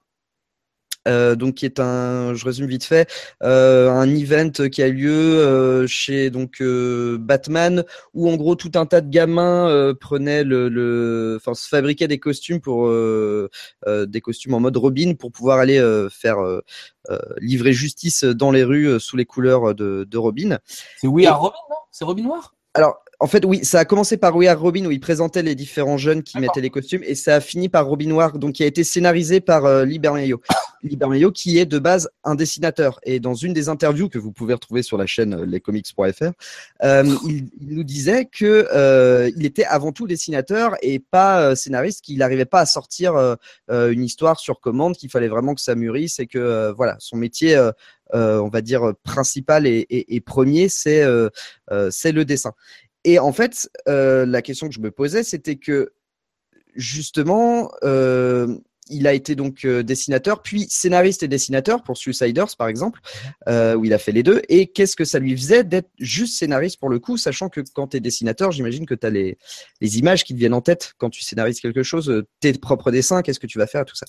euh, 1.08 1.34
donc 1.34 1.54
qui 1.54 1.64
est 1.66 1.80
un, 1.80 2.34
je 2.34 2.44
résume 2.44 2.66
vite 2.66 2.84
fait, 2.84 3.10
euh, 3.42 3.90
un 3.90 4.08
event 4.08 4.50
qui 4.70 4.82
a 4.82 4.88
lieu 4.88 5.10
euh, 5.10 5.86
chez 5.86 6.30
donc 6.30 6.60
euh, 6.60 7.18
Batman 7.18 7.84
où 8.12 8.30
en 8.30 8.36
gros 8.36 8.54
tout 8.54 8.72
un 8.74 8.86
tas 8.86 9.00
de 9.00 9.10
gamins 9.10 9.68
euh, 9.68 9.94
prenaient 9.94 10.44
le, 10.44 11.34
enfin 11.36 11.54
se 11.54 11.68
fabriquaient 11.68 12.08
des 12.08 12.18
costumes 12.18 12.60
pour 12.60 12.90
des 13.86 14.20
costumes 14.20 14.54
en 14.54 14.60
mode 14.60 14.76
Robin 14.76 15.14
pour 15.14 15.32
pouvoir 15.32 15.58
aller 15.58 15.80
faire 16.10 16.38
livrer 17.38 17.72
justice 17.72 18.24
dans 18.24 18.50
les 18.50 18.64
rues 18.64 18.98
sous 19.00 19.16
les 19.16 19.26
couleurs 19.26 19.74
de, 19.74 20.06
de 20.08 20.18
Robin. 20.18 20.58
C'est 20.98 21.06
We 21.06 21.26
Are 21.26 21.40
Robin, 21.40 21.56
non? 21.70 21.76
C'est 21.90 22.04
Robin 22.04 22.22
Noir? 22.22 22.54
Alors, 22.74 23.03
en 23.20 23.26
fait, 23.26 23.44
oui, 23.44 23.64
ça 23.64 23.80
a 23.80 23.84
commencé 23.84 24.16
par 24.16 24.34
We 24.36 24.48
Are 24.48 24.60
Robin 24.60 24.84
où 24.86 24.90
il 24.90 25.00
présentait 25.00 25.42
les 25.42 25.54
différents 25.54 25.98
jeunes 25.98 26.22
qui 26.22 26.38
mettaient 26.38 26.60
les 26.60 26.70
costumes 26.70 27.02
et 27.04 27.14
ça 27.14 27.36
a 27.36 27.40
fini 27.40 27.68
par 27.68 27.86
Robin 27.86 28.08
Noir, 28.08 28.38
donc 28.38 28.54
qui 28.54 28.62
a 28.62 28.66
été 28.66 28.84
scénarisé 28.84 29.40
par 29.40 29.64
euh. 29.64 29.84
Libermejo 29.84 31.32
qui 31.32 31.58
est 31.58 31.66
de 31.66 31.78
base 31.78 32.10
un 32.24 32.34
dessinateur 32.34 33.00
et 33.04 33.20
dans 33.20 33.34
une 33.34 33.52
des 33.52 33.68
interviews 33.68 34.08
que 34.08 34.18
vous 34.18 34.32
pouvez 34.32 34.54
retrouver 34.54 34.82
sur 34.82 34.98
la 34.98 35.06
chaîne 35.06 35.34
euh, 35.34 35.46
lescomics.fr, 35.46 36.32
euh, 36.82 37.16
il, 37.26 37.48
il, 37.60 37.74
nous 37.74 37.84
disait 37.84 38.26
que 38.26 38.68
euh, 38.72 39.30
il 39.36 39.46
était 39.46 39.64
avant 39.64 39.92
tout 39.92 40.06
dessinateur 40.06 40.76
et 40.82 40.98
pas 40.98 41.56
scénariste, 41.56 42.04
qu'il 42.04 42.18
n'arrivait 42.18 42.44
pas 42.44 42.60
à 42.60 42.66
sortir 42.66 43.14
une 43.70 44.04
histoire 44.04 44.38
sur 44.38 44.60
commande, 44.60 44.96
qu'il 44.96 45.10
fallait 45.10 45.28
vraiment 45.28 45.54
que 45.54 45.60
ça 45.60 45.74
mûrisse 45.74 46.18
et 46.18 46.26
que 46.26 46.72
voilà, 46.76 46.96
son 46.98 47.16
métier 47.16 47.56
euh, 48.14 48.38
on 48.38 48.48
va 48.48 48.60
dire 48.60 48.92
principal 49.02 49.66
et, 49.66 49.86
et, 49.90 50.14
et 50.14 50.20
premier, 50.20 50.68
c'est 50.68 51.02
euh, 51.02 51.30
c'est 51.90 52.12
le 52.12 52.24
dessin. 52.24 52.52
Et 53.04 53.18
en 53.18 53.32
fait, 53.32 53.70
euh, 53.88 54.26
la 54.26 54.42
question 54.42 54.68
que 54.68 54.74
je 54.74 54.80
me 54.80 54.90
posais, 54.90 55.22
c'était 55.22 55.56
que 55.56 55.92
justement, 56.74 57.70
euh, 57.84 58.58
il 58.88 59.06
a 59.06 59.14
été 59.14 59.34
donc 59.34 59.64
euh, 59.64 59.82
dessinateur, 59.82 60.42
puis 60.42 60.66
scénariste 60.68 61.22
et 61.22 61.28
dessinateur 61.28 61.82
pour 61.82 61.96
Suiciders 61.96 62.56
par 62.58 62.68
exemple, 62.68 63.00
où 63.46 63.84
il 63.84 63.92
a 63.92 63.98
fait 63.98 64.12
les 64.12 64.22
deux. 64.22 64.42
Et 64.48 64.66
qu'est-ce 64.66 64.96
que 64.96 65.04
ça 65.04 65.18
lui 65.18 65.36
faisait 65.36 65.64
d'être 65.64 65.90
juste 65.98 66.38
scénariste 66.38 66.80
pour 66.80 66.88
le 66.88 66.98
coup, 66.98 67.16
sachant 67.16 67.48
que 67.48 67.60
quand 67.74 67.88
tu 67.88 67.98
es 67.98 68.00
dessinateur, 68.00 68.52
j'imagine 68.52 68.86
que 68.86 68.94
tu 68.94 69.06
as 69.06 69.10
les, 69.10 69.38
les 69.80 69.98
images 69.98 70.24
qui 70.24 70.34
te 70.34 70.38
viennent 70.38 70.54
en 70.54 70.62
tête 70.62 70.94
quand 70.98 71.10
tu 71.10 71.22
scénarises 71.22 71.60
quelque 71.60 71.82
chose, 71.82 72.24
tes 72.40 72.52
propres 72.54 72.90
dessins, 72.90 73.22
qu'est-ce 73.22 73.40
que 73.40 73.46
tu 73.46 73.58
vas 73.58 73.66
faire, 73.66 73.84
tout 73.84 73.96
ça. 73.96 74.06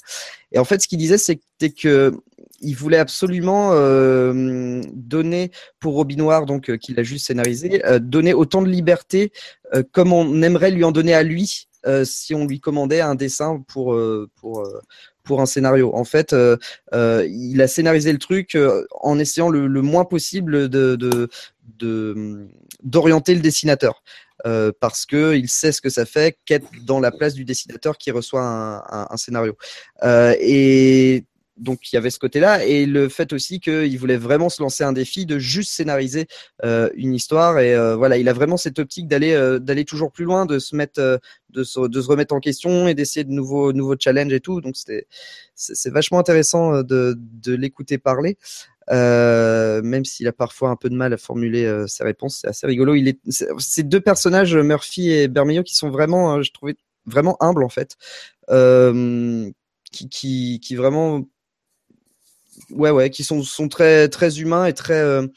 Et 0.52 0.60
en 0.60 0.66
fait, 0.66 0.82
ce 0.82 0.88
qu'il 0.88 1.00
disait, 1.00 1.18
c'était 1.18 1.70
que 1.70 2.14
il 2.62 2.76
voulait 2.76 2.98
absolument 2.98 3.72
euh, 3.74 4.82
donner 4.94 5.52
pour 5.80 5.96
Robin 5.96 6.16
Noir, 6.16 6.46
donc 6.46 6.70
euh, 6.70 6.78
qu'il 6.78 7.00
a 7.00 7.04
juste 7.04 7.28
scénarisé, 7.28 7.86
euh, 7.86 8.00
donner 8.00 8.34
autant 8.34 8.62
de 8.62 8.70
liberté 8.70 9.32
comme 9.92 10.14
on 10.14 10.42
aimerait 10.42 10.72
lui 10.72 10.84
en 10.84 10.92
donner 10.92 11.14
à 11.14 11.24
lui 11.24 11.68
si 12.04 12.34
on 12.34 12.46
lui 12.46 12.60
commandait 12.62 13.02
un 13.02 13.16
dessin 13.16 13.62
pour 13.68 14.00
pour 14.36 14.66
pour 15.24 15.42
un 15.42 15.46
scénario. 15.46 15.94
En 15.94 16.06
fait, 16.06 16.34
il 16.94 17.62
a 17.62 17.68
scénarisé 17.68 18.14
le 18.14 18.20
truc 18.20 18.58
en 19.02 19.20
essayant 19.20 19.50
le, 19.50 19.68
moins 19.82 20.06
possible 20.06 20.70
de, 20.70 20.96
de 20.96 21.28
de 21.78 22.48
d'orienter 22.84 23.36
le 23.36 23.42
dessinateur. 23.42 24.02
Parce 24.80 25.06
que 25.06 25.36
il 25.36 25.50
sait 25.50 25.74
ce 25.74 25.82
que 25.82 25.90
ça 25.90 26.06
fait 26.06 26.38
qu'être 26.46 26.70
dans 26.86 27.02
la 27.02 27.12
place 27.12 27.34
du 27.34 27.44
dessinateur 27.44 27.98
qui 27.98 28.12
reçoit 28.12 28.44
un, 28.44 29.08
un, 29.10 29.18
scénario. 29.18 29.58
Et 30.04 31.26
donc 31.58 31.92
il 31.92 31.96
y 31.96 31.98
avait 31.98 32.10
ce 32.10 32.20
côté-là 32.20 32.66
et 32.66 32.86
le 32.86 33.08
fait 33.08 33.32
aussi 33.32 33.60
qu'il 33.60 33.98
voulait 33.98 34.18
vraiment 34.18 34.50
se 34.50 34.62
lancer 34.62 34.84
un 34.84 34.92
défi 34.92 35.26
de 35.26 35.40
juste 35.40 35.72
scénariser 35.72 36.28
euh, 36.64 36.90
une 36.96 37.14
histoire 37.14 37.60
et 37.60 37.74
euh, 37.74 37.96
voilà 37.96 38.18
il 38.18 38.28
a 38.28 38.34
vraiment 38.34 38.58
cette 38.58 38.78
optique 38.80 39.08
d'aller 39.08 39.34
euh, 39.34 39.60
d'aller 39.60 39.86
toujours 39.86 40.12
plus 40.12 40.26
loin 40.26 40.46
de 40.46 40.60
se 40.60 40.76
mettre 40.76 41.20
de 41.50 41.64
se, 41.64 41.80
remettre 41.80 42.36
en 42.36 42.42
question 42.42 42.88
et 42.88 42.94
d'essayer 42.94 43.24
de 43.24 43.32
nouveaux 43.32 43.72
nouveaux 43.72 43.96
challenges 43.98 44.34
et 44.34 44.42
tout. 44.42 44.60
Donc 44.60 44.76
c'était 44.76 45.08
c'est 45.56 45.92
vachement 45.92 46.20
intéressant 46.20 46.84
de 46.84 47.16
de 47.18 47.56
l'écouter 47.56 47.98
parler 47.98 48.38
même 48.90 50.06
s'il 50.06 50.28
a 50.28 50.34
parfois 50.34 50.70
un 50.70 50.76
peu 50.76 50.90
de 50.90 50.96
mal 50.96 51.14
à 51.14 51.18
formuler 51.18 51.86
ses 51.88 52.04
réponses. 52.04 52.40
C'est 52.42 52.50
assez 52.50 52.68
rigolo. 52.68 52.96
Il 52.96 53.08
est 53.08 53.20
ces 53.58 53.84
deux 53.84 54.02
personnages 54.02 54.56
Murphy 54.56 55.12
et 55.12 55.28
Bermejo 55.30 55.64
qui 55.64 55.76
sont 55.76 55.90
vraiment 55.90 56.42
je 56.42 56.52
trouvais 56.52 56.76
vraiment 57.06 57.38
humbles 57.40 57.64
en 57.64 57.70
fait 57.70 57.96
qui 59.92 60.10
qui 60.10 60.60
qui 60.60 60.76
vraiment 60.76 61.24
ouais 62.72 62.92
ouais 62.92 63.10
qui 63.10 63.24
sont 63.24 63.44
sont 63.44 63.68
très 63.68 64.08
très 64.10 64.40
humains 64.40 64.66
et 64.66 64.74
très 64.74 64.94
euh, 65.00 65.28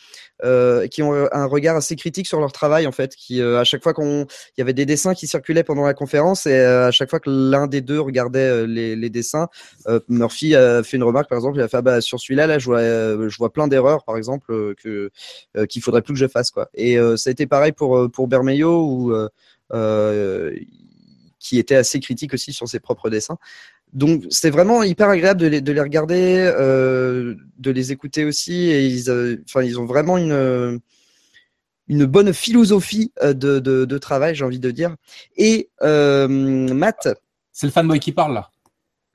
euh, 0.44 0.86
qui 0.86 1.02
ont 1.02 1.28
un 1.32 1.46
regard 1.46 1.76
assez 1.76 1.96
critique 1.96 2.26
sur 2.26 2.40
leur 2.40 2.52
travail 2.52 2.86
en 2.86 2.92
fait 2.92 3.16
qui 3.16 3.40
euh, 3.40 3.58
à 3.58 3.64
chaque 3.64 3.82
fois 3.82 3.92
qu'on 3.92 4.22
il 4.56 4.58
y 4.58 4.62
avait 4.62 4.72
des 4.72 4.86
dessins 4.86 5.14
qui 5.14 5.26
circulaient 5.26 5.64
pendant 5.64 5.84
la 5.84 5.94
conférence 5.94 6.46
et 6.46 6.52
euh, 6.52 6.88
à 6.88 6.90
chaque 6.90 7.10
fois 7.10 7.18
que 7.20 7.30
l'un 7.30 7.66
des 7.66 7.80
deux 7.80 8.00
regardait 8.00 8.38
euh, 8.38 8.66
les, 8.66 9.10
dessins 9.10 9.48
euh, 9.88 10.00
Murphy 10.08 10.54
a 10.54 10.82
fait 10.82 10.96
une 10.96 11.02
remarque 11.02 11.28
par 11.28 11.38
exemple 11.38 11.58
il 11.58 11.62
a 11.62 11.68
fait 11.68 11.78
ah, 11.78 11.82
bah 11.82 12.00
sur 12.00 12.20
celui-là 12.20 12.46
là 12.46 12.58
je 12.58 12.66
vois 12.66 12.78
euh, 12.78 13.28
je 13.28 13.36
vois 13.38 13.52
plein 13.52 13.68
d'erreurs 13.68 14.04
par 14.04 14.16
exemple 14.16 14.52
euh, 14.52 14.74
que 14.82 15.10
euh, 15.56 15.66
qu'il 15.66 15.82
faudrait 15.82 16.02
plus 16.02 16.14
que 16.14 16.20
je 16.20 16.28
fasse 16.28 16.50
quoi. 16.50 16.68
Et 16.74 16.98
euh, 16.98 17.16
ça 17.16 17.30
a 17.30 17.32
été 17.32 17.46
pareil 17.46 17.72
pour 17.72 17.96
euh, 17.96 18.08
pour 18.08 18.28
Bermejo 18.28 19.12
euh, 19.12 19.28
euh, 19.72 20.54
qui 21.38 21.58
était 21.58 21.76
assez 21.76 22.00
critique 22.00 22.34
aussi 22.34 22.52
sur 22.52 22.68
ses 22.68 22.80
propres 22.80 23.10
dessins 23.10 23.38
donc 23.92 24.24
c'est 24.30 24.50
vraiment 24.50 24.82
hyper 24.82 25.08
agréable 25.08 25.40
de 25.40 25.46
les, 25.46 25.60
de 25.60 25.72
les 25.72 25.80
regarder, 25.80 26.52
euh, 26.58 27.34
de 27.58 27.70
les 27.70 27.92
écouter 27.92 28.24
aussi. 28.24 28.54
Et 28.70 28.86
ils, 28.86 29.10
euh, 29.10 29.36
ils 29.62 29.78
ont 29.80 29.86
vraiment 29.86 30.18
une, 30.18 30.80
une 31.88 32.04
bonne 32.06 32.32
philosophie 32.32 33.12
euh, 33.22 33.32
de, 33.32 33.58
de, 33.58 33.84
de 33.84 33.98
travail, 33.98 34.34
j'ai 34.34 34.44
envie 34.44 34.58
de 34.60 34.70
dire. 34.70 34.94
Et 35.36 35.70
euh, 35.82 36.28
Matt, 36.28 37.08
C'est 37.52 37.66
le 37.66 37.72
fanboy 37.72 37.98
qui 37.98 38.12
parle 38.12 38.34
là. 38.34 38.50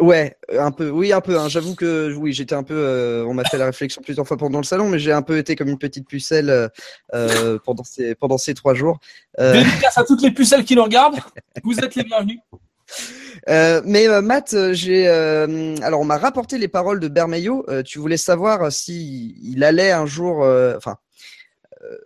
ouais, 0.02 0.36
un 0.58 0.72
peu, 0.72 0.90
oui, 0.90 1.14
un 1.14 1.22
peu. 1.22 1.40
hein. 1.40 1.48
J'avoue 1.50 1.76
que 1.76 2.14
oui, 2.16 2.34
j'étais 2.34 2.56
un 2.56 2.64
peu. 2.64 2.74
euh, 2.76 3.24
on 3.26 3.34
m'a 3.34 3.46
fait 3.46 3.58
la 3.60 3.68
réflexion 3.68 4.02
plusieurs 4.02 4.28
fois 4.28 4.38
pendant 4.38 4.58
le 4.58 4.66
salon, 4.66 4.90
mais 4.90 5.00
j'ai 5.00 5.12
un 5.14 5.22
peu 5.22 5.38
été 5.38 5.56
comme 5.56 5.70
une 5.70 5.78
petite 5.78 6.08
pucelle 6.08 6.70
euh, 7.14 7.60
pendant 7.64 7.84
ces 7.84 8.16
pendant 8.16 8.38
ces 8.40 8.54
trois 8.54 8.74
jours. 8.74 9.00
Euh, 9.40 9.54
Dédicace 9.54 9.98
à 9.98 10.04
toutes 10.04 10.22
les 10.24 10.32
pucelles 10.32 10.66
qui 10.66 10.76
nous 10.76 10.84
regardent. 10.84 11.20
Vous 11.64 11.78
êtes 11.80 11.96
les 11.96 12.04
bienvenus. 12.04 12.40
Euh, 13.50 13.82
mais 13.86 14.08
euh, 14.08 14.22
Matt, 14.22 14.54
euh, 14.54 14.74
j'ai 14.74 15.08
alors 15.08 16.02
on 16.02 16.06
m'a 16.06 16.18
rapporté 16.18 16.58
les 16.58 16.68
paroles 16.68 17.00
de 17.00 17.08
Bermejo. 17.08 17.66
Tu 17.86 18.00
voulais 18.00 18.18
savoir 18.18 18.72
si 18.72 19.38
il 19.42 19.64
allait 19.64 19.92
un 19.92 20.06
jour, 20.06 20.40
enfin, 20.78 20.98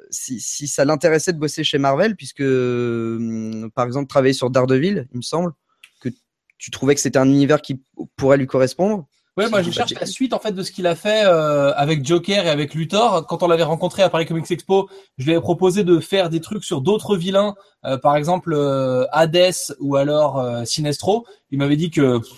si, 0.09 0.67
ça 0.67 0.85
l'intéressait 0.85 1.33
de 1.33 1.39
bosser 1.39 1.63
chez 1.63 1.77
Marvel, 1.77 2.15
puisque 2.15 2.41
euh, 2.41 3.69
par 3.75 3.85
exemple 3.85 4.07
travailler 4.07 4.33
sur 4.33 4.49
Daredevil, 4.49 5.07
il 5.11 5.17
me 5.17 5.21
semble 5.21 5.53
que 6.01 6.09
tu 6.57 6.71
trouvais 6.71 6.95
que 6.95 7.01
c'était 7.01 7.19
un 7.19 7.29
univers 7.29 7.61
qui 7.61 7.81
pourrait 8.15 8.38
lui 8.38 8.47
correspondre. 8.47 9.07
Ouais, 9.38 9.49
moi 9.49 9.61
je 9.61 9.69
cherche 9.69 9.93
la 9.93 10.07
suite 10.07 10.33
en 10.33 10.39
fait 10.39 10.51
de 10.51 10.63
ce 10.63 10.71
qu'il 10.71 10.88
a 10.88 10.95
fait 10.95 11.23
euh, 11.25 11.71
avec 11.75 12.03
Joker 12.03 12.47
et 12.47 12.49
avec 12.49 12.73
Luthor. 12.73 13.27
Quand 13.27 13.43
on 13.43 13.47
l'avait 13.47 13.61
rencontré 13.61 14.01
à 14.01 14.09
Paris 14.09 14.25
Comics 14.25 14.49
Expo, 14.49 14.89
je 15.19 15.25
lui 15.25 15.33
avais 15.33 15.41
proposé 15.41 15.83
de 15.83 15.99
faire 15.99 16.31
des 16.31 16.41
trucs 16.41 16.63
sur 16.63 16.81
d'autres 16.81 17.15
vilains, 17.15 17.53
euh, 17.85 17.99
par 17.99 18.15
exemple 18.15 18.53
euh, 18.53 19.05
Hades 19.11 19.53
ou 19.79 19.95
alors 19.95 20.39
euh, 20.39 20.65
Sinestro. 20.65 21.27
Il 21.51 21.59
m'avait 21.59 21.75
dit 21.75 21.91
que 21.91 22.17
pff, 22.17 22.31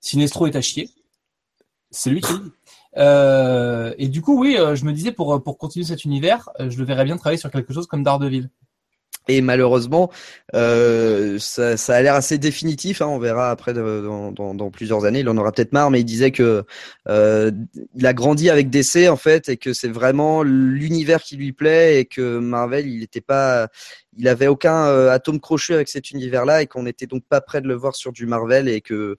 Sinestro 0.00 0.46
est 0.46 0.56
à 0.56 0.60
chier. 0.60 0.90
C'est 1.90 2.10
lui 2.10 2.20
qui. 2.20 2.34
Euh, 2.98 3.94
et 3.96 4.08
du 4.08 4.20
coup, 4.20 4.38
oui, 4.38 4.56
euh, 4.58 4.74
je 4.74 4.84
me 4.84 4.92
disais 4.92 5.12
pour 5.12 5.42
pour 5.42 5.56
continuer 5.56 5.86
cet 5.86 6.04
univers, 6.04 6.50
je 6.58 6.76
le 6.76 6.84
verrais 6.84 7.04
bien 7.04 7.16
travailler 7.16 7.38
sur 7.38 7.50
quelque 7.50 7.72
chose 7.72 7.86
comme 7.86 8.02
Daredevil. 8.02 8.50
Et 9.28 9.40
malheureusement, 9.40 10.10
euh, 10.54 11.38
ça, 11.40 11.76
ça 11.76 11.96
a 11.96 12.02
l'air 12.02 12.14
assez 12.14 12.38
définitif. 12.38 13.02
Hein, 13.02 13.06
on 13.08 13.18
verra 13.18 13.50
après 13.50 13.74
dans, 13.74 14.30
dans, 14.30 14.54
dans 14.54 14.70
plusieurs 14.70 15.04
années. 15.04 15.20
Il 15.20 15.28
en 15.28 15.36
aura 15.36 15.50
peut-être 15.50 15.72
marre, 15.72 15.90
mais 15.90 16.00
il 16.00 16.04
disait 16.04 16.30
que 16.30 16.64
euh, 17.08 17.50
il 17.96 18.06
a 18.06 18.14
grandi 18.14 18.50
avec 18.50 18.70
DC 18.70 19.08
en 19.08 19.16
fait, 19.16 19.48
et 19.48 19.56
que 19.56 19.72
c'est 19.72 19.88
vraiment 19.88 20.42
l'univers 20.42 21.22
qui 21.22 21.36
lui 21.36 21.52
plaît, 21.52 22.00
et 22.00 22.04
que 22.04 22.38
Marvel, 22.38 22.86
il 22.86 23.00
n'était 23.00 23.20
pas, 23.20 23.68
il 24.16 24.28
avait 24.28 24.46
aucun 24.46 24.86
euh, 24.86 25.10
atome 25.10 25.40
crochu 25.40 25.74
avec 25.74 25.88
cet 25.88 26.12
univers-là, 26.12 26.62
et 26.62 26.66
qu'on 26.66 26.84
n'était 26.84 27.06
donc 27.06 27.24
pas 27.28 27.40
prêt 27.40 27.60
de 27.60 27.68
le 27.68 27.74
voir 27.74 27.96
sur 27.96 28.12
du 28.12 28.26
Marvel, 28.26 28.68
et 28.68 28.80
que, 28.80 29.16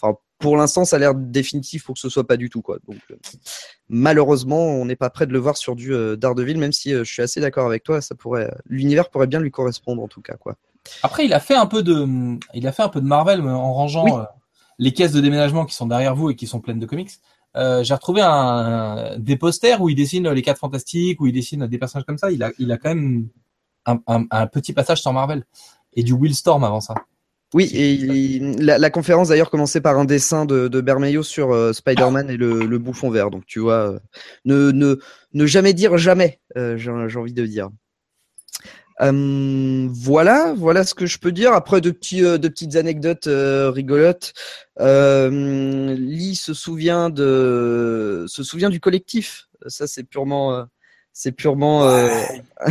enfin, 0.00 0.16
pour 0.40 0.56
l'instant, 0.56 0.84
ça 0.84 0.96
a 0.96 0.98
l'air 0.98 1.14
définitif 1.14 1.84
pour 1.84 1.94
que 1.94 2.00
ce 2.00 2.08
soit 2.08 2.26
pas 2.26 2.36
du 2.36 2.50
tout 2.50 2.62
quoi. 2.62 2.78
Donc 2.88 2.98
euh, 3.10 3.16
malheureusement, 3.88 4.66
on 4.66 4.84
n'est 4.84 4.96
pas 4.96 5.10
prêt 5.10 5.26
de 5.26 5.32
le 5.32 5.38
voir 5.38 5.56
sur 5.56 5.76
du 5.76 5.94
euh, 5.94 6.16
Daredevil, 6.16 6.58
même 6.58 6.72
si 6.72 6.92
euh, 6.92 7.04
je 7.04 7.12
suis 7.12 7.22
assez 7.22 7.40
d'accord 7.40 7.66
avec 7.66 7.82
toi, 7.84 8.00
ça 8.00 8.14
pourrait, 8.14 8.50
l'univers 8.66 9.10
pourrait 9.10 9.26
bien 9.26 9.40
lui 9.40 9.50
correspondre 9.50 10.02
en 10.02 10.08
tout 10.08 10.22
cas 10.22 10.34
quoi. 10.34 10.56
Après, 11.02 11.26
il 11.26 11.34
a 11.34 11.40
fait 11.40 11.54
un 11.54 11.66
peu 11.66 11.82
de, 11.82 12.06
il 12.54 12.66
a 12.66 12.72
fait 12.72 12.82
un 12.82 12.88
peu 12.88 13.00
de 13.00 13.06
Marvel 13.06 13.42
en 13.42 13.72
rangeant 13.74 14.04
Oui. 14.04 14.22
les 14.78 14.92
caisses 14.92 15.12
de 15.12 15.20
déménagement 15.20 15.66
qui 15.66 15.74
sont 15.74 15.86
derrière 15.86 16.14
vous 16.16 16.30
et 16.30 16.36
qui 16.36 16.46
sont 16.46 16.60
pleines 16.60 16.80
de 16.80 16.86
comics. 16.86 17.10
J'ai 17.54 17.94
retrouvé 17.94 18.22
un, 18.22 18.28
un- 18.30 19.18
des 19.18 19.36
posters 19.36 19.82
où 19.82 19.88
il 19.90 19.94
dessine 19.94 20.30
les 20.30 20.40
quatre 20.42 20.58
fantastiques, 20.58 21.20
où 21.20 21.26
il 21.26 21.32
dessine 21.32 21.66
des 21.66 21.78
personnages 21.78 22.06
comme 22.06 22.16
ça. 22.16 22.30
Il 22.30 22.42
a, 22.42 22.50
il 22.58 22.72
a 22.72 22.78
quand 22.78 22.88
même 22.94 23.28
un, 23.84 24.46
petit 24.46 24.72
passage 24.72 25.02
sur 25.02 25.12
Marvel 25.12 25.44
et 25.94 26.02
du 26.02 26.14
Willstorm 26.14 26.64
avant 26.64 26.80
ça. 26.80 26.94
Oui, 27.52 27.64
et 27.74 27.92
il- 27.94 28.64
la, 28.64 28.78
la 28.78 28.90
conférence 28.90 29.28
d'ailleurs 29.28 29.50
commençait 29.50 29.80
par 29.80 29.98
un 29.98 30.04
dessin 30.04 30.44
de, 30.44 30.68
de 30.68 30.80
Bermejo 30.80 31.22
sur 31.24 31.52
euh, 31.52 31.72
Spider-Man 31.72 32.30
et 32.30 32.36
le, 32.36 32.64
le 32.64 32.78
bouffon 32.78 33.10
vert. 33.10 33.30
Donc 33.30 33.44
tu 33.46 33.58
vois, 33.58 33.90
euh, 33.94 33.98
ne, 34.44 34.70
ne, 34.70 34.96
ne 35.34 35.46
jamais 35.46 35.72
dire 35.74 35.98
jamais, 35.98 36.38
euh, 36.56 36.76
j'ai 36.78 36.90
envie 37.18 37.32
de 37.32 37.46
dire. 37.46 37.68
Euh, 39.00 39.88
voilà, 39.90 40.52
voilà 40.56 40.84
ce 40.84 40.94
que 40.94 41.06
je 41.06 41.18
peux 41.18 41.32
dire. 41.32 41.52
Après 41.54 41.80
de 41.80 41.90
petits, 41.90 42.22
euh, 42.24 42.36
de 42.38 42.48
petites 42.48 42.76
anecdotes 42.76 43.26
euh, 43.28 43.70
rigolotes. 43.70 44.32
Euh, 44.78 45.94
Lee 45.96 46.34
se 46.36 46.52
souvient 46.54 47.08
de, 47.10 48.26
se 48.28 48.42
souvient 48.42 48.68
du 48.70 48.78
collectif. 48.78 49.48
Ça 49.66 49.86
c'est 49.86 50.04
purement, 50.04 50.52
euh, 50.54 50.64
c'est 51.12 51.32
purement. 51.32 51.88
euh, 51.88 52.08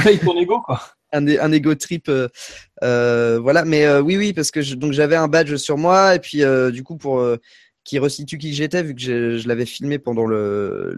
Paye 0.04 0.20
ton 0.24 0.38
ego 0.38 0.62
quoi. 0.62 0.80
Un, 1.12 1.28
un 1.28 1.52
ego 1.52 1.76
trip 1.76 2.10
euh, 2.10 2.28
euh, 2.84 3.40
voilà. 3.40 3.66
Mais 3.66 3.86
euh, 3.86 4.02
oui 4.02 4.18
oui 4.18 4.34
parce 4.34 4.52
que 4.52 4.62
je, 4.62 4.76
donc 4.76 4.94
j'avais 4.94 5.16
un 5.16 5.28
badge 5.28 5.56
sur 5.56 5.78
moi 5.78 6.16
et 6.16 6.20
puis 6.20 6.44
euh, 6.44 6.72
du 6.72 6.84
coup 6.84 6.98
pour 6.98 7.20
euh, 7.20 7.38
qui 7.84 8.00
resitue 8.00 8.38
qui 8.38 8.54
j'étais 8.54 8.84
vu 8.84 8.94
que 8.94 9.02
je, 9.02 9.38
je 9.38 9.48
l'avais 9.48 9.66
filmé 9.66 10.00
pendant 10.00 10.26
le 10.26 10.96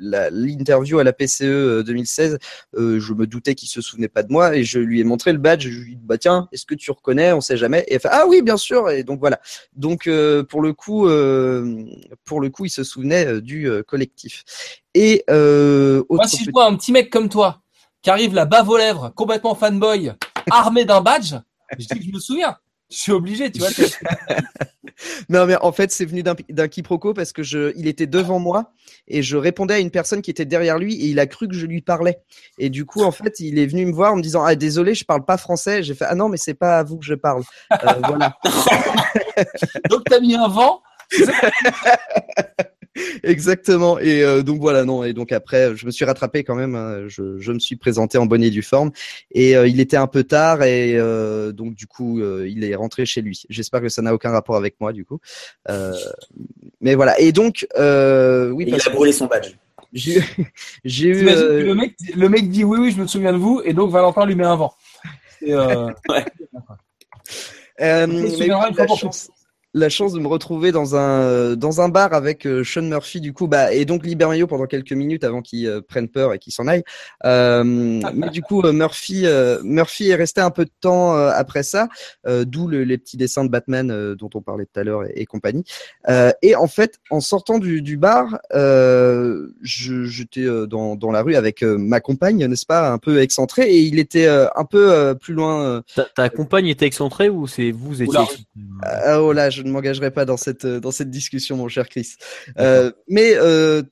l'interview 0.00 0.98
à 0.98 1.04
la 1.04 1.12
PCE 1.12 1.42
euh, 1.42 1.82
2016 1.82 2.38
euh, 2.76 3.00
je 3.00 3.12
me 3.14 3.26
doutais 3.26 3.54
qu'il 3.54 3.68
se 3.68 3.80
souvenait 3.80 4.08
pas 4.08 4.22
de 4.22 4.32
moi 4.32 4.56
et 4.56 4.64
je 4.64 4.78
lui 4.78 5.00
ai 5.00 5.04
montré 5.04 5.32
le 5.32 5.38
badge. 5.38 5.68
Je 5.68 5.80
lui 5.80 5.92
ai 5.92 5.96
dit 5.96 6.04
bah 6.04 6.18
tiens 6.18 6.48
est-ce 6.52 6.66
que 6.66 6.74
tu 6.74 6.90
reconnais? 6.90 7.32
On 7.32 7.40
sait 7.40 7.56
jamais. 7.56 7.84
Et 7.88 7.94
elle 7.94 8.00
fait 8.00 8.08
ah 8.10 8.26
oui 8.28 8.42
bien 8.42 8.56
sûr. 8.56 8.90
Et 8.90 9.02
donc 9.04 9.20
voilà. 9.20 9.40
Donc 9.74 10.06
euh, 10.06 10.42
pour 10.44 10.62
le 10.62 10.72
coup 10.72 11.06
euh, 11.06 11.84
pour 12.24 12.40
le 12.40 12.50
coup 12.50 12.64
il 12.64 12.70
se 12.70 12.84
souvenait 12.84 13.40
du 13.40 13.68
collectif. 13.86 14.44
Et 14.94 15.24
euh, 15.30 16.00
autre 16.08 16.22
Moi, 16.22 16.26
si 16.26 16.44
je 16.44 16.50
vois 16.50 16.66
un 16.66 16.76
petit 16.76 16.92
mec 16.92 17.10
comme 17.10 17.28
toi 17.28 17.62
qui 18.08 18.10
arrive 18.10 18.32
la 18.32 18.46
bave 18.46 18.66
aux 18.70 18.78
lèvres, 18.78 19.12
complètement 19.14 19.54
fanboy, 19.54 20.12
armé 20.50 20.86
d'un 20.86 21.02
badge, 21.02 21.34
je 21.78 21.86
dis 21.88 21.98
que 21.98 22.06
je 22.06 22.10
me 22.10 22.18
souviens. 22.18 22.56
Je 22.90 22.96
suis 22.96 23.12
obligé, 23.12 23.52
tu 23.52 23.58
vois. 23.58 23.68
Non, 25.28 25.46
mais 25.46 25.54
en 25.60 25.70
fait, 25.70 25.92
c'est 25.92 26.04
venu 26.06 26.24
d'un 26.24 26.34
d'un 26.48 26.66
quiproquo 26.66 27.14
parce 27.14 27.32
que 27.32 27.44
je, 27.44 27.72
il 27.76 27.86
était 27.86 28.08
devant 28.08 28.40
moi 28.40 28.72
et 29.06 29.22
je 29.22 29.36
répondais 29.36 29.74
à 29.74 29.78
une 29.78 29.92
personne 29.92 30.22
qui 30.22 30.30
était 30.30 30.44
derrière 30.44 30.76
lui 30.76 30.94
et 30.94 31.06
il 31.06 31.20
a 31.20 31.26
cru 31.28 31.46
que 31.46 31.54
je 31.54 31.66
lui 31.66 31.82
parlais. 31.82 32.18
Et 32.58 32.68
du 32.68 32.84
coup, 32.84 33.04
en 33.04 33.12
fait, 33.12 33.38
il 33.38 33.60
est 33.60 33.66
venu 33.66 33.86
me 33.86 33.92
voir 33.92 34.14
en 34.14 34.16
me 34.16 34.22
disant 34.22 34.42
ah 34.42 34.56
désolé, 34.56 34.94
je 34.94 35.04
parle 35.04 35.24
pas 35.24 35.36
français. 35.36 35.84
J'ai 35.84 35.94
fait 35.94 36.06
ah 36.08 36.16
non, 36.16 36.28
mais 36.28 36.36
c'est 36.36 36.54
pas 36.54 36.78
à 36.78 36.82
vous 36.82 36.98
que 36.98 37.04
je 37.04 37.14
parle. 37.14 37.44
Euh, 37.72 37.92
voilà, 38.08 38.36
Donc 39.88 40.02
t'as 40.10 40.18
mis 40.18 40.34
un 40.34 40.48
vent. 40.48 40.82
Exactement. 43.22 43.98
Et 43.98 44.22
euh, 44.22 44.42
donc 44.42 44.60
voilà, 44.60 44.84
non. 44.84 45.04
Et 45.04 45.12
donc 45.12 45.32
après, 45.32 45.74
je 45.76 45.86
me 45.86 45.90
suis 45.90 46.04
rattrapé 46.04 46.44
quand 46.44 46.54
même. 46.54 46.74
hein. 46.74 47.04
Je, 47.08 47.38
je 47.38 47.52
me 47.52 47.58
suis 47.58 47.76
présenté 47.76 48.18
en 48.18 48.26
bonne 48.26 48.42
et 48.42 48.50
due 48.50 48.62
forme 48.62 48.90
et 49.32 49.56
euh, 49.56 49.66
il 49.66 49.80
était 49.80 49.96
un 49.96 50.06
peu 50.06 50.24
tard 50.24 50.62
et 50.62 50.96
euh, 50.96 51.52
donc 51.52 51.74
du 51.74 51.86
coup, 51.86 52.20
euh, 52.20 52.46
il 52.48 52.64
est 52.64 52.74
rentré 52.74 53.06
chez 53.06 53.20
lui. 53.22 53.40
J'espère 53.48 53.80
que 53.80 53.88
ça 53.88 54.02
n'a 54.02 54.14
aucun 54.14 54.30
rapport 54.30 54.56
avec 54.56 54.76
moi 54.80 54.92
du 54.92 55.04
coup. 55.04 55.20
Euh, 55.68 55.92
mais 56.80 56.94
voilà. 56.94 57.18
Et 57.20 57.32
donc 57.32 57.66
euh, 57.78 58.50
oui, 58.50 58.64
Et 58.64 58.70
il 58.70 58.74
a 58.74 58.90
brûlé 58.90 59.12
son 59.12 59.26
badge. 59.26 59.52
J'ai 59.92 60.18
eu. 60.18 60.24
Euh, 61.28 61.62
le 61.62 61.74
mec, 61.74 61.94
le 62.14 62.28
mec 62.28 62.50
dit 62.50 62.64
oui, 62.64 62.78
oui, 62.80 62.90
je 62.92 63.00
me 63.00 63.06
souviens 63.06 63.32
de 63.32 63.38
vous, 63.38 63.62
et 63.64 63.72
donc 63.72 63.90
Valentin 63.90 64.26
lui 64.26 64.34
met 64.34 64.44
un 64.44 64.56
vent. 64.56 64.74
C'est, 65.40 65.52
euh, 65.52 65.88
euh, 67.80 68.06
Il 68.10 68.30
se 68.30 68.38
mais 68.38 68.46
la 68.48 68.86
chance, 68.88 69.30
la 69.74 69.88
chance 69.90 70.14
de 70.14 70.18
me 70.18 70.26
retrouver 70.26 70.72
dans 70.72 70.96
un 70.96 71.54
dans 71.54 71.80
un 71.82 71.88
bar 71.90 72.14
avec 72.14 72.46
euh, 72.46 72.64
Sean 72.64 72.82
Murphy 72.82 73.20
du 73.20 73.32
coup 73.34 73.48
bah 73.48 73.72
et 73.72 73.84
donc 73.84 74.04
Liber 74.04 74.26
Mayo 74.26 74.46
pendant 74.46 74.64
quelques 74.66 74.92
minutes 74.92 75.24
avant 75.24 75.42
qu'il 75.42 75.66
euh, 75.66 75.80
prenne 75.82 76.08
peur 76.08 76.32
et 76.32 76.38
qu'il 76.38 76.52
s'en 76.54 76.66
aille. 76.66 76.82
Euh, 77.26 77.62
mais 77.64 78.30
du 78.30 78.40
coup 78.42 78.62
euh, 78.62 78.72
Murphy 78.72 79.26
euh, 79.26 79.60
Murphy 79.62 80.08
est 80.08 80.14
resté 80.14 80.40
un 80.40 80.50
peu 80.50 80.64
de 80.64 80.70
temps 80.80 81.16
euh, 81.16 81.30
après 81.34 81.62
ça, 81.62 81.88
euh, 82.26 82.44
d'où 82.46 82.66
le- 82.66 82.84
les 82.84 82.96
petits 82.96 83.16
dessins 83.18 83.44
de 83.44 83.50
Batman 83.50 83.90
euh, 83.90 84.14
dont 84.14 84.30
on 84.34 84.40
parlait 84.40 84.64
tout 84.64 84.80
à 84.80 84.84
l'heure 84.84 85.04
et, 85.04 85.12
et 85.16 85.26
compagnie. 85.26 85.64
Euh, 86.08 86.32
et 86.42 86.54
en 86.56 86.66
fait 86.68 86.98
en 87.10 87.20
sortant 87.20 87.58
du, 87.58 87.82
du 87.82 87.96
bar, 87.98 88.38
euh, 88.54 89.48
je- 89.62 90.04
j'étais 90.04 90.44
euh, 90.44 90.66
dans 90.66 90.96
dans 90.96 91.10
la 91.10 91.22
rue 91.22 91.34
avec 91.34 91.62
euh, 91.62 91.76
ma 91.76 92.00
compagne 92.00 92.44
n'est-ce 92.46 92.66
pas 92.66 92.90
un 92.90 92.98
peu 92.98 93.20
excentré 93.20 93.70
et 93.70 93.80
il 93.80 93.98
était 93.98 94.26
euh, 94.26 94.46
un 94.56 94.64
peu 94.64 94.90
euh, 94.92 95.14
plus 95.14 95.34
loin. 95.34 95.62
euh, 95.62 95.82
Ta, 95.94 96.04
ta 96.04 96.28
compagne 96.30 96.68
était 96.68 96.86
excentrée 96.86 97.28
ou 97.28 97.46
c'est 97.46 97.70
vous 97.70 98.02
étiez 98.02 98.14
ah, 98.82 99.20
oh 99.22 99.32
là, 99.32 99.50
je 99.58 99.62
ne 99.62 99.70
m'engagerai 99.70 100.10
pas 100.10 100.24
dans 100.24 100.36
cette 100.36 100.64
euh, 100.64 100.80
dans 100.80 100.90
cette 100.90 101.10
discussion, 101.10 101.56
mon 101.56 101.68
cher 101.68 101.88
Chris. 101.88 102.14
Euh, 102.58 102.92
mais 103.08 103.32
euh, 103.34 103.82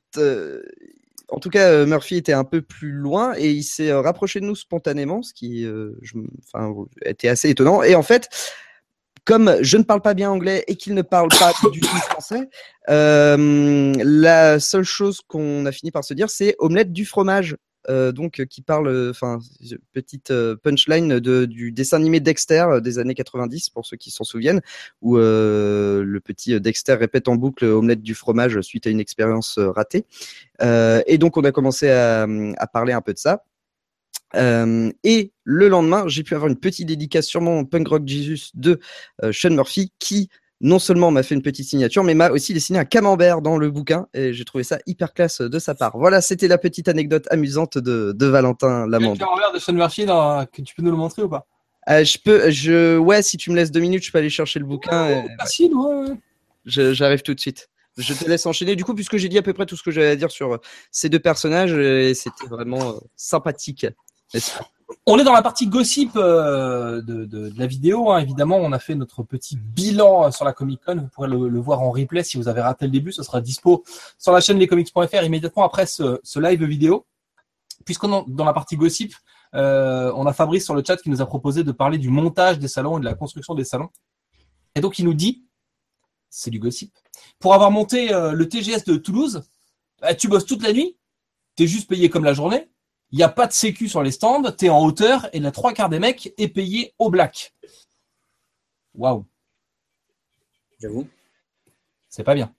en 1.29 1.41
tout 1.41 1.51
cas, 1.51 1.85
Murphy 1.87 2.17
était 2.17 2.33
un 2.33 2.45
peu 2.45 2.63
plus 2.63 2.93
loin 2.93 3.35
et 3.37 3.51
il 3.51 3.65
s'est 3.65 3.93
rapproché 3.93 4.41
de 4.41 4.45
nous 4.45 4.55
spontanément, 4.55 5.23
ce 5.23 5.35
qui, 5.35 5.65
euh, 5.65 5.99
je, 6.03 6.15
enfin, 6.47 6.73
était 7.05 7.29
assez 7.29 7.51
étonnant. 7.51 7.83
Et 7.83 7.95
en 7.95 8.03
fait, 8.03 8.29
comme 9.25 9.57
je 9.61 9.77
ne 9.77 9.83
parle 9.83 10.03
pas 10.03 10.15
bien 10.15 10.31
anglais 10.31 10.65
et 10.69 10.77
qu'il 10.77 10.95
ne 10.95 11.03
parle 11.03 11.29
pas 11.29 11.53
du 11.73 11.81
tout 11.81 11.89
français, 11.89 12.49
euh, 12.89 13.93
la 14.05 14.61
seule 14.61 14.85
chose 14.85 15.21
qu'on 15.27 15.67
a 15.67 15.73
fini 15.73 15.91
par 15.91 16.05
se 16.05 16.15
dire, 16.15 16.31
c'est 16.31 16.55
omelette 16.59 16.93
du 16.93 17.05
fromage. 17.05 17.57
Euh, 17.89 18.13
donc 18.13 18.41
euh, 18.41 18.45
qui 18.45 18.63
parle, 18.63 18.89
euh, 18.89 19.11
enfin 19.11 19.39
petite 19.93 20.33
punchline 20.63 21.21
de, 21.21 21.45
du 21.45 21.73
dessin 21.73 21.99
animé 21.99 22.21
Dexter 22.21 22.67
des 22.83 22.99
années 22.99 23.15
90 23.15 23.71
pour 23.71 23.87
ceux 23.87 23.97
qui 23.97 24.11
s'en 24.11 24.25
souviennent, 24.25 24.61
où 25.03 25.17
le 25.17 26.19
petit 26.25 26.61
Dexter 26.61 26.95
répète 26.95 27.29
en 27.29 27.37
boucle 27.37 27.65
omelette 27.65 28.03
du 28.03 28.15
fromage 28.15 28.61
suite 28.61 28.87
à 28.87 28.91
une 28.91 29.01
expérience 29.01 29.59
ratée. 29.59 30.05
Et 30.61 31.19
donc 31.19 31.37
on 31.37 31.45
a 31.45 31.53
commencé 31.53 31.91
à, 31.91 32.27
à 32.59 32.67
parler 32.67 32.93
un 32.93 33.01
peu 33.01 33.13
de 33.13 33.19
ça. 33.19 33.45
Et 34.35 35.33
le 35.45 35.69
lendemain, 35.69 36.05
j'ai 36.09 36.23
pu 36.23 36.35
avoir 36.35 36.51
une 36.51 36.59
petite 36.59 36.89
dédicace 36.89 37.27
sur 37.27 37.41
mon 37.41 37.65
Punk 37.65 37.89
Rock 37.89 38.03
Jesus 38.07 38.51
de 38.55 38.81
Sean 39.33 39.51
Murphy 39.51 39.93
qui 39.99 40.29
non 40.61 40.79
seulement 40.79 41.11
m'a 41.11 41.23
fait 41.23 41.35
une 41.35 41.43
petite 41.43 41.69
signature, 41.69 42.03
mais 42.03 42.15
m'a 42.15 42.31
aussi 42.31 42.55
dessiné 42.55 42.79
un 42.79 42.85
camembert 42.85 43.43
dans 43.43 43.59
le 43.59 43.71
bouquin 43.71 44.07
et 44.15 44.33
j'ai 44.33 44.45
trouvé 44.45 44.65
ça 44.65 44.79
hyper 44.87 45.13
classe 45.13 45.41
de 45.41 45.59
sa 45.59 45.75
part. 45.75 45.97
Voilà, 45.99 46.21
c'était 46.21 46.49
la 46.49 46.57
petite 46.59 46.89
anecdote 46.89 47.27
amusante 47.31 47.77
de, 47.79 48.13
de 48.17 48.27
Valentin 48.27 48.87
Le 48.87 48.93
Lamande. 48.93 49.19
camembert 49.19 49.53
de 49.53 49.59
Sean 49.59 49.75
Murphy 49.75 50.07
que 50.07 50.63
tu 50.63 50.75
peux 50.75 50.83
nous 50.83 50.91
le 50.93 50.97
montrer 50.97 51.23
ou 51.23 51.29
pas? 51.29 51.47
Euh, 51.89 52.05
je 52.05 52.19
peux, 52.19 52.51
je, 52.51 52.97
ouais, 52.99 53.23
si 53.23 53.37
tu 53.37 53.51
me 53.51 53.57
laisses 53.57 53.71
deux 53.71 53.81
minutes, 53.81 54.03
je 54.05 54.11
peux 54.11 54.19
aller 54.19 54.31
chercher 54.31 54.59
le 54.59 54.65
bouquin. 54.65 55.09
et- 55.09 55.27
Facile, 55.39 55.73
ouais, 55.75 55.95
ouais. 56.11 56.17
Je- 56.65 56.93
J'arrive 56.95 57.23
tout 57.23 57.35
de 57.35 57.39
suite. 57.41 57.69
Je 57.99 58.13
te 58.13 58.29
laisse 58.29 58.45
enchaîner. 58.45 58.77
Du 58.77 58.85
coup, 58.85 58.93
puisque 58.95 59.17
j'ai 59.19 59.29
dit 59.29 59.39
à 59.39 59.43
peu 59.43 59.53
près 59.53 59.67
tout 59.67 59.77
ce 59.77 59.83
que 59.83 59.91
j'avais 59.91 60.09
à 60.09 60.17
dire 60.17 60.31
sur 60.31 60.55
euh, 60.55 60.59
ces 60.91 61.09
deux 61.09 61.21
personnages, 61.21 61.73
euh, 61.73 62.09
et 62.09 62.15
c'était 62.15 62.47
vraiment 62.49 62.91
euh, 62.91 62.99
sympathique. 63.15 63.87
On 65.05 65.19
est 65.19 65.25
dans 65.25 65.33
la 65.33 65.43
partie 65.43 65.67
gossip 65.67 66.13
euh, 66.17 67.03
de, 67.03 67.53
la 67.57 67.67
vidéo. 67.67 68.11
hein. 68.11 68.19
Évidemment, 68.19 68.57
on 68.57 68.73
a 68.73 68.79
fait 68.79 68.95
notre 68.95 69.23
petit 69.23 69.57
bilan 69.57 70.31
sur 70.31 70.45
la 70.45 70.53
Comic 70.53 70.81
Con. 70.85 70.97
Vous 70.97 71.09
pourrez 71.09 71.29
le, 71.29 71.61
voir 71.61 71.81
en 71.83 71.91
replay 71.91 72.23
si 72.23 72.37
vous 72.37 72.49
avez 72.49 72.61
raté 72.61 72.85
le 72.87 72.93
début. 72.93 73.13
Ce 73.13 73.23
sera 73.23 73.41
dispo 73.41 73.85
sur 74.19 74.33
la 74.33 74.41
chaîne 74.41 74.59
lescomics.fr 74.59 75.23
immédiatement 75.25 75.65
après 75.65 75.87
ce, 75.87 76.39
live 76.39 76.65
vidéo. 76.65 77.05
Puisqu'on 77.85 78.21
est 78.21 78.25
dans 78.29 78.45
la 78.45 78.53
partie 78.53 78.77
gossip, 78.77 79.15
euh, 79.55 80.13
on 80.15 80.27
a 80.27 80.33
Fabrice 80.33 80.65
sur 80.65 80.75
le 80.75 80.83
chat 80.87 80.97
qui 80.97 81.11
nous 81.11 81.21
a 81.21 81.27
proposé 81.27 81.65
de 81.65 81.73
parler 81.73 81.99
du 81.99 82.09
montage 82.09 82.59
des 82.59 82.69
salons 82.69 82.99
et 82.99 83.01
de 83.01 83.05
la 83.05 83.15
construction 83.15 83.55
des 83.55 83.65
salons. 83.65 83.91
Et 84.75 84.81
donc, 84.81 84.99
il 84.99 85.05
nous 85.05 85.15
dit, 85.15 85.45
c'est 86.31 86.51
du 86.51 86.59
gossip, 86.59 86.93
pour 87.39 87.55
avoir 87.55 87.71
monté 87.71 88.13
euh, 88.13 88.33
le 88.33 88.49
TGS 88.49 88.85
de 88.87 88.97
Toulouse, 88.97 89.43
bah, 90.01 90.15
tu 90.15 90.29
bosses 90.29 90.47
toute 90.47 90.63
la 90.63 90.73
nuit, 90.73 90.97
t'es 91.55 91.67
juste 91.67 91.89
payé 91.89 92.11
comme 92.11 92.25
la 92.25 92.35
journée, 92.35 92.69
il 93.13 93.19
n'y 93.19 93.23
a 93.23 93.29
pas 93.29 93.47
de 93.47 93.53
sécu 93.53 93.89
sur 93.89 94.03
les 94.03 94.11
stands, 94.11 94.43
tu 94.53 94.67
es 94.67 94.69
en 94.69 94.85
hauteur 94.85 95.29
et 95.33 95.41
la 95.41 95.53
trois 95.53 95.73
quarts 95.73 95.89
des 95.89 95.99
mecs 96.01 96.33
est 96.39 96.49
payé 96.49 96.95
au 96.99 97.11
black. 97.11 97.55
Waouh, 98.95 99.25
J'avoue. 100.81 101.07
c'est 102.09 102.25
pas 102.25 102.35
bien. 102.35 102.53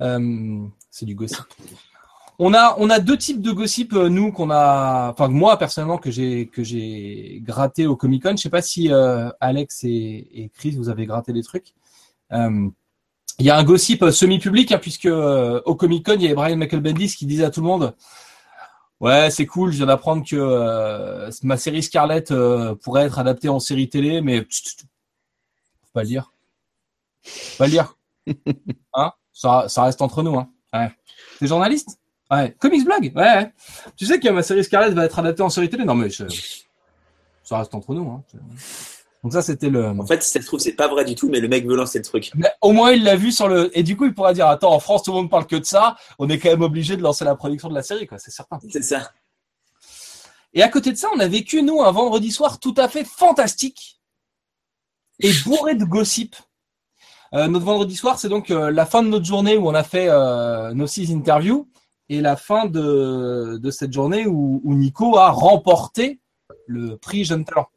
Euh, 0.00 0.66
c'est 0.90 1.06
du 1.06 1.14
gossip. 1.14 1.38
On 2.40 2.54
a, 2.54 2.76
on 2.78 2.88
a 2.88 3.00
deux 3.00 3.16
types 3.16 3.42
de 3.42 3.50
gossip, 3.50 3.94
euh, 3.94 4.08
nous, 4.08 4.30
qu'on 4.30 4.50
a, 4.50 5.10
enfin, 5.10 5.26
moi, 5.26 5.58
personnellement, 5.58 5.98
que 5.98 6.10
j'ai, 6.12 6.46
que 6.46 6.62
j'ai 6.62 7.40
gratté 7.44 7.86
au 7.86 7.96
Comic 7.96 8.22
Con. 8.22 8.36
Je 8.36 8.42
sais 8.42 8.50
pas 8.50 8.62
si 8.62 8.92
euh, 8.92 9.28
Alex 9.40 9.82
et, 9.82 10.28
et 10.32 10.48
Chris, 10.50 10.72
vous 10.72 10.88
avez 10.88 11.04
gratté 11.04 11.32
des 11.32 11.42
trucs. 11.42 11.74
Euh, 12.32 12.68
Il 13.40 13.46
y 13.46 13.50
a 13.50 13.56
un 13.56 13.64
gossip 13.64 14.04
semi-public, 14.10 14.70
hein, 14.70 14.78
puisque 14.78 15.06
euh, 15.06 15.60
au 15.64 15.74
Comic 15.74 16.06
Con, 16.06 16.14
il 16.14 16.22
y 16.22 16.26
avait 16.26 16.34
Brian 16.36 16.56
Michael 16.56 16.80
Bendis 16.80 17.16
qui 17.16 17.26
disait 17.26 17.44
à 17.44 17.50
tout 17.50 17.60
le 17.60 17.66
monde 17.66 17.94
Ouais, 19.00 19.30
c'est 19.30 19.46
cool, 19.46 19.70
je 19.70 19.76
viens 19.76 19.86
d'apprendre 19.86 20.24
que 20.28 20.34
euh, 20.34 21.30
ma 21.44 21.56
série 21.56 21.82
Scarlett 21.84 22.32
euh, 22.32 22.74
pourrait 22.74 23.04
être 23.04 23.18
adaptée 23.18 23.48
en 23.48 23.60
série 23.60 23.88
télé, 23.88 24.20
mais 24.20 24.40
tch, 24.40 24.62
tch, 24.62 24.76
tch. 24.76 24.82
faut 25.82 25.92
pas 25.92 26.02
le 26.02 26.08
dire. 26.08 26.32
Faut 27.22 27.58
pas 27.58 27.64
le 27.66 27.70
dire. 27.70 27.96
Hein 28.94 29.12
ça, 29.32 29.66
ça 29.68 29.84
reste 29.84 30.02
entre 30.02 30.22
nous. 30.22 30.36
Hein. 30.36 30.50
Ouais. 30.72 30.90
T'es 31.38 31.46
journaliste? 31.46 32.00
Ouais. 32.30 32.54
Comics 32.58 32.84
Blog? 32.84 33.12
Ouais, 33.14 33.22
ouais. 33.22 33.52
Tu 33.96 34.04
sais 34.04 34.18
que 34.18 34.28
ma 34.28 34.42
série 34.42 34.64
Scarlett 34.64 34.92
va 34.92 35.04
être 35.04 35.18
adaptée 35.18 35.42
en 35.42 35.48
série 35.48 35.70
télé? 35.70 35.84
Non, 35.84 35.94
mais 35.94 36.10
ça 36.10 37.58
reste 37.58 37.74
entre 37.74 37.94
nous. 37.94 38.10
Hein. 38.10 38.24
Donc 39.22 39.32
ça, 39.32 39.42
c'était 39.42 39.68
le. 39.68 39.88
En 39.88 40.06
fait, 40.06 40.22
si 40.22 40.30
ça 40.30 40.40
se 40.40 40.46
trouve, 40.46 40.60
c'est 40.60 40.74
pas 40.74 40.88
vrai 40.88 41.04
du 41.04 41.14
tout, 41.14 41.28
mais 41.28 41.40
le 41.40 41.48
mec 41.48 41.66
veut 41.66 41.76
lancer 41.76 41.98
le 41.98 42.04
truc. 42.04 42.30
Mais 42.36 42.50
au 42.62 42.72
moins, 42.72 42.92
il 42.92 43.02
l'a 43.02 43.16
vu 43.16 43.32
sur 43.32 43.48
le. 43.48 43.76
Et 43.76 43.82
du 43.82 43.96
coup, 43.96 44.04
il 44.04 44.14
pourra 44.14 44.32
dire 44.32 44.46
Attends, 44.46 44.72
en 44.72 44.78
France, 44.78 45.02
tout 45.02 45.10
le 45.10 45.16
monde 45.16 45.30
parle 45.30 45.46
que 45.46 45.56
de 45.56 45.64
ça. 45.64 45.96
On 46.18 46.28
est 46.28 46.38
quand 46.38 46.50
même 46.50 46.62
obligé 46.62 46.96
de 46.96 47.02
lancer 47.02 47.24
la 47.24 47.34
production 47.34 47.68
de 47.68 47.74
la 47.74 47.82
série, 47.82 48.06
quoi. 48.06 48.18
C'est 48.18 48.30
certain. 48.30 48.58
C'est 48.70 48.82
ça. 48.82 49.10
Et 50.54 50.62
à 50.62 50.68
côté 50.68 50.92
de 50.92 50.96
ça, 50.96 51.08
on 51.14 51.20
a 51.20 51.28
vécu, 51.28 51.62
nous, 51.62 51.82
un 51.82 51.90
vendredi 51.90 52.30
soir 52.30 52.58
tout 52.58 52.74
à 52.76 52.88
fait 52.88 53.04
fantastique 53.04 54.00
et 55.20 55.32
bourré 55.44 55.74
de 55.74 55.84
gossip. 55.84 56.36
Euh, 57.34 57.48
notre 57.48 57.66
vendredi 57.66 57.96
soir, 57.96 58.18
c'est 58.18 58.28
donc 58.28 58.50
euh, 58.50 58.70
la 58.70 58.86
fin 58.86 59.02
de 59.02 59.08
notre 59.08 59.26
journée 59.26 59.58
où 59.58 59.68
on 59.68 59.74
a 59.74 59.82
fait 59.82 60.08
euh, 60.08 60.72
nos 60.72 60.86
six 60.86 61.12
interviews 61.12 61.68
et 62.08 62.22
la 62.22 62.36
fin 62.36 62.64
de, 62.66 63.58
de 63.58 63.70
cette 63.70 63.92
journée 63.92 64.26
où, 64.26 64.62
où 64.64 64.74
Nico 64.74 65.18
a 65.18 65.30
remporté 65.30 66.20
le 66.66 66.96
prix 66.96 67.24
Jeune 67.24 67.44
Talent. 67.44 67.68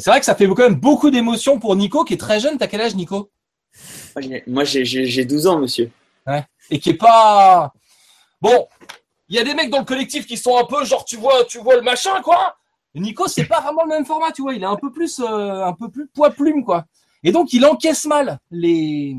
C'est 0.00 0.10
vrai 0.10 0.18
que 0.20 0.26
ça 0.26 0.34
fait 0.34 0.46
quand 0.48 0.56
même 0.58 0.74
beaucoup 0.74 1.10
d'émotions 1.10 1.58
pour 1.60 1.76
Nico 1.76 2.04
qui 2.04 2.14
est 2.14 2.16
très 2.16 2.40
jeune. 2.40 2.58
T'as 2.58 2.66
quel 2.66 2.80
âge, 2.80 2.94
Nico? 2.96 3.30
Moi, 4.16 4.22
j'ai- 4.22 4.42
Moi, 4.46 4.64
j'ai- 4.64 4.84
j'ai 4.84 5.06
j'ai 5.06 5.24
12 5.24 5.46
ans, 5.46 5.58
monsieur. 5.58 5.90
et 6.70 6.78
qui 6.78 6.90
est 6.90 6.94
pas 6.94 7.72
bon. 8.40 8.66
Il 9.28 9.36
y 9.36 9.38
a 9.38 9.44
des 9.44 9.54
mecs 9.54 9.70
dans 9.70 9.80
le 9.80 9.84
collectif 9.84 10.26
qui 10.26 10.36
sont 10.36 10.56
un 10.56 10.64
peu 10.64 10.84
genre 10.84 11.04
tu 11.04 11.16
vois 11.16 11.44
tu 11.44 11.58
vois 11.58 11.76
le 11.76 11.82
machin 11.82 12.20
quoi. 12.22 12.56
Nico 12.94 13.26
c'est 13.28 13.44
pas 13.44 13.60
vraiment 13.60 13.82
le 13.84 13.88
même 13.90 14.06
format 14.06 14.32
tu 14.32 14.42
vois. 14.42 14.54
Il 14.54 14.62
est 14.62 14.66
un 14.66 14.76
peu 14.76 14.92
plus 14.92 15.20
euh, 15.20 15.64
un 15.64 15.72
peu 15.72 15.90
plus 15.90 16.06
poids 16.08 16.30
plume 16.30 16.64
quoi. 16.64 16.84
Et 17.24 17.32
donc 17.32 17.52
il 17.52 17.64
encaisse 17.66 18.06
mal 18.06 18.38
les 18.50 19.16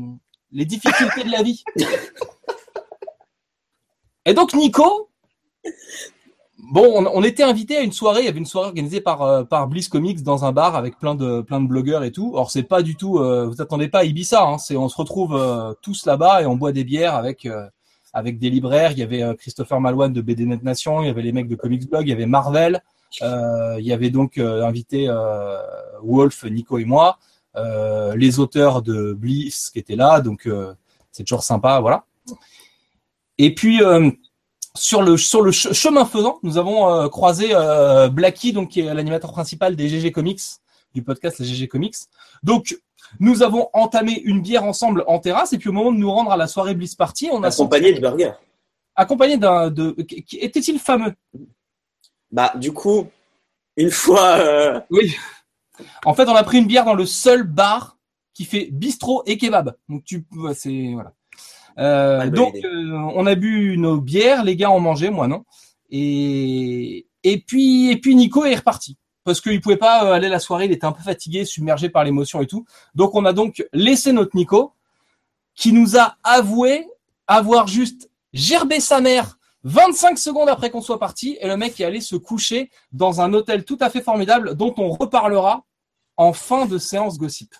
les 0.50 0.64
difficultés 0.64 1.24
de 1.24 1.30
la 1.30 1.42
vie. 1.42 1.62
Et 4.24 4.34
donc 4.34 4.54
Nico 4.54 5.10
Bon, 6.72 6.90
on, 6.94 7.06
on 7.06 7.22
était 7.22 7.42
invité 7.42 7.76
à 7.76 7.82
une 7.82 7.92
soirée, 7.92 8.22
il 8.22 8.24
y 8.24 8.28
avait 8.28 8.38
une 8.38 8.46
soirée 8.46 8.68
organisée 8.68 9.02
par 9.02 9.20
euh, 9.20 9.44
par 9.44 9.68
Bliss 9.68 9.88
Comics 9.88 10.22
dans 10.22 10.46
un 10.46 10.52
bar 10.52 10.74
avec 10.74 10.98
plein 10.98 11.14
de 11.14 11.42
plein 11.42 11.60
de 11.60 11.68
blogueurs 11.68 12.02
et 12.02 12.12
tout. 12.12 12.32
Or 12.34 12.50
c'est 12.50 12.62
pas 12.62 12.80
du 12.80 12.96
tout, 12.96 13.18
euh, 13.18 13.46
vous 13.46 13.60
attendez 13.60 13.88
pas 13.88 13.98
à 13.98 14.04
Ibiza, 14.04 14.42
hein, 14.42 14.56
c'est 14.56 14.74
on 14.74 14.88
se 14.88 14.96
retrouve 14.96 15.36
euh, 15.36 15.74
tous 15.82 16.06
là-bas 16.06 16.40
et 16.40 16.46
on 16.46 16.56
boit 16.56 16.72
des 16.72 16.84
bières 16.84 17.14
avec 17.14 17.44
euh, 17.44 17.68
avec 18.14 18.38
des 18.38 18.48
libraires. 18.48 18.92
Il 18.92 18.98
y 19.00 19.02
avait 19.02 19.22
euh, 19.22 19.34
Christopher 19.34 19.82
Malouane 19.82 20.14
de 20.14 20.22
BD 20.22 20.46
Net 20.46 20.62
Nation, 20.62 21.02
il 21.02 21.08
y 21.08 21.10
avait 21.10 21.20
les 21.20 21.32
mecs 21.32 21.46
de 21.46 21.56
Comics 21.56 21.86
Blog, 21.90 22.06
il 22.06 22.08
y 22.08 22.14
avait 22.14 22.24
Marvel, 22.24 22.82
euh, 23.20 23.76
il 23.78 23.84
y 23.84 23.92
avait 23.92 24.08
donc 24.08 24.38
invité 24.38 25.14
Wolf, 26.02 26.44
Nico 26.44 26.78
et 26.78 26.86
moi, 26.86 27.18
les 28.16 28.38
auteurs 28.38 28.80
de 28.80 29.12
Bliss 29.12 29.68
qui 29.68 29.78
étaient 29.78 29.96
là, 29.96 30.22
donc 30.22 30.48
c'est 31.10 31.24
toujours 31.24 31.42
sympa, 31.42 31.80
voilà. 31.80 32.06
Et 33.36 33.54
puis 33.54 33.82
sur 34.76 35.02
le 35.02 35.16
sur 35.16 35.42
le 35.42 35.52
ch- 35.52 35.72
chemin 35.74 36.04
faisant, 36.04 36.38
nous 36.42 36.56
avons 36.58 36.88
euh, 36.88 37.08
croisé 37.08 37.50
euh, 37.52 38.08
Blacky, 38.08 38.52
donc 38.52 38.70
qui 38.70 38.80
est 38.80 38.94
l'animateur 38.94 39.32
principal 39.32 39.76
des 39.76 39.88
GG 39.88 40.12
Comics, 40.12 40.40
du 40.94 41.02
podcast 41.02 41.38
Les 41.38 41.44
GG 41.46 41.68
Comics. 41.68 41.96
Donc 42.42 42.78
nous 43.20 43.42
avons 43.42 43.68
entamé 43.74 44.20
une 44.24 44.40
bière 44.40 44.64
ensemble 44.64 45.04
en 45.06 45.18
terrasse, 45.18 45.52
et 45.52 45.58
puis 45.58 45.68
au 45.68 45.72
moment 45.72 45.92
de 45.92 45.98
nous 45.98 46.10
rendre 46.10 46.32
à 46.32 46.36
la 46.36 46.46
soirée 46.46 46.74
Bliss 46.74 46.94
Party, 46.94 47.28
on 47.30 47.42
a 47.42 47.48
Accompagné 47.48 47.88
senti- 47.88 48.00
de 48.00 48.06
burger. 48.06 48.32
accompagné 48.96 49.36
d'un 49.36 49.70
de 49.70 49.94
était-il 50.32 50.78
fameux? 50.78 51.14
Bah, 52.30 52.52
du 52.56 52.72
coup, 52.72 53.08
une 53.76 53.90
fois. 53.90 54.36
euh, 54.38 54.80
Oui. 54.90 55.14
En 56.04 56.14
fait, 56.14 56.26
on 56.28 56.34
a 56.34 56.42
pris 56.44 56.58
une 56.58 56.66
bière 56.66 56.84
dans 56.86 56.94
le 56.94 57.04
seul 57.06 57.42
bar 57.42 57.98
qui 58.34 58.44
fait 58.46 58.68
bistrot 58.72 59.22
et 59.26 59.36
kebab. 59.36 59.74
Donc 59.90 60.04
tu 60.04 60.24
c'est 60.54 60.90
voilà. 60.94 61.12
Euh, 61.78 62.28
donc 62.28 62.54
euh, 62.64 62.90
on 63.14 63.26
a 63.26 63.34
bu 63.34 63.76
nos 63.78 64.00
bières, 64.00 64.44
les 64.44 64.56
gars 64.56 64.70
ont 64.70 64.80
mangé, 64.80 65.10
moi 65.10 65.28
non. 65.28 65.44
Et 65.90 67.06
et 67.22 67.38
puis 67.40 67.90
et 67.90 67.96
puis 67.96 68.14
Nico 68.14 68.44
est 68.44 68.56
reparti. 68.56 68.96
parce 69.24 69.40
qu'il 69.40 69.60
pouvait 69.60 69.76
pas 69.76 70.04
euh, 70.04 70.12
aller 70.12 70.28
la 70.28 70.38
soirée, 70.38 70.66
il 70.66 70.72
était 70.72 70.86
un 70.86 70.92
peu 70.92 71.02
fatigué, 71.02 71.44
submergé 71.44 71.88
par 71.88 72.04
l'émotion 72.04 72.40
et 72.42 72.46
tout. 72.46 72.64
Donc 72.94 73.14
on 73.14 73.24
a 73.24 73.32
donc 73.32 73.64
laissé 73.72 74.12
notre 74.12 74.36
Nico, 74.36 74.72
qui 75.54 75.72
nous 75.72 75.96
a 75.96 76.16
avoué 76.22 76.86
avoir 77.26 77.66
juste 77.66 78.10
gerbé 78.32 78.80
sa 78.80 79.00
mère 79.00 79.38
25 79.64 80.18
secondes 80.18 80.48
après 80.48 80.70
qu'on 80.70 80.80
soit 80.80 80.98
parti, 80.98 81.38
et 81.40 81.46
le 81.46 81.56
mec 81.56 81.80
est 81.80 81.84
allé 81.84 82.00
se 82.00 82.16
coucher 82.16 82.70
dans 82.90 83.20
un 83.20 83.32
hôtel 83.32 83.64
tout 83.64 83.78
à 83.80 83.90
fait 83.90 84.02
formidable 84.02 84.56
dont 84.56 84.74
on 84.76 84.90
reparlera 84.90 85.64
en 86.16 86.32
fin 86.32 86.66
de 86.66 86.78
séance 86.78 87.16
gossip. 87.16 87.54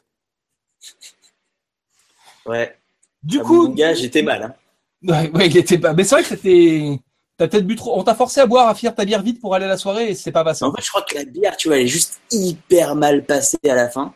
Ouais. 2.45 2.77
Du 3.23 3.39
Ah, 3.41 3.45
coup, 3.45 3.69
mon 3.69 3.75
gars, 3.75 3.95
j'étais 3.95 4.23
mal. 4.23 4.43
Hein. 4.43 4.55
ouais, 5.03 5.31
ouais, 5.31 5.47
il 5.49 5.57
était 5.57 5.79
pas. 5.79 5.93
Mais 5.95 6.05
c'est 6.05 6.15
vrai 6.17 6.23
que 6.23 6.29
c'était. 6.29 6.99
T'as 7.37 7.49
peut-être 7.49 7.67
bu 7.67 7.77
trop. 7.77 7.99
On 7.99 8.03
t'a 8.05 8.15
forcé 8.15 8.41
à 8.41 8.47
boire, 8.47 8.69
à 8.69 8.75
finir 8.75 8.95
ta 8.95 9.05
bière 9.05 9.23
vite 9.23 9.41
pour 9.41 9.55
aller 9.55 9.65
à 9.65 9.69
la 9.69 9.77
soirée 9.79 10.11
et 10.11 10.15
c'est 10.15 10.33
pas 10.33 10.45
passé. 10.45 10.65
En 10.65 10.73
fait, 10.75 10.83
je 10.83 10.89
crois 10.89 11.03
que 11.03 11.15
la 11.15 11.25
bière, 11.25 11.57
tu 11.57 11.69
vois, 11.69 11.79
elle 11.79 11.85
est 11.85 11.89
juste 11.89 12.21
hyper 12.31 12.95
mal 12.95 13.25
passée 13.25 13.59
à 13.65 13.75
la 13.75 13.89
fin. 13.89 14.15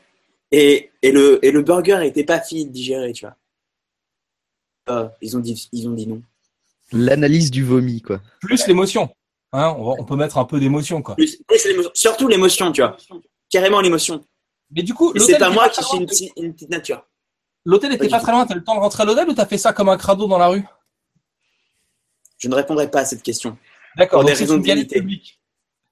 Et, 0.53 0.91
et, 1.03 1.11
le, 1.13 1.45
et 1.45 1.51
le 1.51 1.63
burger 1.63 2.01
était 2.05 2.25
pas 2.25 2.41
fini 2.41 2.67
de 2.67 2.71
digérer, 2.73 3.13
tu 3.13 3.25
vois. 3.25 3.37
Euh, 4.89 5.09
ils, 5.21 5.37
ont 5.37 5.41
dit, 5.41 5.69
ils 5.73 5.89
ont 5.89 5.93
dit 5.93 6.07
non. 6.07 6.23
L'analyse 6.93 7.51
du 7.51 7.65
vomi, 7.65 8.01
quoi. 8.01 8.21
Plus 8.41 8.67
l'émotion. 8.69 9.09
Hein, 9.53 9.75
on, 9.79 9.85
va- 9.85 9.95
on 9.99 10.05
peut 10.05 10.15
mettre 10.17 10.39
un 10.39 10.45
peu 10.45 10.61
d'émotion, 10.61 11.03
quoi. 11.03 11.17
Plus, 11.17 11.39
plus 11.49 11.65
l'émotion. 11.65 11.91
Surtout 11.95 12.29
l'émotion, 12.29 12.71
tu 12.71 12.83
vois. 12.83 12.97
Carrément 13.51 13.81
l'émotion. 13.81 14.25
Mais 14.71 14.83
du 14.83 14.95
coup, 14.95 15.13
c'est 15.19 15.39
pas 15.39 15.47
était 15.47 15.55
moi 15.55 15.69
qui 15.69 15.83
suis 15.83 16.33
une 16.37 16.53
petite 16.53 16.71
nature. 16.71 17.05
L'hôtel 17.67 17.93
était 17.93 18.09
Pas 18.09 18.21
très 18.21 18.33
loin. 18.33 18.47
T'as 18.47 18.55
le 18.55 18.65
temps 18.65 18.75
de 18.77 18.81
rentrer 18.81 19.03
à 19.03 19.07
l'hôtel 19.07 19.29
ou 19.29 19.35
t'as 19.35 19.45
fait 19.45 19.59
ça 19.59 19.73
comme 19.75 19.89
un 19.91 19.97
crado 19.99 20.27
dans 20.27 20.39
la 20.39 20.47
rue? 20.49 20.65
Je 22.39 22.49
ne 22.49 22.55
répondrai 22.55 22.91
pas 22.91 23.01
à 23.01 23.05
cette 23.05 23.23
question. 23.23 23.59
D'accord. 23.97 24.23
C'est 24.27 24.35
raisons 24.35 24.55
une 24.57 24.63
de 24.63 24.67
galette 24.67 24.91
publique. 24.91 25.41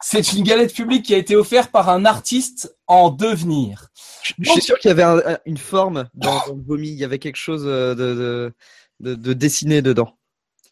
C'est 0.02 0.32
une 0.34 0.44
galette 0.44 0.72
publique 0.74 1.04
qui 1.06 1.14
a 1.14 1.18
été 1.18 1.34
offerte 1.36 1.70
par 1.72 1.88
un 1.88 2.04
artiste 2.04 2.76
en 2.86 3.10
devenir. 3.10 3.88
Je 4.22 4.34
je 4.38 4.50
suis 4.50 4.60
sûr 4.62 4.78
qu'il 4.78 4.88
y 4.88 4.92
avait 4.92 5.02
un- 5.02 5.18
un- 5.26 5.38
une 5.46 5.56
forme 5.56 6.08
dans, 6.14 6.46
dans 6.46 6.54
le 6.54 6.62
vomi. 6.62 6.88
Il 6.88 6.94
y 6.96 7.04
avait 7.04 7.18
quelque 7.18 7.36
chose 7.36 7.64
euh, 7.66 7.94
de, 7.94 8.14
de, 8.14 8.52
de, 9.00 9.14
de 9.14 9.32
dessiné 9.32 9.82
dedans. 9.82 10.16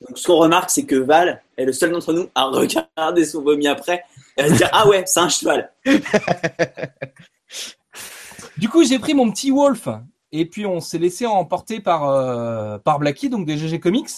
Donc, 0.06 0.18
ce 0.18 0.26
qu'on 0.26 0.36
remarque, 0.36 0.70
c'est 0.70 0.84
que 0.84 0.96
Val 0.96 1.42
est 1.56 1.64
le 1.64 1.72
seul 1.72 1.92
d'entre 1.92 2.12
nous 2.12 2.28
à 2.34 2.44
regarder 2.46 3.24
son 3.24 3.40
vomi 3.42 3.66
après 3.68 4.04
et 4.36 4.42
à 4.42 4.48
se 4.48 4.54
dire 4.54 4.68
Ah 4.72 4.86
ouais, 4.88 5.02
c'est 5.06 5.20
un 5.20 5.28
cheval. 5.28 5.72
Du 8.58 8.68
coup, 8.68 8.84
j'ai 8.84 8.98
pris 8.98 9.14
mon 9.14 9.30
petit 9.30 9.50
Wolf 9.50 9.88
et 10.32 10.46
puis 10.46 10.66
on 10.66 10.80
s'est 10.80 10.98
laissé 10.98 11.26
emporter 11.26 11.80
par 11.80 12.08
euh, 12.08 12.78
par 12.78 12.98
Blacky, 12.98 13.28
donc 13.28 13.46
des 13.46 13.56
GG 13.56 13.80
Comics, 13.80 14.08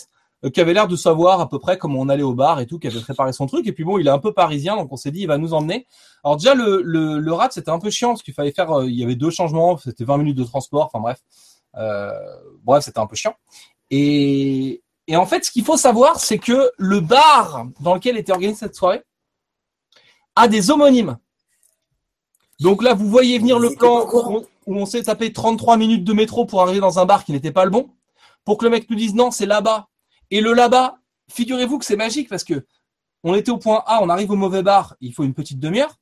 euh, 0.44 0.50
qui 0.50 0.60
avait 0.60 0.72
l'air 0.72 0.88
de 0.88 0.96
savoir 0.96 1.40
à 1.40 1.48
peu 1.48 1.58
près 1.58 1.76
comment 1.76 2.00
on 2.00 2.08
allait 2.08 2.22
au 2.22 2.34
bar 2.34 2.60
et 2.60 2.66
tout, 2.66 2.78
qui 2.78 2.86
avait 2.86 3.00
préparé 3.00 3.32
son 3.32 3.46
truc. 3.46 3.66
Et 3.66 3.72
puis 3.72 3.84
bon, 3.84 3.98
il 3.98 4.06
est 4.06 4.10
un 4.10 4.18
peu 4.18 4.32
parisien, 4.32 4.76
donc 4.76 4.92
on 4.92 4.96
s'est 4.96 5.10
dit 5.10 5.20
il 5.22 5.28
va 5.28 5.38
nous 5.38 5.54
emmener. 5.54 5.86
Alors 6.22 6.36
déjà 6.36 6.54
le 6.54 6.82
le, 6.82 7.18
le 7.18 7.32
rat 7.32 7.48
c'était 7.50 7.70
un 7.70 7.78
peu 7.78 7.90
chiant 7.90 8.10
parce 8.10 8.22
qu'il 8.22 8.34
fallait 8.34 8.52
faire, 8.52 8.70
euh, 8.72 8.86
il 8.86 8.98
y 8.98 9.04
avait 9.04 9.16
deux 9.16 9.30
changements, 9.30 9.76
c'était 9.76 10.04
20 10.04 10.18
minutes 10.18 10.38
de 10.38 10.44
transport, 10.44 10.90
enfin 10.92 11.00
bref, 11.00 11.20
bref 12.62 12.84
c'était 12.84 13.00
un 13.00 13.06
peu 13.06 13.16
chiant. 13.16 13.34
Et 13.90 14.82
et 15.06 15.16
en 15.16 15.26
fait, 15.26 15.44
ce 15.44 15.50
qu'il 15.50 15.64
faut 15.64 15.76
savoir, 15.76 16.18
c'est 16.18 16.38
que 16.38 16.70
le 16.78 17.00
bar 17.00 17.66
dans 17.80 17.94
lequel 17.94 18.16
était 18.16 18.32
organisée 18.32 18.60
cette 18.60 18.74
soirée 18.74 19.02
a 20.34 20.48
des 20.48 20.70
homonymes. 20.70 21.18
Donc 22.60 22.82
là, 22.82 22.94
vous 22.94 23.08
voyez 23.08 23.38
venir 23.38 23.58
le 23.58 23.70
plan 23.70 24.06
où 24.66 24.76
on, 24.76 24.86
s'est 24.86 25.04
tapé 25.04 25.32
33 25.32 25.76
minutes 25.76 26.04
de 26.04 26.12
métro 26.12 26.46
pour 26.46 26.62
arriver 26.62 26.80
dans 26.80 26.98
un 26.98 27.06
bar 27.06 27.24
qui 27.24 27.32
n'était 27.32 27.52
pas 27.52 27.64
le 27.64 27.70
bon, 27.70 27.90
pour 28.44 28.58
que 28.58 28.64
le 28.64 28.70
mec 28.70 28.88
nous 28.90 28.96
dise 28.96 29.14
non, 29.14 29.30
c'est 29.30 29.46
là-bas. 29.46 29.88
Et 30.30 30.40
le 30.40 30.52
là-bas, 30.52 30.98
figurez-vous 31.30 31.78
que 31.78 31.84
c'est 31.84 31.96
magique 31.96 32.28
parce 32.28 32.44
que 32.44 32.66
on 33.22 33.34
était 33.34 33.50
au 33.50 33.58
point 33.58 33.82
A, 33.86 34.02
on 34.02 34.08
arrive 34.10 34.30
au 34.30 34.36
mauvais 34.36 34.62
bar, 34.62 34.96
il 35.00 35.14
faut 35.14 35.24
une 35.24 35.34
petite 35.34 35.58
demi-heure. 35.58 35.98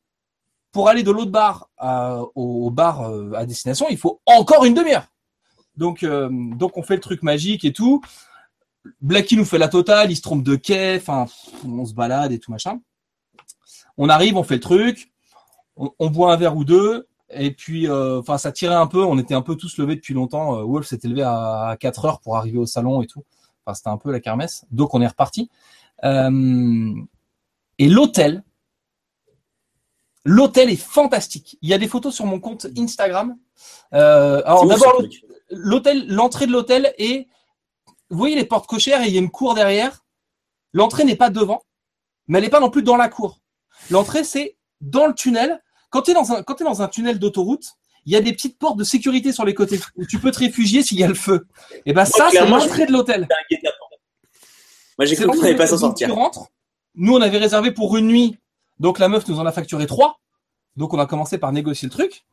Pour 0.73 0.89
aller 0.89 1.03
de 1.03 1.11
l'autre 1.11 1.31
bar 1.31 1.69
au, 2.35 2.71
bar 2.71 3.03
euh, 3.03 3.33
à 3.35 3.45
destination, 3.45 3.87
il 3.91 3.99
faut 3.99 4.21
encore 4.27 4.65
une 4.65 4.75
demi-heure. 4.75 5.07
Donc, 5.77 6.03
euh, 6.03 6.29
donc 6.31 6.77
on 6.77 6.83
fait 6.83 6.95
le 6.95 7.01
truc 7.01 7.23
magique 7.23 7.65
et 7.65 7.73
tout. 7.73 8.01
Blacky 9.01 9.37
nous 9.37 9.45
fait 9.45 9.59
la 9.59 9.69
totale, 9.69 10.11
il 10.11 10.17
se 10.17 10.23
trompe 10.23 10.43
de 10.43 10.57
quai, 10.57 10.97
enfin, 10.97 11.27
on 11.65 11.85
se 11.85 11.95
balade 11.95 12.33
et 12.33 12.39
tout 12.39 12.51
machin. 12.51 12.81
On 13.97 14.09
arrive, 14.09 14.37
on 14.37 14.43
fait 14.43 14.55
le 14.55 14.61
truc, 14.61 15.13
on 15.77 16.11
boit 16.11 16.33
un 16.33 16.37
verre 16.37 16.57
ou 16.57 16.65
deux, 16.65 17.07
et 17.35 17.53
puis, 17.53 17.89
euh, 17.89 18.21
enfin, 18.21 18.39
ça 18.39 18.53
tirait 18.53 18.75
un 18.75 18.87
peu. 18.87 19.03
On 19.05 19.19
était 19.19 19.35
un 19.35 19.43
peu 19.43 19.57
tous 19.57 19.79
levés 19.79 19.97
depuis 19.97 20.15
longtemps. 20.15 20.59
Euh, 20.59 20.65
Wolf 20.65 20.87
s'était 20.87 21.09
levé 21.09 21.23
à, 21.23 21.69
à 21.69 21.77
4 21.77 22.05
heures 22.05 22.21
pour 22.21 22.37
arriver 22.37 22.59
au 22.59 22.67
salon 22.67 23.03
et 23.03 23.07
tout. 23.07 23.25
Enfin, 23.65 23.75
c'était 23.75 23.91
un 23.91 23.99
peu 23.99 24.11
la 24.11 24.21
kermesse. 24.21 24.65
Donc, 24.71 24.95
on 24.95 25.01
est 25.01 25.07
reparti. 25.07 25.51
Euh, 26.05 26.95
et 27.79 27.89
l'hôtel, 27.89 28.43
l'hôtel 30.25 30.71
est 30.71 30.77
fantastique. 30.77 31.59
Il 31.63 31.69
y 31.69 31.75
a 31.75 31.79
des 31.79 31.89
photos 31.89 32.15
sur 32.15 32.27
mon 32.27 32.41
compte 32.41 32.67
Instagram. 32.77 33.37
Euh, 33.95 34.43
alors, 34.45 34.67
d'abord, 34.67 35.03
l'hôtel, 35.51 36.07
l'entrée 36.09 36.47
de 36.47 36.53
l'hôtel 36.53 36.95
est, 36.99 37.29
vous 38.11 38.19
voyez 38.19 38.37
les 38.37 38.45
portes 38.45 38.67
cochères 38.67 39.03
et 39.03 39.09
il 39.09 39.15
y 39.15 39.17
a 39.17 39.21
une 39.21 39.31
cour 39.31 39.55
derrière. 39.55 40.05
L'entrée 40.73 41.05
n'est 41.05 41.17
pas 41.17 41.31
devant, 41.31 41.63
mais 42.27 42.39
elle 42.39 42.45
n'est 42.45 42.51
pas 42.51 42.61
non 42.61 42.71
plus 42.71 42.83
dans 42.83 42.97
la 42.97 43.09
cour. 43.09 43.41
L'entrée, 43.91 44.25
c'est 44.25 44.57
dans 44.81 45.07
le 45.07 45.15
tunnel. 45.15 45.63
Quand 45.93 46.01
tu 46.03 46.11
es 46.11 46.15
dans 46.15 46.33
un, 46.33 46.43
quand 46.43 46.55
t'es 46.55 46.65
dans 46.65 46.81
un 46.81 46.89
tunnel 46.89 47.19
d'autoroute, 47.19 47.75
il 48.07 48.13
y 48.13 48.17
a 48.17 48.21
des 48.21 48.33
petites 48.33 48.59
portes 48.59 48.79
de 48.79 48.85
sécurité 48.85 49.31
sur 49.31 49.45
les 49.45 49.55
côtés 49.55 49.79
où 49.97 50.07
tu 50.07 50.19
peux 50.19 50.31
te 50.31 50.39
réfugier 50.39 50.83
s'il 50.83 50.99
y 50.99 51.05
a 51.05 51.07
le 51.07 51.15
feu. 51.15 51.47
Et 51.87 51.93
ben 51.93 52.07
ça, 52.07 52.31
c'est 52.33 52.45
l'entrée 52.47 52.87
de 52.87 52.93
l'hôtel. 52.93 53.29
Moi, 54.99 55.07
j'ai 55.07 55.15
cru 55.15 55.27
qu'on 55.27 55.37
n'allait 55.37 55.55
pas 55.55 55.67
s'en 55.67 55.79
sortir. 55.79 56.09
Tu 56.09 56.13
rentres. 56.13 56.47
Nous, 56.95 57.15
on 57.15 57.21
avait 57.21 57.39
réservé 57.39 57.73
pour 57.73 57.97
une 57.97 58.07
nuit. 58.07 58.39
Donc 58.81 58.99
la 58.99 59.09
meuf 59.09 59.29
nous 59.29 59.39
en 59.39 59.47
a 59.47 59.53
facturé 59.53 59.87
trois. 59.87 60.19
Donc 60.77 60.95
on 60.95 60.99
a 60.99 61.07
commencé 61.07 61.37
par 61.37 61.53
négocier 61.53 61.87
le 61.87 61.93
truc. 61.93 62.25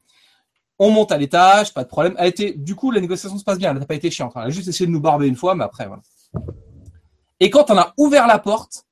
On 0.79 0.89
monte 0.89 1.11
à 1.11 1.17
l'étage, 1.17 1.73
pas 1.73 1.83
de 1.83 1.89
problème. 1.89 2.15
Elle 2.17 2.33
du 2.55 2.75
coup, 2.75 2.91
la 2.91 3.01
négociation 3.01 3.37
se 3.37 3.43
passe 3.43 3.57
bien. 3.57 3.71
Elle 3.71 3.79
n'a 3.79 3.85
pas 3.85 3.95
été 3.95 4.09
chiante. 4.09 4.31
Elle 4.37 4.43
a 4.43 4.49
juste 4.49 4.69
essayé 4.69 4.87
de 4.87 4.91
nous 4.91 5.01
barber 5.01 5.27
une 5.27 5.35
fois, 5.35 5.53
mais 5.53 5.65
après, 5.65 5.85
voilà. 5.85 6.01
Et 7.41 7.49
quand 7.49 7.69
on 7.69 7.77
a 7.77 7.93
ouvert 7.97 8.25
la 8.25 8.39
porte, 8.39 8.85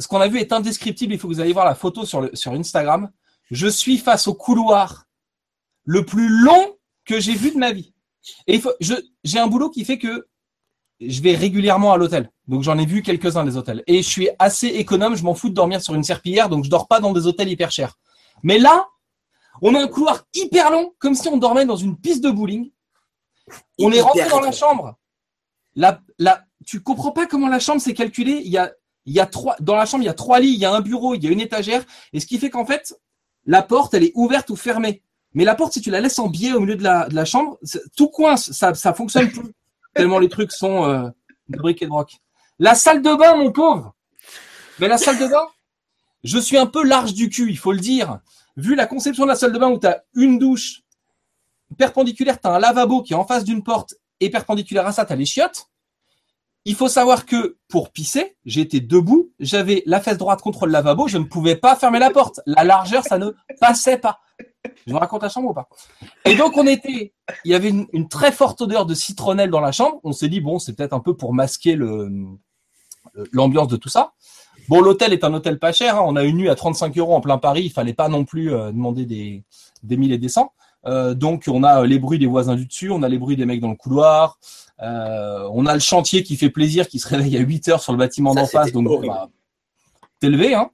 ce 0.00 0.08
qu'on 0.08 0.20
a 0.20 0.26
vu 0.26 0.40
est 0.40 0.52
indescriptible. 0.52 1.14
Il 1.14 1.18
faut 1.20 1.28
que 1.28 1.34
vous 1.34 1.40
alliez 1.40 1.52
voir 1.52 1.64
la 1.64 1.76
photo 1.76 2.04
sur, 2.04 2.22
le, 2.22 2.30
sur 2.34 2.52
Instagram. 2.52 3.10
Je 3.50 3.66
suis 3.66 3.98
face 3.98 4.26
au 4.28 4.34
couloir 4.34 5.06
le 5.84 6.04
plus 6.04 6.28
long 6.28 6.76
que 7.04 7.20
j'ai 7.20 7.34
vu 7.34 7.52
de 7.52 7.58
ma 7.58 7.72
vie. 7.72 7.94
Et 8.46 8.56
il 8.56 8.60
faut, 8.60 8.72
je, 8.80 8.94
j'ai 9.22 9.38
un 9.38 9.46
boulot 9.46 9.70
qui 9.70 9.84
fait 9.84 9.98
que 9.98 10.26
je 11.00 11.20
vais 11.20 11.34
régulièrement 11.34 11.92
à 11.92 11.96
l'hôtel. 11.96 12.30
Donc 12.48 12.62
j'en 12.62 12.78
ai 12.78 12.86
vu 12.86 13.02
quelques-uns 13.02 13.44
des 13.44 13.56
hôtels. 13.56 13.84
Et 13.86 14.02
je 14.02 14.08
suis 14.08 14.28
assez 14.38 14.66
économe, 14.68 15.14
je 15.14 15.22
m'en 15.22 15.34
fous 15.34 15.48
de 15.48 15.54
dormir 15.54 15.80
sur 15.80 15.94
une 15.94 16.02
serpillière, 16.02 16.48
donc 16.48 16.64
je 16.64 16.70
dors 16.70 16.88
pas 16.88 17.00
dans 17.00 17.12
des 17.12 17.26
hôtels 17.26 17.48
hyper 17.48 17.70
chers. 17.70 17.98
Mais 18.42 18.58
là, 18.58 18.88
on 19.62 19.74
a 19.74 19.80
un 19.80 19.88
couloir 19.88 20.24
hyper 20.34 20.70
long, 20.70 20.94
comme 20.98 21.14
si 21.14 21.28
on 21.28 21.36
dormait 21.36 21.66
dans 21.66 21.76
une 21.76 21.96
piste 21.96 22.22
de 22.24 22.30
bowling. 22.30 22.70
On 23.78 23.92
est 23.92 24.00
rentré 24.00 24.28
dans 24.28 24.40
la 24.40 24.52
chambre. 24.52 24.96
La, 25.76 26.00
la, 26.18 26.44
tu 26.66 26.82
comprends 26.82 27.12
pas 27.12 27.26
comment 27.26 27.48
la 27.48 27.60
chambre 27.60 27.80
s'est 27.80 27.94
calculée? 27.94 28.42
Il 28.44 28.50
y 28.50 28.58
a, 28.58 28.72
il 29.04 29.14
y 29.14 29.20
a 29.20 29.26
trois, 29.26 29.54
dans 29.60 29.76
la 29.76 29.86
chambre, 29.86 30.02
il 30.02 30.06
y 30.06 30.10
a 30.10 30.14
trois 30.14 30.40
lits, 30.40 30.52
il 30.52 30.58
y 30.58 30.64
a 30.64 30.72
un 30.72 30.80
bureau, 30.80 31.14
il 31.14 31.22
y 31.22 31.28
a 31.28 31.30
une 31.30 31.40
étagère. 31.40 31.84
Et 32.12 32.20
ce 32.20 32.26
qui 32.26 32.38
fait 32.38 32.50
qu'en 32.50 32.66
fait, 32.66 32.98
la 33.46 33.62
porte, 33.62 33.94
elle 33.94 34.04
est 34.04 34.12
ouverte 34.14 34.50
ou 34.50 34.56
fermée. 34.56 35.02
Mais 35.34 35.44
la 35.44 35.54
porte, 35.54 35.74
si 35.74 35.80
tu 35.80 35.90
la 35.90 36.00
laisses 36.00 36.18
en 36.18 36.28
biais 36.28 36.52
au 36.52 36.60
milieu 36.60 36.76
de 36.76 36.82
la, 36.82 37.08
de 37.08 37.14
la 37.14 37.24
chambre, 37.24 37.58
tout 37.96 38.08
coince, 38.08 38.52
ça, 38.52 38.74
ça 38.74 38.94
fonctionne 38.94 39.30
plus. 39.30 39.54
tellement 39.94 40.18
les 40.18 40.28
trucs 40.28 40.52
sont 40.52 40.84
euh, 40.84 41.08
de 41.48 41.58
briques 41.58 41.82
et 41.82 41.86
de 41.86 41.90
broc. 41.90 42.16
La 42.58 42.74
salle 42.74 43.02
de 43.02 43.14
bain, 43.14 43.36
mon 43.36 43.52
pauvre. 43.52 43.94
Mais 44.78 44.88
la 44.88 44.98
salle 44.98 45.18
de 45.18 45.26
bain, 45.26 45.46
je 46.24 46.38
suis 46.38 46.56
un 46.56 46.66
peu 46.66 46.84
large 46.84 47.14
du 47.14 47.28
cul, 47.28 47.50
il 47.50 47.58
faut 47.58 47.72
le 47.72 47.80
dire. 47.80 48.20
Vu 48.56 48.74
la 48.74 48.86
conception 48.86 49.24
de 49.24 49.28
la 49.28 49.36
salle 49.36 49.52
de 49.52 49.58
bain 49.58 49.70
où 49.70 49.78
tu 49.78 49.86
as 49.86 50.04
une 50.14 50.38
douche 50.38 50.82
perpendiculaire, 51.76 52.40
tu 52.40 52.48
as 52.48 52.52
un 52.52 52.58
lavabo 52.58 53.02
qui 53.02 53.12
est 53.12 53.16
en 53.16 53.26
face 53.26 53.44
d'une 53.44 53.62
porte 53.62 53.94
et 54.20 54.30
perpendiculaire 54.30 54.86
à 54.86 54.92
ça, 54.92 55.04
tu 55.04 55.12
as 55.12 55.16
les 55.16 55.26
chiottes. 55.26 55.66
Il 56.68 56.74
faut 56.74 56.88
savoir 56.88 57.26
que 57.26 57.58
pour 57.68 57.92
pisser, 57.92 58.36
j'étais 58.44 58.80
debout, 58.80 59.30
j'avais 59.38 59.84
la 59.86 60.00
fesse 60.00 60.18
droite 60.18 60.42
contre 60.42 60.66
le 60.66 60.72
lavabo, 60.72 61.06
je 61.06 61.16
ne 61.16 61.22
pouvais 61.22 61.54
pas 61.54 61.76
fermer 61.76 62.00
la 62.00 62.10
porte. 62.10 62.40
La 62.44 62.64
largeur, 62.64 63.04
ça 63.04 63.18
ne 63.18 63.30
passait 63.60 63.98
pas. 63.98 64.18
Je 64.84 64.92
me 64.92 64.98
raconte 64.98 65.22
la 65.22 65.28
chambre 65.28 65.50
ou 65.50 65.54
pas? 65.54 65.68
Et 66.24 66.34
donc 66.34 66.56
on 66.56 66.66
était, 66.66 67.14
il 67.44 67.52
y 67.52 67.54
avait 67.54 67.68
une, 67.68 68.08
très 68.08 68.32
forte 68.32 68.60
odeur 68.62 68.84
de 68.84 68.94
citronnelle 68.94 69.48
dans 69.48 69.60
la 69.60 69.70
chambre. 69.70 70.00
On 70.02 70.10
s'est 70.10 70.28
dit 70.28 70.40
bon, 70.40 70.58
c'est 70.58 70.74
peut-être 70.74 70.92
un 70.92 70.98
peu 70.98 71.16
pour 71.16 71.32
masquer 71.32 71.76
le 71.76 72.10
l'ambiance 73.30 73.68
de 73.68 73.76
tout 73.76 73.88
ça. 73.88 74.14
Bon, 74.68 74.80
l'hôtel 74.80 75.12
est 75.12 75.22
un 75.22 75.32
hôtel 75.32 75.60
pas 75.60 75.70
cher. 75.70 75.96
hein. 75.96 76.04
On 76.04 76.16
a 76.16 76.24
une 76.24 76.36
nuit 76.36 76.48
à 76.48 76.56
35 76.56 76.98
euros 76.98 77.14
en 77.14 77.20
plein 77.20 77.38
Paris. 77.38 77.62
Il 77.62 77.70
fallait 77.70 77.94
pas 77.94 78.08
non 78.08 78.24
plus 78.24 78.52
euh, 78.52 78.72
demander 78.72 79.06
des 79.06 79.44
des 79.84 79.96
mille 79.96 80.12
et 80.12 80.18
des 80.18 80.28
cents. 80.28 80.52
Euh, 80.86 81.14
donc 81.14 81.44
on 81.48 81.62
a 81.64 81.84
les 81.84 81.98
bruits 81.98 82.18
des 82.18 82.26
voisins 82.26 82.54
du 82.54 82.66
dessus, 82.66 82.90
on 82.90 83.02
a 83.02 83.08
les 83.08 83.18
bruits 83.18 83.36
des 83.36 83.44
mecs 83.44 83.60
dans 83.60 83.70
le 83.70 83.76
couloir, 83.76 84.38
euh, 84.82 85.48
on 85.52 85.66
a 85.66 85.74
le 85.74 85.80
chantier 85.80 86.22
qui 86.22 86.36
fait 86.36 86.50
plaisir, 86.50 86.88
qui 86.88 86.98
se 86.98 87.08
réveille 87.08 87.36
à 87.36 87.40
8 87.40 87.68
heures 87.68 87.82
sur 87.82 87.92
le 87.92 87.98
bâtiment 87.98 88.34
d'en 88.34 88.46
face, 88.46 88.72
donc 88.72 89.04
bah, 89.04 89.28
t'es 90.20 90.28
levé, 90.28 90.54
hein. 90.54 90.70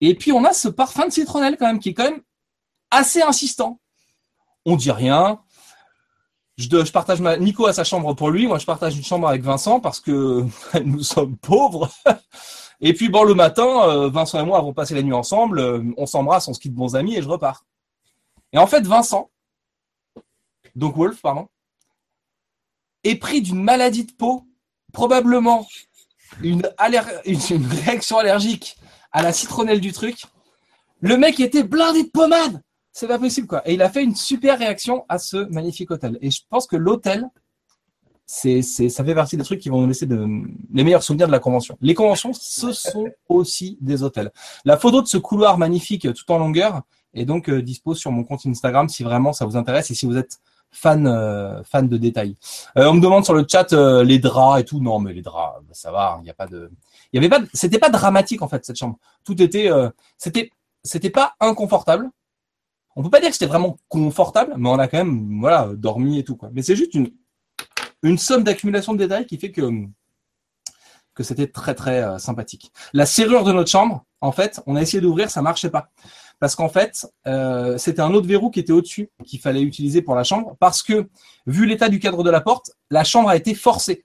Et 0.00 0.14
puis 0.14 0.32
on 0.32 0.44
a 0.44 0.52
ce 0.52 0.68
parfum 0.68 1.06
de 1.06 1.12
citronnelle 1.12 1.56
quand 1.58 1.66
même 1.66 1.78
qui 1.78 1.90
est 1.90 1.94
quand 1.94 2.10
même 2.10 2.22
assez 2.90 3.22
insistant. 3.22 3.78
On 4.64 4.76
dit 4.76 4.90
rien. 4.90 5.40
Je, 6.56 6.92
partage 6.92 7.20
ma 7.20 7.38
Nico 7.38 7.66
a 7.66 7.72
sa 7.72 7.84
chambre 7.84 8.14
pour 8.14 8.30
lui, 8.30 8.46
moi 8.46 8.58
je 8.58 8.66
partage 8.66 8.96
une 8.96 9.04
chambre 9.04 9.28
avec 9.28 9.42
Vincent 9.42 9.80
parce 9.80 10.00
que 10.00 10.44
nous 10.84 11.02
sommes 11.02 11.36
pauvres. 11.36 11.88
Et 12.82 12.94
puis 12.94 13.08
bon, 13.08 13.24
le 13.24 13.34
matin, 13.34 13.88
euh, 13.88 14.08
Vincent 14.08 14.40
et 14.40 14.44
moi 14.44 14.58
avons 14.58 14.72
passé 14.72 14.94
la 14.94 15.02
nuit 15.02 15.12
ensemble. 15.12 15.58
euh, 15.58 15.82
on 15.96 16.06
s'embrasse, 16.06 16.48
on 16.48 16.54
se 16.54 16.60
quitte 16.60 16.74
bons 16.74 16.96
amis 16.96 17.16
et 17.16 17.22
je 17.22 17.28
repars. 17.28 17.64
Et 18.52 18.58
en 18.58 18.66
fait, 18.66 18.86
Vincent, 18.86 19.30
donc 20.74 20.96
Wolf, 20.96 21.20
pardon, 21.20 21.48
est 23.04 23.16
pris 23.16 23.42
d'une 23.42 23.62
maladie 23.62 24.04
de 24.04 24.12
peau, 24.12 24.46
probablement 24.92 25.66
une, 26.42 26.62
réaction 27.84 28.18
allergique 28.18 28.76
à 29.12 29.22
la 29.22 29.32
citronnelle 29.32 29.80
du 29.80 29.92
truc. 29.92 30.24
Le 31.00 31.16
mec 31.16 31.40
était 31.40 31.62
blindé 31.62 32.04
de 32.04 32.10
pommade. 32.10 32.62
C'est 32.92 33.06
pas 33.06 33.18
possible 33.18 33.46
quoi. 33.46 33.66
Et 33.68 33.74
il 33.74 33.82
a 33.82 33.88
fait 33.88 34.02
une 34.02 34.16
super 34.16 34.58
réaction 34.58 35.04
à 35.08 35.18
ce 35.18 35.48
magnifique 35.50 35.90
hôtel. 35.90 36.18
Et 36.20 36.30
je 36.30 36.40
pense 36.48 36.66
que 36.66 36.76
l'hôtel, 36.76 37.28
ça 38.26 39.04
fait 39.04 39.14
partie 39.14 39.36
des 39.36 39.44
trucs 39.44 39.60
qui 39.60 39.70
vont 39.70 39.80
nous 39.80 39.88
laisser 39.88 40.06
les 40.06 40.84
meilleurs 40.84 41.02
souvenirs 41.02 41.26
de 41.26 41.32
la 41.32 41.38
convention. 41.38 41.78
Les 41.80 41.94
conventions, 41.94 42.32
ce 42.32 42.72
sont 42.72 43.08
aussi 43.28 43.78
des 43.80 44.02
hôtels. 44.02 44.30
La 44.64 44.76
photo 44.76 45.02
de 45.02 45.06
ce 45.06 45.18
couloir 45.18 45.56
magnifique 45.56 46.06
euh, 46.06 46.12
tout 46.12 46.30
en 46.30 46.38
longueur 46.38 46.82
est 47.14 47.24
donc 47.24 47.48
euh, 47.48 47.62
dispo 47.62 47.94
sur 47.94 48.10
mon 48.12 48.24
compte 48.24 48.46
Instagram 48.46 48.88
si 48.88 49.02
vraiment 49.02 49.32
ça 49.32 49.44
vous 49.44 49.56
intéresse 49.56 49.90
et 49.90 49.94
si 49.94 50.06
vous 50.06 50.16
êtes 50.16 50.40
fan 50.70 51.06
euh, 51.06 51.62
fan 51.64 51.88
de 51.88 51.96
détails. 51.96 52.36
Euh, 52.78 52.86
on 52.86 52.94
me 52.94 53.00
demande 53.00 53.24
sur 53.24 53.34
le 53.34 53.44
chat 53.48 53.72
euh, 53.72 54.04
les 54.04 54.18
draps 54.18 54.60
et 54.60 54.64
tout. 54.64 54.80
Non, 54.80 54.98
mais 54.98 55.12
les 55.12 55.22
draps, 55.22 55.60
bah, 55.62 55.72
ça 55.72 55.90
va. 55.90 56.16
Il 56.20 56.24
n'y 56.24 56.30
a 56.30 56.34
pas 56.34 56.46
de, 56.46 56.70
il 57.12 57.16
y 57.16 57.18
avait 57.18 57.28
pas, 57.28 57.44
c'était 57.52 57.78
pas 57.78 57.90
dramatique 57.90 58.42
en 58.42 58.48
fait 58.48 58.64
cette 58.64 58.76
chambre. 58.76 58.98
Tout 59.24 59.40
était, 59.42 59.70
euh, 59.70 59.90
c'était, 60.16 60.50
c'était 60.84 61.10
pas 61.10 61.34
inconfortable. 61.40 62.08
On 62.96 63.02
peut 63.02 63.10
pas 63.10 63.20
dire 63.20 63.28
que 63.28 63.34
c'était 63.34 63.46
vraiment 63.46 63.76
confortable, 63.88 64.54
mais 64.56 64.68
on 64.68 64.78
a 64.78 64.88
quand 64.88 64.98
même 64.98 65.40
voilà 65.40 65.70
dormi 65.74 66.18
et 66.18 66.24
tout 66.24 66.36
quoi. 66.36 66.50
Mais 66.52 66.62
c'est 66.62 66.76
juste 66.76 66.94
une 66.94 67.10
une 68.02 68.18
somme 68.18 68.44
d'accumulation 68.44 68.94
de 68.94 68.98
détails 68.98 69.26
qui 69.26 69.38
fait 69.38 69.52
que 69.52 69.62
que 71.14 71.22
c'était 71.22 71.48
très 71.48 71.74
très 71.74 72.02
euh, 72.02 72.18
sympathique. 72.18 72.72
La 72.92 73.06
serrure 73.06 73.44
de 73.44 73.52
notre 73.52 73.70
chambre, 73.70 74.04
en 74.20 74.32
fait, 74.32 74.60
on 74.66 74.76
a 74.76 74.82
essayé 74.82 75.00
d'ouvrir, 75.00 75.30
ça 75.30 75.42
marchait 75.42 75.70
pas. 75.70 75.90
Parce 76.40 76.56
qu'en 76.56 76.70
fait, 76.70 77.06
euh, 77.26 77.76
c'était 77.76 78.00
un 78.00 78.12
autre 78.12 78.26
verrou 78.26 78.50
qui 78.50 78.60
était 78.60 78.72
au-dessus 78.72 79.10
qu'il 79.26 79.40
fallait 79.40 79.62
utiliser 79.62 80.00
pour 80.00 80.14
la 80.14 80.24
chambre, 80.24 80.56
parce 80.58 80.82
que 80.82 81.08
vu 81.46 81.66
l'état 81.66 81.90
du 81.90 82.00
cadre 82.00 82.24
de 82.24 82.30
la 82.30 82.40
porte, 82.40 82.72
la 82.90 83.04
chambre 83.04 83.28
a 83.28 83.36
été 83.36 83.54
forcée 83.54 84.04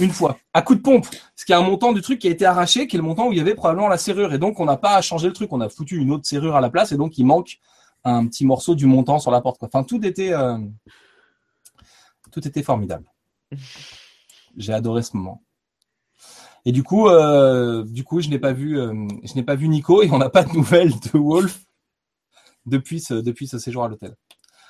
une 0.00 0.10
fois 0.10 0.38
à 0.52 0.62
coup 0.62 0.74
de 0.74 0.80
pompe, 0.80 1.06
ce 1.36 1.44
qui 1.44 1.52
est 1.52 1.54
un 1.56 1.62
montant 1.62 1.92
du 1.92 2.02
truc 2.02 2.20
qui 2.20 2.28
a 2.28 2.30
été 2.30 2.44
arraché, 2.44 2.86
qui 2.86 2.96
est 2.96 2.98
le 2.98 3.04
montant 3.04 3.28
où 3.28 3.32
il 3.32 3.38
y 3.38 3.40
avait 3.40 3.54
probablement 3.54 3.88
la 3.88 3.98
serrure, 3.98 4.34
et 4.34 4.38
donc 4.38 4.60
on 4.60 4.64
n'a 4.64 4.76
pas 4.76 5.00
changé 5.02 5.28
le 5.28 5.32
truc, 5.32 5.52
on 5.52 5.60
a 5.60 5.68
foutu 5.68 5.98
une 5.98 6.12
autre 6.12 6.26
serrure 6.26 6.56
à 6.56 6.60
la 6.60 6.68
place, 6.70 6.92
et 6.92 6.96
donc 6.96 7.16
il 7.16 7.24
manque 7.24 7.58
un 8.04 8.26
petit 8.26 8.44
morceau 8.44 8.74
du 8.74 8.86
montant 8.86 9.18
sur 9.18 9.30
la 9.30 9.40
porte. 9.40 9.58
Quoi. 9.58 9.68
Enfin, 9.72 9.84
tout 9.84 10.04
était 10.04 10.32
euh, 10.32 10.58
tout 12.32 12.46
était 12.46 12.62
formidable. 12.62 13.10
J'ai 14.56 14.72
adoré 14.72 15.02
ce 15.02 15.16
moment. 15.16 15.42
Et 16.64 16.72
du 16.72 16.82
coup, 16.82 17.08
euh, 17.08 17.84
du 17.84 18.04
coup, 18.04 18.20
je 18.20 18.28
n'ai 18.28 18.38
pas 18.38 18.52
vu, 18.52 18.78
euh, 18.78 18.92
je 19.24 19.34
n'ai 19.34 19.42
pas 19.42 19.54
vu 19.54 19.68
Nico 19.68 20.02
et 20.02 20.10
on 20.10 20.18
n'a 20.18 20.28
pas 20.28 20.42
de 20.42 20.52
nouvelles 20.52 20.92
de 20.92 21.18
Wolf 21.18 21.67
depuis 22.68 23.00
ce, 23.00 23.14
depuis 23.14 23.46
ce 23.48 23.58
séjour 23.58 23.84
à 23.84 23.88
l'hôtel. 23.88 24.14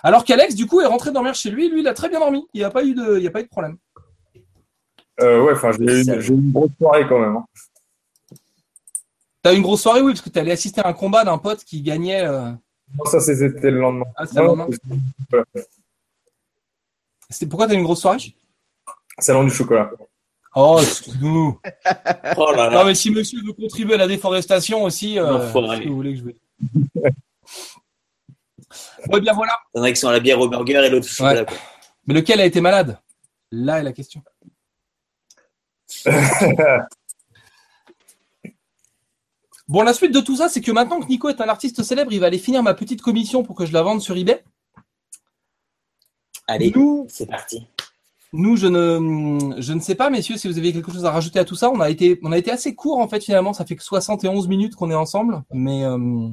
Alors 0.03 0.25
qu'Alex, 0.25 0.55
du 0.55 0.67
coup, 0.67 0.81
est 0.81 0.87
rentré 0.87 1.11
dormir 1.13 1.35
chez 1.35 1.51
lui. 1.51 1.69
Lui, 1.69 1.81
il 1.81 1.89
a 1.89 1.95
très 1.95 2.09
bien 2.09 2.21
dormi. 2.21 2.47
Il 2.55 2.59
n'y 2.59 2.65
a 2.65 2.71
pas 2.71 2.85
eu 2.85 2.95
de, 2.95 3.19
il 3.19 3.27
a 3.27 3.31
pas 3.31 3.41
eu 3.41 3.45
de 3.45 3.49
problème. 3.49 3.77
Euh, 5.21 5.43
ouais, 5.43 5.53
enfin, 5.53 5.73
j'ai 5.73 5.85
eu 5.85 6.29
une, 6.29 6.53
grosse 6.53 6.71
soirée 6.79 7.07
quand 7.09 7.19
même. 7.19 7.37
hein. 7.37 7.45
T'as 9.43 9.53
eu 9.53 9.57
une 9.57 9.63
grosse 9.63 9.83
soirée, 9.83 10.01
oui, 10.01 10.13
parce 10.13 10.21
que 10.21 10.29
t'es 10.31 10.41
allé 10.41 10.53
assister 10.53 10.81
à 10.81 10.89
un 10.89 10.93
combat 10.93 11.25
d'un 11.25 11.39
pote 11.39 11.65
qui 11.65 11.83
gagnait. 11.83 12.23
euh, 12.25 12.51
Non, 12.97 13.05
ça, 13.07 13.19
c'était 13.21 13.71
le 13.71 13.81
lendemain. 13.81 14.05
Ah, 14.17 14.27
c'est 14.27 14.37
le 14.39 14.47
Non, 14.47 14.55
lendemain. 14.55 14.77
voilà. 15.31 15.45
Pourquoi 17.51 17.67
t'as 17.67 17.75
eu 17.75 17.79
une 17.79 17.83
grosse 17.83 18.01
soirée? 18.01 18.19
Salon 19.19 19.45
du 19.45 19.51
chocolat. 19.51 19.91
Oh, 20.55 20.79
excuse-nous. 20.81 21.59
Oh 22.37 22.53
là 22.53 22.71
Non, 22.71 22.79
là. 22.79 22.85
mais 22.85 22.95
si 22.95 23.11
monsieur 23.11 23.41
veut 23.45 23.53
contribuer 23.53 23.95
à 23.95 23.99
la 23.99 24.07
déforestation 24.07 24.85
aussi, 24.85 25.19
euh, 25.19 25.39
qu'est-ce 25.53 25.81
que 25.83 25.89
vous 25.89 25.97
voulez 25.97 26.13
que 26.15 26.19
je 26.21 26.25
vous 26.25 26.31
Ouais, 29.11 29.21
bien 29.21 29.33
voilà. 29.33 29.53
T'en 29.75 29.83
as 29.83 29.91
qui 29.93 29.97
sont 30.01 30.09
à 30.09 30.13
la 30.13 30.21
bière 30.21 30.41
au 30.41 30.49
burger 30.49 30.83
et 30.85 30.91
l'autre 30.91 31.07
au 31.07 31.09
chocolat. 31.09 31.45
quoi. 31.45 31.57
Mais 32.07 32.15
lequel 32.15 32.41
a 32.41 32.45
été 32.45 32.61
malade? 32.61 32.99
Là 33.53 33.81
est 33.81 33.83
la 33.83 33.93
question. 33.93 34.23
Bon, 39.69 39.83
la 39.83 39.93
suite 39.93 40.15
de 40.15 40.21
tout 40.21 40.37
ça, 40.37 40.49
c'est 40.49 40.63
que 40.63 40.73
maintenant 40.73 40.99
que 41.01 41.07
Nico 41.09 41.29
est 41.29 41.43
un 41.43 41.49
artiste 41.49 41.83
célèbre, 41.83 42.11
il 42.13 42.21
va 42.21 42.27
aller 42.27 42.39
finir 42.39 42.63
ma 42.63 42.73
petite 42.73 43.03
commission 43.03 43.43
pour 43.43 43.55
que 43.55 43.67
je 43.67 43.73
la 43.75 43.83
vende 43.83 44.01
sur 44.01 44.17
eBay. 44.17 44.43
Allez, 46.47 46.73
Nous, 46.75 47.05
c'est 47.11 47.27
parti. 47.27 47.67
nous, 48.33 48.57
je 48.57 48.67
ne, 48.67 49.61
je 49.61 49.75
ne 49.75 49.81
sais 49.81 49.95
pas, 49.95 50.09
messieurs, 50.09 50.39
si 50.39 50.49
vous 50.49 50.57
avez 50.57 50.73
quelque 50.73 50.91
chose 50.91 51.05
à 51.05 51.11
rajouter 51.11 51.39
à 51.39 51.45
tout 51.45 51.55
ça. 51.55 51.69
On 51.71 51.81
a 51.81 51.91
été, 51.91 52.19
on 52.23 52.33
a 52.33 52.39
été 52.39 52.51
assez 52.51 52.75
court 52.75 52.99
en 52.99 53.09
fait 53.09 53.23
finalement. 53.23 53.53
Ça 53.53 53.67
fait 53.67 53.77
que 53.77 53.83
71 53.85 54.49
minutes 54.49 54.75
qu'on 54.75 54.91
est 54.91 54.95
ensemble, 54.95 55.43
mais 55.53 55.85
euh, 55.85 56.29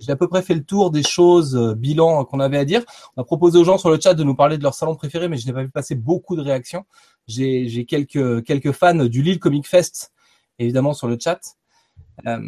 j'ai 0.00 0.10
à 0.10 0.16
peu 0.16 0.26
près 0.28 0.42
fait 0.42 0.54
le 0.54 0.64
tour 0.64 0.90
des 0.90 1.02
choses, 1.02 1.54
euh, 1.56 1.74
bilan 1.74 2.24
qu'on 2.24 2.40
avait 2.40 2.58
à 2.58 2.64
dire. 2.64 2.82
On 3.16 3.22
a 3.22 3.24
proposé 3.24 3.58
aux 3.58 3.64
gens 3.64 3.78
sur 3.78 3.90
le 3.90 4.00
chat 4.00 4.14
de 4.14 4.24
nous 4.24 4.34
parler 4.34 4.58
de 4.58 4.62
leur 4.62 4.74
salon 4.74 4.96
préféré, 4.96 5.28
mais 5.28 5.36
je 5.36 5.46
n'ai 5.46 5.52
pas 5.52 5.62
vu 5.62 5.68
passer 5.70 5.94
beaucoup 5.94 6.34
de 6.36 6.40
réactions. 6.42 6.84
J'ai, 7.28 7.68
j'ai 7.68 7.84
quelques, 7.84 8.42
quelques 8.44 8.72
fans 8.72 9.04
du 9.04 9.22
Lille 9.22 9.38
Comic 9.38 9.66
Fest, 9.68 10.10
évidemment 10.58 10.94
sur 10.94 11.06
le 11.06 11.16
chat. 11.20 11.40
Euh, 12.26 12.40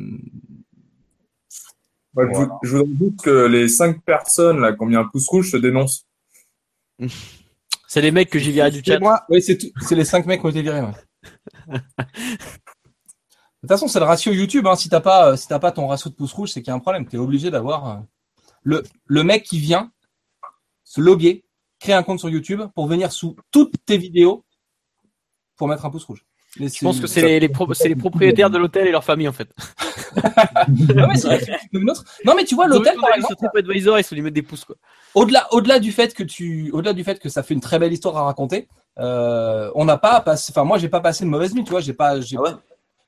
Ouais, 2.15 2.27
je, 2.31 2.39
vous- 2.41 2.51
je 2.63 2.77
voudrais 2.77 3.07
juste 3.07 3.23
que 3.23 3.47
les 3.47 3.69
cinq 3.69 4.03
personnes 4.05 4.61
là, 4.61 4.75
qui 4.75 4.83
ont 4.83 4.87
mis 4.87 4.97
un 4.97 5.05
pouce 5.05 5.27
rouge 5.29 5.51
se 5.51 5.57
dénoncent. 5.57 6.07
C'est 7.89 8.03
les 8.03 8.11
mecs 8.11 8.29
que 8.29 8.39
j'ai 8.39 8.53
virés 8.53 8.71
du 8.71 8.83
C'est 8.85 8.93
chat. 8.93 8.99
moi. 8.99 9.23
oui, 9.31 9.41
c'est 9.41 9.57
tout- 9.57 9.71
c'est 9.81 9.95
les 9.95 10.05
cinq 10.05 10.27
mecs 10.27 10.41
qui 10.41 10.47
ont 10.47 10.51
été 10.51 10.61
virés. 10.61 10.83
ouais. 10.83 10.93
De 13.63 13.69
toute 13.69 13.77
façon, 13.77 13.87
c'est 13.89 14.01
le 14.01 14.05
ratio 14.07 14.33
YouTube. 14.33 14.67
Hein. 14.67 14.75
Si 14.77 14.89
t'as 14.89 15.01
pas, 15.01 15.31
euh, 15.33 15.37
si 15.37 15.47
t'as 15.49 15.59
pas 15.61 15.71
ton 15.73 15.87
ratio 15.87 16.11
de 16.11 16.15
pouces 16.17 16.33
rouges, 16.33 16.51
c'est 16.51 16.63
qu'il 16.63 16.69
y 16.69 16.73
a 16.73 16.75
un 16.75 16.81
problème. 16.81 17.07
T'es 17.07 17.17
obligé 17.19 17.51
d'avoir 17.51 17.89
euh, 17.89 17.97
le 18.65 18.83
le 19.07 19.23
mec 19.23 19.45
qui 19.45 19.59
vient 19.61 19.93
se 20.85 21.01
loguer, 21.01 21.45
créer 21.79 21.95
un 21.95 22.03
compte 22.03 22.19
sur 22.19 22.29
YouTube 22.29 22.63
pour 22.75 22.87
venir 22.87 23.13
sous 23.13 23.37
toutes 23.53 23.75
tes 23.87 23.97
vidéos 23.99 24.45
pour 25.57 25.69
mettre 25.69 25.85
un 25.87 25.91
pouce 25.91 26.05
rouge. 26.05 26.25
Mais 26.59 26.69
Je 26.69 26.81
pense 26.85 27.01
que 27.01 27.07
c'est 27.07 27.23
les, 27.23 27.41
les, 27.41 27.49
pro- 27.49 27.73
c'est 27.73 27.89
les 27.89 27.95
propriétaires 27.97 28.51
de 28.51 28.59
l'hôtel 28.59 28.87
et 28.87 28.91
leur 28.91 29.05
famille 29.05 29.29
en 29.29 29.33
fait. 29.33 29.49
Ouais, 31.09 31.17
c'est 31.17 31.27
vrai 31.27 31.39
que 31.39 31.45
c'est 31.47 31.69
comme 31.73 31.83
une 31.83 31.91
autre. 31.91 32.05
Non, 32.27 32.35
mais 32.37 32.45
tu 32.45 32.55
vois, 32.55 32.67
l'hôtel, 32.67 32.97
par 33.01 33.15
exemple, 33.15 33.35
sur 33.41 33.49
TripAdvisor, 33.51 33.99
ils 33.99 34.05
se 34.05 34.15
lui 34.15 34.21
mettent 34.23 34.35
des 34.35 34.43
pouces 34.43 34.65
quoi. 34.67 34.77
au-delà, 35.15 35.47
au-delà 35.53 35.79
du 35.79 35.93
fait 35.93 36.13
que 36.15 36.23
tu, 36.23 36.71
au-delà 36.73 36.93
du 36.93 37.05
fait 37.05 37.19
que 37.19 37.29
ça 37.31 37.43
fait 37.43 37.55
une 37.55 37.61
très 37.63 37.79
belle 37.79 37.93
histoire 37.93 38.17
à 38.19 38.25
raconter, 38.25 38.69
euh, 38.99 39.71
on 39.75 39.85
n'a 39.87 39.97
pas 39.97 40.21
passé, 40.21 40.53
enfin 40.55 40.65
moi 40.65 40.77
j'ai 40.77 40.91
pas 40.91 41.01
passé 41.01 41.25
une 41.25 41.31
mauvaise 41.31 41.55
nuit, 41.55 41.65
tu 41.65 41.71
vois, 41.71 41.81
j'ai 41.81 41.95
pas, 41.95 42.21
j'ai, 42.21 42.37
Ah 42.37 42.43
ouais? 42.43 42.51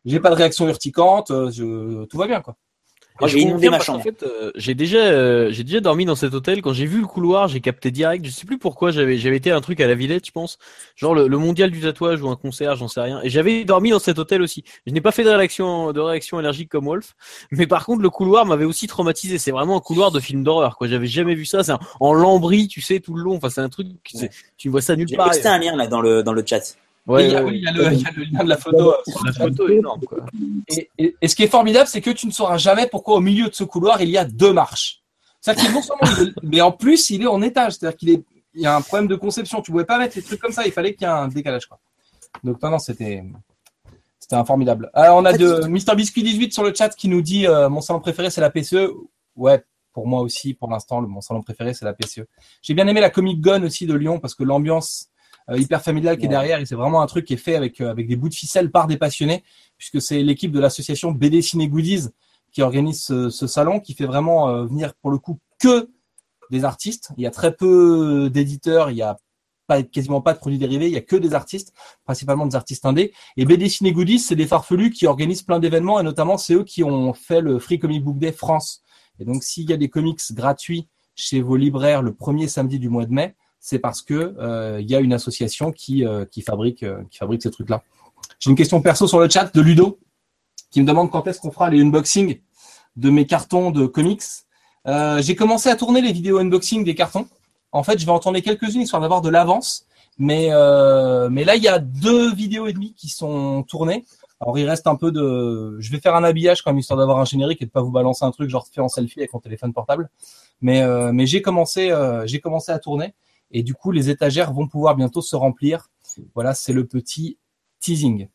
J'ai 0.04 0.20
pas 0.20 0.30
de 0.30 0.34
réaction 0.36 0.68
urticante, 0.68 1.30
euh, 1.30 1.50
je, 1.50 2.04
tout 2.04 2.16
va 2.18 2.26
bien 2.26 2.40
quoi. 2.40 2.56
Moi, 3.20 3.28
Et 3.28 3.32
j'ai 3.32 3.70
chambre. 3.80 4.02
fait, 4.02 4.24
euh, 4.24 4.50
j'ai 4.56 4.74
déjà, 4.74 4.98
euh, 4.98 5.48
j'ai 5.52 5.62
déjà 5.62 5.78
dormi 5.78 6.04
dans 6.04 6.16
cet 6.16 6.34
hôtel. 6.34 6.62
Quand 6.62 6.72
j'ai 6.72 6.84
vu 6.86 7.00
le 7.00 7.06
couloir, 7.06 7.46
j'ai 7.46 7.60
capté 7.60 7.92
direct. 7.92 8.24
Je 8.26 8.30
sais 8.32 8.44
plus 8.44 8.58
pourquoi. 8.58 8.90
J'avais, 8.90 9.18
j'avais 9.18 9.36
été 9.36 9.52
à 9.52 9.56
un 9.56 9.60
truc 9.60 9.80
à 9.80 9.86
la 9.86 9.94
Villette, 9.94 10.26
je 10.26 10.32
pense, 10.32 10.58
genre 10.96 11.14
le, 11.14 11.28
le 11.28 11.38
mondial 11.38 11.70
du 11.70 11.80
tatouage 11.80 12.20
ou 12.22 12.28
un 12.28 12.34
concert, 12.34 12.74
j'en 12.74 12.88
sais 12.88 13.00
rien. 13.00 13.20
Et 13.22 13.30
j'avais 13.30 13.64
dormi 13.64 13.90
dans 13.90 14.00
cet 14.00 14.18
hôtel 14.18 14.42
aussi. 14.42 14.64
Je 14.84 14.92
n'ai 14.92 15.00
pas 15.00 15.12
fait 15.12 15.22
de 15.22 15.28
réaction, 15.30 15.92
de 15.92 16.00
réaction 16.00 16.38
allergique 16.38 16.68
comme 16.70 16.86
Wolf, 16.86 17.14
mais 17.52 17.68
par 17.68 17.86
contre 17.86 18.02
le 18.02 18.10
couloir 18.10 18.46
m'avait 18.46 18.64
aussi 18.64 18.88
traumatisé. 18.88 19.38
C'est 19.38 19.52
vraiment 19.52 19.76
un 19.76 19.80
couloir 19.80 20.10
de 20.10 20.18
film 20.18 20.42
d'horreur, 20.42 20.76
quoi. 20.76 20.88
J'avais 20.88 21.06
jamais 21.06 21.36
vu 21.36 21.44
ça. 21.44 21.62
C'est 21.62 21.70
un- 21.70 21.78
en 22.00 22.14
lambris, 22.14 22.66
tu 22.66 22.80
sais, 22.80 22.98
tout 22.98 23.14
le 23.14 23.22
long. 23.22 23.36
Enfin, 23.36 23.48
c'est 23.48 23.60
un 23.60 23.68
truc. 23.68 23.86
c'est- 24.12 24.30
Tu 24.56 24.68
vois 24.70 24.80
ça 24.82 24.96
nulle 24.96 25.06
J'ai 25.06 25.14
part. 25.16 25.28
posté 25.28 25.46
un 25.46 25.58
lien 25.58 25.76
là 25.76 25.86
dans 25.86 26.00
le, 26.00 26.24
dans 26.24 26.32
le 26.32 26.42
chat. 26.44 26.76
Et 27.18 27.24
il 27.26 27.32
y 27.32 27.36
a, 27.36 27.44
oui, 27.44 27.56
il 27.58 27.62
y 27.62 27.66
a 27.68 27.72
le, 27.72 27.92
il 27.92 28.00
y 28.00 28.06
a 28.06 28.10
le 28.16 28.22
lien 28.24 28.44
de 28.44 28.48
la 28.48 28.56
photo. 28.56 28.94
sur 29.06 29.22
La 29.24 29.30
le 29.30 29.36
chat. 29.36 29.44
photo 29.44 29.68
est 29.68 29.74
énorme, 29.76 30.00
quoi. 30.02 30.18
Et, 30.68 30.88
et- 30.98 31.16
et 31.20 31.28
ce 31.28 31.34
qui 31.36 31.42
est 31.42 31.48
formidable, 31.48 31.86
c'est 31.86 32.00
que 32.00 32.10
tu 32.10 32.26
ne 32.26 32.32
sauras 32.32 32.56
jamais 32.56 32.86
pourquoi 32.88 33.16
au 33.16 33.20
milieu 33.20 33.48
de 33.48 33.54
ce 33.54 33.64
couloir 33.64 34.00
il 34.00 34.08
y 34.08 34.16
a 34.16 34.24
deux 34.24 34.52
marches. 34.54 35.02
C'est-à-dire 35.40 35.64
qu'il 35.64 35.70
est 35.72 35.74
non 35.74 35.82
seulement, 35.82 36.32
mais 36.42 36.60
en 36.62 36.72
plus 36.72 37.10
il 37.10 37.22
est 37.22 37.26
en 37.26 37.42
étage. 37.42 37.72
C'est-à-dire 37.74 37.96
qu'il 37.98 38.08
est, 38.10 38.22
il 38.54 38.62
y 38.62 38.66
a 38.66 38.74
un 38.74 38.80
problème 38.80 39.06
de 39.08 39.16
conception. 39.16 39.60
Tu 39.60 39.70
pouvais 39.70 39.84
pas 39.84 39.98
mettre 39.98 40.16
les 40.16 40.22
trucs 40.22 40.40
comme 40.40 40.52
ça. 40.52 40.64
Il 40.64 40.72
fallait 40.72 40.94
qu'il 40.94 41.02
y 41.06 41.10
ait 41.10 41.12
un 41.12 41.28
décalage. 41.28 41.66
Quoi. 41.66 41.78
Donc 42.42 42.62
non, 42.62 42.70
non, 42.70 42.78
c'était, 42.78 43.22
c'était 44.18 44.42
formidable. 44.46 44.90
Alors, 44.94 45.18
on 45.18 45.24
a 45.26 45.34
de 45.34 45.66
Mister 45.66 45.94
Biscuit 45.94 46.22
18 46.22 46.54
sur 46.54 46.62
le 46.64 46.72
chat 46.74 46.88
qui 46.96 47.08
nous 47.08 47.20
dit 47.20 47.46
euh, 47.46 47.68
mon 47.68 47.82
salon 47.82 48.00
préféré 48.00 48.30
c'est 48.30 48.40
la 48.40 48.48
PCE. 48.50 48.88
Ouais, 49.36 49.62
pour 49.92 50.06
moi 50.06 50.22
aussi, 50.22 50.54
pour 50.54 50.70
l'instant, 50.70 51.02
mon 51.02 51.20
salon 51.20 51.42
préféré 51.42 51.74
c'est 51.74 51.84
la 51.84 51.92
PCE. 51.92 52.22
J'ai 52.62 52.72
bien 52.72 52.86
aimé 52.88 53.02
la 53.02 53.10
Comic 53.10 53.40
Gun 53.42 53.62
aussi 53.64 53.84
de 53.86 53.92
Lyon 53.94 54.20
parce 54.20 54.34
que 54.34 54.44
l'ambiance 54.44 55.08
euh, 55.08 55.13
hyper 55.52 55.82
familiale 55.82 56.16
qui 56.18 56.24
est 56.24 56.28
derrière 56.28 56.58
et 56.58 56.66
c'est 56.66 56.74
vraiment 56.74 57.02
un 57.02 57.06
truc 57.06 57.26
qui 57.26 57.34
est 57.34 57.38
fait 57.38 57.54
avec 57.54 57.80
euh, 57.80 57.90
avec 57.90 58.08
des 58.08 58.16
bouts 58.16 58.30
de 58.30 58.34
ficelle 58.34 58.70
par 58.70 58.86
des 58.86 58.96
passionnés 58.96 59.44
puisque 59.76 60.00
c'est 60.00 60.22
l'équipe 60.22 60.52
de 60.52 60.60
l'association 60.60 61.12
BD 61.12 61.42
Ciné 61.42 61.68
Goodies 61.68 62.08
qui 62.54 62.62
organise 62.62 63.02
ce, 63.02 63.30
ce 63.30 63.46
salon, 63.46 63.80
qui 63.80 63.94
fait 63.94 64.06
vraiment 64.06 64.48
euh, 64.48 64.64
venir 64.64 64.94
pour 64.94 65.10
le 65.10 65.18
coup 65.18 65.40
que 65.58 65.90
des 66.50 66.64
artistes. 66.64 67.10
Il 67.16 67.24
y 67.24 67.26
a 67.26 67.30
très 67.30 67.54
peu 67.54 68.30
d'éditeurs, 68.30 68.90
il 68.90 68.96
y 68.96 69.02
a 69.02 69.18
pas, 69.66 69.82
quasiment 69.82 70.20
pas 70.20 70.34
de 70.34 70.38
produits 70.38 70.58
dérivés, 70.58 70.86
il 70.86 70.92
y 70.92 70.96
a 70.96 71.00
que 71.00 71.16
des 71.16 71.34
artistes, 71.34 71.72
principalement 72.04 72.46
des 72.46 72.54
artistes 72.54 72.86
indés. 72.86 73.12
Et 73.36 73.44
BD 73.44 73.68
Ciné 73.68 73.92
Goodies, 73.92 74.20
c'est 74.20 74.36
des 74.36 74.46
farfelus 74.46 74.90
qui 74.90 75.06
organisent 75.06 75.42
plein 75.42 75.58
d'événements 75.58 75.98
et 75.98 76.04
notamment 76.04 76.38
c'est 76.38 76.54
eux 76.54 76.64
qui 76.64 76.84
ont 76.84 77.12
fait 77.12 77.40
le 77.40 77.58
Free 77.58 77.78
Comic 77.78 78.04
Book 78.04 78.18
Day 78.18 78.32
France. 78.32 78.82
Et 79.18 79.24
donc 79.24 79.42
s'il 79.42 79.68
y 79.68 79.72
a 79.72 79.76
des 79.76 79.88
comics 79.88 80.20
gratuits 80.32 80.88
chez 81.16 81.40
vos 81.40 81.56
libraires 81.56 82.02
le 82.02 82.14
premier 82.14 82.46
samedi 82.46 82.78
du 82.78 82.88
mois 82.88 83.06
de 83.06 83.12
mai, 83.12 83.34
c'est 83.64 83.78
parce 83.78 84.02
que 84.02 84.34
euh, 84.38 84.78
il 84.78 84.90
y 84.90 84.94
a 84.94 85.00
une 85.00 85.14
association 85.14 85.72
qui 85.72 86.04
euh, 86.04 86.20
euh, 86.20 86.24
qui 86.26 86.42
fabrique 86.42 86.84
ces 87.42 87.50
trucs-là. 87.50 87.82
J'ai 88.38 88.50
une 88.50 88.56
question 88.56 88.82
perso 88.82 89.06
sur 89.06 89.18
le 89.18 89.28
chat 89.30 89.54
de 89.54 89.60
Ludo 89.62 89.98
qui 90.70 90.82
me 90.82 90.86
demande 90.86 91.10
quand 91.10 91.26
est-ce 91.26 91.40
qu'on 91.40 91.50
fera 91.50 91.70
les 91.70 91.80
unboxings 91.80 92.40
de 92.96 93.08
mes 93.08 93.24
cartons 93.24 93.70
de 93.70 93.86
comics. 93.86 94.20
J'ai 94.86 95.34
commencé 95.34 95.70
à 95.70 95.76
tourner 95.76 96.02
les 96.02 96.12
vidéos 96.12 96.40
unboxing 96.40 96.84
des 96.84 96.94
cartons. 96.94 97.26
En 97.72 97.82
fait, 97.82 97.98
je 97.98 98.04
vais 98.04 98.12
en 98.12 98.18
tourner 98.18 98.42
quelques-unes 98.42 98.82
histoire 98.82 99.00
d'avoir 99.00 99.22
de 99.22 99.30
l'avance. 99.30 99.86
Mais, 100.18 100.48
là, 100.48 101.56
il 101.56 101.62
y 101.62 101.68
a 101.68 101.78
deux 101.78 102.34
vidéos 102.34 102.66
et 102.66 102.74
demie 102.74 102.92
qui 102.94 103.08
sont 103.08 103.62
tournées. 103.62 104.04
Alors, 104.40 104.58
il 104.58 104.68
reste 104.68 104.86
un 104.86 104.96
peu 104.96 105.10
de. 105.10 105.76
Je 105.80 105.90
vais 105.90 106.00
faire 106.00 106.14
un 106.16 106.24
habillage 106.24 106.66
même, 106.66 106.78
histoire 106.78 106.98
d'avoir 106.98 107.18
un 107.18 107.24
générique 107.24 107.62
et 107.62 107.66
de 107.66 107.70
pas 107.70 107.80
vous 107.80 107.92
balancer 107.92 108.26
un 108.26 108.30
truc 108.30 108.50
genre 108.50 108.66
fait 108.66 108.82
en 108.82 108.88
selfie 108.88 109.20
avec 109.20 109.32
mon 109.32 109.40
téléphone 109.40 109.72
portable. 109.72 110.10
Mais, 110.60 110.82
j'ai 111.26 111.40
commencé 111.40 111.90
à 111.90 112.78
tourner. 112.78 113.14
Et 113.54 113.62
du 113.62 113.72
coup, 113.72 113.92
les 113.92 114.10
étagères 114.10 114.52
vont 114.52 114.66
pouvoir 114.68 114.96
bientôt 114.96 115.22
se 115.22 115.36
remplir. 115.36 115.88
Voilà, 116.34 116.52
c'est 116.54 116.72
le 116.72 116.84
petit 116.86 117.38
teasing. 117.80 118.28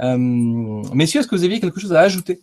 Euh, 0.00 0.16
messieurs, 0.16 1.20
est-ce 1.20 1.28
que 1.28 1.34
vous 1.34 1.44
aviez 1.44 1.60
quelque 1.60 1.80
chose 1.80 1.92
à 1.92 2.00
ajouter? 2.00 2.40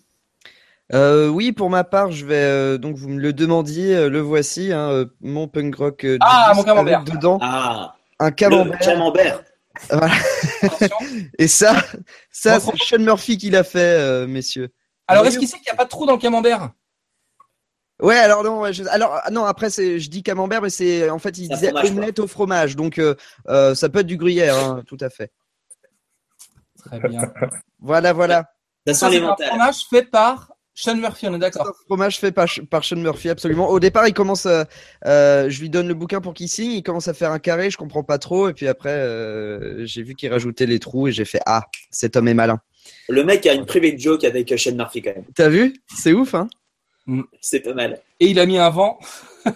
Euh, 0.94 1.30
oui, 1.30 1.54
pour 1.54 1.70
ma 1.70 1.84
part, 1.84 2.12
je 2.12 2.26
vais 2.26 2.36
euh, 2.36 2.78
donc 2.78 2.95
vous 2.98 3.10
me 3.10 3.20
le 3.20 3.34
demandiez, 3.34 3.95
euh, 3.95 4.10
le 4.10 4.20
voici, 4.20 4.72
hein, 4.72 4.90
euh, 4.90 5.06
mon 5.22 5.48
punk 5.48 5.76
rock 5.76 6.04
euh, 6.04 6.18
Ah, 6.22 6.52
mon 6.56 6.64
camembert. 6.64 6.99
avec 7.02 7.14
dedans 7.14 7.40
Ah, 7.41 7.95
un 8.20 8.26
le 8.30 8.32
camembert. 8.36 8.80
camembert. 8.80 9.44
Attention. 9.90 10.98
Et 11.40 11.48
ça, 11.48 11.76
ça 12.32 12.60
c'est 12.60 12.72
Sean 12.78 12.99
Murphy 12.99 13.38
qui 13.38 13.49
l'a 13.49 13.64
fait, 13.64 13.80
euh, 13.80 14.28
messieurs. 14.28 14.70
Alors, 15.08 15.26
est-ce 15.26 15.40
qu'il 15.40 15.48
sait 15.48 15.58
qu'il 15.58 15.66
n'y 15.72 15.72
a 15.74 15.76
pas 15.76 15.86
de 15.86 15.90
trou 15.90 16.06
dans 16.06 16.14
le 16.14 16.20
camembert? 16.20 16.72
Ouais, 17.99 18.15
alors 18.18 18.44
non, 18.44 18.61
ouais, 18.61 18.74
je- 18.74 18.84
alors 18.90 19.19
ah, 19.24 19.32
non, 19.32 19.45
après 19.45 19.69
c'est, 19.72 19.99
je 19.99 20.10
dis 20.10 20.22
camembert, 20.24 20.61
mais 20.61 20.69
c'est 20.69 21.10
en 21.10 21.18
fait 21.19 21.38
il 21.38 21.48
C'est 21.48 21.53
disait 21.56 21.68
fromage, 21.69 21.82
quoi. 21.90 21.91
omelette 21.98 22.19
au 22.19 22.28
fromage, 22.28 22.76
donc 22.76 22.99
euh, 22.99 23.15
euh, 23.49 23.74
ça 23.74 23.90
peut 23.90 23.99
être 23.99 24.06
du 24.07 24.18
gruyère, 24.18 24.56
hein, 24.56 24.84
tout 24.86 24.98
à 25.02 25.10
fait. 25.10 25.32
Très 26.86 26.99
bien. 26.99 27.22
Voilà, 27.80 28.11
voilà. 28.11 28.49
Ça 28.88 28.94
Ça, 28.95 29.07
sent 29.07 29.14
les 29.14 29.19
c'est 29.19 29.44
un 29.45 29.48
fromage 29.49 29.76
fait 29.90 30.03
par 30.03 30.52
Sean 30.74 30.95
Murphy, 30.95 31.28
on 31.28 31.36
est 31.36 31.40
d'accord. 31.40 31.68
Un 31.68 31.74
fromage 31.86 32.19
fait 32.19 32.32
par, 32.32 32.48
par 32.72 32.84
Sean 32.84 32.95
Murphy, 32.98 33.30
absolument. 33.30 33.69
Au 33.69 33.80
départ, 33.80 34.07
il 34.07 34.14
commence, 34.15 34.45
euh, 34.48 34.64
euh, 35.06 35.48
je 35.49 35.60
lui 35.61 35.69
donne 35.69 35.88
le 35.88 35.94
bouquin 35.94 36.19
pour 36.19 36.34
qu'il 36.34 36.49
signe, 36.49 36.72
il 36.72 36.82
commence 36.84 37.07
à 37.07 37.14
faire 37.14 37.32
un 37.32 37.38
carré, 37.40 37.69
je 37.69 37.78
comprends 37.78 38.03
pas 38.03 38.18
trop, 38.18 38.49
et 38.49 38.53
puis 38.53 38.68
après, 38.68 38.90
euh, 38.94 39.86
j'ai 39.86 40.02
vu 40.02 40.15
qu'il 40.15 40.32
rajoutait 40.32 40.65
les 40.65 40.80
trous 40.80 41.07
et 41.07 41.11
j'ai 41.11 41.26
fait 41.26 41.40
ah, 41.45 41.65
cet 41.91 42.15
homme 42.15 42.28
est 42.28 42.34
malin. 42.34 42.60
Le 43.10 43.24
mec 43.24 43.45
a 43.45 43.53
une 43.53 43.65
private 43.65 43.99
joke 43.99 44.24
avec 44.24 44.56
Shane 44.57 44.76
Murphy 44.76 45.02
quand 45.03 45.14
même. 45.15 45.26
T'as 45.36 45.49
vu? 45.49 45.76
C'est 45.95 46.14
ouf, 46.14 46.34
hein? 46.34 46.48
C'est 47.41 47.61
pas 47.61 47.73
mal. 47.73 48.01
Et 48.19 48.27
il 48.27 48.39
a 48.39 48.45
mis 48.45 48.57
un 48.57 48.69
vent. 48.69 48.99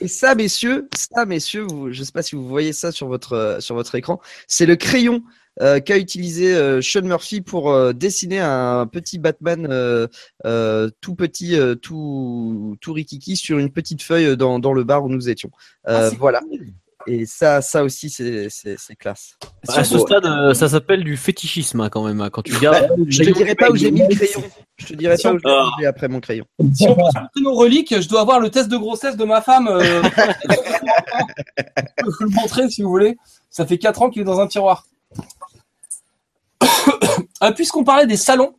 Et 0.00 0.08
ça, 0.08 0.34
messieurs, 0.34 0.88
ça, 0.96 1.24
messieurs, 1.24 1.62
vous, 1.62 1.92
je 1.92 2.02
sais 2.02 2.10
pas 2.12 2.22
si 2.22 2.34
vous 2.34 2.48
voyez 2.48 2.72
ça 2.72 2.90
sur 2.90 3.06
votre 3.06 3.34
euh, 3.34 3.60
sur 3.60 3.76
votre 3.76 3.94
écran, 3.94 4.20
c'est 4.48 4.66
le 4.66 4.74
crayon 4.74 5.22
euh, 5.60 5.78
qu'a 5.78 5.98
utilisé 5.98 6.52
euh, 6.54 6.80
Sean 6.82 7.02
Murphy 7.02 7.42
pour 7.42 7.70
euh, 7.70 7.92
dessiner 7.92 8.40
un 8.40 8.86
petit 8.86 9.18
Batman 9.18 9.68
euh, 9.70 10.08
euh, 10.46 10.90
tout 11.00 11.14
petit, 11.14 11.54
euh, 11.56 11.76
tout 11.76 12.76
tout 12.80 12.92
rikiki 12.92 13.36
sur 13.36 13.58
une 13.58 13.70
petite 13.70 14.02
feuille 14.02 14.36
dans, 14.36 14.58
dans 14.58 14.72
le 14.72 14.82
bar 14.82 15.04
où 15.04 15.08
nous 15.08 15.28
étions. 15.28 15.50
Euh, 15.86 16.10
Ah, 16.12 16.16
voilà. 16.18 16.40
cool. 16.40 16.66
Et 17.06 17.24
ça, 17.26 17.62
ça 17.62 17.84
aussi, 17.84 18.10
c'est 18.10 18.48
classe. 18.98 19.36
À 19.68 19.84
ce 19.84 19.98
stade, 19.98 20.26
euh, 20.26 20.52
ça 20.52 20.68
s'appelle 20.68 21.04
du 21.04 21.16
fétichisme 21.16 21.80
hein, 21.80 21.88
quand 21.88 22.04
même. 22.04 22.20
hein. 22.20 22.28
Quand 22.30 22.42
tu 22.42 22.54
regardes, 22.54 22.88
Je 23.06 23.22
te 23.22 23.30
dirai 23.30 23.54
pas 23.54 23.70
où 23.70 23.76
j'ai 23.76 23.90
mis 23.90 24.00
le 24.06 24.14
crayon. 24.14 24.42
Je 24.76 24.86
te 24.86 24.94
dirai 24.94 25.16
pas 25.16 25.32
où 25.32 25.38
j'ai 25.38 25.44
Ah. 25.48 25.70
mis 25.78 25.86
après 25.86 26.08
mon 26.08 26.20
crayon. 26.20 26.44
Si 26.74 26.86
on 26.88 26.94
peut 26.94 27.02
consulter 27.02 27.40
nos 27.40 27.54
reliques, 27.54 28.00
je 28.00 28.08
dois 28.08 28.20
avoir 28.20 28.40
le 28.40 28.50
test 28.50 28.68
de 28.68 28.76
grossesse 28.76 29.16
de 29.16 29.24
ma 29.24 29.40
femme. 29.40 29.68
euh, 29.68 30.02
je 30.48 32.02
peux 32.04 32.10
vous 32.10 32.24
le 32.24 32.30
montrer 32.30 32.68
si 32.68 32.82
vous 32.82 32.90
voulez. 32.90 33.16
Ça 33.48 33.64
fait 33.64 33.78
4 33.78 34.02
ans 34.02 34.10
qu'il 34.10 34.22
est 34.22 34.26
dans 34.26 34.40
un 34.40 34.46
tiroir. 34.48 34.84
Euh, 37.42 37.52
Puisqu'on 37.54 37.84
parlait 37.84 38.06
des 38.06 38.16
salons, 38.16 38.54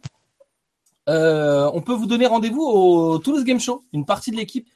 euh, 1.10 1.70
on 1.74 1.82
peut 1.82 1.94
vous 1.94 2.06
donner 2.06 2.26
rendez-vous 2.28 2.64
au 2.64 3.20
Toulouse 3.20 3.44
Game 3.44 3.60
Show. 3.60 3.84
Une 3.94 4.06
partie 4.06 4.32
de 4.32 4.38
l'équipe 4.38 4.68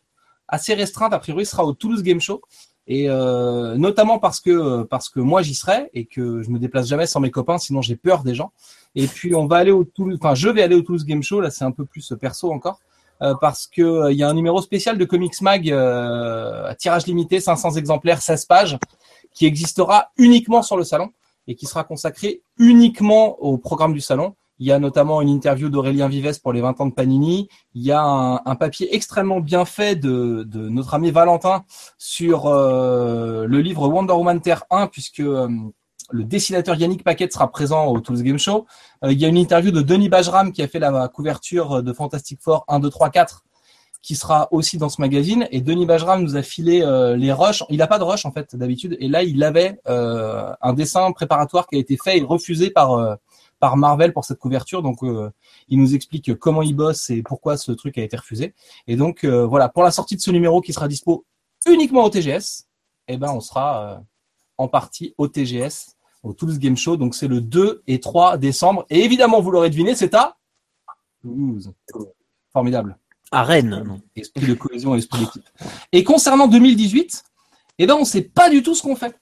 assez 0.48 0.74
restreinte, 0.74 1.14
a 1.14 1.20
priori, 1.20 1.46
sera 1.46 1.64
au 1.66 1.74
Toulouse 1.74 2.04
Game 2.04 2.20
Show. 2.22 2.42
Et 2.88 3.10
euh, 3.10 3.76
notamment 3.76 4.20
parce 4.20 4.42
que 4.42 4.84
parce 4.84 5.08
que 5.08 5.22
moi 5.22 5.42
j'y 5.42 5.56
serai 5.56 5.90
et 5.94 6.06
que 6.06 6.42
je 6.42 6.50
me 6.50 6.60
déplace 6.60 6.88
jamais 6.88 7.06
sans 7.06 7.22
mes 7.22 7.32
copains, 7.32 7.58
sinon 7.58 7.82
j'ai 7.82 7.96
peur 7.96 8.24
des 8.24 8.36
gens. 8.36 8.52
Et 8.96 9.08
puis 9.08 9.34
on 9.36 9.48
va 9.48 9.58
aller 9.58 9.72
au 9.72 9.86
Toulouse, 9.86 10.18
enfin 10.22 10.36
je 10.36 10.50
vais 10.50 10.62
aller 10.62 10.76
au 10.76 10.82
Toulouse 10.82 11.06
Game 11.06 11.24
Show. 11.24 11.40
Là 11.40 11.50
c'est 11.50 11.64
un 11.64 11.72
peu 11.72 11.86
plus 11.86 12.14
perso 12.20 12.52
encore 12.52 12.80
euh, 13.22 13.36
parce 13.40 13.68
que 13.68 13.82
euh, 13.82 14.12
il 14.12 14.18
y 14.18 14.24
a 14.24 14.30
un 14.30 14.34
numéro 14.34 14.62
spécial 14.62 14.98
de 14.98 15.06
Comics 15.06 15.42
Mag 15.42 15.72
à 15.72 16.76
tirage 16.76 17.06
limité, 17.08 17.40
500 17.40 17.72
exemplaires, 17.76 18.22
16 18.22 18.46
pages, 18.46 18.78
qui 19.34 19.46
existera 19.46 20.12
uniquement 20.18 20.62
sur 20.62 20.76
le 20.76 20.84
salon 20.84 21.10
et 21.48 21.56
qui 21.56 21.66
sera 21.66 21.86
consacré 21.86 22.42
uniquement 22.58 23.40
au 23.42 23.58
programme 23.58 23.94
du 23.94 24.02
salon. 24.02 24.36
Il 24.64 24.68
y 24.68 24.72
a 24.72 24.80
notamment 24.80 25.22
une 25.22 25.28
interview 25.28 25.68
d'Aurélien 25.68 26.08
Vives 26.08 26.40
pour 26.40 26.54
les 26.54 26.62
20 26.62 26.80
ans 26.80 26.86
de 26.86 26.94
Panini. 26.94 27.50
Il 27.74 27.84
y 27.84 27.92
a 27.92 28.02
un, 28.02 28.56
papier 28.56 28.96
extrêmement 28.96 29.42
bien 29.42 29.66
fait 29.66 29.98
de, 29.98 30.48
notre 30.54 30.94
ami 30.94 31.12
Valentin 31.12 31.66
sur 31.98 32.46
euh, 32.46 33.46
le 33.46 33.60
livre 33.60 33.90
Wonder 33.90 34.14
Woman 34.14 34.40
Terre 34.40 34.64
1, 34.70 34.88
puisque 34.88 35.20
euh, 35.20 35.50
le 36.12 36.24
dessinateur 36.24 36.78
Yannick 36.78 37.04
Paquet 37.04 37.28
sera 37.30 37.52
présent 37.52 37.88
au 37.88 38.00
Toulouse 38.00 38.24
Game 38.24 38.38
Show. 38.38 38.66
Euh, 39.04 39.12
il 39.12 39.20
y 39.20 39.26
a 39.26 39.28
une 39.28 39.36
interview 39.36 39.72
de 39.72 39.82
Denis 39.82 40.08
Bajram 40.08 40.54
qui 40.54 40.62
a 40.62 40.70
fait 40.70 40.80
la 40.80 41.10
couverture 41.10 41.84
de 41.84 41.92
Fantastic 41.92 42.40
Four 42.42 42.64
1, 42.70 42.80
2, 42.80 42.90
3, 42.90 43.10
4 43.10 43.44
qui 44.02 44.16
sera 44.16 44.48
aussi 44.52 44.78
dans 44.78 44.88
ce 44.88 45.02
magazine. 45.02 45.46
Et 45.52 45.60
Denis 45.60 45.86
Bajram 45.86 46.24
nous 46.24 46.38
a 46.38 46.42
filé 46.42 46.86
les 47.18 47.32
rushs. 47.34 47.64
Il 47.70 47.78
n'a 47.78 47.88
pas 47.88 48.00
de 48.00 48.04
rush 48.06 48.26
en 48.26 48.32
fait 48.32 48.54
d'habitude. 48.56 48.96
Et 49.02 49.08
là, 49.08 49.24
il 49.24 49.42
avait 49.46 49.80
un 49.86 50.74
dessin 50.74 51.10
préparatoire 51.14 51.68
qui 51.68 51.78
a 51.78 51.80
été 51.80 51.96
fait 51.96 52.18
et 52.18 52.22
refusé 52.22 52.70
par 52.70 53.18
par 53.64 53.78
Marvel 53.78 54.12
pour 54.12 54.26
cette 54.26 54.40
couverture. 54.40 54.82
Donc, 54.82 55.04
euh, 55.04 55.32
il 55.70 55.80
nous 55.80 55.96
explique 55.96 56.36
comment 56.36 56.62
il 56.62 56.76
bosse 56.76 57.10
et 57.10 57.24
pourquoi 57.24 57.56
ce 57.56 57.72
truc 57.72 57.98
a 57.98 58.02
été 58.02 58.18
refusé. 58.18 58.54
Et 58.88 58.98
donc, 58.98 59.24
euh, 59.24 59.46
voilà, 59.46 59.70
pour 59.70 59.84
la 59.84 59.92
sortie 59.92 60.18
de 60.18 60.22
ce 60.22 60.32
numéro 60.32 60.60
qui 60.60 60.74
sera 60.74 60.90
dispo 60.90 61.24
uniquement 61.66 62.04
au 62.04 62.10
TGS, 62.10 62.68
eh 63.08 63.16
ben, 63.16 63.32
on 63.32 63.40
sera 63.40 63.68
euh, 63.80 63.98
en 64.58 64.68
partie 64.68 65.16
au 65.18 65.30
TGS, 65.30 65.96
au 66.24 66.34
Toulouse 66.34 66.60
Game 66.60 66.76
Show. 66.76 66.98
Donc, 66.98 67.16
c'est 67.16 67.30
le 67.30 67.40
2 67.40 67.84
et 67.88 68.02
3 68.02 68.38
décembre. 68.38 68.86
Et 68.90 69.06
évidemment, 69.06 69.40
vous 69.40 69.52
l'aurez 69.52 69.70
deviné, 69.70 69.96
c'est 69.96 70.14
à 70.14 70.36
Toulouse. 71.22 71.72
Formidable. 72.52 72.98
à 73.32 73.44
Rennes. 73.46 74.02
Esprit 74.18 74.46
de 74.46 74.56
cohésion 74.56 74.94
et 74.94 74.98
esprit 74.98 75.22
d'équipe. 75.22 75.50
Et 75.94 76.04
concernant 76.04 76.50
2018, 76.50 77.24
eh 77.78 77.88
ben, 77.88 77.96
on 77.96 78.04
sait 78.04 78.24
pas 78.24 78.50
du 78.50 78.62
tout 78.62 78.76
ce 78.76 78.84
qu'on 78.84 78.98
fait. 78.98 79.16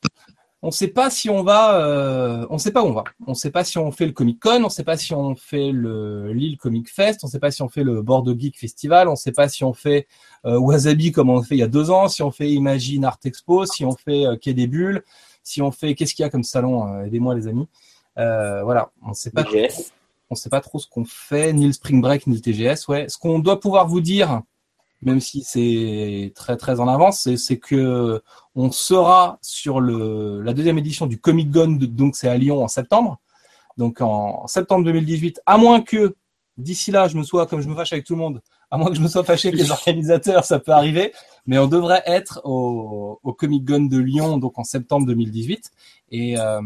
On 0.63 0.69
sait 0.69 0.89
pas 0.89 1.09
si 1.09 1.27
on 1.29 1.43
va, 1.43 1.81
euh, 1.81 2.45
on 2.51 2.59
sait 2.59 2.71
pas 2.71 2.83
où 2.83 2.87
on 2.87 2.93
va. 2.93 3.03
On 3.25 3.33
sait 3.33 3.49
pas 3.49 3.63
si 3.63 3.79
on 3.79 3.91
fait 3.91 4.05
le 4.05 4.11
Comic 4.11 4.39
Con, 4.39 4.63
on 4.63 4.69
sait 4.69 4.83
pas 4.83 4.95
si 4.95 5.11
on 5.13 5.35
fait 5.35 5.71
le 5.71 6.31
Lille 6.33 6.57
Comic 6.57 6.87
Fest, 6.87 7.21
on 7.23 7.27
sait 7.27 7.39
pas 7.39 7.49
si 7.49 7.63
on 7.63 7.69
fait 7.69 7.83
le 7.83 8.03
Bordeaux 8.03 8.37
Geek 8.37 8.59
Festival, 8.59 9.07
on 9.07 9.15
sait 9.15 9.31
pas 9.31 9.49
si 9.49 9.63
on 9.63 9.73
fait 9.73 10.07
euh, 10.45 10.59
Wasabi 10.59 11.11
comme 11.11 11.31
on 11.31 11.41
fait 11.41 11.55
il 11.55 11.59
y 11.59 11.63
a 11.63 11.67
deux 11.67 11.89
ans, 11.89 12.07
si 12.07 12.21
on 12.21 12.29
fait 12.29 12.51
Imagine 12.51 13.05
Art 13.05 13.17
Expo, 13.25 13.65
si 13.65 13.85
on 13.85 13.95
fait 13.95 14.27
euh, 14.27 14.35
Quai 14.35 14.53
des 14.53 14.67
Bulles, 14.67 15.03
si 15.43 15.63
on 15.63 15.71
fait 15.71 15.95
qu'est-ce 15.95 16.13
qu'il 16.13 16.23
y 16.23 16.25
a 16.27 16.29
comme 16.29 16.43
salon, 16.43 16.87
euh, 16.87 17.05
aidez-moi 17.05 17.33
les 17.33 17.47
amis. 17.47 17.67
Euh, 18.19 18.63
voilà, 18.63 18.91
on 19.03 19.13
sait 19.13 19.31
pas. 19.31 19.43
On 20.29 20.35
sait 20.35 20.49
pas 20.49 20.61
trop 20.61 20.79
ce 20.79 20.87
qu'on 20.87 21.03
fait, 21.03 21.51
ni 21.51 21.67
le 21.67 21.73
Spring 21.73 22.01
Break, 22.01 22.25
ni 22.25 22.35
le 22.35 22.41
TGS. 22.41 22.87
Ouais, 22.87 23.07
ce 23.09 23.17
qu'on 23.17 23.39
doit 23.39 23.59
pouvoir 23.59 23.87
vous 23.87 23.99
dire, 23.99 24.41
même 25.01 25.19
si 25.19 25.43
c'est 25.43 26.31
très 26.35 26.57
très 26.57 26.79
en 26.79 26.87
avance, 26.87 27.21
c'est- 27.21 27.37
c'est 27.37 27.57
que 27.59 28.21
on 28.55 28.71
sera 28.71 29.39
sur 29.41 29.79
le 29.79 30.41
la 30.41 30.53
deuxième 30.53 30.77
édition 30.77 31.07
du 31.07 31.19
Comic 31.19 31.51
Con, 31.51 31.77
donc 31.79 32.15
c'est 32.15 32.27
à 32.29 32.37
Lyon 32.37 32.63
en 32.63 32.67
septembre. 32.67 33.19
Donc 33.77 34.01
en 34.01 34.45
septembre 34.47 34.83
2018, 34.85 35.41
à 35.45 35.57
moins 35.57 35.81
que 35.81 36.15
d'ici 36.57 36.91
là 36.91 37.07
je 37.07 37.17
me 37.17 37.23
sois, 37.23 37.47
comme 37.47 37.61
je 37.61 37.69
me 37.69 37.75
fâche 37.75 37.93
avec 37.93 38.05
tout 38.05 38.13
le 38.13 38.19
monde, 38.19 38.41
à 38.69 38.77
moins 38.77 38.89
que 38.89 38.95
je 38.95 39.01
me 39.01 39.07
sois 39.07 39.23
fâché 39.23 39.47
avec 39.49 39.59
les 39.61 39.71
organisateurs, 39.71 40.45
ça 40.45 40.59
peut 40.59 40.71
arriver, 40.73 41.13
mais 41.45 41.57
on 41.57 41.67
devrait 41.67 42.03
être 42.05 42.41
au, 42.43 43.19
au 43.23 43.33
Comic 43.33 43.67
Con 43.67 43.85
de 43.85 43.97
Lyon 43.97 44.37
donc 44.37 44.59
en 44.59 44.63
septembre 44.63 45.05
2018 45.07 45.71
et 46.11 46.37
euh, 46.37 46.61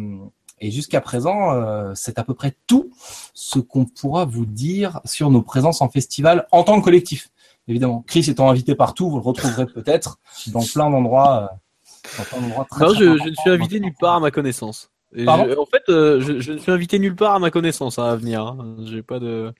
et 0.61 0.71
jusqu'à 0.71 1.01
présent, 1.01 1.51
euh, 1.53 1.91
c'est 1.95 2.17
à 2.17 2.23
peu 2.23 2.33
près 2.33 2.55
tout 2.65 2.89
ce 3.33 3.59
qu'on 3.59 3.83
pourra 3.85 4.23
vous 4.23 4.45
dire 4.45 5.01
sur 5.03 5.29
nos 5.29 5.41
présences 5.41 5.81
en 5.81 5.89
festival 5.89 6.47
en 6.51 6.63
tant 6.63 6.79
que 6.79 6.85
collectif. 6.85 7.29
Évidemment, 7.67 8.03
Chris 8.07 8.25
étant 8.29 8.49
invité 8.49 8.75
partout, 8.75 9.09
vous 9.09 9.17
le 9.17 9.23
retrouverez 9.23 9.65
peut-être 9.65 10.17
dans 10.47 10.61
plein 10.63 10.89
d'endroits. 10.89 11.49
euh, 11.51 12.37
Non, 12.41 12.63
très 12.89 12.99
je, 12.99 13.17
je 13.17 13.29
ne 13.29 13.35
suis 13.35 13.49
invité 13.49 13.79
nulle 13.79 13.93
part 13.99 14.15
à 14.15 14.19
ma 14.19 14.31
connaissance. 14.31 14.91
Et 15.15 15.25
je- 15.49 15.57
en 15.57 15.65
fait, 15.65 15.83
euh, 15.89 16.21
je, 16.21 16.39
je 16.39 16.51
ne 16.53 16.57
suis 16.59 16.71
invité 16.71 16.99
nulle 16.99 17.15
part 17.15 17.33
à 17.35 17.39
ma 17.39 17.49
connaissance 17.51 17.97
hein, 17.99 18.05
à 18.05 18.15
venir. 18.15 18.41
hein. 18.41 18.75
J'ai 18.85 19.01
pas 19.01 19.19
de. 19.19 19.51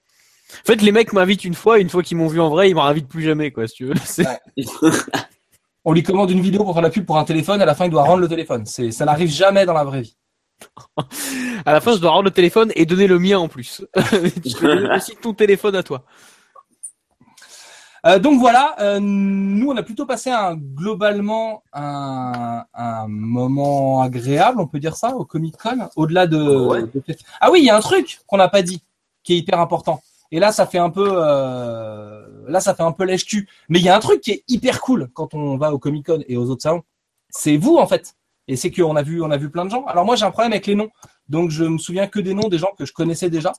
En 0.52 0.64
fait, 0.66 0.80
les 0.82 0.92
mecs 0.92 1.12
m'invitent 1.12 1.44
une 1.44 1.54
fois, 1.54 1.80
une 1.80 1.88
fois 1.88 2.02
qu'ils 2.04 2.16
m'ont 2.16 2.28
vu 2.28 2.40
en 2.40 2.48
vrai, 2.48 2.70
ils 2.70 2.74
me 2.76 2.80
réinvitent 2.80 3.08
plus 3.08 3.22
jamais, 3.24 3.50
quoi, 3.50 3.66
si 3.66 3.74
tu 3.74 3.86
veux. 3.86 3.94
C'est- 4.04 4.26
On 5.84 5.92
lui 5.92 6.02
commande 6.02 6.30
une 6.30 6.40
vidéo 6.40 6.62
pour 6.64 6.72
faire 6.74 6.82
la 6.82 6.90
pub 6.90 7.04
pour 7.04 7.18
un 7.18 7.24
téléphone, 7.24 7.60
à 7.62 7.64
la 7.64 7.74
fin 7.74 7.84
il 7.86 7.90
doit 7.90 8.02
rendre 8.04 8.20
le 8.20 8.28
téléphone. 8.28 8.66
C'est, 8.66 8.90
ça 8.92 9.04
n'arrive 9.04 9.28
jamais 9.30 9.66
dans 9.66 9.72
la 9.72 9.84
vraie 9.84 10.02
vie. 10.02 10.16
À 11.66 11.72
la 11.72 11.80
fin, 11.80 11.92
je 11.94 11.98
dois 11.98 12.10
rendre 12.12 12.24
le 12.24 12.30
téléphone 12.30 12.70
et 12.76 12.86
donner 12.86 13.06
le 13.08 13.18
mien 13.18 13.38
en 13.38 13.48
plus. 13.48 13.84
tu 14.44 14.56
peux 14.58 14.74
donner 14.76 14.94
aussi 14.96 15.16
ton 15.16 15.32
téléphone 15.34 15.74
à 15.74 15.82
toi. 15.82 16.04
Euh, 18.06 18.18
donc 18.20 18.38
voilà, 18.38 18.76
euh, 18.80 19.00
nous 19.00 19.68
on 19.70 19.76
a 19.76 19.82
plutôt 19.82 20.06
passé 20.06 20.30
un 20.30 20.54
globalement 20.54 21.62
un, 21.72 22.64
un 22.72 23.08
moment 23.08 24.00
agréable, 24.02 24.60
on 24.60 24.66
peut 24.68 24.78
dire 24.78 24.96
ça, 24.96 25.16
au 25.16 25.24
Comic 25.24 25.56
Con, 25.56 25.88
au-delà 25.96 26.26
de, 26.26 26.38
Ouais. 26.66 26.82
de- 26.82 27.02
Ah 27.40 27.50
oui, 27.50 27.60
il 27.60 27.64
y 27.64 27.70
a 27.70 27.76
un 27.76 27.80
truc 27.80 28.20
qu'on 28.28 28.36
n'a 28.36 28.48
pas 28.48 28.62
dit, 28.62 28.80
qui 29.24 29.34
est 29.34 29.38
hyper 29.38 29.58
important. 29.60 30.00
Et 30.30 30.38
là, 30.40 30.52
ça 30.52 30.66
fait 30.66 30.78
un 30.78 30.90
peu, 30.90 31.08
euh, 31.14 32.26
là, 32.48 32.60
ça 32.60 32.74
fait 32.74 32.82
un 32.82 32.92
peu 32.92 33.04
lèche-cul. 33.04 33.48
Mais 33.68 33.78
il 33.78 33.84
y 33.84 33.88
a 33.88 33.96
un 33.96 34.00
truc 34.00 34.20
qui 34.20 34.32
est 34.32 34.44
hyper 34.48 34.80
cool 34.80 35.08
quand 35.14 35.34
on 35.34 35.56
va 35.56 35.72
au 35.72 35.78
Comic 35.78 36.06
Con 36.06 36.20
et 36.28 36.36
aux 36.36 36.50
autres 36.50 36.62
salons. 36.62 36.82
C'est 37.30 37.56
vous 37.56 37.76
en 37.76 37.86
fait. 37.86 38.14
Et 38.48 38.54
c'est 38.56 38.70
qu'on 38.70 38.94
a 38.96 39.02
vu, 39.02 39.20
on 39.22 39.30
a 39.30 39.36
vu 39.36 39.50
plein 39.50 39.64
de 39.64 39.70
gens. 39.70 39.84
Alors 39.86 40.04
moi, 40.04 40.14
j'ai 40.16 40.24
un 40.24 40.30
problème 40.30 40.52
avec 40.52 40.66
les 40.66 40.74
noms, 40.76 40.90
donc 41.28 41.50
je 41.50 41.64
me 41.64 41.78
souviens 41.78 42.06
que 42.06 42.20
des 42.20 42.34
noms 42.34 42.48
des 42.48 42.58
gens 42.58 42.72
que 42.78 42.84
je 42.84 42.92
connaissais 42.92 43.30
déjà. 43.30 43.52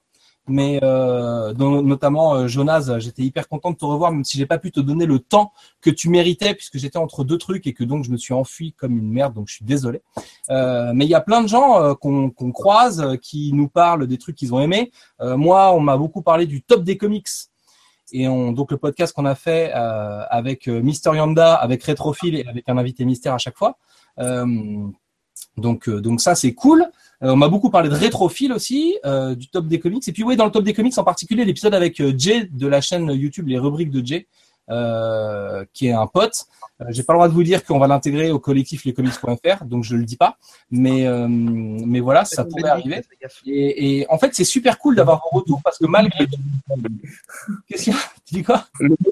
Mais 0.49 0.80
euh, 0.82 1.53
notamment 1.53 2.36
euh, 2.36 2.48
Jonas, 2.48 2.99
j'étais 2.99 3.24
hyper 3.24 3.49
content 3.49 3.72
de 3.72 3.76
te 3.76 3.84
revoir, 3.84 4.11
même 4.11 4.24
si 4.24 4.38
j'ai 4.38 4.45
pas 4.45 4.57
pu 4.57 4.72
te 4.72 4.80
donner 4.80 5.06
le 5.06 5.19
temps 5.19 5.52
que 5.82 5.90
tu 5.90 6.10
méritais, 6.10 6.53
puisque 6.53 6.78
j'étais 6.78 6.98
entre 6.98 7.26
deux 7.26 7.38
trucs 7.38 7.68
et 7.68 7.74
que 7.74 7.84
donc 7.84 8.06
je 8.06 8.11
me 8.11 8.18
suis 8.18 8.34
enfui 8.34 8.74
comme 8.74 8.98
une 8.98 9.11
merde, 9.11 9.34
donc 9.34 9.49
je 9.49 9.56
suis 9.56 9.65
désolé. 9.65 10.02
Euh, 10.49 10.91
mais 10.95 11.06
il 11.06 11.10
y 11.10 11.15
a 11.15 11.22
plein 11.22 11.41
de 11.41 11.48
gens 11.48 11.82
euh, 11.82 11.94
qu'on 11.95 12.52
croise 12.53 13.02
euh, 13.02 13.15
qui 13.18 13.52
nous 13.53 13.68
parlent 13.68 14.07
des 14.07 14.18
trucs 14.18 14.38
qu'ils 14.38 14.53
ont 14.53 14.61
aimés. 14.61 14.91
Moi, 15.19 15.74
on 15.74 15.80
m'a 15.80 15.98
beaucoup 15.98 16.22
parlé 16.22 16.45
du 16.45 16.61
top 16.61 16.84
des 16.84 16.98
comics. 16.98 17.28
Et 18.14 18.28
on, 18.30 18.53
donc 18.53 18.72
le 18.72 18.78
podcast 18.78 19.14
qu'on 19.14 19.26
a 19.26 19.36
fait 19.36 19.72
avec 19.74 20.68
Mister 20.68 21.11
Yanda, 21.14 21.56
avec 21.56 21.84
Rétrophile 21.84 22.36
et 22.36 22.48
avec 22.48 22.69
un 22.69 22.78
invité 22.78 23.03
mystère 23.03 23.34
à 23.34 23.38
chaque 23.38 23.57
fois. 23.57 23.78
Euh, 24.19 24.45
donc, 25.58 25.90
euh, 25.90 26.02
donc 26.02 26.22
ça 26.22 26.36
c'est 26.36 26.54
cool. 26.54 26.86
Euh, 27.24 27.32
on 27.32 27.36
m'a 27.36 27.48
beaucoup 27.48 27.70
parlé 27.70 27.90
de 27.90 27.96
Rétrophile 27.96 28.54
aussi, 28.54 28.98
euh, 29.06 29.36
du 29.36 29.48
top 29.48 29.68
des 29.68 29.80
comics. 29.80 30.08
Et 30.08 30.12
puis 30.12 30.24
oui, 30.24 30.36
dans 30.36 30.46
le 30.46 30.52
top 30.52 30.64
des 30.64 30.74
comics 30.74 30.98
en 30.98 31.04
particulier, 31.04 31.46
l'épisode 31.46 31.74
avec 31.74 32.02
Jay 32.18 32.48
de 32.52 32.68
la 32.68 32.80
chaîne 32.82 33.10
YouTube 33.12 33.48
Les 33.48 33.58
Rubriques 33.58 33.92
de 33.92 34.06
Jay, 34.06 34.28
euh, 34.69 35.65
qui 35.73 35.88
est 35.88 35.94
un 35.94 36.07
pote. 36.07 36.45
Euh, 36.81 36.85
J'ai 36.89 37.03
pas 37.03 37.14
le 37.14 37.18
droit 37.18 37.27
de 37.27 37.34
vous 37.34 37.44
dire 37.44 37.65
qu'on 37.65 37.80
va 37.80 37.88
l'intégrer 37.88 38.30
au 38.31 38.39
collectif 38.39 38.85
lescomics.fr, 38.85 39.65
donc 39.65 39.84
je 39.84 39.95
le 39.95 40.03
dis 40.03 40.18
pas. 40.18 40.38
Mais 40.69 41.07
euh, 41.07 41.27
mais 41.27 41.99
voilà, 41.99 42.26
ça 42.26 42.45
pourrait 42.45 42.69
arriver. 42.69 43.02
Et, 43.45 44.02
et 44.02 44.06
en 44.10 44.18
fait, 44.18 44.35
c'est 44.35 44.44
super 44.44 44.77
cool 44.77 44.95
d'avoir 44.95 45.22
vos 45.31 45.39
retours 45.39 45.61
parce 45.64 45.77
que 45.77 45.85
malgré 45.85 46.27
tout, 46.27 46.38
qu'est-ce 47.68 47.84
qu'il 47.85 47.94
y 47.94 47.95
a? 47.95 47.99
Tu 48.26 48.35
dis 48.35 48.44
quoi? 48.44 48.65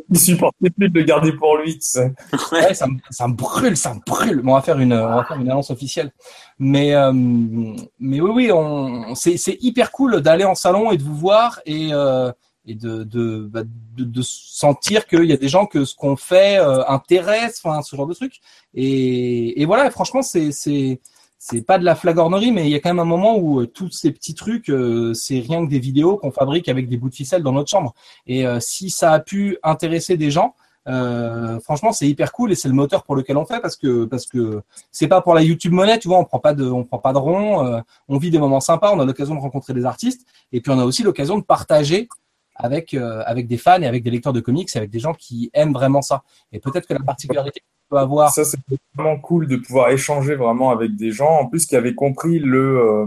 Il 0.09 0.19
supportait 0.19 0.69
plus 0.69 0.89
de 0.89 0.99
le 0.99 1.05
garder 1.05 1.31
pour 1.31 1.57
lui, 1.57 1.75
tu 1.75 1.85
sais. 1.87 2.13
Ouais, 2.51 2.73
ça, 2.73 2.85
me, 2.85 2.97
ça 3.09 3.27
me 3.27 3.33
brûle, 3.33 3.77
ça 3.77 3.93
me 3.93 3.99
brûle. 4.05 4.41
Bon, 4.41 4.51
on 4.51 4.55
va 4.55 4.61
faire 4.61 4.77
une, 4.79 4.93
on 4.93 5.15
va 5.15 5.23
faire 5.23 5.39
une 5.39 5.49
annonce 5.49 5.71
officielle. 5.71 6.11
Mais, 6.59 6.93
euh, 6.93 7.11
mais 7.13 8.19
oui, 8.21 8.31
oui, 8.33 8.51
on, 8.51 9.15
c'est, 9.15 9.37
c'est 9.37 9.57
hyper 9.61 9.91
cool 9.91 10.21
d'aller 10.21 10.43
en 10.43 10.55
salon 10.55 10.91
et 10.91 10.97
de 10.97 11.03
vous 11.03 11.15
voir 11.15 11.61
et, 11.65 11.89
euh, 11.93 12.31
et 12.67 12.75
de, 12.75 13.03
de, 13.03 13.47
bah, 13.51 13.63
de, 13.97 14.03
de 14.03 14.21
sentir 14.21 15.05
qu'il 15.07 15.25
y 15.25 15.33
a 15.33 15.37
des 15.37 15.49
gens 15.49 15.65
que 15.65 15.85
ce 15.85 15.95
qu'on 15.95 16.15
fait 16.15 16.57
euh, 16.59 16.83
intéresse, 16.87 17.61
enfin, 17.63 17.81
ce 17.81 17.95
genre 17.95 18.07
de 18.07 18.13
truc. 18.13 18.39
Et, 18.73 19.61
et 19.61 19.65
voilà, 19.65 19.89
franchement, 19.91 20.21
c'est, 20.21 20.51
c'est, 20.51 20.99
c'est 21.37 21.61
pas 21.61 21.77
de 21.77 21.85
la 21.85 21.95
flagornerie, 21.95 22.51
mais 22.51 22.65
il 22.65 22.71
y 22.71 22.75
a 22.75 22.79
quand 22.79 22.89
même 22.89 22.99
un 22.99 23.05
moment 23.05 23.37
où 23.37 23.61
euh, 23.61 23.67
tous 23.67 23.91
ces 23.91 24.11
petits 24.11 24.33
trucs, 24.33 24.69
euh, 24.69 25.13
c'est 25.13 25.39
rien 25.39 25.63
que 25.65 25.69
des 25.69 25.79
vidéos 25.79 26.17
qu'on 26.17 26.31
fabrique 26.31 26.69
avec 26.69 26.89
des 26.89 26.97
bouts 26.97 27.09
de 27.09 27.15
ficelle 27.15 27.43
dans 27.43 27.51
notre 27.51 27.69
chambre. 27.69 27.93
Et 28.25 28.47
euh, 28.47 28.59
si 28.59 28.89
ça 28.89 29.11
a 29.11 29.19
pu 29.19 29.57
intéresser 29.63 30.17
des 30.17 30.31
gens, 30.31 30.55
euh, 30.87 31.59
franchement, 31.61 31.91
c'est 31.91 32.07
hyper 32.07 32.31
cool 32.31 32.51
et 32.51 32.55
c'est 32.55 32.67
le 32.67 32.73
moteur 32.75 33.03
pour 33.03 33.15
lequel 33.15 33.37
on 33.37 33.45
fait 33.45 33.59
parce 33.59 33.75
que 33.75 34.05
parce 34.05 34.27
que 34.27 34.61
c'est 34.91 35.07
pas 35.07 35.21
pour 35.21 35.33
la 35.33 35.41
YouTube 35.41 35.71
monnaie, 35.71 35.97
tu 35.97 36.07
vois, 36.07 36.19
on 36.19 36.25
prend 36.25 36.39
pas 36.39 36.53
de 36.53 36.65
on 36.65 36.83
prend 36.83 36.99
pas 36.99 37.11
de 37.11 37.17
rond, 37.17 37.65
euh, 37.65 37.81
on 38.07 38.17
vit 38.19 38.29
des 38.29 38.37
moments 38.37 38.59
sympas, 38.59 38.91
on 38.93 38.99
a 38.99 39.05
l'occasion 39.05 39.33
de 39.33 39.39
rencontrer 39.39 39.73
des 39.73 39.85
artistes 39.85 40.27
et 40.51 40.61
puis 40.61 40.71
on 40.71 40.79
a 40.79 40.85
aussi 40.85 41.01
l'occasion 41.01 41.37
de 41.39 41.43
partager 41.43 42.07
avec 42.55 42.93
euh, 42.93 43.21
avec 43.25 43.47
des 43.47 43.57
fans 43.57 43.81
et 43.81 43.87
avec 43.87 44.03
des 44.03 44.11
lecteurs 44.11 44.33
de 44.33 44.39
comics, 44.39 44.69
et 44.75 44.77
avec 44.77 44.89
des 44.89 44.99
gens 44.99 45.13
qui 45.13 45.49
aiment 45.53 45.73
vraiment 45.73 46.01
ça. 46.01 46.23
Et 46.51 46.59
peut-être 46.59 46.87
que 46.87 46.93
la 46.93 47.01
particularité 47.01 47.59
qu'on 47.59 47.95
peut 47.95 48.01
avoir, 48.01 48.31
Ça, 48.31 48.45
c'est 48.45 48.57
vraiment 48.95 49.19
cool 49.19 49.47
de 49.47 49.57
pouvoir 49.57 49.89
échanger 49.89 50.35
vraiment 50.35 50.71
avec 50.71 50.95
des 50.95 51.11
gens, 51.11 51.39
en 51.39 51.45
plus, 51.47 51.65
qui 51.65 51.75
avaient 51.75 51.95
compris 51.95 52.39
le, 52.39 52.79
euh, 52.79 53.05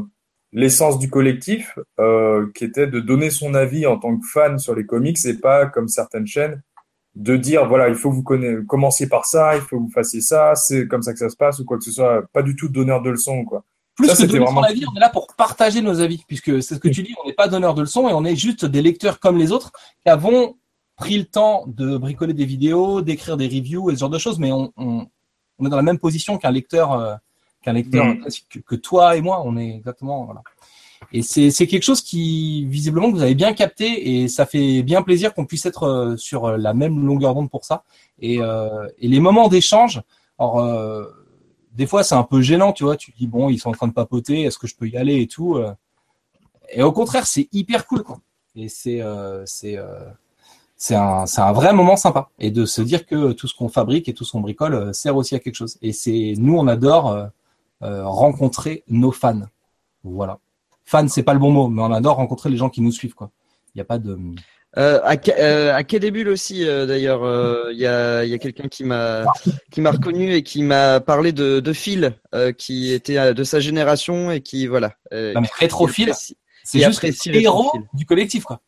l'essence 0.53 0.99
du 0.99 1.11
collectif, 1.11 1.79
euh, 1.99 2.47
qui 2.55 2.65
était 2.65 2.87
de 2.87 3.01
donner 3.01 3.31
son 3.31 3.55
avis 3.55 3.87
en 3.87 3.99
tant 3.99 4.17
que 4.17 4.27
fan 4.27 4.59
sur 4.59 4.75
les 4.75 4.87
comics 4.87 5.19
et 5.25 5.35
pas 5.35 5.67
comme 5.67 5.89
certaines 5.89 6.27
chaînes 6.27 6.63
de 7.15 7.37
dire 7.37 7.67
voilà 7.67 7.89
il 7.89 7.97
faut 7.97 8.11
que 8.11 8.17
vous 8.17 8.65
commenciez 8.67 9.09
par 9.09 9.25
ça 9.25 9.57
il 9.57 9.63
faut 9.63 9.79
que 9.79 9.83
vous 9.83 9.91
fassiez 9.91 10.21
ça 10.21 10.55
c'est 10.55 10.87
comme 10.87 11.03
ça 11.03 11.13
que 11.13 11.19
ça 11.19 11.29
se 11.29 11.37
passe 11.37 11.59
ou 11.59 11.65
quoi 11.65 11.77
que 11.77 11.83
ce 11.83 11.91
soit 11.91 12.23
pas 12.33 12.43
du 12.43 12.55
tout 12.55 12.69
donneur 12.69 13.03
de 13.03 13.11
leçons 13.11 13.45
quoi 13.45 13.65
plus 13.99 14.09
ça, 14.09 14.15
que 14.15 14.23
donner 14.23 14.39
son 14.39 14.45
vraiment 14.45 14.63
avis, 14.63 14.85
on 14.91 14.97
est 14.97 15.01
là 15.01 15.11
pour 15.11 15.27
partager 15.37 15.83
nos 15.83 16.01
avis, 16.01 16.23
puisque 16.27 16.63
c'est 16.63 16.77
ce 16.77 16.81
que 16.81 16.89
tu 16.89 17.03
dis, 17.03 17.15
on 17.23 17.27
n'est 17.27 17.35
pas 17.35 17.49
donneur 17.49 17.75
de 17.75 17.83
leçons 17.83 18.09
et 18.09 18.13
on 18.15 18.25
est 18.25 18.37
juste 18.37 18.65
des 18.65 18.81
lecteurs 18.81 19.21
comme 19.21 19.37
les 19.37 19.53
autres 19.53 19.73
qui 20.03 20.09
avons 20.09 20.57
pris 20.97 21.19
le 21.19 21.25
temps 21.25 21.65
de 21.67 21.97
bricoler 21.99 22.33
des 22.33 22.47
vidéos, 22.47 23.03
d'écrire 23.03 23.37
des 23.37 23.47
reviews 23.47 23.91
et 23.91 23.95
ce 23.95 24.01
genre 24.01 24.11
de 24.11 24.19
choses, 24.19 24.39
mais 24.39 24.53
on, 24.53 24.73
on, 24.77 25.07
on 25.59 25.67
est 25.67 25.69
dans 25.69 25.77
la 25.77 25.83
même 25.83 25.99
position 25.99 26.39
qu'un 26.39 26.51
lecteur, 26.51 26.93
euh, 26.93 27.15
qu'un 27.63 27.75
lecteur 27.75 28.17
classique, 28.19 28.47
que, 28.49 28.59
que 28.61 28.75
toi 28.75 29.17
et 29.17 29.21
moi, 29.21 29.43
on 29.45 29.57
est 29.57 29.77
exactement 29.77 30.25
voilà. 30.25 30.43
Et 31.13 31.23
c'est 31.23 31.67
quelque 31.67 31.85
chose 31.85 32.03
qui 32.03 32.65
visiblement 32.67 33.11
vous 33.11 33.23
avez 33.23 33.35
bien 33.35 33.53
capté 33.53 34.23
et 34.23 34.29
ça 34.29 34.47
fait 34.47 34.83
bien 34.83 35.03
plaisir 35.03 35.33
qu'on 35.33 35.47
puisse 35.47 35.65
être 35.65 35.85
euh, 35.85 36.17
sur 36.17 36.57
la 36.57 36.75
même 36.75 37.07
longueur 37.07 37.35
d'onde 37.35 37.51
pour 37.51 37.65
ça. 37.65 37.85
Et, 38.21 38.39
euh, 38.41 38.89
et 38.99 39.09
les 39.09 39.21
moments 39.21 39.49
d'échange, 39.49 40.03
alors 40.39 40.61
euh, 40.61 41.05
des 41.79 41.87
fois 41.87 42.03
c'est 42.03 42.17
un 42.17 42.25
peu 42.25 42.43
gênant, 42.43 42.73
tu 42.73 42.83
vois, 42.83 42.97
tu 42.97 43.13
dis 43.13 43.29
bon 43.29 43.49
ils 43.49 43.59
sont 43.59 43.71
en 43.71 43.73
train 43.73 43.87
de 43.87 43.93
papoter, 43.93 44.43
est-ce 44.43 44.59
que 44.59 44.67
je 44.67 44.75
peux 44.75 44.89
y 44.89 44.97
aller 44.97 45.23
et 45.23 45.29
tout. 45.29 45.55
euh. 45.55 45.73
Et 46.71 46.83
au 46.83 46.93
contraire 46.93 47.27
c'est 47.27 47.49
hyper 47.53 47.87
cool 47.87 48.03
quoi. 48.03 48.19
Et 48.57 48.69
c'est 48.69 49.01
euh, 49.01 49.45
euh, 49.65 50.11
c'est 50.77 50.95
un 50.97 51.53
vrai 51.53 51.73
moment 51.73 51.97
sympa 51.97 52.31
et 52.41 52.51
de 52.51 52.67
se 52.67 52.83
dire 52.83 53.07
que 53.07 53.31
tout 53.33 53.47
ce 53.47 53.55
qu'on 53.55 53.69
fabrique 53.69 54.09
et 54.09 54.13
tout 54.13 54.25
ce 54.25 54.33
qu'on 54.33 54.41
bricole 54.41 54.93
sert 54.93 55.17
aussi 55.17 55.37
à 55.37 55.39
quelque 55.39 55.55
chose. 55.55 55.79
Et 55.81 55.93
c'est 55.93 56.35
nous 56.37 56.57
on 56.59 56.67
adore 56.67 57.29
rencontrer 57.81 58.83
nos 58.89 59.13
fans. 59.13 59.43
Voilà. 60.03 60.41
Fan 60.85 61.09
c'est 61.09 61.23
pas 61.23 61.35
le 61.35 61.39
bon 61.39 61.53
mot, 61.53 61.69
mais 61.69 61.83
on 61.83 61.93
adore 61.93 62.17
rencontrer 62.17 62.51
les 62.51 62.57
gens 62.57 62.71
qui 62.71 62.81
nous 62.81 62.93
suivent 62.93 63.15
quoi. 63.15 63.31
Il 63.75 63.79
y 63.79 63.81
a 63.81 63.85
pas 63.85 63.99
de 63.99 64.19
Euh, 64.77 65.01
à, 65.03 65.17
euh, 65.39 65.75
à 65.75 65.83
Quai 65.83 66.29
aussi, 66.29 66.69
euh, 66.69 66.85
d'ailleurs, 66.85 67.25
euh, 67.25 67.71
il 67.73 67.79
y 67.79 67.87
a, 67.87 68.25
il 68.25 68.31
y 68.31 68.35
a 68.35 68.39
quelqu'un 68.39 68.69
qui 68.69 68.85
m'a 68.85 69.25
qui 69.71 69.81
m'a 69.81 69.91
reconnu 69.91 70.35
et 70.35 70.43
qui 70.43 70.63
m'a 70.63 71.01
parlé 71.01 71.33
de, 71.33 71.61
de 71.61 71.73
Phil, 71.73 72.15
euh, 72.35 72.53
qui 72.53 72.93
était 72.93 73.33
de 73.33 73.45
sa 73.45 73.61
génération 73.61 74.31
et 74.31 74.43
qui 74.43 74.67
voilà. 74.67 74.93
euh, 75.13 75.33
non, 75.33 75.41
mais 75.41 75.49
rétrophile, 75.55 76.13
c'est 76.15 76.81
juste 76.81 77.03
les 77.03 77.41
héros 77.41 77.63
Rétrophile. 77.63 77.89
du 77.95 78.05
collectif 78.05 78.45
quoi. 78.45 78.61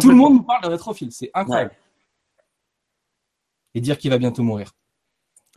Tout 0.00 0.10
le 0.10 0.14
monde 0.16 0.34
nous 0.34 0.42
parle 0.42 0.62
de 0.62 0.68
rétrophile, 0.68 1.10
c'est 1.10 1.30
incroyable. 1.34 1.72
Et 3.74 3.80
dire 3.80 3.98
qu'il 3.98 4.10
va 4.10 4.18
bientôt 4.18 4.42
mourir. 4.44 4.72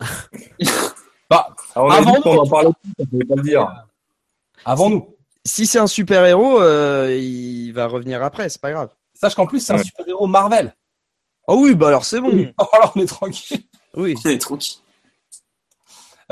bah, 1.30 1.54
Alors, 1.74 1.86
on 1.86 1.90
a 1.90 1.94
Avant 1.96 2.14
nous, 2.24 2.32
en 2.32 2.46
parlait 2.48 2.70
on 2.98 3.06
pouvait 3.06 3.24
pas 3.24 3.34
le 3.36 3.42
dire 3.42 3.86
avant 4.64 4.90
nous. 4.90 5.16
Si 5.44 5.66
c'est 5.66 5.78
un 5.78 5.86
super 5.86 6.24
héros, 6.24 6.60
euh, 6.60 7.16
il 7.16 7.72
va 7.72 7.86
revenir 7.86 8.22
après, 8.22 8.48
c'est 8.48 8.60
pas 8.60 8.70
grave. 8.72 8.90
Sache 9.22 9.36
qu'en 9.36 9.46
plus, 9.46 9.60
c'est 9.60 9.72
un 9.72 9.76
Ouais. 9.76 9.84
super-héros 9.84 10.26
Marvel. 10.26 10.74
Oh 11.46 11.56
oui, 11.60 11.76
bah 11.76 11.86
alors 11.88 12.04
c'est 12.04 12.20
bon. 12.20 12.30
Alors, 12.72 12.92
on 12.96 13.00
est 13.00 13.06
tranquille. 13.06 13.62
Oui. 13.96 14.16
On 14.24 14.28
est 14.28 14.38
tranquille. 14.38 14.78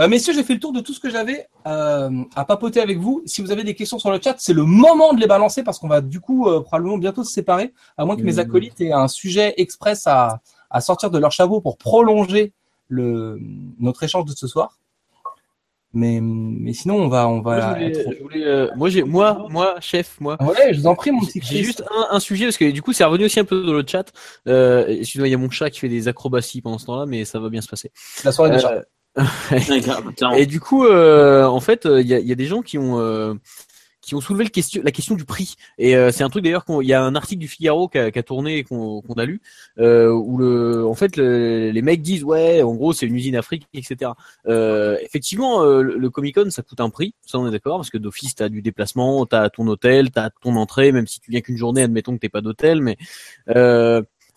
Euh, 0.00 0.08
messieurs, 0.08 0.32
j'ai 0.34 0.42
fait 0.42 0.54
le 0.54 0.58
tour 0.60 0.72
de 0.72 0.80
tout 0.80 0.92
ce 0.92 0.98
que 0.98 1.08
j'avais 1.08 1.46
euh, 1.68 2.24
à 2.34 2.44
papoter 2.44 2.80
avec 2.80 2.98
vous. 2.98 3.22
Si 3.26 3.42
vous 3.42 3.52
avez 3.52 3.62
des 3.62 3.76
questions 3.76 4.00
sur 4.00 4.10
le 4.10 4.20
chat, 4.20 4.34
c'est 4.38 4.52
le 4.54 4.64
moment 4.64 5.12
de 5.14 5.20
les 5.20 5.28
balancer 5.28 5.62
parce 5.62 5.78
qu'on 5.78 5.86
va 5.86 6.00
du 6.00 6.18
coup 6.18 6.48
euh, 6.48 6.62
probablement 6.62 6.98
bientôt 6.98 7.22
se 7.22 7.30
séparer, 7.32 7.72
à 7.96 8.04
moins 8.04 8.16
que 8.16 8.22
mes 8.22 8.32
Mhm. 8.32 8.38
acolytes 8.40 8.80
aient 8.80 8.90
un 8.92 9.06
sujet 9.06 9.54
express 9.56 10.08
à, 10.08 10.40
à 10.68 10.80
sortir 10.80 11.12
de 11.12 11.18
leur 11.18 11.30
chapeau 11.30 11.60
pour 11.60 11.78
prolonger 11.78 12.52
le, 12.88 13.38
notre 13.78 14.02
échange 14.02 14.24
de 14.24 14.32
ce 14.32 14.48
soir. 14.48 14.78
Mais, 15.92 16.20
mais 16.22 16.72
sinon, 16.72 16.96
on 16.96 17.08
va, 17.08 17.26
on 17.28 17.42
Moi, 17.42 17.56
va 17.56 17.60
je 17.60 17.74
voulais- 17.74 17.98
être... 18.00 18.14
je 18.16 18.22
voulais, 18.22 18.44
euh, 18.46 18.68
moi, 18.76 18.88
j'ai, 18.90 19.02
moi, 19.02 19.46
moi, 19.50 19.74
chef, 19.80 20.16
moi. 20.20 20.36
Ouais, 20.40 20.72
je 20.72 20.80
vous 20.80 20.86
en 20.86 20.94
prie, 20.94 21.10
mon 21.10 21.20
petit 21.20 21.40
J'ai 21.42 21.64
juste 21.64 21.82
un, 21.90 22.14
un 22.14 22.20
sujet 22.20 22.44
parce 22.44 22.56
que 22.58 22.70
du 22.70 22.80
coup 22.80 22.92
c'est 22.92 23.02
revenu 23.04 23.24
aussi 23.24 23.40
un 23.40 23.44
peu 23.44 23.62
dans 23.64 23.72
le 23.72 23.84
chat. 23.86 24.04
Euh, 24.46 24.86
excuse-moi, 24.86 25.26
il 25.26 25.32
y 25.32 25.34
a 25.34 25.38
mon 25.38 25.50
chat 25.50 25.68
qui 25.68 25.80
fait 25.80 25.88
des 25.88 26.06
acrobaties 26.06 26.60
pendant 26.62 26.78
ce 26.78 26.86
temps-là, 26.86 27.06
mais 27.06 27.24
ça 27.24 27.40
va 27.40 27.48
bien 27.48 27.60
se 27.60 27.68
passer. 27.68 27.90
la 28.24 28.30
soirée 28.30 28.52
déjà. 28.52 28.72
Euh, 28.72 28.82
et 30.36 30.46
du 30.46 30.60
coup, 30.60 30.84
euh, 30.86 31.44
en 31.44 31.58
fait, 31.58 31.86
euh, 31.86 32.00
il 32.00 32.06
y, 32.06 32.14
a, 32.14 32.20
il 32.20 32.28
y 32.28 32.32
a 32.32 32.36
des 32.36 32.46
gens 32.46 32.62
qui 32.62 32.78
ont 32.78 33.00
euh, 33.00 33.34
qui 34.10 34.16
ont 34.16 34.20
soulevé 34.20 34.42
le 34.42 34.50
question, 34.50 34.82
la 34.84 34.90
question 34.90 35.14
du 35.14 35.24
prix. 35.24 35.54
Et 35.78 35.94
euh, 35.94 36.10
c'est 36.10 36.24
un 36.24 36.30
truc 36.30 36.42
d'ailleurs 36.42 36.64
qu'on- 36.64 36.80
il 36.80 36.88
y 36.88 36.94
a 36.94 37.00
un 37.00 37.14
article 37.14 37.38
du 37.40 37.46
Figaro 37.46 37.86
qui 37.86 37.96
a, 37.98 38.10
tourné 38.24 38.58
et 38.58 38.64
qu'on 38.64 39.00
a 39.16 39.24
lu 39.24 39.40
euh, 39.78 40.10
où 40.10 40.36
le, 40.36 40.84
en 40.84 40.94
fait, 40.94 41.16
le- 41.16 41.70
les 41.70 41.82
mecs 41.82 42.02
disent 42.02 42.24
ouais, 42.24 42.60
en 42.62 42.74
gros 42.74 42.92
c'est 42.92 43.06
une 43.06 43.14
usine 43.14 43.36
Afrique, 43.36 43.68
etc. 43.72 44.10
Euh, 44.48 44.96
effectivement, 45.02 45.62
le, 45.64 45.96
le 45.96 46.10
Comic 46.10 46.34
Con 46.34 46.50
ça 46.50 46.62
coûte 46.62 46.80
un 46.80 46.90
prix, 46.90 47.14
ça 47.24 47.38
on 47.38 47.46
est 47.46 47.52
d'accord, 47.52 47.76
parce 47.76 47.90
que 47.90 47.98
d'office 47.98 48.34
t'as 48.34 48.48
du 48.48 48.62
déplacement, 48.62 49.24
t'as 49.26 49.48
ton 49.48 49.64
hôtel, 49.68 50.10
t'as 50.10 50.30
ton 50.42 50.56
entrée, 50.56 50.90
même 50.90 51.06
si 51.06 51.20
tu 51.20 51.30
viens 51.30 51.40
qu'une 51.40 51.56
journée, 51.56 51.82
admettons 51.82 52.12
que 52.14 52.18
t'aies 52.18 52.28
pas 52.28 52.40
d'hôtel, 52.40 52.80
mais 52.82 52.96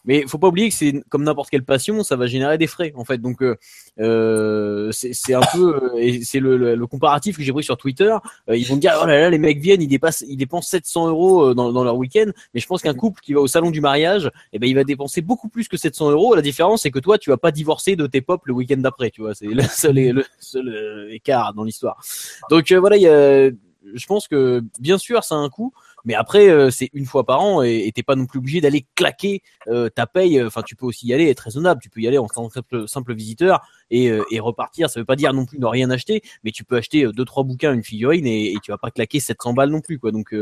Mais 0.06 0.26
faut 0.28 0.38
pas 0.38 0.50
oublier 0.50 0.70
que 0.70 0.76
c'est 0.76 1.02
comme 1.10 1.24
n'importe 1.24 1.50
quelle 1.50 1.64
passion, 1.64 2.04
ça 2.04 2.16
va 2.16 2.28
générer 2.28 2.58
des 2.58 2.68
frais 2.68 2.92
en 2.96 3.06
fait. 3.06 3.20
Donc 3.20 3.42
euh, 3.42 3.56
euh 4.00 4.92
c'est 4.92 5.34
un 5.34 5.42
peu 5.54 5.96
euh, 5.96 6.20
c'est 6.24 6.40
le, 6.40 6.76
le, 6.76 6.88
comparatif 6.88 7.38
que 7.38 7.44
j'ai 7.44 7.54
pris 7.54 7.64
sur 7.64 7.78
Twitter. 7.78 8.16
Euh, 8.50 8.58
ils 8.58 8.68
vont 8.68 8.76
dire 8.76 9.00
oh 9.02 9.06
là 9.06 9.20
là 9.20 9.30
les 9.30 9.38
mecs 9.38 9.60
viennent, 9.60 9.82
ils 9.82 9.88
dépassent, 9.88 10.26
ils 10.28 10.36
dépensent 10.36 10.70
700 10.70 11.08
euros 11.08 11.54
dans, 11.54 11.84
leur 11.84 11.96
week-end. 11.96 12.32
Mais 12.54 12.60
je 12.60 12.68
pense 12.68 12.82
qu'un 12.82 12.94
couple 12.94 13.22
qui 13.22 13.34
va 13.34 13.40
au 13.40 13.48
salon 13.48 13.72
du 13.72 13.82
mariage, 13.82 14.30
eh 14.52 14.60
ben 14.60 14.70
il 14.70 14.76
va 14.76 14.84
dépenser 14.84 15.22
beaucoup 15.22 15.48
plus 15.48 15.68
que 15.68 15.78
700 15.78 16.12
euros. 16.12 16.36
La 16.36 16.42
différence 16.42 16.82
c'est 16.82 16.92
que 16.92 17.00
toi 17.00 17.18
tu 17.18 17.30
vas 17.30 17.38
pas 17.38 17.52
divorcer 17.52 17.96
de 17.96 18.06
tes 18.08 18.22
pop 18.22 18.42
le 18.46 18.54
week-end 18.54 18.78
d'après. 18.78 19.10
Tu 19.10 19.22
vois, 19.22 19.34
c'est 19.34 19.48
le 19.48 19.64
seul, 19.72 19.96
le 19.96 20.26
seul 20.40 21.08
écart 21.12 21.54
dans 21.54 21.64
l'histoire. 21.64 22.02
Donc 22.50 22.72
voilà, 22.74 22.98
il 22.98 23.04
y 23.04 23.08
a, 23.08 23.50
je 23.94 24.06
pense 24.06 24.28
que 24.28 24.64
bien 24.80 24.98
sûr 24.98 25.24
ça 25.24 25.36
a 25.36 25.38
un 25.38 25.50
coût. 25.50 25.74
Mais 26.06 26.16
après, 26.16 26.50
euh, 26.50 26.70
c'est 26.70 26.90
une 26.94 27.06
fois 27.06 27.26
par 27.26 27.42
an 27.42 27.62
et 27.62 27.92
t'es 27.94 28.04
pas 28.04 28.16
non 28.16 28.26
plus 28.26 28.40
obligé 28.40 28.62
d'aller 28.62 28.86
claquer 28.96 29.42
euh, 29.68 29.90
ta 29.90 30.06
paye. 30.08 30.42
Enfin, 30.44 30.62
tu 30.62 30.76
peux 30.76 30.86
aussi 30.86 31.08
y 31.08 31.14
aller, 31.14 31.30
être 31.30 31.40
raisonnable. 31.42 31.82
Tu 31.82 31.90
peux 31.90 32.02
y 32.02 32.08
aller 32.08 32.18
en 32.18 32.28
tant 32.28 32.48
que 32.48 32.54
simple, 32.54 32.88
simple 32.88 33.14
visiteur 33.14 33.62
et, 33.94 34.10
euh, 34.10 34.24
et, 34.32 34.40
repartir. 34.40 34.90
Ça 34.90 35.00
veut 35.00 35.06
pas 35.06 35.16
dire 35.16 35.34
non 35.34 35.46
plus 35.46 35.60
ne 35.60 35.66
rien 35.66 35.90
acheter, 35.90 36.22
mais 36.44 36.52
tu 36.52 36.64
peux 36.64 36.76
acheter 36.76 37.08
deux 37.14 37.26
trois 37.26 37.44
bouquins, 37.44 37.74
une 37.74 37.84
figurine 37.84 38.28
et, 38.28 38.54
et 38.54 38.58
tu 38.62 38.72
vas 38.72 38.78
pas 38.78 38.92
claquer 38.92 39.20
700 39.20 39.54
balles 39.54 39.70
non 39.70 39.82
plus, 39.82 40.00
quoi. 40.00 40.12
Donc, 40.12 40.36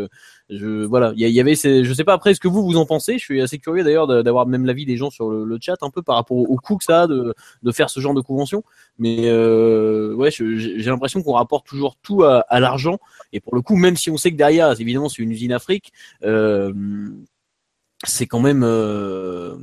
je 0.49 0.85
voilà, 0.85 1.13
il 1.15 1.27
y, 1.27 1.39
avait, 1.39 1.55
je 1.55 1.93
sais 1.93 2.03
pas 2.03 2.13
après 2.13 2.33
ce 2.33 2.39
que 2.39 2.47
vous 2.47 2.63
vous 2.63 2.77
en 2.77 2.85
pensez. 2.85 3.13
Je 3.19 3.23
suis 3.23 3.41
assez 3.41 3.59
curieux 3.59 3.83
d'ailleurs 3.83 4.07
d'avoir 4.23 4.47
même 4.47 4.65
l'avis 4.65 4.85
des 4.85 4.97
gens 4.97 5.09
sur 5.09 5.29
le, 5.29 5.57
chat 5.61 5.77
un 5.81 5.89
peu 5.89 6.01
par 6.01 6.15
rapport 6.15 6.37
au, 6.37 6.55
coût 6.55 6.77
que 6.77 6.83
ça 6.83 7.03
a 7.03 7.07
de, 7.07 7.33
faire 7.71 7.89
ce 7.89 7.99
genre 7.99 8.13
de 8.13 8.21
convention. 8.21 8.63
Mais 8.97 9.31
ouais, 9.31 10.31
j'ai 10.31 10.89
l'impression 10.89 11.21
qu'on 11.21 11.33
rapporte 11.33 11.67
toujours 11.67 11.97
tout 12.01 12.23
à, 12.23 12.59
l'argent 12.59 12.99
et 13.33 13.39
pour 13.39 13.55
le 13.55 13.61
coup, 13.61 13.75
même 13.75 13.95
si 13.95 14.09
on 14.09 14.17
sait 14.17 14.31
que 14.31 14.37
derrière, 14.37 14.79
évidemment, 14.79 15.09
c'est 15.09 15.21
une 15.21 15.31
usine 15.31 15.53
Afrique, 15.53 15.91
euh, 16.23 16.73
c'est 18.03 18.27
quand 18.27 18.39
même 18.39 18.63
euh, 18.63 19.55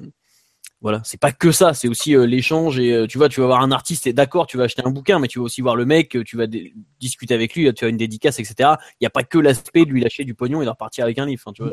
voilà, 0.81 1.01
c'est 1.05 1.21
pas 1.21 1.33
que 1.33 1.51
ça, 1.51 1.75
c'est 1.75 1.89
aussi 1.89 2.15
euh, 2.15 2.25
l'échange 2.25 2.79
et 2.79 3.07
tu 3.09 3.19
vois, 3.19 3.29
tu 3.29 3.41
vas 3.41 3.47
voir 3.47 3.63
un 3.63 3.73
artiste 3.73 4.07
et 4.07 4.13
d'accord, 4.13 4.47
tu 4.47 4.57
vas 4.57 4.65
acheter 4.65 4.83
un 4.85 4.91
bouquin, 4.91 5.19
mais 5.19 5.29
tu 5.29 5.39
vas 5.39 5.45
aussi 5.45 5.61
voir 5.61 5.75
le 5.75 5.85
mec, 5.85 6.17
tu 6.25 6.37
vas 6.37 6.47
discuter 7.01 7.35
avec 7.35 7.55
lui, 7.55 7.73
tu 7.75 7.85
as 7.85 7.89
une 7.89 7.97
dédicace, 7.97 8.39
etc. 8.39 8.75
Il 8.93 9.03
n'y 9.03 9.07
a 9.07 9.11
pas 9.11 9.25
que 9.25 9.39
l'aspect 9.39 9.85
de 9.85 9.91
lui 9.91 10.01
lâcher 10.01 10.25
du 10.25 10.35
pognon 10.35 10.63
et 10.63 10.65
de 10.65 10.71
repartir 10.71 11.05
avec 11.05 11.19
un 11.19 11.27
livre, 11.27 11.53
tu 11.53 11.63
vois. 11.63 11.73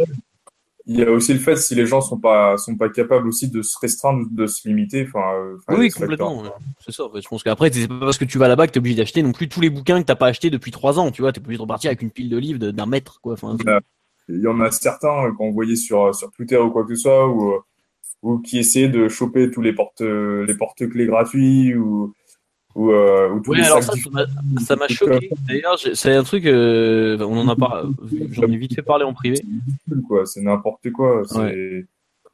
Il 0.87 0.99
y 0.99 1.03
a 1.03 1.09
aussi 1.09 1.33
le 1.33 1.39
fait 1.39 1.55
si 1.55 1.73
les 1.73 1.87
gens 1.87 1.99
sont 1.99 2.19
pas 2.19 2.57
sont 2.57 2.75
pas 2.75 2.89
capables 2.89 3.27
aussi 3.27 3.49
de 3.49 3.63
se 3.63 3.75
restreindre 3.79 4.27
de 4.29 4.45
se 4.45 4.67
limiter 4.67 5.07
enfin 5.07 5.33
euh, 5.33 5.57
oui 5.69 5.89
complètement 5.89 6.43
c'est 6.79 6.91
ça 6.91 7.05
je 7.11 7.27
pense 7.27 7.41
qu'après 7.41 7.71
c'est 7.73 7.87
pas 7.87 7.99
parce 8.01 8.19
que 8.19 8.25
tu 8.25 8.37
vas 8.37 8.47
là-bas 8.47 8.67
que 8.67 8.73
t'es 8.73 8.77
obligé 8.77 8.95
d'acheter 8.95 9.23
non 9.23 9.31
plus 9.31 9.49
tous 9.49 9.61
les 9.61 9.71
bouquins 9.71 9.99
que 9.99 10.05
t'as 10.05 10.15
pas 10.15 10.27
acheté 10.27 10.51
depuis 10.51 10.69
trois 10.69 10.99
ans 10.99 11.09
tu 11.09 11.23
vois. 11.23 11.31
T'es 11.31 11.39
obligé 11.39 11.57
de 11.57 11.63
repartir 11.63 11.89
avec 11.89 12.03
une 12.03 12.11
pile 12.11 12.29
de 12.29 12.37
livres 12.37 12.59
d'un 12.59 12.85
mètre 12.85 13.19
quoi 13.19 13.33
enfin, 13.33 13.57
il 14.29 14.41
y 14.41 14.47
en 14.47 14.59
a 14.61 14.69
certains 14.69 15.33
qu'on 15.35 15.51
voyait 15.51 15.75
sur 15.75 16.13
sur 16.13 16.29
Twitter 16.31 16.57
ou 16.57 16.69
quoi 16.69 16.85
que 16.85 16.93
ce 16.93 17.01
soit 17.01 17.27
ou 17.29 17.55
ou 18.25 18.39
qui 18.39 18.57
essayaient 18.59 18.89
de 18.89 19.07
choper 19.07 19.51
tous 19.51 19.61
les 19.61 19.73
porte 19.73 20.01
les 20.01 20.57
porte 20.57 20.87
clés 20.89 21.05
gratuits 21.05 21.75
ou 21.75 22.13
ou, 22.75 22.91
euh, 22.91 23.29
ou 23.29 23.41
oui, 23.47 23.61
alors 23.61 23.81
ça, 23.81 23.93
ça 24.59 24.75
m'a 24.75 24.89
choqué. 24.89 25.29
D'ailleurs, 25.47 25.79
c'est 25.79 26.13
un 26.13 26.23
truc, 26.23 26.45
euh, 26.45 27.17
on 27.21 27.37
en 27.37 27.47
a 27.47 27.55
pas, 27.55 27.85
j'en 28.31 28.51
ai 28.51 28.57
vite 28.57 28.75
fait 28.75 28.81
parler 28.81 29.05
en 29.05 29.13
privé. 29.13 29.41
C'est 30.25 30.41
n'importe 30.41 30.91
quoi. 30.91 31.21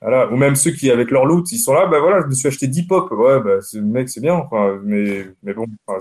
Voilà. 0.02 0.34
Ou 0.34 0.38
même 0.38 0.56
ceux 0.56 0.72
qui, 0.72 0.90
avec 0.90 1.12
leur 1.12 1.26
loot, 1.26 1.52
ils 1.52 1.60
sont 1.60 1.74
là, 1.74 1.86
bah 1.86 2.00
voilà, 2.00 2.22
je 2.24 2.26
me 2.26 2.34
suis 2.34 2.48
acheté 2.48 2.66
10 2.66 2.88
pop. 2.88 3.12
Ouais, 3.12 3.40
bah, 3.40 3.60
mec, 3.84 4.10
c'est 4.10 4.20
bien. 4.20 4.34
Enfin, 4.34 4.80
mais, 4.84 5.28
mais 5.44 5.54
bon, 5.54 5.68
enfin, 5.86 6.00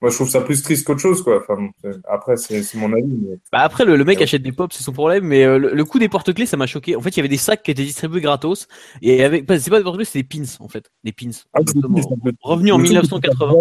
moi, 0.00 0.10
je 0.10 0.14
trouve 0.14 0.30
ça 0.30 0.40
plus 0.40 0.62
triste 0.62 0.86
qu'autre 0.86 1.00
chose, 1.00 1.22
quoi. 1.22 1.42
Enfin, 1.42 1.68
après, 2.08 2.38
c'est 2.38 2.74
mon 2.74 2.90
avis. 2.92 3.18
Bah 3.52 3.58
après, 3.60 3.84
le, 3.84 4.02
mec 4.02 4.22
achète 4.22 4.42
des 4.42 4.52
pops, 4.52 4.74
c'est 4.74 4.82
son 4.82 4.92
problème. 4.92 5.24
Mais 5.24 5.44
euh, 5.44 5.58
le, 5.58 5.84
coup 5.84 5.98
des 5.98 6.08
porte-clés, 6.08 6.46
ça 6.46 6.56
m'a 6.56 6.66
choqué. 6.66 6.96
En 6.96 7.02
fait, 7.02 7.10
il 7.10 7.16
y 7.18 7.20
avait 7.20 7.28
des 7.28 7.36
sacs 7.36 7.62
qui 7.62 7.70
étaient 7.70 7.84
distribués 7.84 8.22
gratos. 8.22 8.66
Et 9.02 9.22
avec, 9.22 9.44
c'est 9.46 9.70
pas 9.70 9.78
des 9.78 9.84
porte-clés, 9.84 10.06
c'est 10.06 10.22
des 10.22 10.24
pins, 10.24 10.48
en 10.60 10.68
fait. 10.68 10.90
Des 11.04 11.12
pins. 11.12 11.30
Ah, 11.52 11.60
Revenus 12.40 12.72
en 12.72 12.78
1980. 12.78 13.54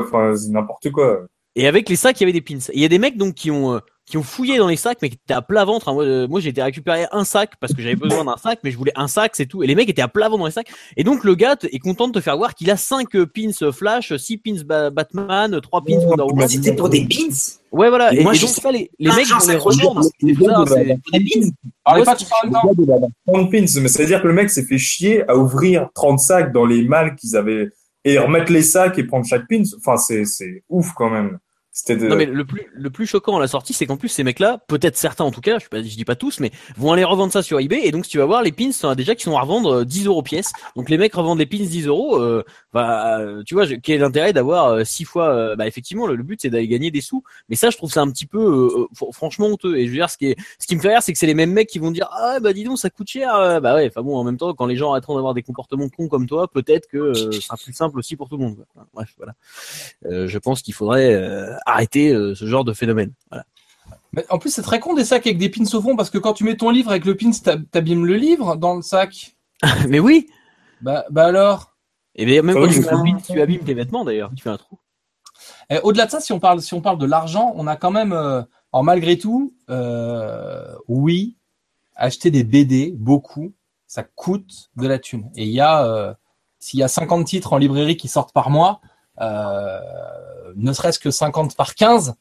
Enfin, 0.00 0.34
n'importe 0.48 0.90
quoi. 0.90 1.26
Et 1.54 1.68
avec 1.68 1.88
les 1.88 1.96
sacs, 1.96 2.20
il 2.20 2.24
y 2.24 2.24
avait 2.24 2.32
des 2.32 2.40
pins. 2.40 2.58
Il 2.72 2.80
y 2.80 2.84
a 2.84 2.88
des 2.88 2.98
mecs 2.98 3.16
donc 3.16 3.34
qui 3.34 3.52
ont 3.52 3.74
euh, 3.74 3.78
qui 4.06 4.18
ont 4.18 4.22
fouillé 4.22 4.58
dans 4.58 4.68
les 4.68 4.76
sacs, 4.76 4.98
mais 5.00 5.08
qui 5.08 5.18
étaient 5.22 5.34
à 5.34 5.42
plat 5.42 5.64
ventre. 5.64 5.88
Hein. 5.88 5.94
Moi, 5.94 6.04
euh, 6.04 6.28
moi 6.28 6.40
j'ai 6.40 6.50
été 6.50 6.62
récupérer 6.62 7.06
un 7.10 7.24
sac 7.24 7.52
parce 7.58 7.72
que 7.72 7.80
j'avais 7.80 7.96
besoin 7.96 8.24
d'un 8.24 8.36
sac, 8.36 8.58
mais 8.62 8.70
je 8.70 8.76
voulais 8.76 8.92
un 8.96 9.08
sac, 9.08 9.32
c'est 9.34 9.46
tout. 9.46 9.62
Et 9.62 9.66
les 9.66 9.74
mecs 9.74 9.88
étaient 9.88 10.02
à 10.02 10.08
plat 10.08 10.28
ventre 10.28 10.40
dans 10.40 10.46
les 10.46 10.52
sacs. 10.52 10.68
Et 10.96 11.04
donc 11.04 11.24
le 11.24 11.34
gars 11.34 11.56
est 11.62 11.78
content 11.78 12.08
de 12.08 12.12
te 12.12 12.20
faire 12.20 12.36
voir 12.36 12.54
qu'il 12.54 12.70
a 12.70 12.76
5 12.76 13.14
euh, 13.14 13.26
pins 13.26 13.72
Flash, 13.72 14.14
6 14.14 14.38
pins 14.38 14.90
Batman, 14.90 15.58
3 15.60 15.84
pins 15.84 15.94
Wonder 15.94 16.22
Woman. 16.24 16.48
C'était 16.48 16.74
pour 16.74 16.90
des 16.90 17.06
pins? 17.06 17.34
Ouais, 17.72 17.88
voilà. 17.88 18.12
Et, 18.12 18.22
moi, 18.22 18.34
et 18.34 18.38
donc 18.38 18.50
ça, 18.50 18.70
les, 18.70 18.90
les 18.98 19.10
mecs 19.10 19.26
vont 19.26 19.38
les. 19.38 20.34
C'est 20.36 20.44
ça, 20.44 20.64
c'est 20.66 20.84
des 20.84 20.94
pins? 20.94 21.50
Ah, 21.84 22.00
pas 22.02 22.16
tout 22.16 22.24
30 23.26 23.50
pins, 23.50 23.80
mais 23.80 23.88
ça 23.88 24.02
veut 24.02 24.06
dire 24.06 24.22
que 24.22 24.28
le 24.28 24.34
mec 24.34 24.50
s'est 24.50 24.64
fait 24.64 24.78
chier 24.78 25.28
à 25.28 25.36
ouvrir 25.36 25.88
30 25.94 26.18
sacs 26.18 26.52
dans 26.52 26.66
les 26.66 26.82
malles 26.82 27.16
qu'ils 27.16 27.36
avaient 27.36 27.70
et 28.04 28.18
remettre 28.18 28.52
les 28.52 28.62
sacs 28.62 28.98
et 28.98 29.04
prendre 29.04 29.24
chaque 29.24 29.48
pins. 29.48 29.62
Enfin, 29.78 29.96
c'est 29.96 30.62
ouf 30.68 30.92
quand 30.94 31.10
même. 31.10 31.38
Non 32.08 32.14
mais 32.14 32.26
le 32.26 32.44
plus 32.44 32.66
le 32.72 32.90
plus 32.90 33.06
choquant 33.06 33.36
à 33.36 33.40
la 33.40 33.48
sortie, 33.48 33.72
c'est 33.72 33.84
qu'en 33.84 33.96
plus 33.96 34.08
ces 34.08 34.22
mecs-là, 34.22 34.60
peut-être 34.68 34.96
certains 34.96 35.24
en 35.24 35.32
tout 35.32 35.40
cas, 35.40 35.58
je, 35.58 35.68
pas, 35.68 35.78
je 35.78 35.96
dis 35.96 36.04
pas 36.04 36.14
tous, 36.14 36.38
mais 36.38 36.52
vont 36.76 36.92
aller 36.92 37.02
revendre 37.02 37.32
ça 37.32 37.42
sur 37.42 37.58
eBay 37.58 37.80
et 37.82 37.90
donc 37.90 38.04
si 38.04 38.12
tu 38.12 38.18
vas 38.18 38.26
voir 38.26 38.42
les 38.42 38.52
pins 38.52 38.70
sont 38.70 38.94
déjà 38.94 39.16
qui 39.16 39.24
sont 39.24 39.36
à 39.36 39.40
revendre 39.40 39.84
10 39.84 40.06
euh, 40.06 40.08
euros 40.10 40.22
pièce. 40.22 40.52
Donc 40.76 40.88
les 40.88 40.98
mecs 40.98 41.14
revendent 41.14 41.40
les 41.40 41.46
pins 41.46 41.58
10 41.58 41.86
euros. 41.88 42.22
Euh, 42.76 43.36
bah 43.36 43.42
tu 43.46 43.54
vois, 43.54 43.66
quel 43.66 43.96
est 43.96 43.98
l'intérêt 43.98 44.32
d'avoir 44.32 44.84
6 44.86 45.02
euh, 45.02 45.06
fois 45.06 45.28
euh, 45.28 45.56
Bah 45.56 45.66
effectivement, 45.66 46.06
le, 46.06 46.22
but 46.22 46.40
c'est 46.40 46.50
d'aller 46.50 46.68
gagner 46.68 46.90
des 46.90 47.00
sous. 47.00 47.22
Mais 47.48 47.56
ça, 47.56 47.70
je 47.70 47.76
trouve 47.76 47.92
ça 47.92 48.00
un 48.00 48.10
petit 48.10 48.26
peu 48.26 48.86
franchement 49.12 49.46
honteux. 49.46 49.76
Et 49.76 49.86
je 49.86 49.90
veux 49.90 49.96
dire, 49.96 50.10
ce 50.10 50.16
qui 50.16 50.26
est 50.26 50.36
ce 50.58 50.66
qui 50.66 50.76
me 50.76 50.80
fait 50.80 50.88
rire, 50.88 51.02
c'est 51.02 51.12
que 51.12 51.18
c'est 51.18 51.26
les 51.26 51.34
mêmes 51.34 51.52
mecs 51.52 51.68
qui 51.68 51.78
vont 51.78 51.90
dire 51.90 52.08
ah 52.12 52.38
bah 52.40 52.52
dis 52.52 52.64
donc 52.64 52.78
ça 52.78 52.90
coûte 52.90 53.08
cher. 53.08 53.60
Bah 53.60 53.74
ouais, 53.74 53.86
enfin 53.88 54.02
bon, 54.02 54.16
en 54.16 54.24
même 54.24 54.36
temps, 54.36 54.54
quand 54.54 54.66
les 54.66 54.76
gens 54.76 54.90
arrêteront 54.92 55.14
d'avoir 55.14 55.34
des 55.34 55.42
comportements 55.42 55.88
cons 55.88 56.08
comme 56.08 56.26
toi, 56.26 56.48
peut-être 56.48 56.88
que 56.88 57.14
ce 57.14 57.40
sera 57.40 57.56
plus 57.56 57.72
simple 57.72 57.98
aussi 57.98 58.16
pour 58.16 58.28
tout 58.28 58.36
le 58.36 58.44
monde. 58.44 58.64
Bref, 58.92 59.14
voilà. 59.16 59.34
je 60.04 60.38
pense 60.38 60.62
qu'il 60.62 60.74
faudrait 60.74 61.14
arrêter 61.66 62.12
ce 62.12 62.46
genre 62.46 62.64
de 62.64 62.72
phénomène. 62.72 63.12
Mais 64.12 64.24
en 64.30 64.38
plus, 64.38 64.50
c'est 64.50 64.62
très 64.62 64.78
con 64.78 64.94
des 64.94 65.04
sacs 65.04 65.26
avec 65.26 65.38
des 65.38 65.48
pins 65.48 65.64
au 65.64 65.82
fond 65.82 65.96
parce 65.96 66.08
que 66.08 66.18
quand 66.18 66.34
tu 66.34 66.44
mets 66.44 66.56
ton 66.56 66.70
livre 66.70 66.90
avec 66.90 67.04
le 67.04 67.16
pins, 67.16 67.32
t'abîmes 67.70 68.06
le 68.06 68.14
livre 68.14 68.56
dans 68.56 68.76
le 68.76 68.82
sac. 68.82 69.36
mais 69.88 69.98
oui. 69.98 70.28
Bah, 70.80 71.04
bah 71.10 71.26
alors? 71.26 71.73
Et 72.16 72.22
eh 72.22 72.26
bien 72.26 72.42
même 72.42 72.54
quand 72.54 72.68
tu 72.68 72.88
un 72.88 73.02
pin, 73.02 73.16
tu 73.16 73.40
abîmes 73.40 73.64
tes 73.64 73.74
vêtements 73.74 74.04
d'ailleurs. 74.04 74.30
Tu 74.36 74.42
fais 74.42 74.50
un 74.50 74.56
trou. 74.56 74.78
Au-delà 75.82 76.06
de 76.06 76.10
ça, 76.10 76.20
si 76.20 76.32
on 76.32 76.38
parle, 76.38 76.60
si 76.60 76.74
on 76.74 76.80
parle 76.80 76.98
de 76.98 77.06
l'argent, 77.06 77.52
on 77.56 77.66
a 77.66 77.76
quand 77.76 77.90
même, 77.90 78.12
euh, 78.12 78.42
alors 78.72 78.84
malgré 78.84 79.18
tout, 79.18 79.54
euh, 79.70 80.74
oui, 80.88 81.36
acheter 81.96 82.30
des 82.30 82.44
BD, 82.44 82.94
beaucoup, 82.96 83.52
ça 83.86 84.02
coûte 84.02 84.70
de 84.76 84.86
la 84.86 84.98
thune. 84.98 85.30
Et 85.34 85.44
il 85.44 85.52
y 85.52 85.60
a, 85.60 85.84
euh, 85.84 86.14
s'il 86.58 86.80
y 86.80 86.82
a 86.82 86.88
50 86.88 87.26
titres 87.26 87.52
en 87.52 87.58
librairie 87.58 87.96
qui 87.96 88.08
sortent 88.08 88.32
par 88.32 88.50
mois, 88.50 88.80
euh, 89.20 89.80
ne 90.56 90.72
serait-ce 90.72 90.98
que 90.98 91.10
50 91.10 91.56
par 91.56 91.74
15, 91.74 92.14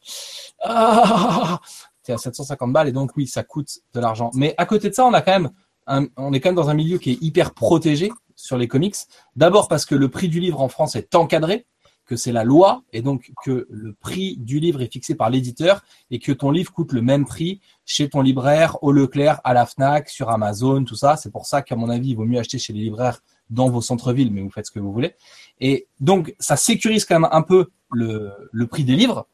ah, 0.63 1.59
t'es 2.03 2.13
à 2.13 2.17
750 2.17 2.71
balles 2.71 2.87
et 2.87 2.91
donc 2.91 3.11
oui, 3.15 3.27
ça 3.27 3.43
coûte 3.43 3.79
de 3.93 3.99
l'argent. 3.99 4.31
Mais 4.33 4.55
à 4.57 4.65
côté 4.65 4.89
de 4.89 4.95
ça, 4.95 5.05
on 5.05 5.13
a 5.13 5.21
quand 5.21 5.33
même 5.33 5.51
on 5.87 6.33
est 6.33 6.39
quand 6.39 6.49
même 6.49 6.55
dans 6.55 6.69
un 6.69 6.73
milieu 6.73 6.97
qui 6.97 7.11
est 7.11 7.21
hyper 7.21 7.53
protégé 7.53 8.11
sur 8.43 8.57
les 8.57 8.67
comics. 8.67 8.95
D'abord 9.37 9.69
parce 9.69 9.85
que 9.85 9.95
le 9.95 10.09
prix 10.09 10.27
du 10.27 10.41
livre 10.41 10.61
en 10.61 10.67
France 10.67 10.97
est 10.97 11.15
encadré, 11.15 11.65
que 12.05 12.17
c'est 12.17 12.33
la 12.33 12.43
loi 12.43 12.83
et 12.91 13.01
donc 13.01 13.31
que 13.41 13.65
le 13.69 13.93
prix 13.93 14.35
du 14.35 14.59
livre 14.59 14.81
est 14.81 14.91
fixé 14.91 15.15
par 15.15 15.29
l'éditeur 15.29 15.81
et 16.11 16.19
que 16.19 16.33
ton 16.33 16.51
livre 16.51 16.73
coûte 16.73 16.91
le 16.91 17.01
même 17.01 17.25
prix 17.25 17.61
chez 17.85 18.09
ton 18.09 18.21
libraire, 18.21 18.83
au 18.83 18.91
Leclerc, 18.91 19.39
à 19.45 19.53
la 19.53 19.65
Fnac, 19.65 20.09
sur 20.09 20.29
Amazon, 20.29 20.83
tout 20.83 20.97
ça. 20.97 21.15
C'est 21.15 21.31
pour 21.31 21.45
ça 21.45 21.61
qu'à 21.61 21.77
mon 21.77 21.89
avis, 21.89 22.09
il 22.09 22.15
vaut 22.17 22.25
mieux 22.25 22.37
acheter 22.37 22.59
chez 22.59 22.73
les 22.73 22.81
libraires 22.81 23.21
dans 23.49 23.69
vos 23.69 23.81
centres-villes, 23.81 24.33
mais 24.33 24.41
vous 24.41 24.51
faites 24.51 24.65
ce 24.65 24.71
que 24.71 24.79
vous 24.79 24.91
voulez. 24.91 25.15
Et 25.61 25.87
donc, 26.01 26.35
ça 26.37 26.57
sécurise 26.57 27.05
quand 27.05 27.21
même 27.21 27.29
un 27.31 27.43
peu 27.43 27.69
le, 27.91 28.65
prix 28.69 28.83
des 28.83 28.97
livres. 28.97 29.25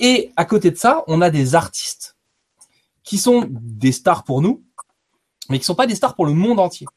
Et 0.00 0.32
à 0.34 0.44
côté 0.44 0.72
de 0.72 0.76
ça, 0.76 1.04
on 1.06 1.20
a 1.22 1.30
des 1.30 1.54
artistes 1.54 2.16
qui 3.04 3.18
sont 3.18 3.46
des 3.48 3.92
stars 3.92 4.24
pour 4.24 4.42
nous, 4.42 4.64
mais 5.48 5.60
qui 5.60 5.64
sont 5.64 5.76
pas 5.76 5.86
des 5.86 5.94
stars 5.94 6.16
pour 6.16 6.26
le 6.26 6.32
monde 6.32 6.58
entier. 6.58 6.88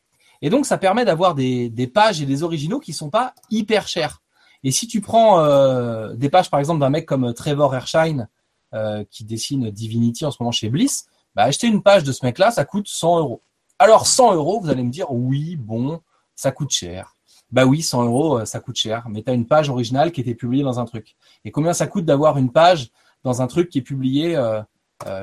Et 0.41 0.49
donc, 0.49 0.65
ça 0.65 0.77
permet 0.77 1.05
d'avoir 1.05 1.35
des, 1.35 1.91
pages 1.93 2.21
et 2.21 2.25
des 2.25 2.43
originaux 2.43 2.79
qui 2.79 2.93
sont 2.93 3.09
pas 3.09 3.33
hyper 3.49 3.87
chers. 3.87 4.21
Et 4.63 4.71
si 4.71 4.87
tu 4.87 5.01
prends 5.01 5.39
euh, 5.39 6.13
des 6.15 6.29
pages, 6.29 6.49
par 6.49 6.59
exemple, 6.59 6.79
d'un 6.79 6.89
mec 6.89 7.05
comme 7.05 7.33
Trevor 7.33 7.73
Hershine, 7.75 8.27
euh, 8.73 9.03
qui 9.09 9.23
dessine 9.23 9.69
Divinity 9.71 10.25
en 10.25 10.31
ce 10.31 10.37
moment 10.39 10.51
chez 10.51 10.69
Bliss, 10.69 11.07
bah, 11.35 11.43
acheter 11.43 11.67
une 11.67 11.81
page 11.81 12.03
de 12.03 12.11
ce 12.11 12.25
mec-là, 12.25 12.51
ça 12.51 12.65
coûte 12.65 12.87
100 12.87 13.19
euros. 13.19 13.41
Alors 13.79 14.07
100 14.07 14.35
euros, 14.35 14.59
vous 14.59 14.69
allez 14.69 14.83
me 14.83 14.91
dire, 14.91 15.11
oui, 15.11 15.55
bon, 15.55 16.01
ça 16.35 16.51
coûte 16.51 16.71
cher. 16.71 17.15
Bah 17.51 17.65
oui, 17.65 17.81
100 17.81 18.05
euros, 18.05 18.39
euh, 18.39 18.45
ça 18.45 18.59
coûte 18.59 18.75
cher. 18.75 19.07
Mais 19.09 19.23
tu 19.23 19.31
as 19.31 19.33
une 19.33 19.47
page 19.47 19.69
originale 19.69 20.11
qui 20.11 20.21
était 20.21 20.35
publiée 20.35 20.63
dans 20.63 20.79
un 20.79 20.85
truc. 20.85 21.15
Et 21.45 21.51
combien 21.51 21.73
ça 21.73 21.87
coûte 21.87 22.05
d'avoir 22.05 22.37
une 22.37 22.51
page 22.51 22.91
dans 23.23 23.41
un 23.41 23.47
truc 23.47 23.69
qui 23.69 23.79
est 23.79 23.83
publié 23.83 24.35
euh, 24.35 24.59
euh, 24.59 24.63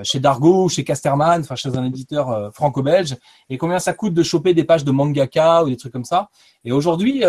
chez 0.02 0.20
Dargo, 0.20 0.68
chez 0.68 0.84
Casterman, 0.84 1.40
enfin 1.40 1.54
chez 1.54 1.76
un 1.76 1.84
éditeur 1.84 2.50
franco-belge 2.54 3.16
Et 3.50 3.58
combien 3.58 3.78
ça 3.78 3.92
coûte 3.92 4.14
de 4.14 4.22
choper 4.22 4.54
des 4.54 4.64
pages 4.64 4.84
de 4.84 4.90
mangaka 4.90 5.64
ou 5.64 5.68
des 5.68 5.76
trucs 5.76 5.92
comme 5.92 6.04
ça 6.04 6.30
Et 6.64 6.72
aujourd'hui, 6.72 7.22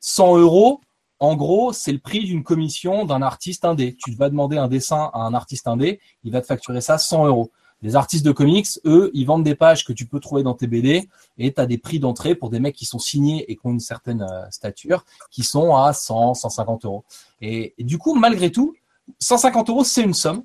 100 0.00 0.36
euros, 0.38 0.80
en 1.20 1.34
gros, 1.34 1.72
c'est 1.72 1.92
le 1.92 1.98
prix 1.98 2.24
d'une 2.24 2.44
commission 2.44 3.04
d'un 3.04 3.22
artiste 3.22 3.64
indé. 3.64 3.96
Tu 3.96 4.14
vas 4.14 4.30
demander 4.30 4.56
un 4.56 4.68
dessin 4.68 5.10
à 5.12 5.20
un 5.20 5.34
artiste 5.34 5.66
indé, 5.66 6.00
il 6.22 6.32
va 6.32 6.40
te 6.40 6.46
facturer 6.46 6.80
ça 6.80 6.98
100 6.98 7.26
euros. 7.26 7.50
Les 7.80 7.94
artistes 7.94 8.24
de 8.24 8.32
comics, 8.32 8.66
eux, 8.86 9.10
ils 9.14 9.24
vendent 9.24 9.44
des 9.44 9.54
pages 9.54 9.84
que 9.84 9.92
tu 9.92 10.06
peux 10.06 10.18
trouver 10.18 10.42
dans 10.42 10.54
tes 10.54 10.66
BD 10.66 11.08
et 11.38 11.52
tu 11.52 11.60
as 11.60 11.66
des 11.66 11.78
prix 11.78 12.00
d'entrée 12.00 12.34
pour 12.34 12.50
des 12.50 12.58
mecs 12.58 12.74
qui 12.74 12.86
sont 12.86 12.98
signés 12.98 13.50
et 13.50 13.54
qui 13.54 13.60
ont 13.64 13.70
une 13.70 13.80
certaine 13.80 14.22
euh, 14.22 14.50
stature, 14.50 15.04
qui 15.30 15.44
sont 15.44 15.76
à 15.76 15.92
100, 15.92 16.34
150 16.34 16.84
euros. 16.84 17.04
Et, 17.40 17.74
et 17.78 17.84
du 17.84 17.98
coup, 17.98 18.14
malgré 18.14 18.50
tout, 18.50 18.74
150 19.20 19.70
euros, 19.70 19.84
c'est 19.84 20.02
une 20.02 20.14
somme. 20.14 20.42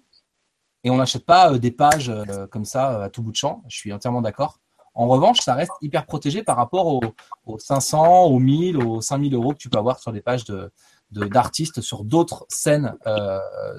Et 0.83 0.89
on 0.89 0.97
n'achète 0.97 1.25
pas 1.25 1.53
euh, 1.53 1.57
des 1.57 1.71
pages 1.71 2.09
euh, 2.09 2.47
comme 2.47 2.65
ça 2.65 2.91
euh, 2.91 3.05
à 3.05 3.09
tout 3.09 3.23
bout 3.23 3.31
de 3.31 3.37
champ. 3.37 3.63
Je 3.67 3.77
suis 3.77 3.93
entièrement 3.93 4.21
d'accord. 4.21 4.59
En 4.95 5.07
revanche, 5.07 5.39
ça 5.39 5.55
reste 5.55 5.71
hyper 5.81 6.05
protégé 6.05 6.43
par 6.43 6.55
rapport 6.55 6.87
aux, 6.87 7.01
aux 7.45 7.57
500, 7.57 8.25
aux 8.25 8.39
1000, 8.39 8.77
aux 8.77 9.01
5000 9.01 9.33
euros 9.33 9.53
que 9.53 9.57
tu 9.57 9.69
peux 9.69 9.79
avoir 9.79 9.99
sur 9.99 10.11
des 10.11 10.21
pages 10.21 10.45
d'artistes 11.09 11.81
sur 11.81 12.03
d'autres 12.03 12.45
scènes 12.47 12.95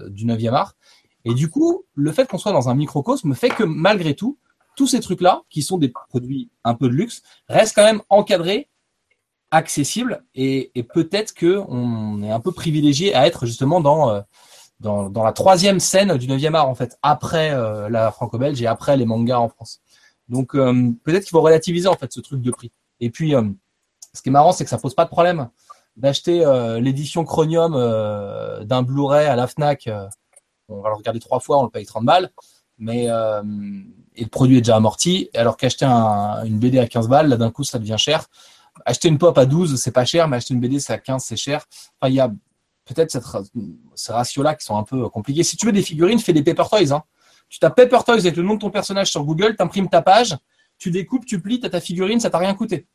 du 0.09 0.27
9e 0.27 0.55
art. 0.55 0.75
Et 1.25 1.33
du 1.35 1.49
coup, 1.49 1.85
le 1.95 2.11
fait 2.11 2.27
qu'on 2.27 2.37
soit 2.37 2.51
dans 2.51 2.69
un 2.69 2.75
microcosme 2.75 3.33
fait 3.37 3.51
que 3.51 3.63
malgré 3.63 4.17
tout, 4.17 4.39
tous 4.75 4.89
ces 4.89 4.99
trucs-là, 4.99 5.43
qui 5.51 5.63
sont 5.63 5.79
des 5.79 5.93
produits 6.09 6.51
un 6.65 6.75
peu 6.75 6.89
de 6.89 6.95
luxe, 6.95 7.23
restent 7.49 7.77
quand 7.77 7.85
même 7.85 8.03
encadrés, 8.09 8.69
accessibles, 9.53 10.25
et, 10.35 10.73
peut-être 10.93 11.33
que 11.33 11.63
on 11.69 12.25
est 12.25 12.31
un 12.33 12.41
peu 12.41 12.51
privilégié 12.51 13.15
à 13.15 13.29
être 13.29 13.47
justement 13.47 13.81
dans, 13.81 14.21
dans, 14.81 15.09
la 15.25 15.33
troisième 15.33 15.81
scène 15.81 16.17
du 16.17 16.27
9e 16.27 16.55
art, 16.55 16.69
en 16.69 16.75
fait, 16.75 16.99
après 17.03 17.53
euh, 17.53 17.89
la 17.89 18.11
franco-belge 18.11 18.61
et 18.61 18.67
après 18.67 18.97
les 18.97 19.07
mangas 19.07 19.39
en 19.39 19.49
France. 19.49 19.81
Donc 20.29 20.55
euh, 20.55 20.91
peut-être 21.05 21.23
qu'il 21.23 21.31
faut 21.31 21.41
relativiser 21.41 21.89
en 21.89 21.97
fait 21.97 22.13
ce 22.13 22.21
truc 22.21 22.41
de 22.41 22.51
prix. 22.51 22.71
Et 23.01 23.11
puis, 23.11 23.35
euh, 23.35 23.43
ce 24.13 24.23
qui 24.23 24.29
est 24.29 24.33
marrant, 24.33 24.53
c'est 24.53 24.65
que 24.65 24.71
ça 24.71 24.79
pose 24.79 24.95
pas 24.95 25.05
de 25.05 25.11
problème 25.11 25.49
d'acheter 25.97 26.45
l'édition 26.81 27.25
Chromium 27.25 27.75
euh, 27.77 28.65
d'un 28.65 28.83
Blu-ray 28.83 29.27
à 29.27 29.37
la 29.37 29.47
Fnac. 29.47 29.89
on 30.69 30.81
va 30.81 30.89
le 30.89 30.97
regarder 30.97 31.21
trois 31.21 31.39
fois, 31.39 31.61
on 31.61 31.63
le 31.63 31.69
paye 31.69 31.87
30 31.87 32.05
balles, 32.05 32.31
mais 32.79 33.05
et 34.17 34.25
le 34.25 34.29
produit 34.29 34.59
est 34.59 34.61
déjà 34.61 34.77
amorti. 34.77 35.31
Alors 35.35 35.57
qu'acheter 35.57 35.85
un- 35.85 36.43
une 36.45 36.59
BD 36.59 36.79
à 36.81 36.89
15 36.89 37.09
balles, 37.09 37.29
là 37.29 37.37
d'un 37.37 37.51
coup, 37.51 37.63
ça 37.63 37.79
devient 37.79 37.97
cher. 37.99 38.27
Acheter 38.85 39.09
une 39.09 39.19
pop 39.19 39.37
à 39.39 39.47
12, 39.47 39.77
c'est 39.81 39.93
pas 39.93 40.05
cher, 40.05 40.27
mais 40.27 40.37
acheter 40.39 40.55
une 40.55 40.61
BD, 40.61 40.81
c'est 40.81 40.93
à 40.93 40.99
15, 40.99 41.23
c'est 41.25 41.37
cher. 41.37 41.65
Enfin, 42.01 42.11
il 42.11 42.17
y 42.17 42.21
a 42.21 42.33
peut-être 42.85 43.11
cette 43.11 43.25
ces 43.95 44.13
ratios-là 44.13 44.55
qui 44.55 44.65
sont 44.65 44.77
un 44.77 44.83
peu 44.83 45.09
compliqués. 45.09 45.43
Si 45.43 45.57
tu 45.57 45.67
veux 45.67 45.73
des 45.73 45.83
figurines, 45.83 46.19
fais 46.19 46.33
des 46.33 46.43
Paper 46.43 46.65
Toys. 46.69 46.93
Hein. 46.93 47.03
Tu 47.49 47.59
tapes 47.59 47.77
Paper 47.77 47.99
Toys 48.05 48.19
avec 48.19 48.37
le 48.37 48.43
nom 48.43 48.55
de 48.55 48.61
ton 48.61 48.71
personnage 48.71 49.11
sur 49.11 49.25
Google, 49.25 49.57
t'imprimes 49.57 49.89
ta 49.89 50.03
page, 50.03 50.37
tu 50.79 50.91
découpes, 50.91 51.25
tu 51.25 51.41
plies, 51.41 51.61
t'as 51.61 51.71
ta 51.71 51.81
figurine, 51.81 52.21
ça 52.21 52.31
t'a 52.31 52.39
rien 52.39 52.55
coûté. 52.55 52.87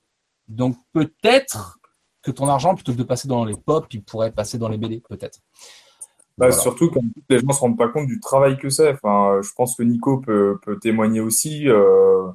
Donc 0.48 0.76
peut-être 0.94 1.80
que 2.22 2.32
ton 2.32 2.48
argent, 2.48 2.76
plutôt 2.76 2.91
que 2.91 2.98
de 2.98 3.03
passer 3.03 3.28
dans 3.28 3.45
les 3.45 3.56
pop, 3.56 3.86
il 3.91 4.03
pourrait 4.03 4.32
passer 4.32 4.57
dans 4.57 4.68
les 4.68 4.78
BD, 4.78 5.02
peut-être. 5.07 5.40
Bah, 6.38 6.48
Voilà. 6.48 6.61
Surtout 6.61 6.90
quand 6.90 7.02
les 7.30 7.40
gens 7.40 7.52
se 7.52 7.60
rendent 7.60 7.78
pas 7.78 7.88
compte 7.88 8.07
du 8.07 8.20
travail 8.20 8.57
que 8.57 8.70
c'est. 8.70 8.94
Enfin, 8.94 9.36
euh, 9.36 9.41
je 9.41 9.52
pense 9.53 9.76
que 9.76 9.84
Nico 9.84 10.20
peut, 10.20 10.60
peut 10.61 10.78
témoigner 10.80 11.20
aussi, 11.20 11.68
euh, 11.68 12.28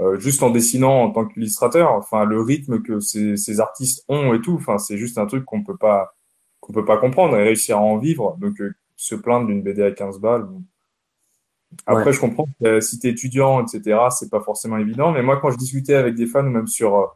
euh, 0.00 0.18
juste 0.18 0.42
en 0.42 0.50
dessinant 0.50 1.04
en 1.04 1.10
tant 1.10 1.26
qu'illustrateur. 1.26 1.92
Enfin, 1.92 2.24
le 2.24 2.40
rythme 2.42 2.82
que 2.82 3.00
ces, 3.00 3.36
ces 3.36 3.60
artistes 3.60 4.04
ont 4.08 4.34
et 4.34 4.40
tout. 4.40 4.54
Enfin, 4.54 4.78
c'est 4.78 4.98
juste 4.98 5.18
un 5.18 5.26
truc 5.26 5.44
qu'on 5.44 5.62
peut 5.62 5.76
pas 5.76 6.14
qu'on 6.62 6.72
peut 6.72 6.86
pas 6.86 6.96
comprendre 6.96 7.36
et 7.36 7.42
réussir 7.42 7.76
à 7.76 7.80
en 7.80 7.98
vivre. 7.98 8.38
Donc, 8.40 8.58
euh, 8.62 8.74
se 8.96 9.14
plaindre 9.14 9.48
d'une 9.48 9.62
BD 9.62 9.82
à 9.82 9.90
15 9.90 10.18
balles. 10.18 10.44
bon. 10.44 10.62
Après, 11.86 12.12
je 12.12 12.20
comprends 12.20 12.46
que 12.46 12.66
euh, 12.66 12.80
si 12.80 12.98
tu 12.98 13.08
es 13.08 13.10
étudiant, 13.10 13.62
etc., 13.62 13.98
c'est 14.10 14.30
pas 14.30 14.40
forcément 14.40 14.78
évident. 14.78 15.12
Mais 15.12 15.22
moi, 15.22 15.38
quand 15.40 15.50
je 15.50 15.58
discutais 15.58 15.94
avec 15.94 16.14
des 16.14 16.26
fans 16.26 16.46
ou 16.46 16.50
même 16.50 16.66
sur 16.66 16.96
euh, 16.96 17.06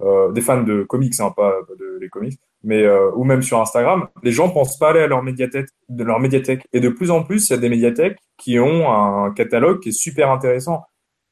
euh, 0.00 0.30
des 0.30 0.40
fans 0.40 0.62
de 0.62 0.84
comics, 0.84 1.18
hein, 1.18 1.32
pas 1.36 1.52
pas 1.66 1.74
de 1.74 1.98
les 2.00 2.08
comics, 2.08 2.38
mais 2.62 2.84
euh, 2.84 3.10
ou 3.16 3.24
même 3.24 3.42
sur 3.42 3.60
Instagram, 3.60 4.08
les 4.22 4.30
gens 4.30 4.48
pensent 4.48 4.78
pas 4.78 4.90
aller 4.90 5.00
à 5.00 5.08
leur 5.08 5.22
médiathèque, 5.24 5.68
de 5.88 6.04
leur 6.04 6.20
médiathèque. 6.20 6.66
Et 6.72 6.80
de 6.80 6.88
plus 6.88 7.10
en 7.10 7.24
plus, 7.24 7.48
il 7.48 7.52
y 7.52 7.54
a 7.54 7.58
des 7.58 7.68
médiathèques 7.68 8.18
qui 8.36 8.60
ont 8.60 8.92
un 8.92 9.32
catalogue 9.32 9.80
qui 9.80 9.88
est 9.88 9.92
super 9.92 10.30
intéressant. 10.30 10.84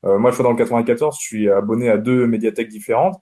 Euh, 0.04 0.18
moi, 0.18 0.30
je 0.30 0.36
suis 0.36 0.42
dans 0.42 0.50
le 0.50 0.56
94, 0.56 1.16
je 1.20 1.24
suis 1.24 1.50
abonné 1.50 1.88
à 1.88 1.96
deux 1.96 2.26
médiathèques 2.26 2.68
différentes. 2.68 3.20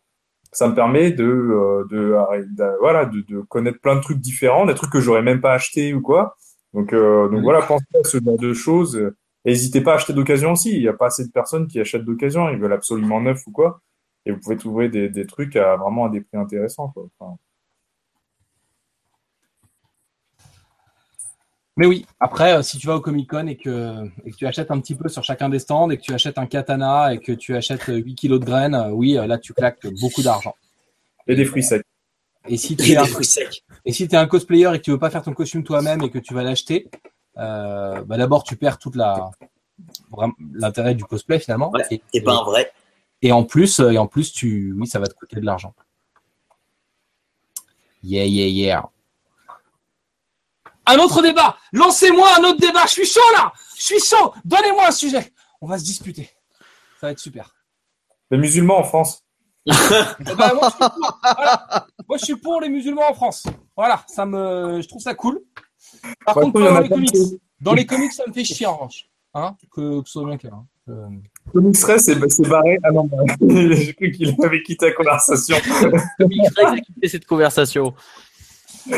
Ça 0.54 0.68
me 0.68 0.74
permet 0.74 1.10
de, 1.10 1.24
euh, 1.24 1.84
de, 1.90 2.14
de- 2.56 2.78
voilà, 2.80 3.04
de, 3.06 3.20
de 3.22 3.40
connaître 3.42 3.80
plein 3.80 3.96
de 3.96 4.00
trucs 4.00 4.18
différents, 4.18 4.66
des 4.66 4.74
trucs 4.74 4.90
que 4.90 5.00
j'aurais 5.00 5.22
même 5.22 5.40
pas 5.40 5.52
acheté 5.52 5.92
ou 5.94 6.00
quoi. 6.00 6.36
Donc, 6.72 6.92
euh, 6.92 7.24
donc 7.28 7.38
Oui. 7.38 7.42
voilà, 7.42 7.62
pensez 7.62 7.84
à 8.00 8.04
ce 8.04 8.18
genre 8.24 8.38
de 8.38 8.52
choses. 8.54 9.12
N'hésitez 9.44 9.80
pas 9.82 9.92
à 9.92 9.94
acheter 9.96 10.12
d'occasion 10.12 10.52
aussi. 10.52 10.72
Il 10.74 10.80
n'y 10.80 10.88
a 10.88 10.92
pas 10.94 11.06
assez 11.06 11.24
de 11.26 11.30
personnes 11.32 11.66
qui 11.66 11.78
achètent 11.80 12.04
d'occasion. 12.04 12.48
Ils 12.50 12.58
veulent 12.58 12.72
absolument 12.72 13.20
neuf 13.20 13.46
ou 13.46 13.52
quoi. 13.52 13.80
Et 14.26 14.32
vous 14.32 14.40
pouvez 14.40 14.56
trouver 14.56 14.88
des, 14.88 15.08
des 15.10 15.26
trucs 15.26 15.54
à 15.56 15.76
vraiment 15.76 16.06
à 16.06 16.08
des 16.08 16.20
prix 16.22 16.38
intéressants. 16.38 16.88
Quoi. 16.88 17.06
Enfin, 17.18 17.36
Mais 21.76 21.86
oui, 21.86 22.06
après, 22.20 22.52
euh, 22.56 22.62
si 22.62 22.78
tu 22.78 22.86
vas 22.86 22.94
au 22.96 23.00
Comic 23.00 23.28
Con 23.28 23.46
et 23.48 23.56
que, 23.56 24.04
et 24.24 24.30
que 24.30 24.36
tu 24.36 24.46
achètes 24.46 24.70
un 24.70 24.78
petit 24.80 24.94
peu 24.94 25.08
sur 25.08 25.24
chacun 25.24 25.48
des 25.48 25.58
stands 25.58 25.90
et 25.90 25.96
que 25.96 26.02
tu 26.02 26.12
achètes 26.14 26.38
un 26.38 26.46
katana 26.46 27.12
et 27.12 27.18
que 27.18 27.32
tu 27.32 27.56
achètes 27.56 27.88
euh, 27.88 27.96
8 27.96 28.14
kilos 28.14 28.38
de 28.38 28.44
graines, 28.44 28.74
euh, 28.76 28.90
oui, 28.90 29.18
euh, 29.18 29.26
là, 29.26 29.38
tu 29.38 29.52
claques 29.54 29.86
beaucoup 30.00 30.22
d'argent. 30.22 30.54
et 31.26 31.34
des 31.34 31.44
fruits 31.44 31.62
secs. 31.64 31.84
Et 32.46 32.56
si 32.58 32.74
Et 32.74 32.76
tu 32.76 32.92
es, 32.92 32.96
un- 32.96 33.04
et 33.86 33.92
si 33.92 34.08
cosplayer 34.28 34.70
et 34.74 34.78
que 34.78 34.84
tu 34.84 34.90
veux 34.90 34.98
pas 34.98 35.10
faire 35.10 35.22
ton 35.22 35.32
costume 35.32 35.64
toi-même 35.64 36.02
et 36.02 36.10
que 36.10 36.18
tu 36.18 36.32
vas 36.34 36.42
l'acheter, 36.44 36.88
euh, 37.38 38.02
bah 38.04 38.18
d'abord, 38.18 38.44
tu 38.44 38.56
perds 38.56 38.78
toute 38.78 38.94
la 38.96 39.30
l'intérêt 40.52 40.94
du 40.94 41.04
cosplay 41.04 41.40
finalement. 41.40 41.70
Ouais, 41.72 41.82
Et, 41.90 42.00
T'es 42.12 42.20
pas 42.20 42.38
un 42.38 42.44
vrai. 42.44 42.70
et 43.22 43.32
en 43.32 43.42
plus, 43.44 43.80
euh, 43.80 43.90
et 43.90 43.98
en 43.98 44.06
plus, 44.06 44.32
tu, 44.32 44.72
oui, 44.78 44.86
ça 44.86 45.00
va 45.00 45.06
te 45.08 45.14
coûter 45.14 45.40
de 45.40 45.44
l'argent. 45.46 45.74
Yeah, 48.04 48.26
yeah, 48.26 48.46
yeah. 48.46 48.88
Un 50.86 50.96
autre 50.98 51.22
débat. 51.22 51.56
Lancez-moi 51.72 52.28
un 52.38 52.44
autre 52.44 52.60
débat. 52.60 52.84
Je 52.86 52.92
suis 52.92 53.06
chaud 53.06 53.20
là. 53.36 53.52
Je 53.76 53.82
suis 53.82 54.00
chaud. 54.00 54.34
Donnez-moi 54.44 54.88
un 54.88 54.92
sujet. 54.92 55.32
On 55.60 55.66
va 55.66 55.78
se 55.78 55.84
disputer. 55.84 56.30
Ça 57.00 57.06
va 57.08 57.12
être 57.12 57.18
super. 57.18 57.54
Les 58.30 58.38
musulmans 58.38 58.78
en 58.78 58.84
France. 58.84 59.20
Eh 59.66 59.72
ben, 60.34 60.52
moi, 60.54 60.68
je 60.68 60.74
suis 60.76 60.78
pour. 60.78 61.20
Voilà. 61.22 61.86
Moi, 62.08 62.18
je 62.18 62.24
suis 62.24 62.36
pour 62.36 62.60
les 62.60 62.68
musulmans 62.68 63.08
en 63.08 63.14
France. 63.14 63.44
Voilà, 63.76 64.04
ça 64.08 64.26
me, 64.26 64.80
je 64.82 64.88
trouve 64.88 65.00
ça 65.00 65.14
cool. 65.14 65.40
Par 66.26 66.36
Ouais, 66.36 66.42
contre, 66.44 66.60
dans 66.60 66.80
les 66.80 66.88
comics. 66.88 67.16
Dans 67.60 67.72
les 67.72 67.86
comics, 67.86 68.12
ça 68.12 68.24
me 68.26 68.32
fait 68.34 68.44
chier 68.44 68.66
en 68.66 68.74
revanche. 68.76 69.06
Hein? 69.32 69.56
Que, 69.74 70.00
que 70.02 70.06
ce 70.06 70.12
soit 70.12 70.26
bien 70.26 70.36
clair. 70.36 70.52
hein. 70.54 70.66
Euh, 70.90 71.08
Comics 71.50 71.78
Ray, 71.82 71.98
c'est 71.98 72.14
barré. 72.46 72.76
Ah 72.82 72.90
non, 72.92 73.04
bah, 73.04 73.16
j'ai 73.40 73.94
cru 73.94 74.10
qu'il 74.12 74.36
avait 74.44 74.62
quitté 74.62 74.86
la 74.86 74.92
conversation. 74.92 75.56
Comics 76.18 76.58
a 76.62 76.76
quitté 76.80 77.08
cette 77.08 77.24
conversation. 77.26 77.94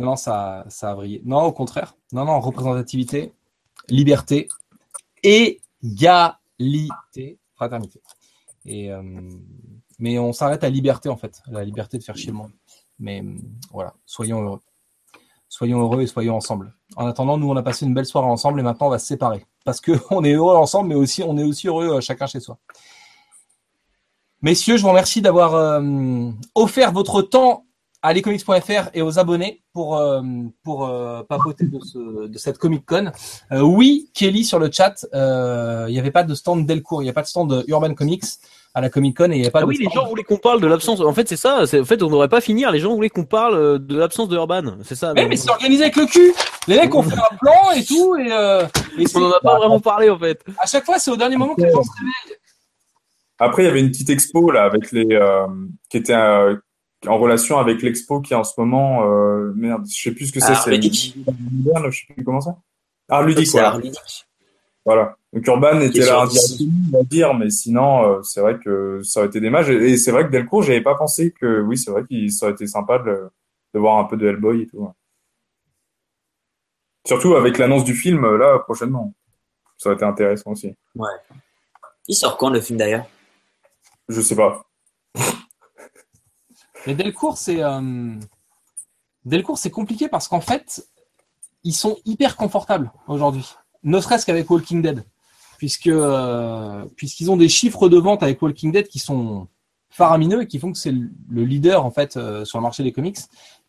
Non, 0.00 0.16
ça, 0.16 0.64
ça 0.68 0.90
a 0.90 0.94
vrillé. 0.94 1.22
Non, 1.24 1.42
au 1.42 1.52
contraire. 1.52 1.94
Non, 2.12 2.24
non, 2.24 2.40
représentativité, 2.40 3.32
liberté, 3.88 4.48
égalité, 5.22 7.38
fraternité. 7.54 8.00
Et, 8.66 8.92
euh, 8.92 9.02
mais 9.98 10.18
on 10.18 10.32
s'arrête 10.32 10.64
à 10.64 10.70
liberté, 10.70 11.08
en 11.08 11.16
fait. 11.16 11.42
La 11.48 11.64
liberté 11.64 11.98
de 11.98 12.02
faire 12.02 12.16
chier 12.16 12.30
le 12.30 12.38
monde. 12.38 12.52
Mais 12.98 13.22
euh, 13.22 13.34
voilà, 13.72 13.94
soyons 14.06 14.42
heureux. 14.42 14.60
Soyons 15.48 15.80
heureux 15.80 16.02
et 16.02 16.06
soyons 16.06 16.36
ensemble. 16.36 16.74
En 16.96 17.06
attendant, 17.06 17.36
nous, 17.36 17.50
on 17.50 17.56
a 17.56 17.62
passé 17.62 17.86
une 17.86 17.94
belle 17.94 18.06
soirée 18.06 18.28
ensemble 18.28 18.60
et 18.60 18.62
maintenant, 18.62 18.86
on 18.86 18.90
va 18.90 18.98
se 18.98 19.06
séparer. 19.06 19.46
Parce 19.64 19.80
que 19.80 19.92
on 20.10 20.24
est 20.24 20.32
heureux 20.32 20.56
ensemble, 20.56 20.90
mais 20.90 20.94
aussi, 20.94 21.22
on 21.22 21.36
est 21.38 21.44
aussi 21.44 21.68
heureux 21.68 21.96
euh, 21.96 22.00
chacun 22.00 22.26
chez 22.26 22.40
soi. 22.40 22.58
Messieurs, 24.42 24.78
je 24.78 24.82
vous 24.82 24.88
remercie 24.88 25.20
d'avoir 25.20 25.82
offert 26.54 26.92
votre 26.92 27.20
temps 27.20 27.66
à 28.02 28.12
lescomics.fr 28.12 28.90
et 28.94 29.02
aux 29.02 29.18
abonnés 29.18 29.62
pour 29.72 29.96
euh, 29.96 30.22
pour 30.64 30.86
euh, 30.86 31.22
papoter 31.22 31.66
de, 31.66 31.78
ce, 31.80 32.26
de 32.26 32.38
cette 32.38 32.58
Comic 32.58 32.84
Con. 32.86 33.12
Euh, 33.52 33.60
oui, 33.60 34.10
Kelly 34.14 34.44
sur 34.44 34.58
le 34.58 34.70
chat, 34.72 35.06
euh, 35.14 35.86
il 35.88 35.92
n'y 35.92 35.98
avait 35.98 36.10
pas 36.10 36.24
de 36.24 36.34
stand 36.34 36.66
Delcourt, 36.66 37.02
il 37.02 37.06
n'y 37.06 37.10
a 37.10 37.14
pas 37.14 37.22
de 37.22 37.26
stand 37.26 37.64
Urban 37.68 37.94
Comics 37.94 38.24
à 38.72 38.80
la 38.80 38.88
Comic 38.88 39.16
Con 39.16 39.30
et 39.30 39.34
il 39.34 39.38
n'y 39.38 39.42
avait 39.42 39.50
pas 39.50 39.58
Ah 39.58 39.62
de 39.62 39.68
oui, 39.68 39.78
les 39.78 39.90
gens 39.90 40.06
voulaient 40.06 40.22
qu'on 40.22 40.36
parle 40.36 40.60
de 40.60 40.66
l'absence. 40.66 41.00
En 41.00 41.12
fait, 41.12 41.28
c'est 41.28 41.36
ça. 41.36 41.62
En 41.62 41.84
fait, 41.84 42.02
on 42.02 42.08
n'aurait 42.08 42.28
pas 42.28 42.40
finir. 42.40 42.70
Les 42.70 42.78
gens 42.78 42.94
voulaient 42.94 43.10
qu'on 43.10 43.24
parle 43.24 43.84
de 43.84 43.98
l'absence 43.98 44.28
de 44.28 44.36
Urban. 44.36 44.76
C'est 44.84 44.94
ça. 44.94 45.12
Mais, 45.12 45.26
mais 45.26 45.36
c'est 45.36 45.50
organisé 45.50 45.82
avec 45.82 45.96
le 45.96 46.06
cul. 46.06 46.32
Les 46.68 46.76
mecs 46.76 46.94
ont 46.94 47.02
fait 47.02 47.16
un 47.16 47.36
plan 47.36 47.72
et 47.76 47.84
tout 47.84 48.16
et, 48.16 48.30
euh, 48.30 48.64
on 49.14 49.22
en 49.24 49.32
a 49.32 49.40
pas 49.40 49.56
vraiment 49.56 49.80
parlé 49.80 50.08
en 50.08 50.18
fait. 50.18 50.42
à 50.58 50.66
chaque 50.66 50.84
fois 50.84 50.98
c'est 50.98 51.10
au 51.10 51.16
dernier 51.16 51.36
moment 51.36 51.54
que 51.54 51.62
les 51.62 51.72
gens 51.72 51.82
se 51.82 51.90
réveillent. 51.90 52.38
Après, 53.42 53.62
il 53.62 53.66
y 53.66 53.68
avait 53.68 53.80
une 53.80 53.90
petite 53.90 54.10
expo 54.10 54.50
là 54.50 54.64
avec 54.64 54.92
les 54.92 55.06
euh, 55.12 55.46
qui 55.88 55.96
était 55.96 56.12
euh, 56.12 56.56
en 57.06 57.18
relation 57.18 57.58
avec 57.58 57.82
l'expo 57.82 58.20
qui 58.20 58.32
est 58.32 58.36
en 58.36 58.44
ce 58.44 58.52
moment. 58.58 59.04
Euh, 59.04 59.52
merde, 59.56 59.84
je 59.88 60.02
sais 60.02 60.12
plus 60.12 60.26
ce 60.26 60.32
que 60.32 60.40
c'est. 60.40 60.54
C'est 60.54 60.70
ludique. 60.70 61.16
moderne, 61.50 61.90
je 61.90 61.98
sais 62.06 62.14
plus 62.14 62.24
comment 62.24 62.40
ça. 62.40 62.56
Art 63.08 63.22
ludique, 63.22 63.46
C'est 63.46 63.52
voilà. 63.52 63.68
art 63.68 63.78
ludique. 63.78 64.26
Voilà. 64.84 65.16
Donc 65.32 65.46
Urban 65.46 65.80
était 65.80 66.00
là 66.00 66.24
on 66.24 66.98
va 66.98 67.02
dire, 67.04 67.34
mais 67.34 67.50
sinon, 67.50 68.04
euh, 68.04 68.22
c'est 68.22 68.40
vrai 68.40 68.58
que 68.58 69.00
ça 69.02 69.20
aurait 69.20 69.28
été 69.28 69.40
dommage. 69.40 69.70
Et 69.70 69.90
et 69.90 69.96
c'est 69.96 70.10
vrai 70.10 70.24
que 70.26 70.30
Delcourt, 70.30 70.62
j'avais 70.62 70.80
pas 70.80 70.94
pensé 70.94 71.32
que, 71.32 71.60
oui, 71.60 71.78
c'est 71.78 71.90
vrai 71.90 72.04
qu'il 72.04 72.32
ça 72.32 72.46
aurait 72.46 72.54
été 72.54 72.66
sympa 72.66 72.98
de, 72.98 73.28
de 73.74 73.78
voir 73.78 73.98
un 73.98 74.04
peu 74.04 74.16
de 74.16 74.26
Hellboy 74.26 74.62
et 74.62 74.66
tout. 74.66 74.78
ouais. 74.78 74.90
Surtout 77.06 77.34
avec 77.34 77.58
l'annonce 77.58 77.84
du 77.84 77.94
film, 77.94 78.24
euh, 78.24 78.36
là, 78.36 78.58
prochainement. 78.60 79.14
Ça 79.78 79.88
aurait 79.88 79.96
été 79.96 80.04
intéressant 80.04 80.50
aussi. 80.52 80.74
Il 82.08 82.14
sort 82.14 82.36
quand 82.36 82.50
le 82.50 82.60
film 82.60 82.78
d'ailleurs? 82.78 83.06
Je 84.08 84.20
sais 84.20 84.36
pas. 84.36 84.64
Mais 86.86 86.94
Delcourt, 86.94 87.36
c'est 87.36 87.62
euh, 87.62 88.14
Delcourt, 89.24 89.58
c'est 89.58 89.70
compliqué 89.70 90.08
parce 90.08 90.28
qu'en 90.28 90.40
fait, 90.40 90.86
ils 91.62 91.74
sont 91.74 91.96
hyper 92.04 92.36
confortables 92.36 92.90
aujourd'hui. 93.06 93.46
ne 93.84 94.00
serait-ce 94.00 94.24
qu'avec 94.24 94.48
Walking 94.50 94.80
Dead, 94.82 95.04
puisque 95.58 95.88
euh, 95.88 96.84
puisqu'ils 96.96 97.30
ont 97.30 97.36
des 97.36 97.48
chiffres 97.48 97.88
de 97.88 97.98
vente 97.98 98.22
avec 98.22 98.40
Walking 98.40 98.72
Dead 98.72 98.88
qui 98.88 98.98
sont 98.98 99.48
faramineux 99.90 100.42
et 100.42 100.46
qui 100.46 100.58
font 100.58 100.72
que 100.72 100.78
c'est 100.78 100.92
le 100.94 101.44
leader 101.44 101.84
en 101.84 101.90
fait 101.90 102.16
euh, 102.16 102.44
sur 102.44 102.58
le 102.58 102.62
marché 102.62 102.82
des 102.82 102.92
comics. 102.92 103.18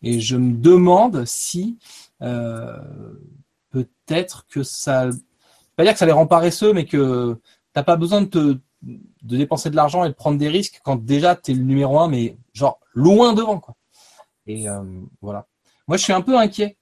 Et 0.02 0.20
je 0.20 0.36
me 0.36 0.56
demande 0.56 1.24
si 1.26 1.78
peut-être 3.70 4.46
que 4.48 4.62
ça, 4.62 5.08
pas 5.76 5.82
dire 5.82 5.92
que 5.92 5.98
ça 5.98 6.06
les 6.06 6.12
rend 6.12 6.26
paresseux, 6.26 6.72
mais 6.72 6.84
que 6.84 7.36
t'as 7.72 7.82
pas 7.82 7.96
besoin 7.96 8.22
de 8.22 8.26
te 8.26 8.58
de 8.82 9.36
dépenser 9.36 9.70
de 9.70 9.76
l'argent 9.76 10.04
et 10.04 10.08
de 10.08 10.14
prendre 10.14 10.38
des 10.38 10.48
risques 10.48 10.80
quand 10.84 10.96
déjà 10.96 11.36
tu 11.36 11.52
es 11.52 11.54
le 11.54 11.62
numéro 11.62 11.98
un, 12.00 12.08
mais 12.08 12.36
genre 12.52 12.80
loin 12.94 13.32
devant 13.32 13.60
quoi. 13.60 13.76
Et 14.46 14.68
euh, 14.68 14.82
voilà. 15.20 15.46
Moi, 15.88 15.96
je 15.96 16.02
suis 16.02 16.12
un 16.12 16.20
peu 16.20 16.36
inquiet 16.36 16.76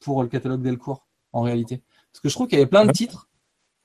pour 0.00 0.22
le 0.22 0.28
catalogue 0.28 0.62
Delcourt 0.62 1.06
en 1.32 1.42
réalité, 1.42 1.82
parce 2.12 2.20
que 2.20 2.28
je 2.28 2.34
trouve 2.34 2.48
qu'il 2.48 2.58
y 2.58 2.60
avait 2.60 2.70
plein 2.70 2.84
de 2.84 2.92
titres 2.92 3.28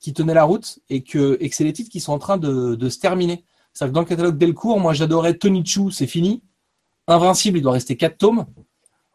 qui 0.00 0.12
tenaient 0.12 0.34
la 0.34 0.44
route 0.44 0.80
et 0.88 1.02
que, 1.02 1.36
et 1.40 1.48
que 1.48 1.56
c'est 1.56 1.64
les 1.64 1.72
titres 1.72 1.90
qui 1.90 2.00
sont 2.00 2.12
en 2.12 2.18
train 2.18 2.36
de, 2.36 2.74
de 2.74 2.88
se 2.88 2.98
terminer. 2.98 3.44
C'est-à-dire 3.72 3.92
que 3.92 3.94
dans 3.94 4.00
le 4.00 4.06
catalogue 4.06 4.38
Delcourt, 4.38 4.80
moi 4.80 4.92
j'adorais 4.94 5.34
Tony 5.34 5.64
Chu, 5.64 5.90
c'est 5.90 6.06
fini. 6.06 6.42
Invincible, 7.06 7.58
il 7.58 7.62
doit 7.62 7.72
rester 7.72 7.96
4 7.96 8.18
tomes. 8.18 8.46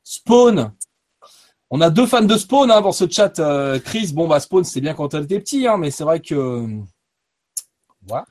Spawn, 0.03 0.73
on 1.69 1.81
a 1.81 1.89
deux 1.89 2.05
fans 2.05 2.21
de 2.21 2.37
Spawn 2.37 2.69
hein, 2.71 2.81
dans 2.81 2.91
ce 2.91 3.09
chat. 3.09 3.39
Euh, 3.39 3.79
Chris, 3.79 4.11
bon 4.13 4.27
bah 4.27 4.39
Spawn 4.39 4.63
c'était 4.63 4.81
bien 4.81 4.93
quand 4.93 5.13
elle 5.13 5.23
était 5.23 5.39
petit, 5.39 5.67
hein, 5.67 5.77
mais 5.77 5.91
c'est 5.91 6.03
vrai 6.03 6.19
que 6.19 6.67
voilà 8.07 8.25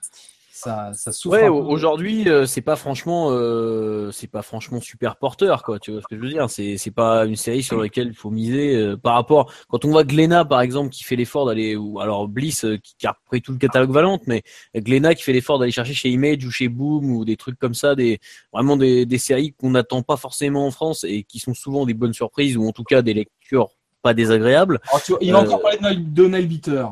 ça, 0.53 0.93
ça 0.93 1.11
souffre. 1.11 1.37
Ouais, 1.37 1.49
aujourd'hui, 1.49 2.29
euh, 2.29 2.45
c'est 2.45 2.61
pas 2.61 2.77
franchement, 2.77 3.29
euh, 3.31 4.11
c'est 4.11 4.27
pas 4.27 4.43
franchement 4.43 4.79
super 4.81 5.17
porteur, 5.17 5.63
quoi. 5.63 5.79
Tu 5.79 5.91
vois 5.91 6.03
ce 6.03 6.07
que 6.07 6.17
je 6.17 6.21
veux 6.21 6.29
dire? 6.29 6.51
C'est, 6.51 6.77
c'est 6.77 6.91
pas 6.91 7.25
une 7.25 7.37
série 7.37 7.63
sur 7.63 7.81
laquelle 7.81 8.09
il 8.09 8.15
faut 8.15 8.31
miser 8.31 8.77
euh, 8.77 8.97
par 8.97 9.15
rapport. 9.15 9.51
Quand 9.69 9.87
on 9.87 9.91
voit 9.91 10.05
Glenna, 10.05 10.45
par 10.45 10.61
exemple, 10.61 10.91
qui 10.91 11.03
fait 11.03 11.17
l'effort 11.17 11.47
d'aller, 11.47 11.77
ou 11.77 11.99
alors 11.99 12.29
Bliss, 12.29 12.65
euh, 12.67 12.77
qui, 12.77 12.95
qui 12.99 13.07
a 13.07 13.13
repris 13.13 13.41
tout 13.41 13.53
le 13.53 13.59
catalogue 13.59 13.91
Valente, 13.91 14.23
mais 14.27 14.43
Glenna 14.75 15.15
qui 15.15 15.23
fait 15.23 15.33
l'effort 15.33 15.59
d'aller 15.59 15.73
chercher 15.73 15.95
chez 15.95 16.11
Image 16.11 16.45
ou 16.45 16.51
chez 16.51 16.69
Boom 16.69 17.11
ou 17.11 17.25
des 17.25 17.37
trucs 17.37 17.59
comme 17.59 17.75
ça, 17.75 17.95
des 17.95 18.19
vraiment 18.53 18.77
des, 18.77 19.07
des 19.07 19.19
séries 19.19 19.55
qu'on 19.59 19.71
n'attend 19.71 20.03
pas 20.03 20.19
forcément 20.19 20.67
en 20.67 20.71
France 20.71 21.05
et 21.09 21.23
qui 21.23 21.39
sont 21.39 21.55
souvent 21.55 21.87
des 21.87 21.95
bonnes 21.95 22.13
surprises 22.13 22.59
ou 22.59 22.69
en 22.69 22.73
tout 22.73 22.85
cas 22.85 23.01
des 23.01 23.15
lectures 23.15 23.71
pas 24.03 24.13
désagréables. 24.13 24.81
Alors, 24.89 25.03
tu 25.03 25.13
vois, 25.13 25.21
il 25.23 25.33
va 25.33 25.39
Euh, 25.39 25.43
encore 25.43 25.63
parler 25.63 25.97
de 25.97 26.27
Nail 26.27 26.47
Beater. 26.47 26.91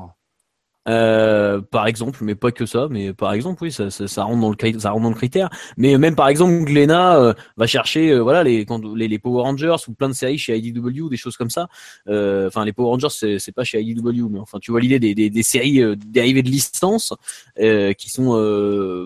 Euh, 0.88 1.60
par 1.60 1.86
exemple, 1.86 2.20
mais 2.22 2.34
pas 2.34 2.50
que 2.50 2.64
ça, 2.66 2.88
mais 2.90 3.12
par 3.12 3.32
exemple, 3.32 3.62
oui, 3.62 3.72
ça, 3.72 3.90
ça, 3.90 4.08
ça 4.08 4.24
rentre 4.24 4.40
dans 4.40 4.50
le 4.50 4.78
ça 4.80 4.90
rentre 4.90 5.02
dans 5.02 5.10
le 5.10 5.14
critère. 5.14 5.50
Mais 5.76 5.98
même 5.98 6.14
par 6.16 6.28
exemple, 6.28 6.64
Glenna 6.64 7.16
euh, 7.18 7.34
va 7.56 7.66
chercher, 7.66 8.10
euh, 8.10 8.20
voilà, 8.20 8.42
les, 8.42 8.64
quand, 8.64 8.82
les 8.94 9.08
les 9.08 9.18
Power 9.18 9.42
Rangers 9.42 9.76
ou 9.88 9.92
plein 9.92 10.08
de 10.08 10.14
séries 10.14 10.38
chez 10.38 10.56
IDW, 10.56 11.08
des 11.10 11.16
choses 11.16 11.36
comme 11.36 11.50
ça. 11.50 11.68
Euh, 12.08 12.48
Enfin, 12.48 12.64
les 12.64 12.72
Power 12.72 12.88
Rangers, 12.90 13.08
c'est 13.10 13.52
pas 13.52 13.64
chez 13.64 13.80
IDW, 13.82 14.28
mais 14.30 14.38
enfin, 14.38 14.58
tu 14.60 14.70
vois 14.70 14.80
l'idée 14.80 14.98
des, 14.98 15.14
des, 15.14 15.28
des 15.28 15.42
séries 15.42 15.82
dérivées 15.96 16.42
de 16.42 16.48
licence 16.48 17.12
qui 17.56 18.10
sont 18.10 18.32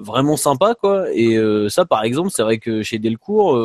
vraiment 0.04 0.36
sympas, 0.36 0.74
quoi. 0.74 1.06
Et 1.12 1.38
ça, 1.68 1.84
par 1.84 2.04
exemple, 2.04 2.30
c'est 2.32 2.42
vrai 2.42 2.58
que 2.58 2.82
chez 2.82 2.98
Delcourt. 2.98 3.56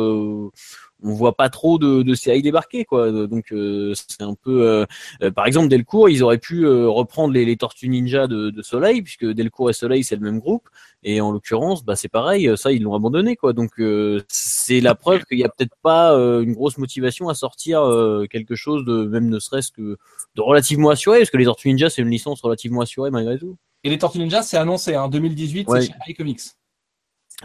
Euh, 1.04 1.08
on 1.08 1.12
voit 1.14 1.36
pas 1.36 1.48
trop 1.48 1.78
de, 1.78 2.02
de 2.02 2.14
séries 2.14 2.42
débarquer 2.42 2.84
quoi 2.84 3.10
donc 3.28 3.52
euh, 3.52 3.94
c'est 4.08 4.22
un 4.22 4.34
peu 4.34 4.66
euh, 4.66 4.84
euh, 5.22 5.30
par 5.30 5.46
exemple, 5.46 5.68
Delcourt, 5.68 6.08
ils 6.08 6.22
auraient 6.22 6.38
pu 6.38 6.64
euh, 6.66 6.88
reprendre 6.88 7.32
les, 7.34 7.44
les 7.44 7.56
Tortues 7.56 7.88
Ninja 7.88 8.26
de, 8.26 8.50
de 8.50 8.62
Soleil, 8.62 9.02
puisque 9.02 9.24
Delcourt 9.24 9.70
et 9.70 9.72
Soleil 9.72 10.02
c'est 10.04 10.16
le 10.16 10.22
même 10.22 10.40
groupe, 10.40 10.68
et 11.04 11.20
en 11.20 11.30
l'occurrence, 11.30 11.84
bah 11.84 11.94
c'est 11.96 12.08
pareil, 12.08 12.48
euh, 12.48 12.56
ça 12.56 12.72
ils 12.72 12.82
l'ont 12.82 12.94
abandonné 12.94 13.36
quoi. 13.36 13.52
Donc 13.52 13.72
euh, 13.78 14.20
c'est 14.28 14.80
la 14.80 14.94
preuve 14.94 15.24
qu'il 15.24 15.38
y 15.38 15.44
a 15.44 15.48
peut-être 15.48 15.74
pas 15.82 16.14
euh, 16.14 16.40
une 16.42 16.52
grosse 16.52 16.78
motivation 16.78 17.28
à 17.28 17.34
sortir 17.34 17.80
euh, 17.82 18.26
quelque 18.28 18.54
chose 18.56 18.84
de 18.84 19.04
même 19.04 19.28
ne 19.28 19.38
serait-ce 19.38 19.70
que 19.70 19.96
de 20.34 20.40
relativement 20.42 20.90
assuré, 20.90 21.18
parce 21.18 21.30
que 21.30 21.36
les 21.36 21.44
Tortues 21.44 21.68
Ninja 21.68 21.90
c'est 21.90 22.02
une 22.02 22.10
licence 22.10 22.40
relativement 22.42 22.80
assurée 22.80 23.10
malgré 23.10 23.38
tout. 23.38 23.56
Et 23.84 23.90
les 23.90 23.98
Tortues 23.98 24.18
Ninja, 24.18 24.42
c'est 24.42 24.56
annoncé, 24.56 24.96
hein, 24.96 25.08
2018, 25.08 25.68
Ouais. 25.68 25.80
c'est 25.82 25.86
chez 25.86 25.92
iComics. 26.08 26.40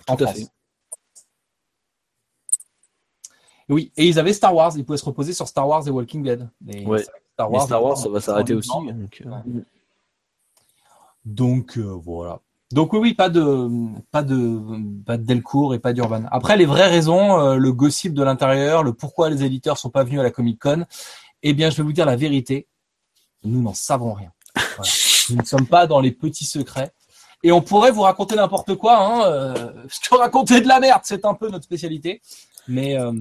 En 0.08 0.16
Tout 0.16 0.24
à 0.24 0.28
France. 0.28 0.40
fait. 0.40 0.48
Oui, 3.74 3.92
et 3.98 4.08
ils 4.08 4.20
avaient 4.20 4.34
Star 4.34 4.54
Wars, 4.54 4.74
ils 4.76 4.86
pouvaient 4.86 4.98
se 4.98 5.06
reposer 5.06 5.34
sur 5.34 5.48
Star 5.48 5.68
Wars 5.68 5.88
et 5.88 5.92
Walking 5.92 6.24
Dead. 6.24 6.48
Ouais. 6.86 7.04
Star 7.34 7.52
Wars, 7.52 7.98
ça 7.98 8.10
va 8.10 8.22
s'arrêter 8.22 8.54
aussi. 8.54 8.70
donc, 8.70 9.24
euh, 9.26 9.62
Donc 11.26 11.78
euh, 11.78 12.00
voilà. 12.04 12.40
Donc 12.72 12.94
oui, 12.94 13.00
oui, 13.00 13.14
pas 13.14 13.30
de 13.30 13.70
pas 14.12 14.24
de 14.24 14.60
pas 15.06 15.18
de 15.18 15.24
Delcourt 15.24 15.76
et 15.76 15.80
pas 15.80 15.94
d'Urban. 15.94 16.24
Après 16.32 16.58
les 16.58 16.66
vraies 16.66 16.88
raisons, 16.90 17.40
euh, 17.40 17.56
le 17.56 17.72
gossip 17.72 18.14
de 18.14 18.24
l'intérieur, 18.24 18.84
le 18.84 18.94
pourquoi 18.94 19.30
les 19.30 19.44
éditeurs 19.44 19.78
sont 19.78 19.90
pas 19.90 20.04
venus 20.04 20.20
à 20.20 20.24
la 20.24 20.32
Comic 20.32 20.60
Con, 20.60 20.86
eh 21.44 21.54
bien 21.54 21.70
je 21.70 21.78
vais 21.78 21.84
vous 21.84 21.94
dire 21.94 22.06
la 22.06 22.16
vérité, 22.16 22.68
nous 23.44 23.62
n'en 23.62 23.74
savons 23.74 24.14
rien. 24.14 24.32
Voilà. 24.56 24.92
Nous 25.30 25.38
ne 25.38 25.46
sommes 25.46 25.68
pas 25.68 25.88
dans 25.88 26.02
les 26.02 26.12
petits 26.12 26.44
secrets. 26.44 26.92
Et 27.44 27.52
on 27.52 27.62
pourrait 27.62 27.92
vous 27.92 28.02
raconter 28.02 28.36
n'importe 28.36 28.76
quoi, 28.76 28.98
hein, 28.98 29.26
euh, 29.26 29.54
parce 29.84 30.00
que 30.00 30.16
raconter 30.16 30.62
de 30.62 30.68
la 30.68 30.80
merde, 30.80 31.02
c'est 31.04 31.26
un 31.26 31.34
peu 31.34 31.50
notre 31.50 31.66
spécialité. 31.66 32.22
Mais 32.68 32.98
euh, 32.98 33.12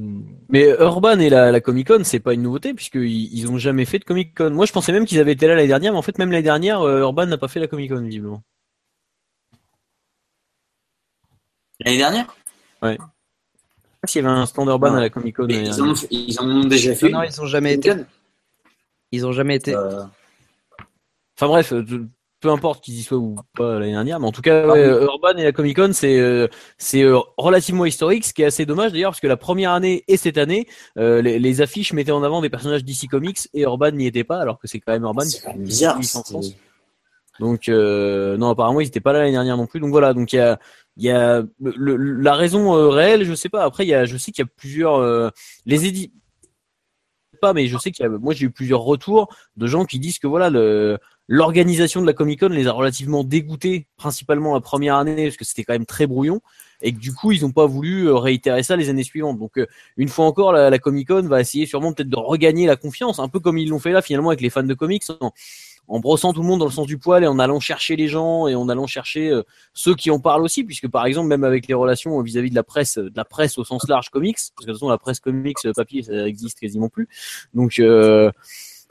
Mais 0.51 0.69
Urban 0.79 1.19
et 1.19 1.29
la, 1.29 1.51
la 1.51 1.61
Comic 1.61 1.89
Con, 1.89 2.05
c'est 2.05 2.21
pas 2.21 2.33
une 2.35 2.43
nouveauté 2.43 2.75
puisqu'ils 2.75 3.33
ils 3.35 3.51
ont 3.51 3.59
jamais 3.59 3.85
fait 3.85 3.99
de 3.99 4.05
Comic 4.05 4.37
Con. 4.37 4.51
Moi, 4.51 4.67
je 4.67 4.73
pensais 4.73 4.93
même 4.93 5.05
qu'ils 5.05 5.19
avaient 5.19 5.33
été 5.33 5.47
là 5.49 5.55
l'année 5.57 5.67
dernière, 5.69 5.93
mais 5.93 5.99
en 5.99 6.03
fait, 6.03 6.17
même 6.19 6.31
l'année 6.31 6.43
dernière, 6.45 6.81
euh, 6.83 7.01
Urban 7.01 7.27
n'a 7.27 7.39
pas 7.39 7.49
fait 7.49 7.59
la 7.61 7.67
Comic 7.67 7.91
Con 7.91 8.03
visiblement. 8.03 8.43
L'année 11.81 11.99
dernière? 11.99 12.35
Je 12.83 12.89
sais 12.91 12.97
pas 14.01 14.07
s'il 14.07 14.23
y 14.23 14.27
avait 14.27 14.35
un 14.37 14.47
stand 14.47 14.69
Urban 14.69 14.91
Non. 14.91 14.97
à 14.97 15.01
la 15.01 15.11
Comic 15.11 15.37
Con. 15.37 15.47
Ils, 15.49 15.81
en 15.83 15.91
ont, 15.91 15.95
fait- 15.95 16.09
ils 16.11 16.41
en 16.41 16.49
ont 16.49 16.65
déjà 16.65 16.95
fait. 16.95 17.09
Non, 17.11 17.19
non, 17.21 17.25
ils 17.25 17.41
ont 17.41 17.47
jamais 17.47 17.75
été. 17.75 17.93
Ils 19.11 19.27
ont 19.27 19.33
jamais 19.33 19.57
été. 19.57 19.75
Euh, 19.75 20.03
Enfin 21.37 21.49
bref, 21.49 21.73
euh, 21.73 21.85
peu 22.43 22.51
importe 22.51 22.85
qu'ils 22.85 22.99
y 22.99 23.03
soient 23.03 23.19
ou 23.19 23.37
pas 23.57 23.79
l'année 23.79 23.93
dernière, 23.93 24.19
mais 24.21 24.27
en 24.27 24.33
tout 24.33 24.43
cas, 24.43 24.67
ouais, 24.67 24.79
euh, 24.81 25.05
Urban 25.05 25.37
et 25.39 25.45
la 25.45 25.53
Comic 25.53 25.77
Con, 25.77 25.91
c'est 25.93 26.19
euh, 26.19 26.49
c'est 26.77 27.03
euh, 27.03 27.21
relativement 27.39 27.87
historique, 27.87 28.25
ce 28.25 28.35
qui 28.35 28.43
est 28.43 28.47
assez 28.47 28.67
dommage 28.67 28.91
d'ailleurs, 28.93 29.13
parce 29.13 29.21
que 29.21 29.29
la 29.29 29.37
première 29.37 29.71
année 29.71 30.03
et 30.09 30.17
cette 30.17 30.37
année, 30.37 30.67
euh, 30.99 31.23
les, 31.23 31.39
les 31.39 31.61
affiches 31.63 31.93
mettaient 31.93 32.11
en 32.11 32.25
avant 32.25 32.43
des 32.43 32.51
personnages 32.51 32.85
DC 32.85 33.09
Comics 33.09 33.49
et 33.55 33.63
Urban 33.63 33.93
n'y 33.93 34.07
était 34.09 34.25
pas, 34.25 34.41
alors 34.41 34.59
que 34.59 34.67
c'est 34.67 34.81
quand 34.81 34.93
même 34.93 35.05
Urban. 35.05 35.23
c'est 35.23 35.57
bizarre. 35.57 36.01
Donc 37.41 37.69
non, 37.69 38.51
apparemment 38.51 38.81
ils 38.81 38.85
n'étaient 38.85 39.01
pas 39.01 39.13
là 39.13 39.21
l'année 39.21 39.33
dernière 39.33 39.57
non 39.57 39.67
plus. 39.67 39.79
Donc 39.81 39.91
voilà, 39.91 40.13
donc 40.13 40.33
il 40.33 40.37
y 40.37 40.41
a 40.41 40.59
il 40.99 41.05
y 41.05 41.11
a 41.11 41.43
le- 41.63 41.97
la 41.97 42.35
raison 42.35 42.91
réelle, 42.91 43.25
je 43.25 43.35
sais 43.35 43.49
pas. 43.49 43.63
Après 43.65 43.85
il 43.85 43.89
y 43.89 43.95
a, 43.95 44.05
je 44.05 44.17
sais 44.17 44.33
qu'il 44.33 44.45
y 44.45 44.47
a 44.49 44.51
plusieurs 44.57 45.33
les 45.65 45.87
édits 45.87 46.13
pas, 47.41 47.53
mais 47.53 47.67
je 47.67 47.77
sais 47.79 47.91
qu'il 47.91 48.05
y 48.05 48.07
a, 48.07 48.11
moi 48.11 48.35
j'ai 48.35 48.47
eu 48.47 48.51
plusieurs 48.51 48.81
retours 48.81 49.29
de 49.57 49.67
gens 49.67 49.85
qui 49.85 49.99
disent 49.99 50.19
que 50.19 50.27
voilà 50.27 50.49
le 50.51 50.99
l'organisation 51.33 52.03
de 52.03 52.07
la 52.07 52.13
Comic 52.13 52.41
Con 52.41 52.49
les 52.51 52.67
a 52.67 52.73
relativement 52.73 53.25
dégoûtés, 53.25 53.87
principalement 53.97 54.53
la 54.53 54.61
première 54.61 54.97
année 54.97 55.29
parce 55.29 55.39
que 55.39 55.47
c'était 55.47 55.65
quand 55.65 55.73
même 55.73 55.87
très 55.87 56.07
brouillon 56.07 56.43
et 56.83 56.93
que 56.93 56.99
du 56.99 57.15
coup 57.15 57.33
ils 57.33 57.41
n'ont 57.41 57.53
pas 57.53 57.65
voulu 57.65 58.07
euh, 58.07 58.17
réitérer 58.17 58.63
ça 58.63 58.77
les 58.77 58.91
années 58.91 59.03
suivantes. 59.03 59.39
Donc 59.39 59.57
euh, 59.57 59.67
une 59.97 60.11
fois 60.11 60.27
encore 60.27 60.53
la, 60.53 60.79
Comic 60.79 61.09
Con 61.09 61.23
va 61.23 61.41
essayer 61.41 61.65
sûrement 61.65 61.95
peut-être 61.95 62.11
de 62.11 62.19
regagner 62.19 62.67
la 62.67 62.77
confiance, 62.77 63.19
un 63.19 63.31
peu 63.31 63.41
comme 63.41 63.57
ils 63.57 63.71
l'ont 63.71 63.79
fait 63.79 63.93
là 63.93 64.03
finalement 64.03 64.29
avec 64.29 64.43
les 64.43 64.51
fans 64.51 64.63
de 64.63 64.75
comics. 64.75 65.05
en- 65.21 65.33
brossant 66.01 66.35
tout 66.35 66.43
le 66.43 66.47
monde 66.47 66.61
dans 66.61 66.67
le 66.67 66.71
sens 66.71 66.87
du 66.87 66.99
poil 66.99 67.25
et 67.25 67.27
en 67.27 67.39
allant 67.39 67.61
chercher 67.61 67.97
les 67.97 68.09
gens 68.09 68.47
et 68.47 68.55
en 68.55 68.69
allant 68.69 68.87
chercher 68.87 69.31
euh, 69.31 69.43
ceux 69.73 69.95
qui 69.95 70.11
en 70.11 70.21
parlent 70.21 70.43
aussi, 70.43 70.65
puisque 70.65 70.89
par 70.89 71.07
exemple 71.07 71.29
même 71.29 71.45
avec 71.45 71.67
les 71.67 71.75
relations 71.75 72.21
vis-à-vis 72.21 72.51
de 72.51 72.55
la 72.55 72.63
presse, 72.63 72.99
de 72.99 73.13
la 73.17 73.25
presse 73.25 73.57
au 73.57 73.65
sens 73.65 73.89
large 73.89 74.11
comics, 74.11 74.37
parce 74.37 74.51
que 74.51 74.65
de 74.67 74.73
toute 74.73 74.81
façon 74.81 74.91
la 74.91 74.99
presse 74.99 75.21
comics 75.21 75.57
papier 75.75 76.03
ça 76.03 76.29
existe 76.29 76.61
quasiment 76.61 76.91
plus. 76.91 77.09
Donc 77.55 77.79
euh, 77.79 78.31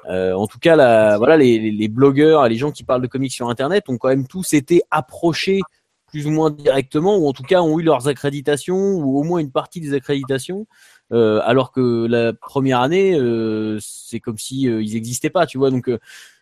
euh, 0.10 0.34
en 0.34 0.48
tout 0.48 0.60
cas, 0.60 0.76
la, 0.76 1.18
voilà, 1.18 1.38
les, 1.38 1.72
les, 1.72 1.88
blogueurs, 1.88 2.48
les 2.48 2.58
gens 2.58 2.72
qui 2.72 2.84
parlent 2.84 3.02
de 3.02 3.08
comics 3.08 3.32
sur 3.32 3.50
Internet 3.50 3.86
ont 3.88 3.98
quand 3.98 4.10
même 4.10 4.28
tous 4.28 4.54
été 4.54 4.82
approchés 4.92 5.62
plus 6.08 6.28
ou 6.28 6.32
moins 6.32 6.52
directement, 6.52 7.18
ou 7.18 7.28
en 7.28 7.34
tout 7.34 7.44
cas 7.44 7.62
ont 7.62 7.80
eu 7.80 7.84
leurs 7.84 8.08
accréditations, 8.08 8.96
ou 8.96 9.18
au 9.20 9.24
moins 9.24 9.40
une 9.40 9.52
partie 9.52 9.80
des 9.80 9.94
accréditations, 9.94 10.68
euh, 11.14 11.40
alors 11.46 11.72
que 11.72 12.06
la 12.06 12.34
première 12.34 12.82
année, 12.82 13.16
euh, 13.16 13.78
c'est 13.80 14.20
comme 14.20 14.38
si 14.38 14.68
euh, 14.68 14.84
ils 14.84 14.94
n'existaient 14.94 15.30
pas, 15.30 15.46
tu 15.46 15.58
vois. 15.58 15.70
Donc 15.72 15.88
euh, 15.88 16.00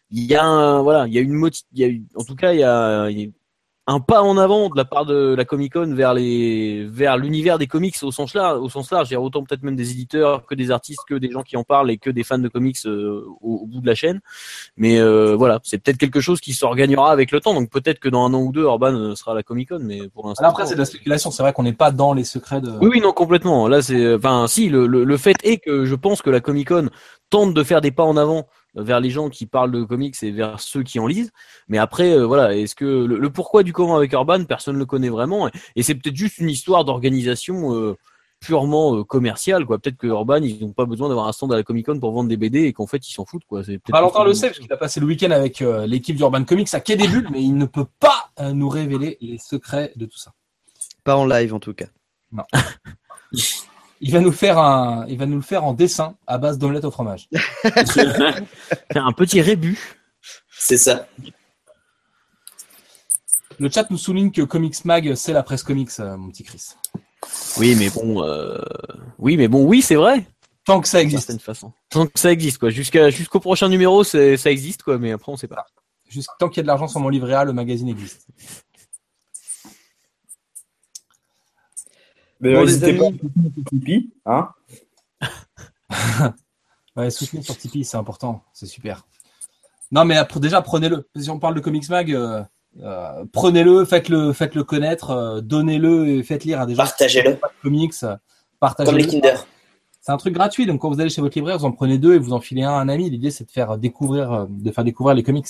il 0.09 0.23
y 0.23 0.35
a 0.35 0.43
un, 0.43 0.81
voilà, 0.81 1.05
il 1.07 1.13
y 1.13 1.19
a 1.19 1.21
une 1.21 1.33
moti- 1.33 1.65
il 1.73 1.79
y 1.79 1.85
a 1.85 2.19
en 2.19 2.23
tout 2.23 2.35
cas 2.35 2.53
il 2.53 2.59
y 2.59 2.63
a, 2.63 3.09
il 3.11 3.19
y 3.19 3.25
a 3.25 3.27
un 3.89 3.99
pas 3.99 4.21
en 4.21 4.37
avant 4.37 4.69
de 4.69 4.77
la 4.77 4.85
part 4.85 5.07
de 5.07 5.33
la 5.33 5.45
Comic 5.45 5.73
Con 5.73 5.95
vers 5.95 6.13
les 6.13 6.85
vers 6.85 7.17
l'univers 7.17 7.57
des 7.57 7.65
comics 7.65 7.95
au 8.03 8.11
sens 8.11 8.35
large, 8.35 8.59
au 8.59 8.69
sens 8.69 8.91
large, 8.91 9.09
il 9.09 9.13
y 9.13 9.15
a 9.15 9.21
autant 9.21 9.43
peut-être 9.43 9.63
même 9.63 9.75
des 9.75 9.91
éditeurs 9.91 10.45
que 10.45 10.53
des 10.53 10.69
artistes, 10.69 11.01
que 11.07 11.15
des 11.15 11.31
gens 11.31 11.41
qui 11.41 11.57
en 11.57 11.63
parlent 11.63 11.89
et 11.89 11.97
que 11.97 12.11
des 12.11 12.23
fans 12.23 12.37
de 12.37 12.47
comics 12.47 12.77
euh, 12.85 13.25
au, 13.41 13.61
au 13.63 13.65
bout 13.65 13.81
de 13.81 13.87
la 13.87 13.95
chaîne. 13.95 14.19
Mais 14.77 14.99
euh, 14.99 15.35
voilà, 15.35 15.59
c'est 15.63 15.79
peut-être 15.79 15.97
quelque 15.97 16.19
chose 16.19 16.39
qui 16.39 16.53
s'organisera 16.53 17.11
avec 17.11 17.31
le 17.31 17.41
temps. 17.41 17.55
Donc 17.55 17.71
peut-être 17.71 17.99
que 17.99 18.09
dans 18.09 18.25
un 18.25 18.33
an 18.35 18.41
ou 18.43 18.51
deux, 18.51 18.63
Urban 18.63 18.93
euh, 18.93 19.15
sera 19.15 19.31
à 19.31 19.35
la 19.35 19.41
Comic 19.41 19.69
Con, 19.69 19.79
mais 19.81 20.07
pour 20.09 20.27
l'instant. 20.27 20.45
après 20.45 20.67
c'est 20.67 20.75
de 20.75 20.79
la 20.79 20.85
spéculation, 20.85 21.31
c'est 21.31 21.41
vrai 21.41 21.53
qu'on 21.53 21.63
n'est 21.63 21.73
pas 21.73 21.89
dans 21.89 22.13
les 22.13 22.23
secrets 22.25 22.61
de. 22.61 22.69
Oui, 22.81 22.89
oui, 22.91 23.01
non, 23.01 23.11
complètement. 23.11 23.67
Là, 23.67 23.81
c'est, 23.81 24.13
enfin, 24.13 24.45
si, 24.47 24.69
le, 24.69 24.85
le, 24.85 25.03
le 25.03 25.17
fait 25.17 25.35
est 25.41 25.57
que 25.57 25.85
je 25.85 25.95
pense 25.95 26.21
que 26.21 26.29
la 26.29 26.41
Comic 26.41 26.67
Con 26.67 26.89
tente 27.31 27.55
de 27.55 27.63
faire 27.63 27.81
des 27.81 27.91
pas 27.91 28.03
en 28.03 28.17
avant 28.17 28.45
vers 28.75 28.99
les 28.99 29.09
gens 29.09 29.29
qui 29.29 29.45
parlent 29.45 29.71
de 29.71 29.83
comics 29.83 30.15
et 30.21 30.31
vers 30.31 30.59
ceux 30.59 30.83
qui 30.83 30.99
en 30.99 31.07
lisent. 31.07 31.31
Mais 31.67 31.77
après, 31.77 32.11
euh, 32.11 32.25
voilà, 32.25 32.55
est-ce 32.55 32.75
que 32.75 32.85
le, 32.85 33.17
le 33.17 33.29
pourquoi 33.29 33.63
du 33.63 33.73
comment 33.73 33.95
avec 33.95 34.13
Urban, 34.13 34.43
personne 34.45 34.75
ne 34.75 34.79
le 34.79 34.85
connaît 34.85 35.09
vraiment. 35.09 35.47
Et, 35.47 35.51
et 35.77 35.83
c'est 35.83 35.95
peut-être 35.95 36.15
juste 36.15 36.37
une 36.37 36.49
histoire 36.49 36.85
d'organisation 36.85 37.75
euh, 37.75 37.95
purement 38.39 38.95
euh, 38.95 39.03
commercial, 39.03 39.65
quoi. 39.65 39.79
Peut-être 39.79 39.97
que 39.97 40.07
Urban, 40.07 40.37
ils 40.37 40.59
n'ont 40.61 40.73
pas 40.73 40.85
besoin 40.85 41.09
d'avoir 41.09 41.27
un 41.27 41.31
stand 41.31 41.53
à 41.53 41.57
la 41.57 41.63
Comic 41.63 41.85
Con 41.85 41.99
pour 41.99 42.11
vendre 42.11 42.29
des 42.29 42.37
BD 42.37 42.63
et 42.63 42.73
qu'en 42.73 42.87
fait, 42.87 43.07
ils 43.07 43.13
s'en 43.13 43.25
foutent, 43.25 43.45
quoi. 43.45 43.61
Valentin 43.89 44.23
le 44.23 44.29
possible. 44.31 44.35
sait, 44.35 44.47
parce 44.47 44.59
qu'il 44.59 44.73
a 44.73 44.77
passé 44.77 44.99
le 44.99 45.05
week-end 45.05 45.31
avec 45.31 45.61
euh, 45.61 45.85
l'équipe 45.85 46.15
d'Urban 46.15 46.43
Comics 46.43 46.73
à 46.73 46.79
Quai 46.79 46.95
des 46.95 47.07
Bulles, 47.07 47.29
mais 47.31 47.41
il 47.41 47.55
ne 47.55 47.65
peut 47.65 47.87
pas 47.99 48.31
euh, 48.39 48.53
nous 48.53 48.69
révéler 48.69 49.17
les 49.21 49.37
secrets 49.37 49.91
de 49.95 50.05
tout 50.05 50.17
ça. 50.17 50.33
Pas 51.03 51.15
en 51.15 51.25
live 51.25 51.53
en 51.53 51.59
tout 51.59 51.73
cas. 51.73 51.87
Il 54.01 54.11
va 54.11 54.19
nous 54.19 54.31
faire 54.31 54.57
un, 54.57 55.05
il 55.07 55.17
va 55.17 55.25
nous 55.25 55.35
le 55.35 55.41
faire 55.41 55.65
en 55.65 55.73
dessin 55.73 56.15
à 56.25 56.37
base 56.37 56.57
d'omelette 56.57 56.85
au 56.85 56.91
fromage. 56.91 57.27
Un 58.95 59.11
petit 59.11 59.41
rébut. 59.41 59.77
C'est 60.57 60.77
ça. 60.77 61.07
Le 63.59 63.69
chat 63.69 63.89
nous 63.89 63.97
souligne 63.97 64.31
que 64.31 64.41
Comics 64.41 64.85
Mag, 64.85 65.15
c'est 65.15 65.33
la 65.33 65.43
presse 65.43 65.63
comics, 65.63 65.89
euh, 65.99 66.15
mon 66.15 66.29
petit 66.29 66.43
Chris. 66.43 66.75
Oui, 67.57 67.75
mais 67.77 67.89
bon, 67.89 68.23
euh... 68.23 68.57
oui, 69.17 69.35
mais 69.35 69.49
bon, 69.49 69.65
oui, 69.65 69.81
c'est 69.81 69.95
vrai. 69.95 70.25
Tant 70.63 70.79
que 70.79 70.87
ça 70.87 71.01
existe. 71.01 71.41
façon. 71.41 71.73
Tant 71.89 72.05
que 72.05 72.17
ça 72.17 72.31
existe, 72.31 72.57
quoi. 72.57 72.69
Jusqu'à, 72.69 73.09
jusqu'au 73.09 73.39
prochain 73.39 73.67
numéro, 73.67 74.03
c'est, 74.05 74.37
ça 74.37 74.49
existe, 74.49 74.83
quoi. 74.83 74.97
Mais 74.97 75.11
après, 75.11 75.31
on 75.31 75.35
sait 75.35 75.47
pas. 75.47 75.65
Juste 76.07 76.29
tant 76.39 76.47
qu'il 76.47 76.57
y 76.57 76.59
a 76.61 76.63
de 76.63 76.67
l'argent 76.67 76.87
sur 76.87 76.99
mon 77.01 77.09
livret 77.09 77.33
A, 77.33 77.43
le 77.43 77.53
magazine 77.53 77.89
existe. 77.89 78.27
D'ailleurs, 82.41 82.61
Bon, 82.61 82.65
les 82.67 82.71
n'hésitez 82.73 82.93
pas 82.97 83.05
à 83.05 83.69
Tipeee, 83.69 84.09
hein. 84.25 84.49
Ouais, 86.95 87.09
soutenez 87.11 87.41
sur 87.43 87.57
Tipeee, 87.57 87.83
c'est 87.85 87.97
important, 87.97 88.43
c'est 88.53 88.65
super. 88.65 89.05
Non, 89.91 90.05
mais 90.05 90.17
après, 90.17 90.39
déjà, 90.39 90.61
prenez-le. 90.61 91.07
Si 91.15 91.29
on 91.29 91.39
parle 91.39 91.55
de 91.55 91.59
Comics 91.61 91.89
Mag, 91.89 92.13
euh, 92.13 92.43
euh, 92.81 93.25
prenez-le, 93.31 93.85
faites-le, 93.85 94.33
faites-le 94.33 94.63
connaître, 94.63 95.11
euh, 95.11 95.41
donnez-le 95.41 96.07
et 96.09 96.23
faites 96.23 96.43
lire 96.43 96.61
à 96.61 96.65
des 96.65 96.75
gens 96.75 96.83
Partagez-le. 96.83 97.39
comics. 97.61 97.93
euh, 98.03 98.07
Comme 98.07 98.17
les 98.17 98.19
Partagez-le. 98.59 99.03
Kinder. 99.05 99.47
C'est 100.01 100.11
un 100.11 100.17
truc 100.17 100.33
gratuit, 100.33 100.65
donc 100.65 100.81
quand 100.81 100.89
vous 100.89 101.01
allez 101.01 101.09
chez 101.09 101.21
votre 101.21 101.37
libraire, 101.37 101.57
vous 101.57 101.65
en 101.65 101.71
prenez 101.71 101.97
deux 101.97 102.15
et 102.15 102.19
vous 102.19 102.33
en 102.33 102.39
filez 102.39 102.63
un 102.63 102.71
à 102.71 102.79
un 102.79 102.87
ami. 102.87 103.09
L'idée, 103.09 103.31
c'est 103.31 103.43
de 103.43 103.51
faire 103.51 103.77
découvrir, 103.77 104.31
euh, 104.31 104.45
de 104.49 104.71
faire 104.71 104.83
découvrir 104.83 105.15
les 105.15 105.23
comics, 105.23 105.47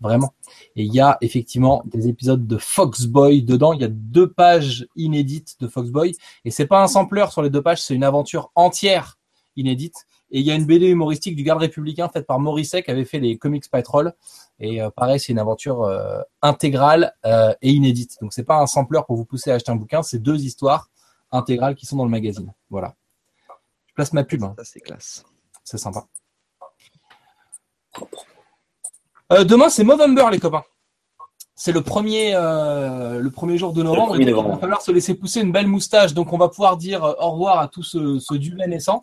vraiment. 0.00 0.34
Et 0.74 0.82
il 0.82 0.92
y 0.92 1.00
a 1.00 1.18
effectivement 1.20 1.82
des 1.86 2.08
épisodes 2.08 2.46
de 2.46 2.58
Foxboy 2.58 3.42
dedans. 3.42 3.72
Il 3.72 3.80
y 3.80 3.84
a 3.84 3.88
deux 3.88 4.30
pages 4.30 4.86
inédites 4.96 5.56
de 5.60 5.68
Foxboy, 5.68 6.16
et 6.44 6.50
c'est 6.50 6.66
pas 6.66 6.82
un 6.82 6.88
sampler 6.88 7.26
sur 7.30 7.42
les 7.42 7.50
deux 7.50 7.62
pages, 7.62 7.80
c'est 7.82 7.94
une 7.94 8.04
aventure 8.04 8.50
entière 8.54 9.18
inédite. 9.56 10.06
Et 10.32 10.40
il 10.40 10.46
y 10.46 10.50
a 10.50 10.54
une 10.54 10.64
BD 10.64 10.88
humoristique 10.88 11.36
du 11.36 11.42
garde 11.42 11.60
républicain 11.60 12.08
faite 12.08 12.26
par 12.26 12.40
Morisset 12.40 12.82
qui 12.82 12.90
avait 12.90 13.04
fait 13.04 13.20
les 13.20 13.36
Comics 13.36 13.70
Patrol. 13.70 14.14
Et 14.58 14.80
euh, 14.80 14.90
pareil, 14.90 15.20
c'est 15.20 15.30
une 15.30 15.38
aventure 15.38 15.82
euh, 15.82 16.22
intégrale 16.40 17.12
euh, 17.26 17.52
et 17.60 17.70
inédite. 17.70 18.16
Donc 18.22 18.32
c'est 18.32 18.42
pas 18.42 18.58
un 18.58 18.66
sampler 18.66 19.00
pour 19.06 19.16
vous 19.16 19.26
pousser 19.26 19.50
à 19.50 19.54
acheter 19.54 19.70
un 19.70 19.76
bouquin, 19.76 20.02
c'est 20.02 20.18
deux 20.18 20.42
histoires 20.42 20.88
intégrales 21.30 21.74
qui 21.74 21.84
sont 21.84 21.96
dans 21.96 22.04
le 22.04 22.10
magazine. 22.10 22.52
Voilà. 22.70 22.94
Je 23.92 23.94
place 23.96 24.12
ma 24.14 24.24
pub, 24.24 24.42
hein. 24.42 24.54
Ça 24.58 24.64
c'est 24.64 24.80
classe. 24.80 25.22
c'est 25.64 25.78
sympa. 25.78 26.04
Euh, 29.32 29.44
demain, 29.44 29.68
c'est 29.68 29.84
Movember, 29.84 30.26
les 30.30 30.38
copains. 30.38 30.62
C'est 31.54 31.72
le 31.72 31.82
premier, 31.82 32.32
euh, 32.34 33.20
le 33.20 33.30
premier 33.30 33.56
jour 33.58 33.72
de 33.72 33.82
novembre. 33.82 34.08
premier 34.08 34.24
et 34.24 34.26
donc, 34.26 34.36
novembre. 34.36 34.50
Il 34.54 34.56
va 34.56 34.60
falloir 34.60 34.82
se 34.82 34.90
laisser 34.92 35.14
pousser 35.14 35.40
une 35.42 35.52
belle 35.52 35.66
moustache. 35.68 36.12
Donc, 36.14 36.32
on 36.32 36.38
va 36.38 36.48
pouvoir 36.48 36.76
dire 36.76 37.04
euh, 37.04 37.12
au 37.20 37.30
revoir 37.32 37.58
à 37.60 37.68
tout 37.68 37.82
ce, 37.82 38.18
ce 38.18 38.34
duvet 38.34 38.66
naissant. 38.66 39.02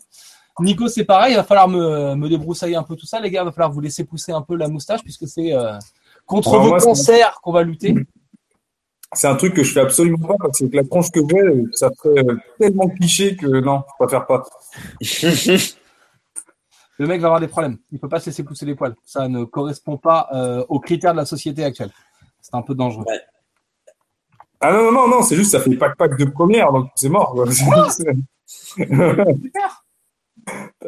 Nico, 0.58 0.88
c'est 0.88 1.04
pareil. 1.04 1.32
Il 1.32 1.36
va 1.36 1.44
falloir 1.44 1.68
me, 1.68 2.14
me 2.16 2.28
débroussailler 2.28 2.76
un 2.76 2.82
peu 2.82 2.96
tout 2.96 3.06
ça, 3.06 3.18
les 3.20 3.30
gars. 3.30 3.42
Il 3.42 3.46
va 3.46 3.52
falloir 3.52 3.72
vous 3.72 3.80
laisser 3.80 4.04
pousser 4.04 4.32
un 4.32 4.42
peu 4.42 4.56
la 4.56 4.68
moustache 4.68 5.02
puisque 5.02 5.26
c'est 5.26 5.54
euh, 5.54 5.78
contre 6.26 6.58
vos 6.58 6.68
moi, 6.68 6.80
c'est- 6.80 6.86
concerts 6.86 7.40
qu'on 7.42 7.52
va 7.52 7.62
lutter. 7.62 7.94
C'est 9.12 9.26
un 9.26 9.34
truc 9.34 9.54
que 9.54 9.64
je 9.64 9.72
fais 9.72 9.80
absolument 9.80 10.28
pas 10.28 10.36
parce 10.40 10.60
que 10.60 10.66
la 10.72 10.84
tronche 10.84 11.10
que 11.10 11.20
j'ai, 11.28 11.64
ça 11.72 11.90
ferait 12.00 12.24
euh, 12.24 12.36
tellement 12.58 12.88
cliché 12.88 13.34
que 13.36 13.46
non, 13.60 13.82
je 13.88 14.04
préfère 14.04 14.26
pas. 14.26 14.44
Le 16.98 17.06
mec 17.06 17.20
va 17.20 17.28
avoir 17.28 17.40
des 17.40 17.48
problèmes. 17.48 17.78
Il 17.90 17.98
peut 17.98 18.10
pas 18.10 18.20
se 18.20 18.26
laisser 18.26 18.44
pousser 18.44 18.66
les 18.66 18.74
poils. 18.74 18.94
Ça 19.04 19.26
ne 19.26 19.44
correspond 19.44 19.96
pas 19.96 20.28
euh, 20.34 20.64
aux 20.68 20.80
critères 20.80 21.12
de 21.12 21.16
la 21.16 21.24
société 21.24 21.64
actuelle. 21.64 21.90
C'est 22.42 22.54
un 22.54 22.62
peu 22.62 22.74
dangereux. 22.74 23.06
Ah 24.60 24.72
non, 24.72 24.84
non, 24.84 24.92
non, 24.92 25.08
non, 25.08 25.22
c'est 25.22 25.34
juste 25.34 25.52
ça 25.52 25.60
fait 25.60 25.74
pack-pack 25.74 26.18
de 26.18 26.26
première, 26.26 26.70
donc 26.70 26.90
c'est 26.94 27.08
mort. 27.08 27.32
Quoi. 27.32 27.46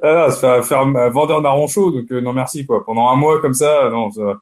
ah, 0.03 0.15
non, 0.15 0.31
ça 0.31 0.57
fait 0.57 0.69
faire 0.69 0.81
un 0.81 1.09
vendeur 1.09 1.41
marron 1.41 1.67
chaud, 1.67 1.91
donc 1.91 2.13
euh, 2.13 2.21
non 2.21 2.35
merci 2.35 2.67
quoi. 2.67 2.85
Pendant 2.85 3.09
un 3.09 3.17
mois 3.17 3.41
comme 3.41 3.55
ça, 3.55 3.89
non, 3.89 4.11
ça 4.11 4.23
va. 4.23 4.37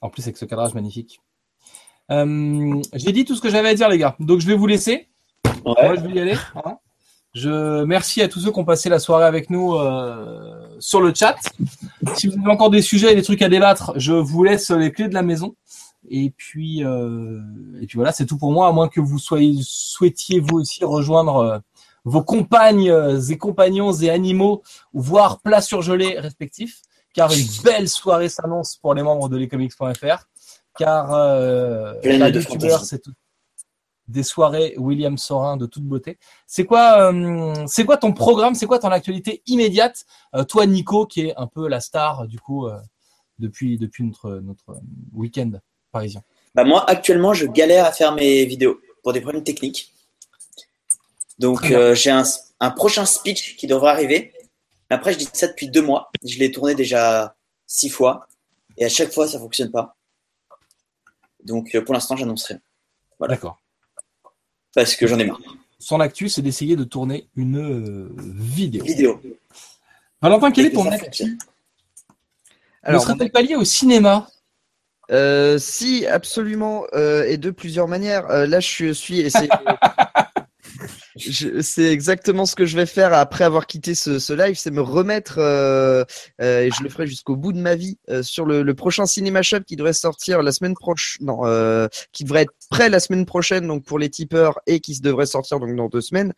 En 0.00 0.10
plus, 0.10 0.22
avec 0.22 0.36
ce 0.36 0.44
cadrage 0.44 0.74
magnifique. 0.74 1.20
Euh, 2.10 2.80
J'ai 2.94 3.12
dit 3.12 3.24
tout 3.24 3.34
ce 3.34 3.40
que 3.40 3.50
j'avais 3.50 3.70
à 3.70 3.74
dire, 3.74 3.88
les 3.88 3.98
gars. 3.98 4.16
Donc, 4.20 4.40
je 4.40 4.46
vais 4.46 4.54
vous 4.54 4.66
laisser. 4.66 5.08
Moi, 5.64 5.96
je 5.96 6.00
vais 6.02 6.14
y 6.14 6.20
aller. 6.20 6.36
hein. 6.64 6.78
Je 7.34 7.84
merci 7.84 8.22
à 8.22 8.28
tous 8.28 8.40
ceux 8.40 8.50
qui 8.50 8.58
ont 8.58 8.64
passé 8.64 8.88
la 8.88 8.98
soirée 8.98 9.26
avec 9.26 9.50
nous 9.50 9.74
euh, 9.74 10.76
sur 10.80 11.00
le 11.00 11.12
chat. 11.14 11.36
Si 12.16 12.26
vous 12.26 12.34
avez 12.40 12.50
encore 12.50 12.70
des 12.70 12.80
sujets 12.80 13.12
et 13.12 13.14
des 13.14 13.22
trucs 13.22 13.42
à 13.42 13.48
débattre, 13.50 13.92
je 13.96 14.14
vous 14.14 14.44
laisse 14.44 14.70
les 14.70 14.90
clés 14.92 15.08
de 15.08 15.14
la 15.14 15.22
maison. 15.22 15.54
Et 16.08 16.30
puis, 16.30 16.82
euh, 16.84 17.40
et 17.82 17.86
puis 17.86 17.96
voilà, 17.96 18.12
c'est 18.12 18.24
tout 18.24 18.38
pour 18.38 18.50
moi, 18.50 18.66
à 18.68 18.72
moins 18.72 18.88
que 18.88 19.00
vous 19.00 19.18
soyez 19.18 19.60
souhaitiez 19.62 20.40
vous 20.40 20.58
aussi 20.60 20.84
rejoindre 20.84 21.36
euh, 21.36 21.58
vos 22.04 22.22
compagnes 22.22 22.92
et 23.28 23.36
compagnons 23.36 23.92
et 23.92 24.08
animaux, 24.08 24.62
ou 24.94 25.02
voire 25.02 25.40
plats 25.40 25.60
surgelés 25.60 26.18
respectifs, 26.18 26.80
car 27.14 27.32
une 27.32 27.46
belle 27.64 27.88
soirée 27.88 28.28
s'annonce 28.28 28.76
pour 28.76 28.94
les 28.94 29.02
membres 29.02 29.28
de 29.28 29.36
lescomics.fr, 29.36 30.24
car 30.78 31.12
euh, 31.14 31.94
la 32.04 32.30
de 32.30 32.40
c'est 32.84 33.00
tout- 33.00 33.12
des 34.06 34.22
soirées 34.22 34.74
William 34.78 35.18
Sorin 35.18 35.58
de 35.58 35.66
toute 35.66 35.82
beauté. 35.84 36.18
C'est 36.46 36.64
quoi, 36.64 37.12
euh, 37.12 37.66
c'est 37.66 37.84
quoi 37.84 37.98
ton 37.98 38.12
programme? 38.14 38.54
C'est 38.54 38.66
quoi 38.66 38.78
ton 38.78 38.88
actualité 38.90 39.42
immédiate? 39.46 40.06
Euh, 40.34 40.44
Toi, 40.44 40.64
Nico, 40.66 41.04
qui 41.04 41.26
est 41.26 41.34
un 41.36 41.46
peu 41.46 41.68
la 41.68 41.80
star 41.80 42.26
du 42.26 42.40
coup 42.40 42.66
euh, 42.66 42.78
depuis 43.38 43.76
depuis 43.76 44.04
notre 44.04 44.30
notre 44.40 44.70
euh, 44.70 44.80
week-end 45.12 45.50
parisien. 45.92 46.22
Bah 46.54 46.64
moi, 46.64 46.88
actuellement, 46.88 47.34
je 47.34 47.44
galère 47.46 47.84
à 47.84 47.92
faire 47.92 48.14
mes 48.14 48.46
vidéos 48.46 48.80
pour 49.02 49.12
des 49.12 49.20
problèmes 49.20 49.44
techniques. 49.44 49.92
Donc, 51.38 51.70
euh, 51.70 51.94
j'ai 51.94 52.10
un, 52.10 52.24
un 52.60 52.70
prochain 52.70 53.04
speech 53.04 53.56
qui 53.56 53.66
devrait 53.66 53.90
arriver. 53.90 54.32
Après, 54.90 55.12
je 55.12 55.18
dis 55.18 55.28
ça 55.32 55.48
depuis 55.48 55.68
deux 55.68 55.82
mois. 55.82 56.10
Je 56.24 56.38
l'ai 56.38 56.50
tourné 56.50 56.74
déjà 56.74 57.36
six 57.66 57.90
fois. 57.90 58.26
Et 58.76 58.84
à 58.84 58.88
chaque 58.88 59.12
fois, 59.12 59.28
ça 59.28 59.38
fonctionne 59.38 59.70
pas. 59.70 59.96
Donc, 61.44 61.74
euh, 61.74 61.84
pour 61.84 61.94
l'instant, 61.94 62.16
j'annonce 62.16 62.44
rien. 62.46 62.60
Voilà. 63.18 63.34
D'accord. 63.34 63.60
Parce 64.74 64.96
que 64.96 65.06
j'en 65.06 65.18
ai 65.18 65.24
marre. 65.24 65.40
Son 65.78 66.00
actu, 66.00 66.28
c'est 66.28 66.42
d'essayer 66.42 66.76
de 66.76 66.84
tourner 66.84 67.28
une 67.36 67.58
euh, 67.58 68.12
vidéo. 68.16 68.84
Vidéo. 68.84 69.20
Valentin, 70.20 70.50
quel 70.50 70.66
est 70.66 70.70
ton 70.70 70.86
actu? 70.86 71.04
Fonctionne. 71.04 71.38
Ne 72.88 72.98
serait-elle 72.98 73.30
pas 73.30 73.42
lié 73.42 73.56
au 73.56 73.64
cinéma? 73.64 74.28
Euh, 75.10 75.58
si, 75.58 76.06
absolument, 76.06 76.84
euh, 76.94 77.24
et 77.24 77.38
de 77.38 77.50
plusieurs 77.50 77.88
manières. 77.88 78.30
Euh, 78.30 78.46
là, 78.46 78.60
je 78.60 78.92
suis, 78.92 79.20
et 79.20 79.30
c'est, 81.16 81.92
exactement 81.92 82.46
ce 82.46 82.54
que 82.54 82.66
je 82.66 82.76
vais 82.76 82.86
faire 82.86 83.12
après 83.12 83.44
avoir 83.44 83.66
quitté 83.66 83.94
ce, 83.94 84.32
live, 84.32 84.56
c'est 84.56 84.70
me 84.70 84.80
remettre, 84.80 85.38
euh, 85.38 86.04
euh, 86.40 86.62
et 86.62 86.70
je 86.70 86.82
le 86.82 86.88
ferai 86.88 87.06
jusqu'au 87.06 87.36
bout 87.36 87.52
de 87.52 87.60
ma 87.60 87.74
vie, 87.74 87.98
euh, 88.10 88.22
sur 88.22 88.46
le, 88.46 88.74
prochain 88.74 89.06
Cinéma 89.06 89.42
Shop 89.42 89.60
qui 89.66 89.76
devrait 89.76 89.92
sortir 89.92 90.42
la 90.42 90.52
semaine 90.52 90.74
prochaine, 90.74 91.26
non, 91.26 91.88
qui 92.12 92.24
devrait 92.24 92.42
être 92.42 92.52
prêt 92.70 92.88
la 92.88 93.00
semaine 93.00 93.26
prochaine, 93.26 93.66
donc 93.66 93.84
pour 93.84 93.98
les 93.98 94.08
tipeurs, 94.10 94.60
et 94.66 94.80
qui 94.80 94.94
se 94.94 95.02
devrait 95.02 95.26
sortir 95.26 95.58
donc 95.58 95.74
dans 95.74 95.88
deux 95.88 96.00
semaines. 96.00 96.32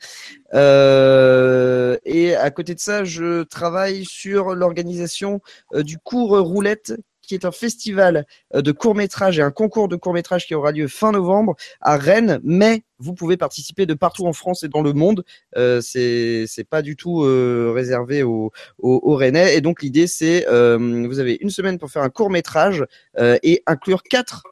Et 2.04 2.34
à 2.34 2.50
côté 2.50 2.74
de 2.74 2.80
ça, 2.80 3.04
je 3.04 3.42
travaille 3.42 4.04
sur 4.04 4.54
l'organisation 4.54 5.40
du 5.74 5.98
cours 5.98 6.38
roulette 6.38 6.94
qui 7.30 7.36
est 7.36 7.44
un 7.44 7.52
festival 7.52 8.26
euh, 8.56 8.60
de 8.60 8.72
court-métrage 8.72 9.38
et 9.38 9.42
un 9.42 9.52
concours 9.52 9.86
de 9.86 9.94
court-métrage 9.94 10.48
qui 10.48 10.56
aura 10.56 10.72
lieu 10.72 10.88
fin 10.88 11.12
novembre 11.12 11.54
à 11.80 11.96
Rennes, 11.96 12.40
mais 12.42 12.82
vous 12.98 13.14
pouvez 13.14 13.36
participer 13.36 13.86
de 13.86 13.94
partout 13.94 14.26
en 14.26 14.32
France 14.32 14.64
et 14.64 14.68
dans 14.68 14.82
le 14.82 14.92
monde. 14.92 15.24
Euh, 15.56 15.80
c'est 15.80 16.46
c'est 16.48 16.64
pas 16.64 16.82
du 16.82 16.96
tout 16.96 17.22
euh, 17.22 17.72
réservé 17.72 18.24
aux, 18.24 18.50
aux 18.78 19.14
Rennais. 19.14 19.56
Et 19.56 19.60
donc 19.60 19.80
l'idée 19.80 20.08
c'est 20.08 20.48
euh, 20.48 21.06
vous 21.06 21.20
avez 21.20 21.38
une 21.40 21.50
semaine 21.50 21.78
pour 21.78 21.88
faire 21.88 22.02
un 22.02 22.10
court-métrage 22.10 22.84
euh, 23.16 23.38
et 23.44 23.62
inclure 23.66 24.02
quatre 24.02 24.42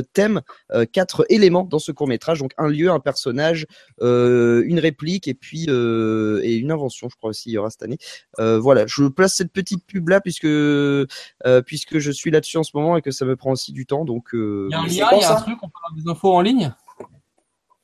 thèmes, 0.00 0.40
euh, 0.72 0.86
quatre 0.90 1.26
éléments 1.28 1.64
dans 1.64 1.78
ce 1.78 1.92
court 1.92 2.08
métrage. 2.08 2.38
Donc 2.38 2.52
un 2.56 2.68
lieu, 2.68 2.90
un 2.90 3.00
personnage, 3.00 3.66
euh, 4.00 4.62
une 4.66 4.78
réplique 4.78 5.28
et 5.28 5.34
puis 5.34 5.66
euh, 5.68 6.40
et 6.42 6.54
une 6.54 6.70
invention, 6.70 7.08
je 7.10 7.16
crois 7.16 7.30
aussi 7.30 7.50
il 7.50 7.52
y 7.52 7.58
aura 7.58 7.68
cette 7.68 7.82
année. 7.82 7.98
Euh, 8.38 8.58
voilà, 8.58 8.86
je 8.86 9.04
place 9.08 9.34
cette 9.34 9.52
petite 9.52 9.84
pub 9.86 10.08
là 10.08 10.20
puisque 10.20 10.46
euh, 10.46 11.06
puisque 11.66 11.98
je 11.98 12.10
suis 12.10 12.30
là-dessus 12.30 12.56
en 12.56 12.62
ce 12.62 12.70
moment 12.74 12.96
et 12.96 13.02
que 13.02 13.10
ça 13.10 13.24
me 13.24 13.36
prend 13.36 13.52
aussi 13.52 13.72
du 13.72 13.84
temps. 13.84 14.04
Donc 14.04 14.34
euh, 14.34 14.68
Il 14.70 14.72
y 14.72 14.76
a 14.76 14.80
un 14.80 14.86
lien, 14.86 15.18
il 15.18 15.20
y 15.20 15.24
a 15.24 15.36
un 15.36 15.40
truc, 15.40 15.58
on 15.62 15.68
peut 15.68 15.74
avoir 15.84 16.02
des 16.02 16.10
infos 16.10 16.32
en 16.32 16.40
ligne? 16.40 16.72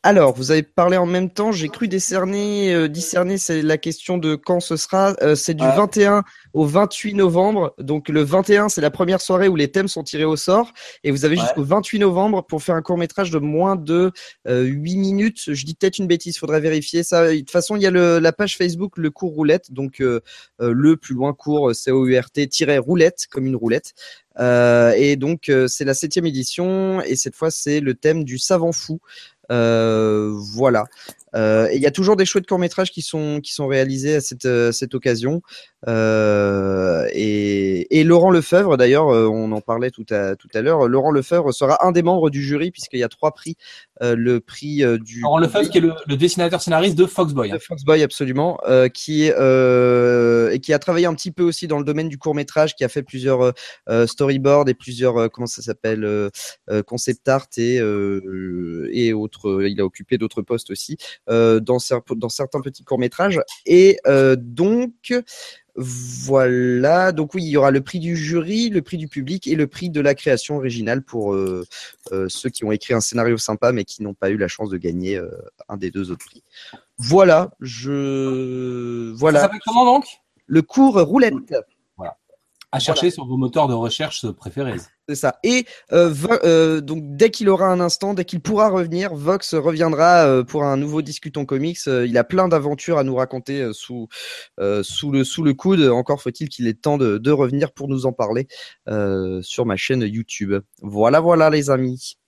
Alors, 0.08 0.32
vous 0.34 0.50
avez 0.52 0.62
parlé 0.62 0.96
en 0.96 1.04
même 1.04 1.28
temps. 1.28 1.52
J'ai 1.52 1.68
cru 1.68 1.86
décerner, 1.86 2.72
euh, 2.72 2.88
discerner, 2.88 3.36
c'est 3.36 3.60
la 3.60 3.76
question 3.76 4.16
de 4.16 4.36
quand 4.36 4.58
ce 4.58 4.78
sera. 4.78 5.14
Euh, 5.20 5.34
c'est 5.34 5.52
du 5.52 5.62
Ouais. 5.62 5.76
21 5.76 6.24
au 6.54 6.64
28 6.64 7.12
novembre. 7.12 7.74
Donc, 7.76 8.08
le 8.08 8.22
21, 8.22 8.70
c'est 8.70 8.80
la 8.80 8.90
première 8.90 9.20
soirée 9.20 9.48
où 9.48 9.54
les 9.56 9.70
thèmes 9.70 9.86
sont 9.86 10.02
tirés 10.02 10.24
au 10.24 10.36
sort. 10.36 10.72
Et 11.04 11.10
vous 11.10 11.26
avez 11.26 11.36
Ouais. 11.36 11.42
jusqu'au 11.42 11.62
28 11.62 11.98
novembre 11.98 12.42
pour 12.42 12.62
faire 12.62 12.74
un 12.74 12.80
court 12.80 12.96
métrage 12.96 13.30
de 13.30 13.38
moins 13.38 13.76
de 13.76 14.10
euh, 14.46 14.62
8 14.62 14.96
minutes. 14.96 15.52
Je 15.52 15.64
dis 15.66 15.74
peut-être 15.74 15.98
une 15.98 16.06
bêtise, 16.06 16.38
faudrait 16.38 16.60
vérifier 16.60 17.02
ça. 17.02 17.28
De 17.30 17.36
toute 17.40 17.50
façon, 17.50 17.76
il 17.76 17.82
y 17.82 17.86
a 17.86 17.90
le, 17.90 18.18
la 18.18 18.32
page 18.32 18.56
Facebook, 18.56 18.96
le 18.96 19.10
cours 19.10 19.34
roulette. 19.34 19.74
Donc, 19.74 20.00
euh, 20.00 20.22
euh, 20.62 20.72
le 20.74 20.96
plus 20.96 21.14
loin 21.16 21.34
cours, 21.34 21.74
C-O-U-R-T-roulette, 21.74 23.26
comme 23.30 23.44
une 23.44 23.56
roulette. 23.56 23.92
Euh, 24.40 24.92
et 24.96 25.16
donc, 25.16 25.48
euh, 25.48 25.66
c'est 25.68 25.84
la 25.84 25.94
septième 25.94 26.26
édition. 26.26 27.02
Et 27.02 27.16
cette 27.16 27.34
fois, 27.34 27.50
c'est 27.50 27.80
le 27.80 27.94
thème 27.94 28.24
du 28.24 28.38
savant 28.38 28.72
fou. 28.72 29.00
Euh, 29.50 30.32
voilà. 30.54 30.84
Euh, 31.34 31.68
il 31.74 31.80
y 31.80 31.86
a 31.86 31.90
toujours 31.90 32.16
des 32.16 32.24
chouettes 32.24 32.46
courts 32.46 32.58
métrages 32.58 32.90
qui 32.90 33.02
sont 33.02 33.40
qui 33.42 33.52
sont 33.52 33.66
réalisés 33.66 34.16
à 34.16 34.20
cette 34.20 34.46
euh, 34.46 34.72
cette 34.72 34.94
occasion. 34.94 35.42
Et, 35.86 37.98
et 37.98 38.04
Laurent 38.04 38.30
Lefebvre, 38.30 38.76
d'ailleurs, 38.76 39.06
on 39.06 39.52
en 39.52 39.60
parlait 39.60 39.90
tout 39.90 40.06
à 40.10 40.36
tout 40.36 40.48
à 40.54 40.62
l'heure. 40.62 40.88
Laurent 40.88 41.10
Lefebvre 41.10 41.52
sera 41.52 41.86
un 41.86 41.92
des 41.92 42.02
membres 42.02 42.30
du 42.30 42.42
jury 42.42 42.70
puisqu'il 42.70 43.00
y 43.00 43.04
a 43.04 43.08
trois 43.08 43.32
prix. 43.32 43.56
Euh, 44.02 44.14
le 44.16 44.40
prix 44.40 44.84
euh, 44.84 44.96
du 44.98 45.20
Laurent 45.22 45.38
Lefebvre, 45.38 45.68
qui 45.70 45.78
est 45.78 45.80
le, 45.80 45.92
le 46.06 46.16
dessinateur 46.16 46.62
scénariste 46.62 46.96
de 46.96 47.04
Foxboy. 47.04 47.50
de 47.50 47.58
Foxboy 47.58 48.02
absolument, 48.02 48.58
euh, 48.68 48.88
qui 48.88 49.24
est 49.24 49.34
et 50.54 50.60
qui 50.60 50.72
a 50.72 50.78
travaillé 50.78 51.06
un 51.06 51.14
petit 51.14 51.32
peu 51.32 51.42
aussi 51.42 51.66
dans 51.66 51.78
le 51.78 51.84
domaine 51.84 52.08
du 52.08 52.16
court 52.18 52.34
métrage, 52.34 52.74
qui 52.76 52.84
a 52.84 52.88
fait 52.88 53.02
plusieurs 53.02 53.52
storyboards 54.06 54.68
et 54.68 54.74
plusieurs 54.74 55.30
comment 55.30 55.46
ça 55.46 55.62
s'appelle 55.62 56.30
concept 56.86 57.28
art 57.28 57.46
et 57.56 57.80
et 58.92 59.12
autres. 59.12 59.62
Il 59.66 59.80
a 59.80 59.84
occupé 59.84 60.16
d'autres 60.18 60.42
postes 60.42 60.70
aussi 60.70 60.96
dans 61.26 61.78
cer- 61.78 62.16
dans 62.16 62.28
certains 62.28 62.60
petits 62.60 62.84
courts 62.84 62.98
métrages 62.98 63.40
et 63.66 63.98
donc 64.38 65.12
voilà, 65.80 67.12
donc 67.12 67.34
oui, 67.34 67.44
il 67.44 67.50
y 67.50 67.56
aura 67.56 67.70
le 67.70 67.80
prix 67.80 68.00
du 68.00 68.16
jury, 68.16 68.68
le 68.68 68.82
prix 68.82 68.96
du 68.96 69.06
public 69.06 69.46
et 69.46 69.54
le 69.54 69.68
prix 69.68 69.90
de 69.90 70.00
la 70.00 70.16
création 70.16 70.56
originale 70.56 71.02
pour 71.02 71.34
euh, 71.34 71.64
euh, 72.10 72.26
ceux 72.28 72.50
qui 72.50 72.64
ont 72.64 72.72
écrit 72.72 72.94
un 72.94 73.00
scénario 73.00 73.38
sympa 73.38 73.70
mais 73.70 73.84
qui 73.84 74.02
n'ont 74.02 74.14
pas 74.14 74.30
eu 74.30 74.36
la 74.36 74.48
chance 74.48 74.70
de 74.70 74.76
gagner 74.76 75.16
euh, 75.16 75.30
un 75.68 75.76
des 75.76 75.92
deux 75.92 76.10
autres 76.10 76.26
prix. 76.26 76.42
Voilà, 76.98 77.50
je 77.60 79.12
Ça 79.12 79.18
voilà 79.20 79.40
s'appelle 79.42 79.60
comment 79.64 79.84
donc? 79.84 80.04
Le 80.46 80.62
cours 80.62 81.00
roulette, 81.00 81.54
À 82.70 82.80
chercher 82.80 83.10
sur 83.10 83.24
vos 83.24 83.38
moteurs 83.38 83.66
de 83.66 83.72
recherche 83.72 84.30
préférés. 84.30 84.76
c'est 85.08 85.14
ça. 85.14 85.38
Et 85.42 85.64
euh, 85.92 86.14
euh, 86.44 86.82
donc 86.82 87.02
dès 87.16 87.30
qu'il 87.30 87.48
aura 87.48 87.68
un 87.68 87.80
instant, 87.80 88.12
dès 88.12 88.26
qu'il 88.26 88.40
pourra 88.40 88.68
revenir, 88.68 89.14
Vox 89.14 89.54
reviendra 89.54 90.26
euh, 90.26 90.44
pour 90.44 90.64
un 90.64 90.76
nouveau 90.76 91.00
discutons 91.00 91.46
comics. 91.46 91.78
Il 91.86 92.18
a 92.18 92.24
plein 92.24 92.46
d'aventures 92.46 92.98
à 92.98 93.04
nous 93.04 93.14
raconter 93.14 93.70
sous 93.72 94.08
sous 94.82 95.10
le 95.10 95.24
sous 95.24 95.42
le 95.42 95.54
coude. 95.54 95.80
Encore 95.80 96.20
faut-il 96.20 96.50
qu'il 96.50 96.66
ait 96.66 96.74
temps 96.74 96.98
de, 96.98 97.16
de 97.16 97.30
revenir 97.30 97.72
pour 97.72 97.88
nous 97.88 98.04
en 98.04 98.12
parler 98.12 98.48
sur 99.40 99.64
ma 99.64 99.76
chaîne 99.76 100.02
YouTube. 100.02 100.54
Voilà, 100.82 101.20
voilà 101.20 101.48
les 101.48 101.70
amis. 101.70 102.18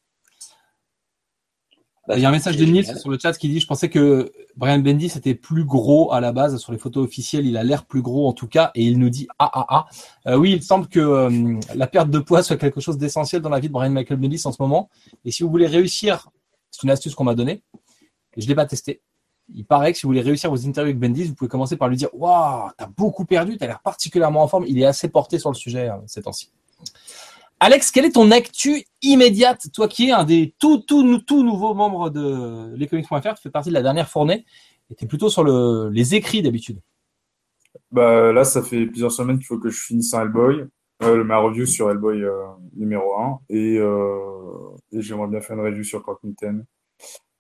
Il 2.17 2.21
y 2.21 2.25
a 2.25 2.29
un 2.29 2.33
message 2.33 2.57
de 2.57 2.65
Nils 2.65 2.99
sur 2.99 3.11
le 3.11 3.19
chat 3.19 3.33
qui 3.35 3.49
dit 3.49 3.61
Je 3.61 3.67
pensais 3.67 3.89
que 3.89 4.33
Brian 4.57 4.79
Bendis 4.79 5.13
était 5.17 5.35
plus 5.35 5.65
gros 5.65 6.13
à 6.13 6.21
la 6.21 6.33
base. 6.33 6.57
Sur 6.57 6.73
les 6.73 6.79
photos 6.79 7.05
officielles, 7.05 7.47
il 7.47 7.57
a 7.57 7.63
l'air 7.63 7.85
plus 7.85 8.03
gros 8.03 8.29
en 8.29 8.33
tout 8.33 8.49
cas. 8.49 8.71
Et 8.75 8.85
il 8.85 8.99
nous 8.99 9.11
dit 9.11 9.29
Ah, 9.39 9.51
ah, 9.53 9.67
ah. 9.69 9.87
Euh, 10.27 10.37
oui, 10.37 10.53
il 10.53 10.63
semble 10.63 10.89
que 10.89 10.99
euh, 10.99 11.61
la 11.75 11.87
perte 11.87 12.11
de 12.11 12.19
poids 12.19 12.43
soit 12.43 12.57
quelque 12.57 12.81
chose 12.81 12.99
d'essentiel 12.99 13.43
dans 13.43 13.49
la 13.49 13.61
vie 13.61 13.69
de 13.69 13.73
Brian 13.73 13.91
Michael 13.91 14.19
Bendis 14.19 14.43
en 14.45 14.53
ce 14.53 14.61
moment. 14.61 14.89
Et 15.25 15.31
si 15.31 15.43
vous 15.43 15.51
voulez 15.51 15.67
réussir, 15.67 16.31
c'est 16.71 16.83
une 16.83 16.91
astuce 16.91 17.15
qu'on 17.15 17.25
m'a 17.25 17.35
donnée. 17.35 17.63
Et 18.37 18.41
je 18.41 18.49
l'ai 18.49 18.55
pas 18.55 18.67
testé. 18.67 19.03
Il 19.53 19.65
paraît 19.65 19.93
que 19.93 19.99
si 19.99 20.03
vous 20.03 20.11
voulez 20.11 20.21
réussir 20.21 20.51
vos 20.51 20.67
interviews 20.67 20.91
avec 20.91 20.99
Bendis, 20.99 21.25
vous 21.25 21.35
pouvez 21.35 21.49
commencer 21.49 21.77
par 21.77 21.89
lui 21.89 21.97
dire 21.97 22.09
Waouh, 22.13 22.71
t'as 22.77 22.87
beaucoup 22.87 23.25
perdu, 23.25 23.57
t'as 23.57 23.67
l'air 23.67 23.81
particulièrement 23.81 24.43
en 24.43 24.49
forme. 24.49 24.65
Il 24.67 24.81
est 24.81 24.87
assez 24.87 25.09
porté 25.09 25.39
sur 25.39 25.51
le 25.51 25.57
sujet 25.57 25.89
euh, 25.89 25.97
ces 26.07 26.23
temps-ci. 26.23 26.51
Alex, 27.61 27.91
quelle 27.91 28.07
est 28.07 28.13
ton 28.13 28.31
actu 28.31 28.85
immédiate? 29.03 29.67
Toi 29.75 29.87
qui 29.87 30.09
es 30.09 30.13
un 30.13 30.25
des 30.25 30.55
tout, 30.59 30.79
tout, 30.79 31.03
nou- 31.03 31.19
tout 31.19 31.43
nouveaux 31.43 31.75
membres 31.75 32.09
de 32.09 32.75
lescomics.fr, 32.75 33.35
tu 33.35 33.43
fais 33.43 33.51
partie 33.51 33.69
de 33.69 33.75
la 33.75 33.83
dernière 33.83 34.09
fournée 34.09 34.47
et 34.91 34.95
tu 34.95 35.05
es 35.05 35.07
plutôt 35.07 35.29
sur 35.29 35.45
le, 35.45 35.91
les 35.91 36.15
écrits 36.15 36.41
d'habitude. 36.41 36.81
Bah, 37.93 38.33
là, 38.33 38.45
ça 38.45 38.63
fait 38.63 38.87
plusieurs 38.87 39.13
semaines 39.13 39.37
qu'il 39.37 39.47
faut 39.47 39.59
que 39.59 39.69
je 39.69 39.79
finisse 39.79 40.15
un 40.15 40.23
Hellboy, 40.23 40.65
euh, 41.03 41.23
ma 41.23 41.37
review 41.37 41.67
sur 41.67 41.91
Hellboy 41.91 42.23
euh, 42.23 42.33
numéro 42.75 43.15
1, 43.15 43.41
et, 43.51 43.77
euh, 43.79 44.71
et 44.93 45.03
j'aimerais 45.03 45.29
bien 45.29 45.41
faire 45.41 45.57
une 45.57 45.65
review 45.65 45.85
sur 45.85 46.03
Croc. 46.03 46.19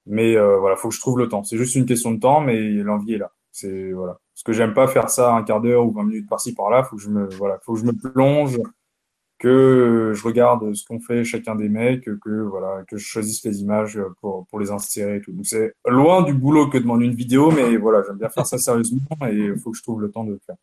Mais 0.06 0.36
voilà, 0.36 0.76
faut 0.76 0.88
que 0.88 0.94
je 0.94 1.00
trouve 1.00 1.18
le 1.18 1.28
temps. 1.28 1.44
C'est 1.44 1.56
juste 1.56 1.74
une 1.76 1.86
question 1.86 2.12
de 2.12 2.20
temps, 2.20 2.40
mais 2.40 2.58
l'envie 2.60 3.14
est 3.14 3.18
là. 3.18 3.32
C'est 3.52 3.92
voilà. 3.92 4.18
Parce 4.34 4.42
que 4.44 4.52
j'aime 4.52 4.74
pas 4.74 4.86
faire 4.86 5.10
ça 5.10 5.34
un 5.34 5.42
quart 5.42 5.60
d'heure 5.60 5.84
ou 5.86 5.92
20 5.92 6.04
minutes 6.04 6.28
par-ci 6.28 6.54
par-là. 6.54 6.82
Faut 6.84 6.96
que 6.96 7.02
je 7.02 7.10
me 7.10 7.28
voilà, 7.36 7.58
faut 7.62 7.74
que 7.74 7.80
je 7.80 7.84
me 7.84 7.92
plonge, 7.92 8.58
que 9.40 10.12
je 10.14 10.22
regarde 10.22 10.74
ce 10.74 10.84
qu'ont 10.84 11.00
fait 11.00 11.24
chacun 11.24 11.56
des 11.56 11.68
mecs, 11.68 12.04
que 12.04 12.42
voilà, 12.42 12.84
que 12.86 12.98
je 12.98 13.04
choisisse 13.04 13.42
les 13.44 13.62
images 13.62 13.98
pour 14.20 14.46
pour 14.48 14.60
les 14.60 14.70
insérer 14.70 15.16
et 15.16 15.20
tout. 15.20 15.32
Donc 15.32 15.46
c'est 15.46 15.74
loin 15.86 16.22
du 16.22 16.34
boulot 16.34 16.68
que 16.68 16.76
de 16.76 16.82
demander 16.82 17.06
une 17.06 17.14
vidéo, 17.14 17.50
mais 17.50 17.76
voilà, 17.76 18.02
j'aime 18.06 18.18
bien 18.18 18.28
faire 18.28 18.46
ça 18.46 18.58
sérieusement 18.58 19.00
et 19.28 19.34
il 19.34 19.58
faut 19.58 19.70
que 19.72 19.78
je 19.78 19.82
trouve 19.82 20.02
le 20.02 20.10
temps 20.10 20.24
de 20.24 20.32
le 20.32 20.40
faire. 20.46 20.56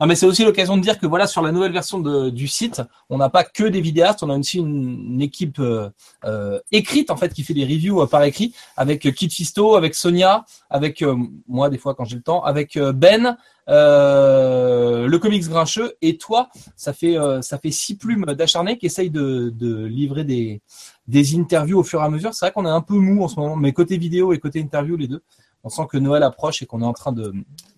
Non, 0.00 0.06
mais 0.06 0.14
c'est 0.14 0.24
aussi 0.24 0.44
l'occasion 0.44 0.78
de 0.78 0.82
dire 0.82 0.98
que 0.98 1.06
voilà, 1.06 1.26
sur 1.26 1.42
la 1.42 1.52
nouvelle 1.52 1.72
version 1.72 1.98
de- 2.00 2.30
du 2.30 2.48
site, 2.48 2.80
on 3.10 3.18
n'a 3.18 3.28
pas 3.28 3.44
que 3.44 3.64
des 3.64 3.82
vidéastes, 3.82 4.22
on 4.22 4.30
a 4.30 4.38
aussi 4.38 4.56
une, 4.58 5.20
équipe 5.20 5.58
euh, 5.58 5.90
euh, 6.24 6.58
écrite 6.72 7.10
en 7.10 7.16
fait 7.18 7.34
qui 7.34 7.42
fait 7.42 7.52
des 7.52 7.64
reviews 7.64 8.00
euh, 8.00 8.06
par 8.06 8.22
écrit 8.24 8.54
avec 8.78 9.12
Kit 9.14 9.28
Fisto, 9.28 9.76
avec 9.76 9.94
Sonia, 9.94 10.46
avec 10.70 11.04
moi 11.46 11.68
des 11.68 11.76
fois 11.76 11.94
quand 11.94 12.06
j'ai 12.06 12.16
le 12.16 12.22
temps, 12.22 12.42
avec 12.42 12.78
Ben, 12.94 13.36
le 13.68 15.16
comics 15.18 15.46
grincheux 15.46 15.92
et 16.00 16.16
toi. 16.16 16.48
Ça 16.76 16.94
fait 16.94 17.16
ça 17.42 17.58
fait 17.58 17.70
six 17.70 17.96
plumes 17.96 18.24
d'acharné 18.24 18.78
qui 18.78 18.86
essayent 18.86 19.10
de, 19.10 19.50
de 19.54 19.84
livrer 19.84 20.24
des 20.24 20.62
des 21.08 21.36
interviews 21.38 21.78
au 21.78 21.84
fur 21.84 22.00
et 22.00 22.04
à 22.04 22.08
mesure. 22.08 22.32
C'est 22.32 22.46
vrai 22.46 22.52
qu'on 22.52 22.64
est 22.64 22.70
un 22.70 22.80
peu 22.80 22.94
mou 22.94 23.22
en 23.24 23.28
ce 23.28 23.38
moment, 23.38 23.56
mais 23.56 23.72
côté 23.72 23.98
vidéo 23.98 24.32
et 24.32 24.38
côté 24.38 24.60
interview 24.60 24.96
les 24.96 25.08
deux. 25.08 25.22
On 25.62 25.68
sent 25.68 25.82
que 25.90 25.98
Noël 25.98 26.22
approche 26.22 26.62
et 26.62 26.66
qu'on 26.66 26.80
est 26.82 26.86
en 26.86 26.92
train 26.92 27.14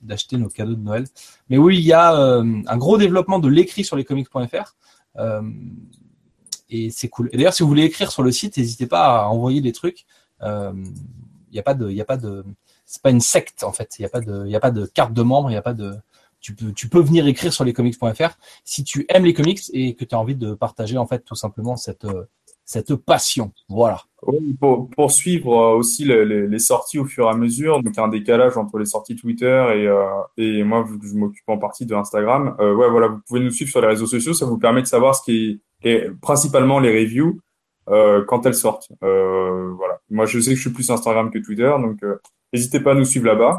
d'acheter 0.02 0.36
nos 0.36 0.48
cadeaux 0.48 0.74
de 0.74 0.82
Noël. 0.82 1.04
Mais 1.48 1.58
oui, 1.58 1.78
il 1.78 1.84
y 1.84 1.92
a 1.92 2.14
euh, 2.14 2.62
un 2.66 2.76
gros 2.76 2.96
développement 2.96 3.38
de 3.38 3.48
l'écrit 3.48 3.84
sur 3.84 3.96
lescomics.fr. 3.96 4.76
Euh, 5.16 5.42
et 6.70 6.90
c'est 6.90 7.08
cool. 7.08 7.28
Et 7.32 7.36
d'ailleurs, 7.36 7.54
si 7.54 7.62
vous 7.62 7.68
voulez 7.68 7.84
écrire 7.84 8.10
sur 8.10 8.22
le 8.22 8.30
site, 8.30 8.56
n'hésitez 8.56 8.86
pas 8.86 9.22
à 9.22 9.26
envoyer 9.26 9.60
des 9.60 9.72
trucs. 9.72 10.06
Euh, 10.42 10.72
Il 11.50 11.54
n'y 11.54 11.58
a 11.58 11.62
pas 11.62 11.74
de, 11.74 11.90
il 11.90 12.00
a 12.00 12.04
pas 12.04 12.16
de, 12.16 12.44
c'est 12.86 13.02
pas 13.02 13.10
une 13.10 13.20
secte 13.20 13.62
en 13.64 13.72
fait. 13.72 13.98
Il 13.98 14.02
n'y 14.02 14.06
a 14.06 14.08
pas 14.08 14.20
de, 14.20 14.46
il 14.46 14.54
a 14.56 14.60
pas 14.60 14.70
de 14.70 14.86
carte 14.86 15.12
de 15.12 15.22
membre. 15.22 15.50
Il 15.50 15.56
a 15.56 15.62
pas 15.62 15.74
de, 15.74 15.96
tu 16.40 16.54
peux, 16.54 16.72
tu 16.72 16.88
peux 16.88 17.00
venir 17.00 17.26
écrire 17.26 17.52
sur 17.52 17.64
lescomics.fr 17.64 18.38
si 18.64 18.84
tu 18.84 19.06
aimes 19.08 19.24
les 19.24 19.34
comics 19.34 19.60
et 19.72 19.94
que 19.94 20.04
tu 20.04 20.14
as 20.14 20.18
envie 20.18 20.34
de 20.34 20.54
partager 20.54 20.98
en 20.98 21.06
fait 21.06 21.20
tout 21.20 21.36
simplement 21.36 21.76
cette, 21.76 22.04
euh, 22.04 22.24
cette 22.64 22.94
passion. 22.96 23.52
Voilà. 23.68 24.02
Oui, 24.24 24.56
pour, 24.60 25.10
suivre 25.10 25.52
euh, 25.52 25.76
aussi 25.76 26.04
les, 26.04 26.58
sorties 26.60 26.98
au 27.00 27.04
fur 27.04 27.26
et 27.26 27.30
à 27.30 27.34
mesure, 27.34 27.82
donc 27.82 27.98
un 27.98 28.06
décalage 28.06 28.56
entre 28.56 28.78
les 28.78 28.84
sorties 28.84 29.16
Twitter 29.16 29.66
et, 29.74 29.88
euh, 29.88 30.64
moi, 30.64 30.86
je 31.02 31.14
m'occupe 31.14 31.48
en 31.48 31.58
partie 31.58 31.86
de 31.86 31.94
Instagram, 31.94 32.54
euh, 32.60 32.72
ouais, 32.72 32.88
voilà, 32.88 33.08
vous 33.08 33.18
pouvez 33.26 33.40
nous 33.40 33.50
suivre 33.50 33.70
sur 33.70 33.80
les 33.80 33.88
réseaux 33.88 34.06
sociaux, 34.06 34.32
ça 34.32 34.46
vous 34.46 34.58
permet 34.58 34.80
de 34.80 34.86
savoir 34.86 35.16
ce 35.16 35.24
qui 35.24 35.60
est, 35.82 36.10
principalement 36.20 36.78
les 36.78 36.96
reviews 36.96 37.40
quand 37.86 38.46
elles 38.46 38.54
sortent. 38.54 38.92
Voilà. 39.00 40.00
Moi, 40.08 40.24
je 40.26 40.38
sais 40.38 40.50
que 40.50 40.56
je 40.56 40.60
suis 40.60 40.70
plus 40.70 40.88
Instagram 40.88 41.30
que 41.30 41.38
Twitter, 41.40 41.72
donc 41.80 41.98
n'hésitez 42.52 42.78
pas 42.78 42.92
à 42.92 42.94
nous 42.94 43.04
suivre 43.04 43.26
là-bas 43.26 43.58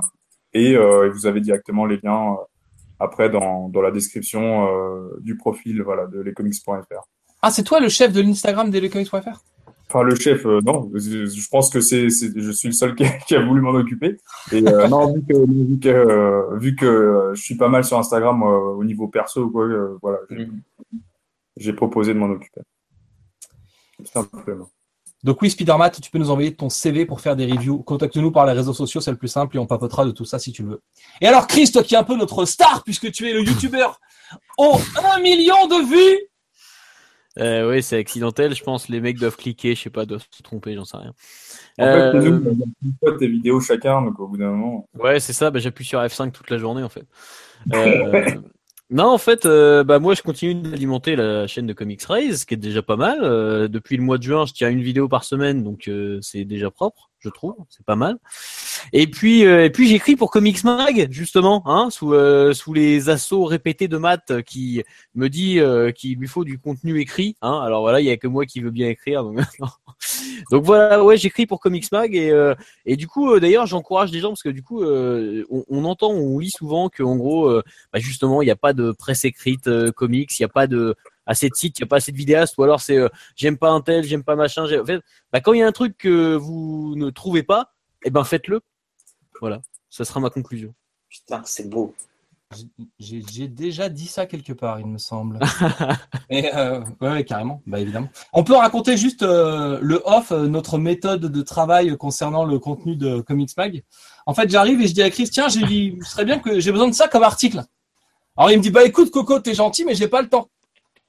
et, 0.54 0.78
vous 1.10 1.26
avez 1.26 1.42
directement 1.42 1.86
les 1.86 2.00
liens 2.02 2.38
après 3.02 3.30
dans, 3.30 3.68
dans 3.68 3.82
la 3.82 3.92
description 3.92 4.66
du 5.20 5.36
profil, 5.36 5.82
voilà, 5.82 6.08
de 6.08 6.22
lescomics.fr. 6.22 7.04
Ah, 7.46 7.52
c'est 7.52 7.64
toi 7.64 7.82
le 7.82 7.90
chef 7.90 8.14
de 8.14 8.22
l'Instagram 8.22 8.72
des 8.72 8.80
lescomics.fr 8.80 9.44
Enfin, 9.90 10.04
le 10.04 10.16
chef, 10.16 10.46
euh, 10.46 10.62
non. 10.62 10.90
Je, 10.94 11.26
je 11.26 11.50
pense 11.50 11.70
que 11.70 11.82
c'est, 11.82 12.10
c'est, 12.10 12.32
je 12.34 12.52
suis 12.52 12.70
le 12.70 12.74
seul 12.74 12.96
qui 12.96 13.04
a, 13.04 13.10
qui 13.28 13.36
a 13.36 13.46
voulu 13.46 13.60
m'en 13.60 13.72
occuper. 13.72 14.18
Et 14.54 14.66
euh, 14.66 14.88
non, 14.88 15.14
vu 15.14 15.22
que, 15.28 15.34
vu 15.46 15.78
que, 15.78 15.90
euh, 15.90 16.58
vu 16.58 16.76
que 16.76 16.86
euh, 16.86 17.36
je 17.36 17.42
suis 17.44 17.56
pas 17.56 17.68
mal 17.68 17.84
sur 17.84 18.00
Instagram 18.00 18.42
euh, 18.44 18.76
au 18.78 18.84
niveau 18.86 19.10
perso, 19.10 19.50
quoi, 19.50 19.66
euh, 19.66 19.98
voilà, 20.02 20.20
j'ai, 20.32 20.48
j'ai 21.58 21.74
proposé 21.74 22.14
de 22.14 22.20
m'en 22.20 22.30
occuper. 22.30 22.62
Simplement. 24.06 24.70
Donc 25.24 25.42
oui, 25.42 25.50
Spidermat, 25.50 25.92
tu 25.92 26.10
peux 26.10 26.20
nous 26.20 26.32
envoyer 26.32 26.56
ton 26.56 26.70
CV 26.70 27.06
pour 27.06 27.20
faire 27.20 27.36
des 27.36 27.46
reviews. 27.46 27.84
Contacte-nous 27.84 28.32
par 28.32 28.46
les 28.46 28.54
réseaux 28.54 28.74
sociaux, 28.74 29.02
c'est 29.02 29.12
le 29.12 29.18
plus 29.18 29.28
simple 29.28 29.58
et 29.58 29.60
on 29.60 29.68
papotera 29.68 30.06
de 30.06 30.12
tout 30.12 30.26
ça 30.26 30.40
si 30.40 30.54
tu 30.54 30.64
le 30.64 30.70
veux. 30.70 30.82
Et 31.20 31.28
alors 31.28 31.48
Chris, 31.48 31.70
toi 31.72 31.84
qui 31.84 31.96
es 31.96 31.98
un 31.98 32.04
peu 32.04 32.16
notre 32.16 32.46
star 32.46 32.84
puisque 32.86 33.12
tu 33.12 33.30
es 33.30 33.34
le 33.34 33.42
youtubeur 33.42 34.00
au 34.58 34.78
1 35.18 35.20
million 35.20 35.68
de 35.68 35.86
vues. 35.86 36.30
Euh, 37.40 37.70
oui, 37.70 37.82
c'est 37.82 37.98
accidentel, 37.98 38.54
je 38.56 38.64
pense. 38.64 38.90
Les 38.90 39.02
mecs 39.02 39.18
doivent 39.18 39.38
cliquer, 39.38 39.76
je 39.76 39.82
sais 39.82 39.90
pas, 39.90 40.06
doivent 40.06 40.26
se 40.30 40.44
tromper, 40.44 40.76
j'en 40.76 40.86
sais 40.86 40.98
rien. 40.98 41.14
En 41.80 41.86
Euh, 41.86 42.12
fait, 42.12 42.30
nous, 42.30 42.56
on 43.02 43.08
a 43.10 43.18
tes 43.18 43.28
vidéos 43.28 43.60
chacun, 43.60 44.02
donc 44.04 44.20
au 44.20 44.28
bout 44.28 44.38
d'un 44.38 44.52
moment. 44.52 44.88
Ouais, 45.00 45.20
c'est 45.20 45.34
ça. 45.34 45.50
Bah, 45.50 45.60
j'appuie 45.60 45.86
sur 45.86 46.00
F5 46.00 46.32
toute 46.32 46.50
la 46.50 46.58
journée 46.58 46.84
en 46.84 46.90
fait. 46.90 47.06
Euh, 47.74 48.26
non, 48.90 49.06
en 49.06 49.18
fait, 49.18 49.46
euh, 49.46 49.84
bah 49.86 49.98
moi 49.98 50.14
je 50.14 50.22
continue 50.22 50.54
d'alimenter 50.56 51.16
la 51.16 51.48
chaîne 51.48 51.66
de 51.66 51.72
Comics 51.74 52.04
Raise, 52.04 52.42
ce 52.42 52.46
qui 52.46 52.54
est 52.54 52.58
déjà 52.58 52.82
pas 52.84 52.98
mal. 52.98 53.20
Euh, 53.24 53.68
depuis 53.70 53.96
le 53.98 54.04
mois 54.04 54.18
de 54.18 54.24
juin, 54.24 54.46
je 54.46 54.52
tiens 54.54 54.70
une 54.70 54.82
vidéo 54.84 55.08
par 55.08 55.24
semaine, 55.24 55.64
donc 55.64 55.88
euh, 55.88 56.20
c'est 56.22 56.44
déjà 56.44 56.70
propre. 56.70 57.10
Je 57.24 57.30
trouve, 57.30 57.56
c'est 57.70 57.86
pas 57.86 57.96
mal. 57.96 58.18
Et 58.92 59.08
puis, 59.08 59.46
euh, 59.46 59.66
et 59.66 59.70
puis 59.70 59.88
j'écris 59.88 60.16
pour 60.16 60.30
Comics 60.30 60.64
Mag 60.64 61.08
justement, 61.12 61.64
hein, 61.66 61.90
sous 61.90 62.14
euh, 62.14 62.54
sous 62.54 62.74
les 62.74 63.10
assauts 63.10 63.46
répétés 63.46 63.88
de 63.88 63.98
Matt 63.98 64.42
qui 64.44 64.84
me 65.16 65.30
dit 65.30 65.60
euh, 65.60 65.92
qu'il 65.92 66.18
lui 66.18 66.28
faut 66.28 66.44
du 66.44 66.60
contenu 66.60 67.00
écrit. 67.00 67.36
Hein. 67.42 67.62
Alors 67.64 67.82
voilà, 67.82 68.02
il 68.02 68.06
y 68.06 68.12
a 68.12 68.18
que 68.18 68.28
moi 68.28 68.46
qui 68.46 68.60
veux 68.60 68.72
bien 68.72 68.90
écrire. 68.90 69.24
Donc, 70.52 70.66
voilà, 70.66 71.04
ouais, 71.04 71.18
j'écris 71.18 71.46
pour 71.46 71.60
Comics 71.60 71.92
Mag 71.92 72.16
et 72.16 72.32
euh, 72.32 72.56
et 72.86 72.96
du 72.96 73.08
coup, 73.08 73.32
euh, 73.32 73.40
d'ailleurs, 73.40 73.66
j'encourage 73.66 74.12
les 74.12 74.20
gens 74.20 74.30
parce 74.30 74.44
que 74.44 74.50
du 74.50 74.64
coup, 74.64 74.84
euh, 74.84 75.46
on, 75.50 75.64
on 75.70 75.86
entend, 75.86 76.12
on 76.12 76.40
lit 76.40 76.52
souvent 76.52 76.90
que 76.90 77.04
en 77.04 77.16
gros, 77.16 77.50
euh, 77.50 77.64
bah, 77.92 78.00
justement, 78.00 78.42
il 78.42 78.46
n'y 78.46 78.52
a 78.52 78.56
pas 78.56 78.74
de 78.74 78.92
presse 78.92 79.26
écrite 79.26 79.68
euh, 79.68 79.92
comics, 79.92 80.38
il 80.38 80.42
n'y 80.42 80.46
a 80.46 80.50
pas 80.50 80.68
de 80.68 80.96
assez 81.26 81.50
de 81.50 81.56
sites, 81.56 81.80
il 81.80 81.84
n'y 81.84 81.86
a 81.86 81.88
pas 81.88 81.98
assez 81.98 82.12
de 82.12 82.18
vidéastes, 82.18 82.58
ou 82.58 82.64
alors 82.64 82.82
c'est 82.82 82.98
euh, 82.98 83.10
j'aime 83.36 83.58
pas 83.58 83.70
un 83.72 83.82
tel, 83.82 84.04
j'aime 84.04 84.24
pas 84.24 84.36
machin. 84.36 84.66
j'ai- 84.68 84.80
En 84.80 84.86
fait, 84.86 85.02
bah, 85.32 85.42
quand 85.42 85.54
il 85.54 85.60
y 85.60 85.64
a 85.64 85.68
un 85.68 85.72
truc 85.72 85.98
que 85.98 86.36
vous 86.36 86.94
ne 86.98 87.10
trouvez 87.10 87.44
pas, 87.44 87.74
eh 88.06 88.10
ben 88.10 88.24
faites-le. 88.24 88.62
Voilà, 89.42 89.62
ça 89.90 90.06
sera 90.06 90.20
ma 90.20 90.30
conclusion. 90.30 90.74
Putain, 91.10 91.42
c'est 91.46 91.70
beau. 91.70 91.94
J'ai 93.00 93.24
j'ai 93.32 93.48
déjà 93.48 93.90
dit 93.90 94.06
ça 94.06 94.28
quelque 94.28 94.54
part, 94.54 94.80
il 94.80 94.86
me 94.86 95.00
semble. 95.00 95.40
Et, 96.30 96.54
euh, 96.54 96.82
ouais, 97.02 97.10
ouais, 97.10 97.24
carrément, 97.24 97.64
bah 97.66 97.80
évidemment. 97.80 98.10
On 98.32 98.44
peut 98.44 98.54
raconter 98.56 98.96
juste 98.96 99.24
euh, 99.24 99.80
le 99.82 100.02
off, 100.06 100.30
notre 100.32 100.78
méthode 100.78 101.22
de 101.22 101.42
travail 101.42 101.98
concernant 101.98 102.46
le 102.46 102.60
contenu 102.60 102.96
de 102.96 103.22
Comics 103.22 103.58
Mag. 103.58 103.84
En 104.28 104.36
fait, 104.36 104.50
j'arrive 104.52 104.82
et 104.82 104.88
je 104.88 104.94
dis 104.94 105.02
à 105.02 105.10
Chris, 105.10 105.30
tiens, 105.32 105.48
j'ai 105.48 105.66
dit, 105.66 105.98
ce 106.04 106.12
serait 106.12 106.26
bien 106.26 106.38
que 106.38 106.60
j'ai 106.60 106.72
besoin 106.72 106.88
de 106.88 106.94
ça 106.94 107.08
comme 107.08 107.24
article. 107.24 107.64
Alors 108.38 108.52
il 108.52 108.58
me 108.58 108.64
dit, 108.64 108.70
bah 108.72 108.84
écoute 108.86 109.10
Coco, 109.10 109.40
t'es 109.40 109.56
gentil, 109.56 109.84
mais 109.84 109.96
j'ai 109.96 110.08
pas 110.08 110.22
le 110.22 110.30
temps. 110.30 110.48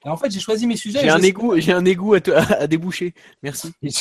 Et 0.05 0.09
en 0.09 0.16
fait, 0.16 0.31
j'ai 0.31 0.40
choisi 0.40 0.66
mes 0.66 0.76
sujets. 0.76 0.98
et 1.01 1.02
J'ai 1.02 1.10
un 1.10 1.22
égout, 1.22 1.55
j'ai 1.59 1.72
un 1.72 1.85
égout 1.85 2.14
à, 2.14 2.20
te- 2.20 2.31
à 2.62 2.66
déboucher. 2.66 3.14
Merci. 3.43 3.72
Et 3.82 3.90
je, 3.90 3.98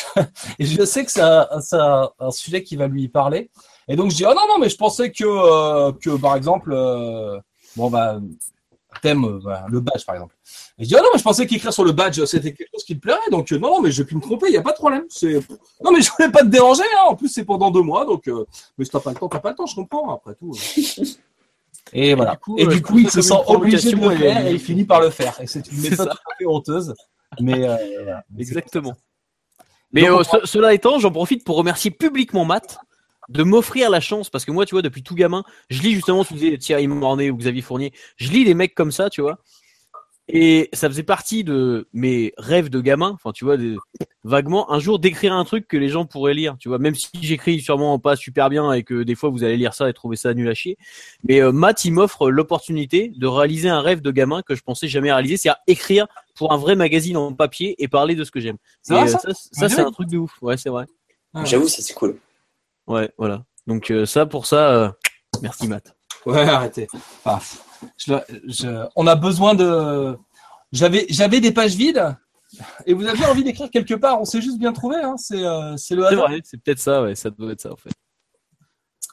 et 0.59 0.65
je 0.65 0.83
sais 0.85 1.05
que 1.05 1.11
c'est 1.11 1.21
un, 1.21 1.47
un- 1.71 2.09
un 2.19 2.31
sujet 2.31 2.61
qui 2.63 2.75
va 2.75 2.87
lui 2.87 3.07
parler. 3.07 3.49
Et 3.87 3.95
donc 3.95 4.11
je 4.11 4.15
dis, 4.17 4.25
oh 4.25 4.33
non, 4.33 4.47
non, 4.47 4.57
mais 4.59 4.69
je 4.69 4.77
pensais 4.77 5.11
que, 5.11 5.23
euh, 5.25 5.91
que 5.93 6.11
par 6.17 6.35
exemple, 6.35 6.71
euh, 6.73 7.39
bon, 7.75 7.89
bah, 7.89 8.19
thème, 9.01 9.25
euh, 9.25 9.39
le 9.69 9.79
badge, 9.79 10.05
par 10.05 10.15
exemple. 10.15 10.35
Et 10.77 10.83
je 10.83 10.89
dis, 10.89 10.95
oh 10.97 11.01
non, 11.01 11.09
mais 11.13 11.19
je 11.19 11.23
pensais 11.23 11.45
qu'écrire 11.47 11.73
sur 11.73 11.83
le 11.83 11.91
badge, 11.91 12.23
c'était 12.25 12.53
quelque 12.53 12.69
chose 12.73 12.83
qui 12.83 12.95
te 12.95 13.01
plairait. 13.01 13.19
Donc, 13.31 13.51
euh, 13.51 13.57
non, 13.57 13.69
non, 13.75 13.81
mais 13.81 13.91
je 13.91 14.03
pu 14.03 14.15
me 14.15 14.21
tromper, 14.21 14.47
il 14.47 14.51
n'y 14.51 14.57
a 14.57 14.61
pas 14.61 14.71
de 14.71 14.77
problème. 14.77 15.03
Non, 15.83 15.91
mais 15.91 16.01
je 16.01 16.11
voulais 16.11 16.29
pas 16.31 16.41
te 16.41 16.47
déranger, 16.47 16.83
hein. 16.97 17.05
En 17.09 17.15
plus, 17.15 17.27
c'est 17.29 17.43
pendant 17.43 17.71
deux 17.71 17.81
mois. 17.81 18.05
Donc, 18.05 18.27
euh, 18.27 18.45
mais 18.77 18.85
si 18.85 18.91
t'as 18.91 18.99
pas 18.99 19.09
le 19.11 19.15
temps, 19.17 19.27
t'as 19.29 19.39
pas 19.39 19.49
le 19.49 19.55
temps, 19.55 19.65
je 19.65 19.75
comprends, 19.75 20.13
après 20.13 20.35
tout. 20.35 20.53
euh. 21.95 21.99
Et 22.01 22.13
voilà. 22.15 22.31
du 22.31 22.37
coup, 22.39 22.57
et 22.57 22.65
euh, 22.65 22.67
du 22.67 22.81
coup, 22.81 22.99
il 22.99 23.07
trouve 23.07 23.11
ça 23.13 23.21
se 23.21 23.27
sent 23.29 23.41
obligé 23.47 23.91
de 23.91 23.95
le 24.09 24.15
faire 24.15 24.47
et- 24.47 24.51
il 24.51 24.59
finit 24.59 24.83
par 24.85 25.01
le 25.01 25.09
faire. 25.09 25.39
Et 25.41 25.47
c'est 25.47 25.65
une 25.71 25.81
méthode 25.81 26.09
à 26.09 26.15
fait 26.37 26.45
honteuse. 26.45 26.93
Mais, 27.39 27.67
euh, 27.67 27.77
Exactement. 28.37 28.95
Mais 29.91 30.09
euh, 30.09 30.23
ce- 30.23 30.45
cela 30.45 30.73
étant, 30.73 30.99
j'en 30.99 31.11
profite 31.11 31.43
pour 31.43 31.55
remercier 31.57 31.91
publiquement 31.91 32.45
Matt 32.45 32.79
de 33.29 33.43
m'offrir 33.43 33.89
la 33.89 33.99
chance 34.01 34.29
parce 34.29 34.43
que 34.43 34.51
moi, 34.51 34.65
tu 34.65 34.75
vois, 34.75 34.81
depuis 34.81 35.03
tout 35.03 35.15
gamin, 35.15 35.43
je 35.69 35.81
lis 35.81 35.93
justement, 35.93 36.25
tu 36.25 36.33
disais 36.33 36.57
Thierry 36.57 36.87
Mornay 36.87 37.29
ou 37.29 37.37
Xavier 37.37 37.61
Fournier, 37.61 37.93
je 38.17 38.29
lis 38.31 38.43
des 38.43 38.53
mecs 38.53 38.75
comme 38.75 38.91
ça, 38.91 39.09
tu 39.09 39.21
vois. 39.21 39.39
Et 40.29 40.69
ça 40.71 40.87
faisait 40.87 41.03
partie 41.03 41.43
de 41.43 41.87
mes 41.91 42.33
rêves 42.37 42.69
de 42.69 42.79
gamin, 42.79 43.11
enfin, 43.13 43.33
tu 43.33 43.43
vois, 43.43 43.57
des- 43.57 43.75
vaguement, 44.23 44.71
un 44.71 44.79
jour 44.79 44.97
d'écrire 44.97 45.33
un 45.33 45.43
truc 45.43 45.67
que 45.67 45.75
les 45.75 45.89
gens 45.89 46.05
pourraient 46.05 46.33
lire, 46.33 46.55
tu 46.57 46.69
vois, 46.69 46.79
même 46.79 46.95
si 46.95 47.09
j'écris 47.21 47.59
sûrement 47.59 47.99
pas 47.99 48.15
super 48.15 48.49
bien 48.49 48.71
et 48.71 48.83
que 48.83 49.03
des 49.03 49.15
fois 49.15 49.29
vous 49.29 49.43
allez 49.43 49.57
lire 49.57 49.73
ça 49.73 49.89
et 49.89 49.93
trouver 49.93 50.15
ça 50.15 50.33
nul 50.33 50.47
à 50.47 50.53
chier. 50.53 50.77
Mais 51.27 51.41
euh, 51.41 51.51
Matt, 51.51 51.83
il 51.83 51.91
m'offre 51.91 52.29
l'opportunité 52.31 53.09
de 53.13 53.27
réaliser 53.27 53.67
un 53.67 53.81
rêve 53.81 54.01
de 54.01 54.11
gamin 54.11 54.41
que 54.43 54.55
je 54.55 54.61
pensais 54.63 54.87
jamais 54.87 55.11
réaliser, 55.11 55.35
c'est-à-dire 55.35 55.61
écrire 55.67 56.07
pour 56.35 56.53
un 56.53 56.57
vrai 56.57 56.75
magazine 56.75 57.17
en 57.17 57.33
papier 57.33 57.75
et 57.83 57.89
parler 57.89 58.15
de 58.15 58.23
ce 58.23 58.31
que 58.31 58.39
j'aime. 58.39 58.57
Euh, 58.91 59.05
ça 59.07 59.19
ça, 59.19 59.33
ça, 59.33 59.67
c'est 59.69 59.81
un 59.81 59.91
truc 59.91 60.07
de 60.07 60.17
ouf. 60.17 60.41
Ouais, 60.41 60.55
c'est 60.55 60.69
vrai. 60.69 60.85
Ouais. 61.33 61.45
J'avoue, 61.45 61.67
ça 61.67 61.81
c'est 61.81 61.93
cool. 61.93 62.17
Ouais, 62.87 63.11
voilà. 63.17 63.43
Donc 63.67 63.91
euh, 63.91 64.05
ça, 64.05 64.25
pour 64.25 64.45
ça, 64.45 64.71
euh, 64.71 64.89
merci 65.41 65.67
Matt. 65.67 65.95
Ouais, 66.25 66.39
arrêtez. 66.47 66.87
Ah, 67.25 67.41
je- 67.97 68.13
je- 68.47 68.85
on 68.95 69.07
a 69.07 69.15
besoin 69.15 69.53
de. 69.55 70.17
J'avais, 70.71 71.05
j'avais 71.09 71.39
des 71.39 71.51
pages 71.51 71.75
vides 71.75 72.15
et 72.85 72.93
vous 72.93 73.05
aviez 73.07 73.25
envie 73.25 73.43
d'écrire 73.43 73.69
quelque 73.69 73.93
part. 73.93 74.19
On 74.21 74.25
s'est 74.25 74.41
juste 74.41 74.57
bien 74.59 74.73
trouvé. 74.73 74.97
Hein. 74.97 75.15
C'est, 75.17 75.43
euh, 75.45 75.75
c'est 75.77 75.95
le 75.95 76.03
C'est 76.03 76.13
hasard. 76.13 76.27
vrai, 76.29 76.41
c'est 76.43 76.57
peut-être 76.61 76.79
ça, 76.79 77.01
ouais, 77.03 77.15
ça 77.15 77.29
doit 77.29 77.51
être 77.51 77.61
ça 77.61 77.71
en 77.71 77.75
fait. 77.75 77.91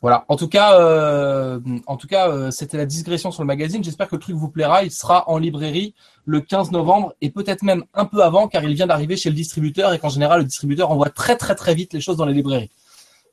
Voilà. 0.02 0.24
En 0.28 0.36
tout 0.36 0.48
cas, 0.48 0.80
euh, 0.80 1.60
en 1.86 1.97
tout 1.98 2.06
cas, 2.06 2.30
euh, 2.30 2.51
c'était 2.51 2.78
la 2.78 2.86
digression 2.86 3.30
sur 3.30 3.42
le 3.42 3.47
magazine. 3.47 3.84
J'espère 3.84 4.09
que 4.09 4.16
le 4.16 4.20
truc 4.22 4.34
vous 4.34 4.48
plaira. 4.48 4.82
Il 4.82 4.90
sera 4.90 5.28
en 5.28 5.36
librairie 5.36 5.94
le 6.24 6.40
15 6.40 6.70
novembre 6.70 7.12
et 7.20 7.28
peut-être 7.30 7.62
même 7.62 7.84
un 7.92 8.06
peu 8.06 8.22
avant, 8.22 8.48
car 8.48 8.64
il 8.64 8.72
vient 8.74 8.86
d'arriver 8.86 9.18
chez 9.18 9.28
le 9.28 9.36
distributeur 9.36 9.92
et 9.92 9.98
qu'en 9.98 10.09
général, 10.09 10.40
le 10.40 10.47
distributeur 10.47 10.90
envoie 10.90 11.10
très 11.10 11.36
très 11.36 11.55
très 11.55 11.74
vite 11.74 11.92
les 11.92 12.01
choses 12.01 12.16
dans 12.16 12.24
les 12.24 12.32
librairies. 12.32 12.70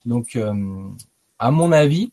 Donc, 0.05 0.35
euh, 0.35 0.53
à 1.39 1.51
mon 1.51 1.72
avis, 1.72 2.11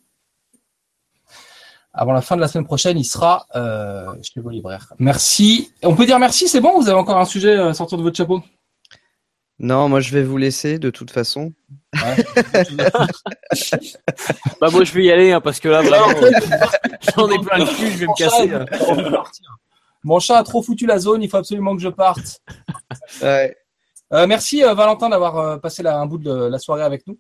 avant 1.95 2.13
la 2.13 2.21
fin 2.21 2.35
de 2.37 2.41
la 2.41 2.49
semaine 2.49 2.67
prochaine, 2.67 2.99
il 2.99 3.05
sera 3.05 3.47
euh, 3.55 4.07
chez 4.23 4.41
vos 4.41 4.51
libraires. 4.51 4.93
Merci. 4.99 5.73
On 5.83 5.95
peut 5.95 6.07
dire 6.07 6.19
merci, 6.19 6.49
c'est 6.49 6.61
bon 6.61 6.81
Vous 6.81 6.89
avez 6.89 6.99
encore 6.99 7.19
un 7.19 7.25
sujet 7.25 7.55
à 7.57 7.73
sortir 7.73 7.97
de 7.99 8.03
votre 8.03 8.17
chapeau? 8.17 8.43
Non, 9.61 9.89
moi 9.89 10.01
je 10.01 10.11
vais 10.13 10.25
vous 10.25 10.37
laisser 10.37 10.79
de 10.81 10.91
toute 10.91 11.11
façon. 11.13 11.53
Bah 14.61 14.69
moi 14.73 14.85
je 14.85 14.93
vais 14.93 15.05
y 15.05 15.13
aller 15.13 15.33
hein, 15.33 15.41
parce 15.41 15.61
que 15.61 15.69
là 15.69 15.83
vraiment, 15.83 16.09
euh, 16.11 16.31
j'en 17.17 17.31
ai 17.31 17.39
plein 17.39 17.59
le 17.59 17.67
cul, 17.67 17.91
je 17.91 17.99
vais 17.99 18.07
me 18.07 18.17
casser. 18.17 18.49
là. 18.49 18.65
Mon 20.03 20.19
chat 20.19 20.39
a 20.39 20.43
trop 20.45 20.63
foutu 20.63 20.87
la 20.87 20.99
zone, 20.99 21.23
il 21.23 21.31
faut 21.31 21.37
absolument 21.39 21.75
que 21.77 21.83
je 21.83 21.89
parte. 21.89 22.41
Ouais. 23.23 23.57
Euh, 24.13 24.27
merci 24.27 24.63
euh, 24.63 24.75
Valentin 24.75 25.09
d'avoir 25.09 25.39
euh, 25.39 25.57
passé 25.57 25.83
la- 25.83 25.99
un 25.99 26.07
bout 26.07 26.19
de 26.19 26.33
la 26.33 26.59
soirée 26.59 26.83
avec 26.83 27.07
nous. 27.07 27.19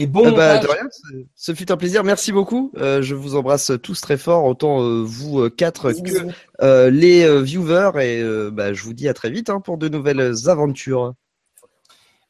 Et 0.00 0.06
bon 0.06 0.22
Ah 0.26 0.30
bah, 0.30 0.58
de 0.58 0.66
rien, 0.68 0.86
ce- 0.90 1.24
ce 1.34 1.54
fut 1.54 1.70
un 1.72 1.76
plaisir. 1.76 2.04
Merci 2.04 2.30
beaucoup. 2.32 2.70
Euh, 2.78 3.02
je 3.02 3.14
vous 3.16 3.34
embrasse 3.34 3.72
tous 3.82 4.00
très 4.00 4.16
fort, 4.16 4.44
autant 4.44 4.80
euh, 4.80 5.02
vous 5.04 5.40
euh, 5.40 5.50
quatre 5.50 5.92
que 5.92 6.28
euh, 6.62 6.88
les 6.88 7.24
euh, 7.24 7.40
viewers. 7.42 7.90
Et 7.96 8.22
euh, 8.22 8.50
bah, 8.52 8.72
je 8.72 8.82
vous 8.84 8.92
dis 8.94 9.08
à 9.08 9.14
très 9.14 9.28
vite 9.28 9.50
hein, 9.50 9.60
pour 9.60 9.76
de 9.76 9.88
nouvelles 9.88 10.32
aventures. 10.46 11.14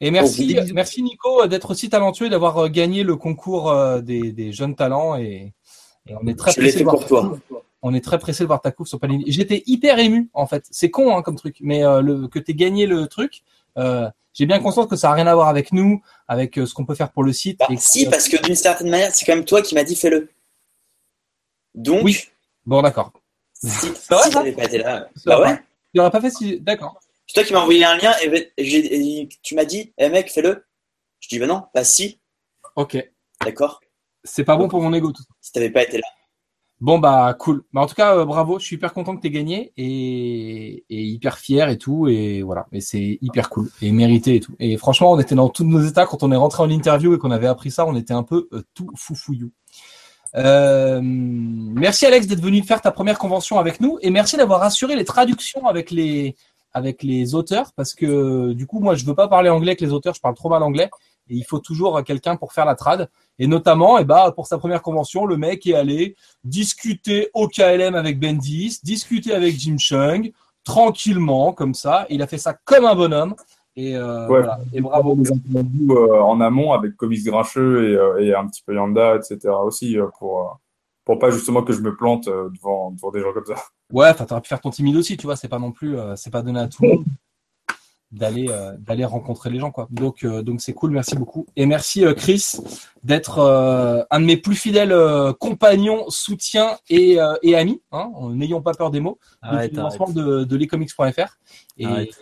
Et 0.01 0.11
merci, 0.11 0.57
merci 0.73 1.03
Nico 1.03 1.45
d'être 1.47 1.71
aussi 1.71 1.89
talentueux 1.89 2.25
et 2.27 2.29
d'avoir 2.29 2.69
gagné 2.69 3.03
le 3.03 3.15
concours 3.17 3.73
des, 4.01 4.31
des 4.31 4.51
jeunes 4.51 4.75
talents. 4.75 5.15
Et, 5.17 5.53
et 6.07 6.13
on 6.21 6.25
est 6.27 6.35
très 6.35 6.51
Je 6.53 6.61
l'ai 6.61 6.71
pressé 6.71 6.77
fait 6.79 6.79
de 6.79 6.89
voir 6.89 6.95
pour 6.99 7.05
toi. 7.05 7.37
On 7.81 7.93
est 7.93 8.03
très 8.03 8.17
pressé 8.17 8.43
de 8.43 8.47
voir 8.47 8.61
ta 8.61 8.71
couve 8.71 8.87
sur 8.87 8.99
Panini. 8.99 9.25
J'étais 9.27 9.61
hyper 9.67 9.99
ému 9.99 10.29
en 10.33 10.47
fait. 10.47 10.65
C'est 10.71 10.89
con 10.89 11.15
hein, 11.15 11.21
comme 11.21 11.35
truc, 11.35 11.57
mais 11.61 11.83
euh, 11.85 12.01
le, 12.01 12.27
que 12.27 12.39
tu 12.39 12.53
gagné 12.53 12.87
le 12.87 13.07
truc, 13.07 13.43
euh, 13.77 14.09
j'ai 14.39 14.45
bien 14.45 14.59
conscience 14.61 14.87
que 14.87 14.95
ça 14.95 15.09
n'a 15.09 15.15
rien 15.15 15.27
à 15.27 15.35
voir 15.35 15.49
avec 15.49 15.73
nous, 15.73 16.01
avec 16.27 16.57
euh, 16.57 16.65
ce 16.65 16.73
qu'on 16.73 16.85
peut 16.85 16.95
faire 16.95 17.11
pour 17.11 17.23
le 17.23 17.33
site. 17.33 17.59
Bah, 17.59 17.67
et 17.69 17.75
que- 17.75 17.81
si, 17.81 18.09
parce 18.09 18.29
que 18.29 18.41
d'une 18.41 18.55
certaine 18.55 18.89
manière, 18.89 19.13
c'est 19.13 19.25
quand 19.25 19.35
même 19.35 19.43
toi 19.43 19.61
qui 19.61 19.75
m'as 19.75 19.83
dit 19.83 19.95
fais-le. 19.97 20.29
Donc, 21.75 22.03
Oui. 22.03 22.17
Bon, 22.65 22.81
d'accord. 22.81 23.11
si, 23.53 23.69
si 23.69 24.07
pas 24.09 24.27
été 24.63 24.77
là, 24.77 25.09
bah 25.25 25.41
ouais. 25.41 25.57
Tu 25.57 25.97
l'aurais 25.97 26.11
pas 26.11 26.21
fait 26.21 26.29
si. 26.31 26.59
D'accord. 26.61 26.99
C'est 27.27 27.33
toi 27.33 27.43
qui 27.43 27.53
m'as 27.53 27.59
envoyé 27.59 27.83
un 27.83 27.97
lien 27.97 28.13
et, 28.23 28.51
et 28.57 28.65
j'ai- 28.65 28.95
et 29.21 29.29
tu 29.43 29.55
m'as 29.55 29.65
dit, 29.65 29.93
eh 29.97 30.09
mec, 30.09 30.31
fais-le. 30.31 30.65
Je 31.19 31.27
dis, 31.27 31.37
bah 31.39 31.47
non, 31.47 31.63
bah 31.73 31.83
si, 31.83 32.19
Ok. 32.75 32.97
d'accord. 33.43 33.81
C'est 34.23 34.43
pas 34.45 34.55
bon 34.55 34.67
pour 34.67 34.81
mon 34.81 34.93
ego 34.93 35.11
tout 35.11 35.21
ça. 35.21 35.29
Si 35.41 35.51
t'avais 35.51 35.69
pas 35.69 35.83
été 35.83 35.97
là. 35.97 36.07
Bon 36.81 36.97
bah 36.97 37.35
cool. 37.37 37.63
Bah, 37.73 37.81
en 37.81 37.87
tout 37.87 37.95
cas, 37.95 38.15
euh, 38.15 38.25
bravo. 38.25 38.57
Je 38.57 38.65
suis 38.65 38.77
hyper 38.77 38.93
content 38.93 39.15
que 39.15 39.21
tu 39.21 39.29
gagné 39.29 39.73
et, 39.75 40.85
et 40.89 41.01
hyper 41.03 41.37
fier 41.37 41.67
et 41.69 41.77
tout. 41.77 42.07
Et 42.07 42.41
voilà. 42.41 42.67
Et 42.71 42.79
c'est 42.79 43.17
hyper 43.21 43.49
cool 43.49 43.69
et 43.81 43.91
mérité 43.91 44.35
et 44.35 44.39
tout. 44.39 44.53
Et 44.59 44.77
franchement, 44.77 45.11
on 45.11 45.19
était 45.19 45.35
dans 45.35 45.49
tous 45.49 45.65
nos 45.65 45.81
états 45.81 46.05
quand 46.05 46.23
on 46.23 46.31
est 46.31 46.37
rentré 46.37 46.63
en 46.63 46.69
interview 46.69 47.13
et 47.13 47.17
qu'on 47.17 47.31
avait 47.31 47.47
appris 47.47 47.71
ça. 47.71 47.85
On 47.85 47.95
était 47.95 48.13
un 48.13 48.23
peu 48.23 48.47
euh, 48.53 48.63
tout 48.73 48.89
foufouillou. 48.95 49.51
Euh, 50.35 51.01
merci 51.03 52.05
Alex 52.05 52.27
d'être 52.27 52.41
venu 52.41 52.61
faire 52.61 52.81
ta 52.81 52.91
première 52.91 53.17
convention 53.17 53.57
avec 53.57 53.81
nous 53.81 53.97
et 54.03 54.11
merci 54.11 54.37
d'avoir 54.37 54.61
assuré 54.61 54.95
les 54.95 55.03
traductions 55.03 55.65
avec 55.65 55.89
les 55.89 56.35
avec 56.71 57.01
les 57.01 57.33
auteurs 57.33 57.71
parce 57.75 57.95
que 57.95 58.53
du 58.53 58.67
coup 58.67 58.79
moi 58.79 58.93
je 58.93 59.05
veux 59.05 59.15
pas 59.15 59.27
parler 59.27 59.49
anglais 59.49 59.71
avec 59.71 59.81
les 59.81 59.91
auteurs, 59.91 60.13
je 60.13 60.21
parle 60.21 60.35
trop 60.35 60.49
mal 60.49 60.61
anglais 60.61 60.91
et 61.29 61.35
il 61.35 61.43
faut 61.43 61.59
toujours 61.59 62.03
quelqu'un 62.03 62.35
pour 62.35 62.53
faire 62.53 62.65
la 62.65 62.75
trad 62.75 63.09
et 63.37 63.47
notamment 63.47 63.97
et 63.99 64.05
bah 64.05 64.31
pour 64.35 64.47
sa 64.47 64.57
première 64.57 64.81
convention 64.81 65.25
le 65.25 65.37
mec 65.37 65.65
est 65.67 65.75
allé 65.75 66.15
discuter 66.43 67.29
au 67.33 67.47
KLM 67.47 67.95
avec 67.95 68.19
Bendis, 68.19 68.79
discuter 68.83 69.33
avec 69.33 69.55
Jim 69.59 69.77
Chung 69.77 70.31
tranquillement 70.63 71.53
comme 71.53 71.73
ça, 71.73 72.05
il 72.09 72.21
a 72.21 72.27
fait 72.27 72.37
ça 72.37 72.53
comme 72.65 72.85
un 72.85 72.95
bonhomme 72.95 73.35
et, 73.75 73.95
euh, 73.95 74.21
Ouais. 74.27 74.39
voilà. 74.41 74.59
et 74.73 74.81
bravo. 74.81 75.15
Des 75.15 75.31
interviews 75.31 75.95
euh, 75.97 76.19
en 76.21 76.41
amont 76.41 76.73
avec 76.73 76.95
Comics 76.97 77.23
Grincheux 77.23 77.89
et, 77.91 77.95
euh, 77.95 78.17
et 78.19 78.33
un 78.35 78.45
petit 78.47 78.61
peu 78.65 78.75
Yanda, 78.75 79.15
etc. 79.15 79.37
aussi, 79.63 79.97
euh, 79.97 80.07
pour, 80.19 80.41
euh, 80.41 80.45
pour 81.05 81.17
pas 81.17 81.31
justement 81.31 81.63
que 81.63 81.71
je 81.73 81.81
me 81.81 81.95
plante 81.95 82.27
euh, 82.27 82.49
devant, 82.49 82.91
devant 82.91 83.11
des 83.11 83.21
gens 83.21 83.31
comme 83.33 83.45
ça. 83.45 83.55
Ouais, 83.91 84.09
enfin, 84.09 84.25
t'aurais 84.25 84.41
pu 84.41 84.49
faire 84.49 84.59
ton 84.61 84.69
timide 84.69 84.97
aussi, 84.97 85.15
tu 85.17 85.25
vois, 85.27 85.35
c'est 85.35 85.47
pas 85.47 85.59
non 85.59 85.71
plus, 85.71 85.97
euh, 85.97 86.15
c'est 86.15 86.29
pas 86.29 86.41
donné 86.41 86.59
à 86.59 86.67
tout 86.67 86.83
le 86.83 86.89
monde 86.89 87.05
d'aller 88.11 88.47
euh, 88.49 88.75
d'aller 88.79 89.05
rencontrer 89.05 89.49
les 89.49 89.59
gens, 89.59 89.71
quoi. 89.71 89.87
Donc 89.91 90.23
euh, 90.23 90.41
donc 90.41 90.61
c'est 90.61 90.73
cool, 90.73 90.91
merci 90.91 91.15
beaucoup 91.15 91.45
et 91.55 91.65
merci 91.65 92.05
euh, 92.05 92.13
Chris 92.13 92.55
d'être 93.03 93.39
euh, 93.39 94.03
un 94.09 94.19
de 94.19 94.25
mes 94.25 94.37
plus 94.37 94.55
fidèles 94.55 94.91
euh, 94.91 95.31
compagnons, 95.33 96.09
soutiens 96.09 96.77
et 96.89 97.21
euh, 97.21 97.35
et 97.43 97.55
amis, 97.55 97.81
hein, 97.91 98.11
en 98.15 98.31
n'ayant 98.31 98.61
pas 98.61 98.73
peur 98.73 98.89
des 98.91 98.99
mots, 98.99 99.19
depuis 99.43 99.55
Arrête, 99.55 99.75
le 99.75 100.13
de 100.13 100.43
de 100.43 100.55
lescomics.fr. 100.55 101.37
Et 101.77 101.85
Arrête. 101.85 102.19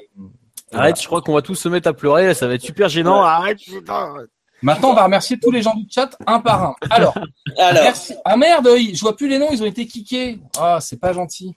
et 0.72 0.76
Arrête, 0.76 1.02
je 1.02 1.08
crois 1.08 1.22
qu'on 1.22 1.34
va 1.34 1.42
tous 1.42 1.56
se 1.56 1.70
mettre 1.70 1.88
à 1.88 1.94
pleurer, 1.94 2.34
ça 2.34 2.48
va 2.48 2.56
être 2.56 2.62
super 2.62 2.90
gênant. 2.90 3.22
Arrête, 3.22 3.60
putain. 3.60 4.14
Maintenant, 4.62 4.90
on 4.90 4.94
va 4.96 5.04
remercier 5.04 5.40
tous 5.40 5.52
les 5.52 5.62
gens 5.62 5.76
du 5.76 5.86
chat 5.90 6.18
un 6.26 6.40
par 6.40 6.64
un. 6.64 6.76
Alors, 6.90 7.16
Alors, 7.58 7.84
merci. 7.84 8.16
Ah 8.26 8.38
merde, 8.38 8.68
je 8.76 9.00
vois 9.00 9.16
plus 9.16 9.28
les 9.28 9.38
noms, 9.38 9.50
ils 9.52 9.62
ont 9.62 9.68
été 9.68 9.86
kickés. 9.86 10.40
Ah, 10.60 10.80
c'est 10.82 11.00
pas 11.00 11.14
gentil. 11.14 11.56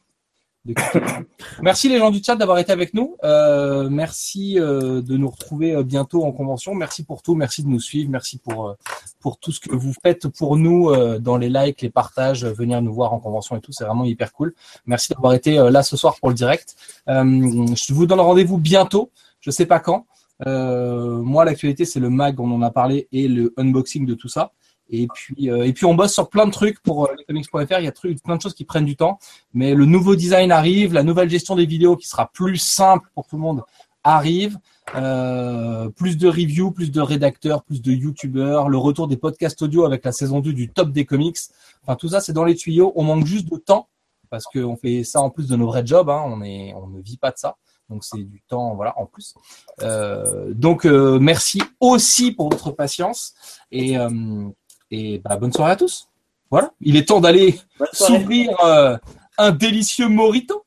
Merci 1.63 1.89
les 1.89 1.99
gens 1.99 2.11
du 2.11 2.23
chat 2.23 2.37
d'avoir 2.37 2.59
été 2.59 2.71
avec 2.71 2.93
nous. 2.93 3.17
Euh, 3.25 3.89
merci 3.89 4.59
euh, 4.59 5.01
de 5.01 5.17
nous 5.17 5.29
retrouver 5.29 5.75
euh, 5.75 5.83
bientôt 5.83 6.25
en 6.25 6.33
convention. 6.33 6.75
Merci 6.75 7.03
pour 7.03 7.23
tout, 7.23 7.35
merci 7.35 7.63
de 7.63 7.69
nous 7.69 7.81
suivre, 7.81 8.11
merci 8.11 8.39
pour 8.39 8.77
pour 9.21 9.39
tout 9.39 9.53
ce 9.53 9.61
que 9.61 9.75
vous 9.75 9.95
faites 10.03 10.29
pour 10.29 10.57
nous 10.57 10.95
dans 11.19 11.37
les 11.37 11.51
likes, 11.51 11.83
les 11.83 11.91
partages, 11.91 12.45
venir 12.45 12.81
nous 12.81 12.93
voir 12.93 13.13
en 13.13 13.21
convention 13.21 13.57
et 13.57 13.61
tout. 13.61 13.73
C'est 13.73 13.85
vraiment 13.85 14.05
hyper 14.05 14.33
cool. 14.33 14.55
Merci 14.87 15.13
d'avoir 15.13 15.35
été 15.35 15.57
là 15.71 15.83
ce 15.83 15.97
soir 15.97 16.17
pour 16.19 16.31
le 16.31 16.35
direct. 16.35 16.75
Je 17.07 17.93
vous 17.93 18.07
donne 18.07 18.21
rendez-vous 18.21 18.57
bientôt. 18.57 19.11
Je 19.41 19.51
sais 19.51 19.67
pas 19.67 19.79
quand. 19.79 20.07
Moi, 20.47 21.45
l'actualité, 21.45 21.85
c'est 21.85 22.01
le 22.01 22.09
mag, 22.09 22.41
on 22.41 22.51
en 22.51 22.63
a 22.63 22.71
parlé, 22.71 23.09
et 23.13 23.29
le 23.29 23.53
unboxing 23.59 24.07
de 24.07 24.15
tout 24.15 24.29
ça. 24.29 24.53
Et 24.91 25.07
puis, 25.07 25.51
euh, 25.51 25.65
et 25.65 25.73
puis 25.73 25.87
on 25.87 25.95
bosse 25.95 26.13
sur 26.13 26.29
plein 26.29 26.47
de 26.47 26.51
trucs 26.51 26.81
pour 26.81 27.07
euh, 27.07 27.15
lescomics.fr. 27.17 27.79
Il 27.79 27.85
y 27.85 27.89
a 27.89 27.93
plein 27.93 28.37
de 28.37 28.43
choses 28.43 28.55
qui 28.55 28.65
prennent 28.65 28.85
du 28.85 28.97
temps. 28.97 29.19
Mais 29.55 29.75
le 29.75 29.87
nouveau 29.87 30.17
design 30.17 30.53
arrive, 30.53 30.93
la 30.93 31.03
nouvelle 31.03 31.31
gestion 31.31 31.55
des 31.55 31.67
vidéos 31.67 31.97
qui 31.97 32.09
sera 32.09 32.31
plus 32.33 32.57
simple 32.57 33.09
pour 33.15 33.27
tout 33.27 33.37
le 33.37 33.43
monde 33.43 33.63
arrive. 34.03 34.59
Euh, 34.97 35.89
plus 35.91 36.19
de 36.19 36.27
reviews, 36.27 36.73
plus 36.73 36.91
de 36.91 37.01
rédacteurs, 37.01 37.63
plus 37.63 37.81
de 37.81 37.93
youtubeurs, 37.93 38.69
le 38.69 38.79
retour 38.79 39.07
des 39.07 39.17
podcasts 39.17 39.63
audio 39.63 39.85
avec 39.85 40.05
la 40.05 40.11
saison 40.11 40.41
2 40.41 40.53
du 40.53 40.69
top 40.69 40.91
des 40.91 41.05
comics. 41.05 41.37
Enfin, 41.83 41.95
tout 41.95 42.09
ça, 42.09 42.21
c'est 42.21 42.33
dans 42.33 42.45
les 42.45 42.57
tuyaux. 42.57 42.93
On 42.97 43.05
manque 43.05 43.25
juste 43.25 43.49
de 43.51 43.57
temps 43.57 43.89
parce 44.31 44.45
qu'on 44.45 44.77
fait 44.77 45.05
ça 45.05 45.21
en 45.21 45.31
plus 45.31 45.49
de 45.49 45.57
nos 45.57 45.67
vrais 45.67 45.87
jobs. 45.87 46.11
Hein. 46.11 46.23
On, 46.27 46.43
est, 46.43 46.75
on 46.75 46.89
ne 46.89 47.01
vit 47.01 47.19
pas 47.19 47.31
de 47.31 47.39
ça. 47.39 47.57
Donc 47.91 48.05
c'est 48.05 48.23
du 48.23 48.41
temps, 48.43 48.75
voilà, 48.77 48.97
en 48.99 49.07
plus. 49.07 49.35
Euh, 49.83 50.55
donc 50.55 50.87
euh, 50.87 51.19
merci 51.19 51.61
aussi 51.81 52.31
pour 52.31 52.49
votre 52.49 52.71
patience 52.71 53.35
et, 53.73 53.99
euh, 53.99 54.49
et 54.91 55.19
bah, 55.19 55.37
bonne 55.37 55.53
soirée 55.53 55.73
à 55.73 55.77
tous. 55.77 56.09
Voilà, 56.51 56.73
il 56.81 56.97
est 56.97 57.07
temps 57.07 57.21
d'aller 57.21 57.61
s'ouvrir 57.93 58.59
euh, 58.65 58.97
un 59.39 59.53
délicieux 59.53 60.09
morito. 60.09 60.65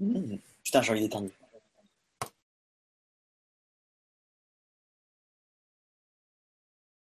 Mmh. 0.00 0.36
Putain, 0.64 0.82
j'ai 0.82 0.92
envie 0.92 1.02
d'éternuer. 1.02 1.30